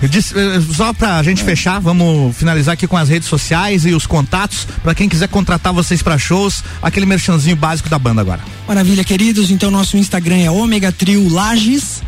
Eh, 0.03 0.75
Só 0.75 0.93
pra 0.93 1.23
gente 1.23 1.43
fechar, 1.43 1.81
vamos 1.81 2.37
finalizar 2.37 2.75
aqui 2.75 2.87
com 2.87 2.97
as 2.97 3.09
redes 3.09 3.29
sociais 3.29 3.85
e 3.85 3.93
os 3.93 4.07
contatos 4.07 4.67
pra 4.83 4.95
quem 4.95 5.09
quiser 5.09 5.29
contratar 5.29 5.73
vocês 5.73 6.03
pra 6.03 6.19
shows, 6.19 6.63
aquele 6.83 7.07
merchanzinho 7.07 7.57
básico 7.57 7.89
da 7.89 7.99
banda 7.99 8.21
agora. 8.21 8.41
Maravilha, 8.69 9.03
queridos. 9.05 9.51
Então, 9.51 9.71
nosso 9.71 9.97
Instagram 9.97 10.37
é 10.37 10.51
Ômega 10.51 10.93
Trio 10.93 11.29
Lages. 11.29 12.03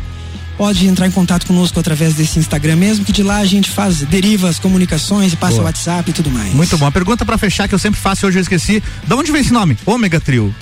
Pode 0.59 0.85
entrar 0.87 1.07
em 1.07 1.11
contato 1.11 1.47
conosco 1.47 1.79
através 1.79 2.15
desse 2.15 2.37
Instagram 2.37 2.75
mesmo, 2.75 3.05
que 3.05 3.13
de 3.13 3.23
lá 3.23 3.37
a 3.37 3.45
gente 3.45 3.69
faz 3.69 4.01
deriva 4.01 4.49
as 4.49 4.59
comunicações 4.59 5.31
e 5.31 5.37
passa 5.37 5.53
Boa. 5.53 5.67
WhatsApp 5.67 6.09
e 6.09 6.13
tudo 6.13 6.29
mais. 6.29 6.53
Muito 6.53 6.77
bom. 6.77 6.85
A 6.85 6.91
pergunta 6.91 7.25
pra 7.25 7.37
fechar 7.37 7.69
que 7.69 7.73
eu 7.73 7.79
sempre 7.79 7.97
faço 7.97 8.25
e 8.25 8.27
hoje 8.27 8.39
eu 8.39 8.41
esqueci. 8.41 8.83
Da 9.07 9.15
onde 9.15 9.31
vem 9.31 9.39
esse 9.39 9.53
nome? 9.53 9.77
Ômega 9.85 10.19
Trio. 10.19 10.53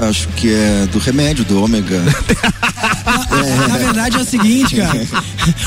Acho 0.00 0.28
que 0.28 0.52
é 0.52 0.86
do 0.90 0.98
remédio, 0.98 1.44
do 1.44 1.62
ômega. 1.62 2.00
Na 3.68 3.76
verdade 3.78 4.16
é 4.16 4.20
o 4.20 4.24
seguinte, 4.24 4.76
cara. 4.76 5.06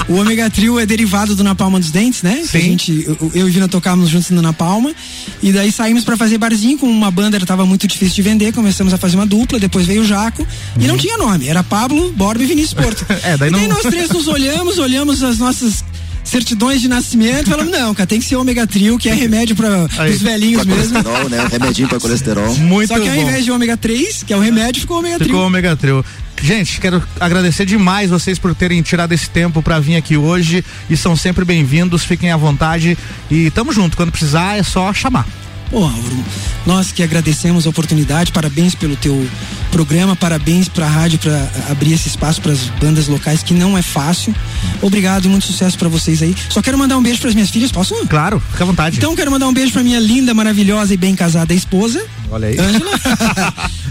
O 0.08 0.16
ômega 0.16 0.50
trio 0.50 0.80
é 0.80 0.86
derivado 0.86 1.36
do 1.36 1.44
Na 1.44 1.54
Palma 1.56 1.80
dos 1.80 1.92
Dentes, 1.92 2.22
né? 2.24 2.44
Que 2.50 2.58
a 2.58 2.62
gente, 2.62 3.04
eu, 3.08 3.32
eu 3.34 3.48
e 3.48 3.52
Vina 3.52 3.68
tocávamos 3.68 4.10
juntos 4.10 4.30
no 4.32 4.42
Na 4.42 4.52
Palma. 4.54 4.94
E 5.42 5.52
daí 5.52 5.72
saímos 5.72 6.04
pra 6.04 6.18
fazer 6.18 6.38
barzinho 6.38 6.78
com 6.78 6.88
uma 6.88 7.12
banda, 7.12 7.38
ela 7.38 7.46
tava 7.46 7.66
muito 7.66 7.88
difícil 7.88 8.16
de 8.16 8.22
vender. 8.24 8.54
Começamos 8.54 8.94
a 8.94 8.98
fazer 8.98 9.16
uma 9.16 9.26
dupla, 9.26 9.60
depois 9.60 9.86
veio 9.86 10.02
o 10.02 10.06
Jaco. 10.06 10.46
E 10.80 10.88
não 10.88 10.98
tinha 10.98 11.18
nome, 11.18 11.48
era 11.48 11.64
Pablo, 11.64 12.12
Borba 12.14 12.44
e 12.44 12.48
Vinícius 12.48 12.74
Porto. 12.74 13.06
É, 13.24 13.38
daí 13.38 13.50
e 13.50 13.52
daí 13.52 13.68
não- 13.68 13.76
nós 13.76 13.84
três 13.84 14.10
nos 14.10 14.28
olhamos, 14.28 14.78
olhamos 14.80 15.22
as 15.24 15.38
nossas 15.38 15.84
certidões 16.24 16.82
de 16.82 16.88
nascimento 16.88 17.50
falamos, 17.50 17.72
não, 17.72 17.94
cara, 17.94 18.08
tem 18.08 18.20
que 18.20 18.26
ser 18.26 18.36
ômega 18.36 18.66
trio, 18.66 18.98
que 18.98 19.10
é 19.10 19.14
remédio 19.14 19.56
para 19.56 19.86
os 20.10 20.22
velhinhos 20.22 20.64
Pra 20.66 20.76
mesmo. 20.76 21.04
colesterol, 21.04 21.30
né? 21.30 21.48
Remedinho 21.52 21.88
pra 21.90 22.00
colesterol. 22.00 22.56
Muito 22.58 22.88
Só 22.90 23.00
que 23.00 23.08
ao 23.08 23.16
bom. 23.16 23.22
invés 23.22 23.46
de 23.46 23.52
ômega 23.52 23.78
3, 23.78 24.24
que 24.24 24.34
é 24.34 24.38
o 24.38 24.40
remédio, 24.40 24.82
ficou 24.82 25.00
ômega 25.00 25.16
Ficou 25.20 25.28
trio. 25.28 25.40
Ômega 25.46 25.76
Trio. 25.76 26.06
Gente, 26.42 26.82
quero 26.82 27.02
agradecer 27.20 27.66
demais 27.66 28.10
vocês 28.10 28.38
por 28.38 28.54
terem 28.54 28.82
tirado 28.82 29.14
esse 29.14 29.30
tempo 29.30 29.62
pra 29.62 29.80
vir 29.80 29.96
aqui 29.96 30.18
hoje 30.18 30.64
e 30.90 30.98
são 30.98 31.16
sempre 31.16 31.46
bem-vindos, 31.46 32.04
fiquem 32.04 32.32
à 32.32 32.38
vontade 32.38 32.98
e 33.32 33.50
tamo 33.52 33.72
junto, 33.72 33.96
quando 33.96 34.12
precisar 34.12 34.58
é 34.58 34.64
só 34.64 34.92
chamar. 34.94 35.26
Pô, 35.74 35.86
Álvaro, 35.86 36.24
nós 36.68 36.92
que 36.92 37.02
agradecemos 37.02 37.66
a 37.66 37.70
oportunidade, 37.72 38.32
parabéns 38.32 38.76
pelo 38.76 38.96
teu 38.96 39.28
programa, 39.72 40.16
parabéns 40.16 40.70
pra 40.70 40.88
rádio 40.88 41.18
pra 41.18 41.50
abrir 41.68 41.94
esse 41.94 42.10
espaço 42.10 42.40
para 42.40 42.52
as 42.52 42.60
bandas 42.80 43.08
locais 43.08 43.42
que 43.42 43.56
não 43.56 43.76
é 43.76 43.82
fácil. 43.82 44.36
Obrigado 44.84 45.26
e 45.26 45.30
muito 45.30 45.48
sucesso 45.48 45.76
pra 45.80 45.90
vocês 45.90 46.22
aí. 46.22 46.36
Só 46.48 46.62
quero 46.62 46.78
mandar 46.78 46.96
um 46.96 47.02
beijo 47.02 47.20
pras 47.20 47.34
minhas 47.34 47.50
filhas, 47.50 47.72
posso? 47.72 47.96
Claro, 48.06 48.40
fica 48.52 48.64
à 48.64 48.68
vontade. 48.68 48.98
Então 48.98 49.16
quero 49.16 49.32
mandar 49.32 49.48
um 49.48 49.54
beijo 49.54 49.74
pra 49.74 49.82
minha 49.82 50.00
linda, 50.00 50.32
maravilhosa 50.32 50.94
e 50.94 50.98
bem 50.98 51.16
casada 51.16 51.56
esposa. 51.56 52.06
Olha 52.30 52.50
aí. 52.50 52.58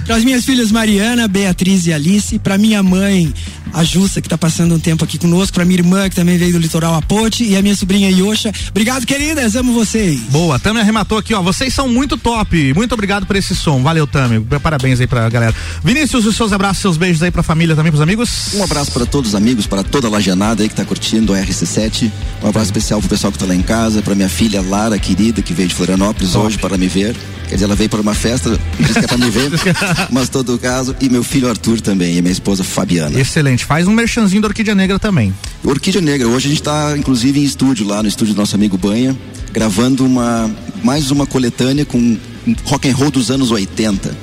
Para 0.07 0.15
as 0.15 0.25
minhas 0.25 0.45
filhas 0.45 0.71
Mariana, 0.71 1.27
Beatriz 1.27 1.85
e 1.89 1.93
Alice, 1.93 2.39
para 2.39 2.57
minha 2.57 2.81
mãe, 2.81 3.35
a 3.73 3.83
Jussa, 3.85 4.21
que 4.21 4.29
tá 4.29 4.37
passando 4.37 4.75
um 4.75 4.79
tempo 4.79 5.05
aqui 5.05 5.19
conosco, 5.19 5.55
para 5.55 5.65
minha 5.65 5.79
irmã, 5.79 6.09
que 6.09 6.15
também 6.15 6.37
veio 6.37 6.53
do 6.53 6.59
litoral 6.59 6.95
Apote, 6.95 7.45
e 7.45 7.57
a 7.57 7.63
minha 7.63 7.75
sobrinha 7.75 8.11
Yosha. 8.11 8.53
Obrigado, 8.69 9.07
queridas, 9.07 9.57
amo 9.57 9.73
vocês. 9.73 10.21
Boa, 10.31 10.59
Tami 10.59 10.81
arrematou 10.81 11.19
aqui, 11.19 11.35
ó. 11.35 11.41
Vocês 11.41 11.72
são 11.73 11.89
muito 11.89 12.17
top. 12.17 12.73
Muito 12.75 12.93
obrigado 12.93 13.27
por 13.27 13.37
esse 13.37 13.55
som. 13.55 13.83
Valeu, 13.83 14.07
Tami. 14.07 14.41
Parabéns 14.63 15.01
aí 15.01 15.07
pra 15.07 15.29
galera. 15.29 15.55
Vinícius, 15.83 16.27
os 16.27 16.37
seus 16.37 16.53
abraços, 16.53 16.83
seus 16.83 16.97
beijos 16.97 17.23
aí 17.23 17.31
pra 17.31 17.43
família 17.43 17.75
também, 17.75 17.91
pros 17.91 18.03
amigos. 18.03 18.55
Um 18.55 18.63
abraço 18.63 18.93
para 18.93 19.07
todos 19.07 19.31
os 19.31 19.35
amigos, 19.35 19.67
para 19.67 19.83
toda 19.83 20.07
a 20.07 20.11
lajanada 20.11 20.63
aí 20.63 20.69
que 20.69 20.75
tá 20.75 20.85
curtindo 20.85 21.33
o 21.33 21.37
RC7. 21.37 22.11
Um 22.43 22.49
abraço 22.49 22.67
especial 22.67 23.01
pro 23.01 23.09
pessoal 23.09 23.33
que 23.33 23.39
tá 23.39 23.47
lá 23.47 23.55
em 23.55 23.63
casa, 23.63 24.03
pra 24.03 24.15
minha 24.15 24.29
filha 24.29 24.63
Lara, 24.63 24.99
querida, 24.99 25.43
que 25.43 25.53
veio 25.53 25.69
de 25.69 25.75
Florianópolis 25.75 26.35
hoje 26.35 26.59
para 26.59 26.77
me 26.77 26.89
ver. 26.89 27.17
Quer 27.53 27.57
dizer, 27.57 27.67
ela 27.67 27.77
veio 27.77 27.91
para 27.91 28.01
uma 28.01 28.15
festa, 28.15 28.59
disse 28.81 28.95
que 28.95 29.05
é 29.05 29.07
pra 29.07 29.19
me 29.19 29.29
ver, 29.29 29.51
mas 30.11 30.31
todo 30.31 30.59
caso. 30.59 30.97
E 30.99 31.11
meu 31.11 31.23
filho 31.23 31.51
Arthur 31.51 31.83
também, 31.83 32.17
e 32.17 32.23
minha 32.23 32.33
esposa 32.33 32.65
Fabiana. 32.65 33.21
Excelente. 33.21 33.67
Faz 33.67 33.87
um 33.87 33.93
merchanzinho 33.93 34.41
da 34.41 34.49
Orquídea 34.49 34.75
Negra 34.75 34.99
também. 34.99 35.35
Orquídea 35.63 36.01
Negra, 36.01 36.27
hoje 36.29 36.47
a 36.47 36.49
gente 36.49 36.63
tá 36.63 36.97
inclusive 36.97 37.39
em 37.39 37.43
estúdio 37.43 37.87
lá 37.87 38.03
no 38.03 38.09
estúdio 38.09 38.33
do 38.33 38.39
nosso 38.39 38.55
amigo 38.55 38.79
Banha, 38.79 39.15
gravando 39.53 40.03
uma 40.07 40.51
mais 40.83 41.11
uma 41.11 41.27
coletânea 41.27 41.85
com 41.85 42.17
rock 42.65 42.89
and 42.89 42.95
roll 42.95 43.11
dos 43.11 43.31
anos 43.31 43.51
80. 43.51 44.17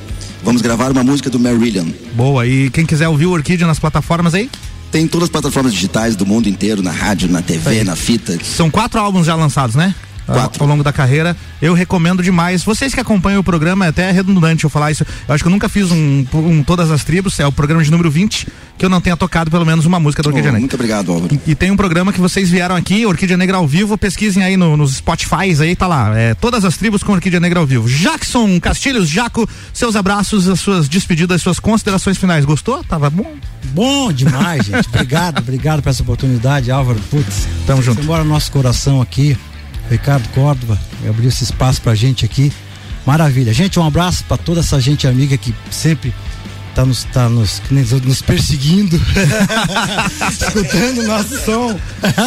Vamos 0.43 0.63
gravar 0.63 0.91
uma 0.91 1.03
música 1.03 1.29
do 1.29 1.39
Marillion. 1.39 1.85
Boa. 2.15 2.47
E 2.47 2.71
quem 2.71 2.83
quiser 2.83 3.09
ouvir 3.09 3.27
o 3.27 3.31
Orquídea 3.31 3.67
nas 3.67 3.77
plataformas 3.77 4.33
aí? 4.33 4.49
Tem 4.91 5.03
em 5.03 5.07
todas 5.07 5.25
as 5.25 5.31
plataformas 5.31 5.71
digitais 5.71 6.15
do 6.15 6.25
mundo 6.25 6.49
inteiro, 6.49 6.81
na 6.81 6.91
rádio, 6.91 7.29
na 7.29 7.43
TV, 7.43 7.83
na 7.83 7.95
fita. 7.95 8.39
São 8.43 8.71
quatro 8.71 8.99
álbuns 8.99 9.27
já 9.27 9.35
lançados, 9.35 9.75
né? 9.75 9.93
Quatro. 10.33 10.63
Ao 10.63 10.69
longo 10.69 10.83
da 10.83 10.91
carreira. 10.93 11.35
Eu 11.61 11.73
recomendo 11.73 12.21
demais. 12.23 12.63
Vocês 12.63 12.93
que 12.93 12.99
acompanham 12.99 13.39
o 13.39 13.43
programa, 13.43 13.85
é 13.85 13.89
até 13.89 14.11
redundante 14.11 14.63
eu 14.63 14.69
falar 14.69 14.91
isso. 14.91 15.05
Eu 15.27 15.33
acho 15.35 15.43
que 15.43 15.47
eu 15.47 15.51
nunca 15.51 15.67
fiz 15.69 15.91
um, 15.91 16.25
um 16.33 16.63
Todas 16.63 16.91
as 16.91 17.03
Tribos, 17.03 17.39
é 17.39 17.45
o 17.47 17.51
programa 17.51 17.83
de 17.83 17.91
número 17.91 18.09
20, 18.09 18.47
que 18.77 18.85
eu 18.85 18.89
não 18.89 19.01
tenha 19.01 19.17
tocado 19.17 19.49
pelo 19.51 19.65
menos 19.65 19.85
uma 19.85 19.99
música 19.99 20.21
da 20.23 20.29
Orquídea 20.29 20.49
Oh, 20.49 20.53
Negra. 20.53 20.59
muito 20.61 20.73
obrigado, 20.75 21.11
Álvaro. 21.11 21.39
E 21.45 21.55
tem 21.55 21.71
um 21.71 21.75
programa 21.77 22.13
que 22.13 22.19
vocês 22.19 22.49
vieram 22.49 22.75
aqui, 22.75 23.05
Orquídea 23.05 23.35
Negra 23.37 23.57
ao 23.57 23.67
vivo, 23.67 23.97
pesquisem 23.97 24.43
aí 24.43 24.55
no, 24.55 24.77
nos 24.77 24.95
Spotify, 24.95 25.51
aí 25.61 25.75
tá 25.75 25.87
lá, 25.87 26.17
é, 26.17 26.33
todas 26.33 26.63
as 26.65 26.77
tribos 26.77 27.03
com 27.03 27.11
Orquídea 27.11 27.39
Negra 27.39 27.59
ao 27.59 27.65
vivo. 27.65 27.87
Jackson 27.89 28.59
Castilhos, 28.59 29.09
Jaco, 29.09 29.47
seus 29.73 29.95
abraços, 29.95 30.47
as 30.47 30.59
suas 30.59 30.87
despedidas, 30.87 31.41
suas 31.41 31.59
considerações 31.59 32.17
finais. 32.17 32.45
Gostou? 32.45 32.83
Tava 32.83 33.09
bom? 33.09 33.33
Bom 33.73 34.11
demais, 34.11 34.65
gente. 34.65 34.87
Obrigado, 34.87 35.39
obrigado 35.39 35.81
por 35.81 35.89
essa 35.89 36.01
oportunidade, 36.03 36.71
Álvaro. 36.71 36.99
Putz, 37.11 37.47
Tamo 37.67 37.81
junto. 37.81 38.01
Você 38.01 38.07
mora 38.07 38.23
no 38.23 38.29
nosso 38.29 38.51
coração 38.51 39.01
aqui. 39.01 39.37
Ricardo 39.89 40.27
Córdova 40.29 40.79
abriu 41.07 41.29
esse 41.29 41.43
espaço 41.43 41.81
pra 41.81 41.95
gente 41.95 42.25
aqui. 42.25 42.51
Maravilha. 43.05 43.53
Gente, 43.53 43.79
um 43.79 43.85
abraço 43.85 44.23
pra 44.25 44.37
toda 44.37 44.59
essa 44.59 44.79
gente 44.79 45.07
amiga 45.07 45.37
que 45.37 45.53
sempre 45.71 46.13
tá 46.75 46.85
nos, 46.85 47.03
tá 47.05 47.27
nos, 47.27 47.61
nos 47.71 48.21
perseguindo, 48.21 48.95
escutando 50.31 51.03
nosso 51.03 51.43
som. 51.43 51.79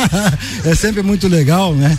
é 0.69 0.75
sempre 0.75 1.03
muito 1.03 1.29
legal, 1.29 1.75
né? 1.75 1.99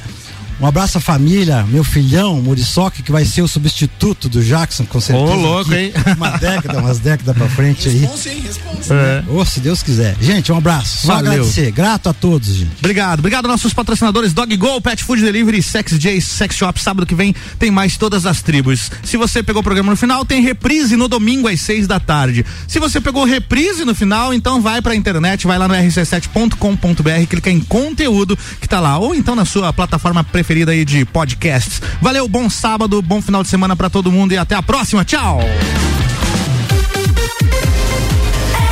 Um 0.61 0.67
abraço 0.67 0.97
à 0.97 1.01
família, 1.01 1.63
meu 1.67 1.83
filhão, 1.83 2.41
Muriçoca, 2.41 3.01
que 3.03 3.11
vai 3.11 3.25
ser 3.25 3.41
o 3.41 3.47
substituto 3.47 4.29
do 4.29 4.41
Jackson, 4.41 4.85
com 4.85 5.01
certeza. 5.01 5.31
Ô, 5.31 5.35
louco, 5.35 5.71
aqui. 5.73 5.85
hein? 5.85 5.93
Uma 6.15 6.37
década, 6.37 6.79
umas 6.79 6.99
décadas 6.99 7.35
pra 7.35 7.49
frente 7.49 7.89
aí. 7.89 7.97
Responsa, 7.97 8.29
hein? 8.29 8.43
Responsa. 8.45 8.93
né? 8.93 9.23
Ou 9.27 9.45
se 9.45 9.59
Deus 9.59 9.83
quiser. 9.83 10.15
Gente, 10.21 10.51
um 10.53 10.57
abraço. 10.57 11.05
Só 11.05 11.15
Valeu. 11.15 11.31
agradecer. 11.33 11.69
Grato 11.71 12.07
a 12.07 12.13
todos, 12.13 12.47
gente. 12.47 12.71
Obrigado, 12.79 13.19
obrigado 13.19 13.45
aos 13.45 13.51
nossos 13.55 13.73
patrocinadores 13.73 14.31
Dog 14.31 14.55
Go, 14.55 14.79
Pet 14.79 15.03
Food 15.03 15.21
Delivery, 15.21 15.61
Sex 15.61 15.99
J, 15.99 16.21
Sex 16.21 16.55
Shop. 16.55 16.79
Sábado 16.81 17.05
que 17.05 17.13
vem 17.15 17.35
tem 17.59 17.69
mais 17.69 17.97
todas 17.97 18.25
as 18.25 18.41
tribos. 18.41 18.89
Se 19.03 19.17
você 19.17 19.43
pegou 19.43 19.59
o 19.59 19.63
programa 19.63 19.91
no 19.91 19.97
final, 19.97 20.23
tem 20.23 20.41
reprise 20.41 20.95
no 20.95 21.09
domingo 21.09 21.49
às 21.49 21.59
seis 21.59 21.87
da 21.87 21.99
tarde. 21.99 22.45
Se 22.69 22.79
você 22.79 23.01
pegou 23.01 23.25
reprise 23.25 23.83
no 23.83 23.93
final, 23.93 24.33
então 24.33 24.61
vai 24.61 24.81
pra 24.81 24.95
internet, 24.95 25.45
vai 25.45 25.57
lá 25.57 25.67
no 25.67 25.73
rc7.com.br, 25.73 27.27
clica 27.29 27.49
em 27.51 27.59
conteúdo 27.59 28.37
que 28.61 28.67
tá 28.67 28.79
lá, 28.79 28.97
ou 28.97 29.13
então 29.13 29.35
na 29.35 29.43
sua 29.43 29.73
plataforma 29.73 30.23
preferida 30.23 30.52
querida 30.53 30.71
aí 30.71 30.85
de 30.85 31.03
podcasts. 31.03 31.81
Valeu, 31.99 32.27
bom 32.27 32.47
sábado, 32.47 33.01
bom 33.01 33.19
final 33.19 33.41
de 33.41 33.49
semana 33.49 33.75
para 33.75 33.89
todo 33.89 34.11
mundo 34.11 34.33
e 34.33 34.37
até 34.37 34.53
a 34.53 34.61
próxima. 34.61 35.03
Tchau! 35.03 35.39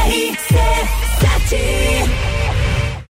RC7 0.06 1.91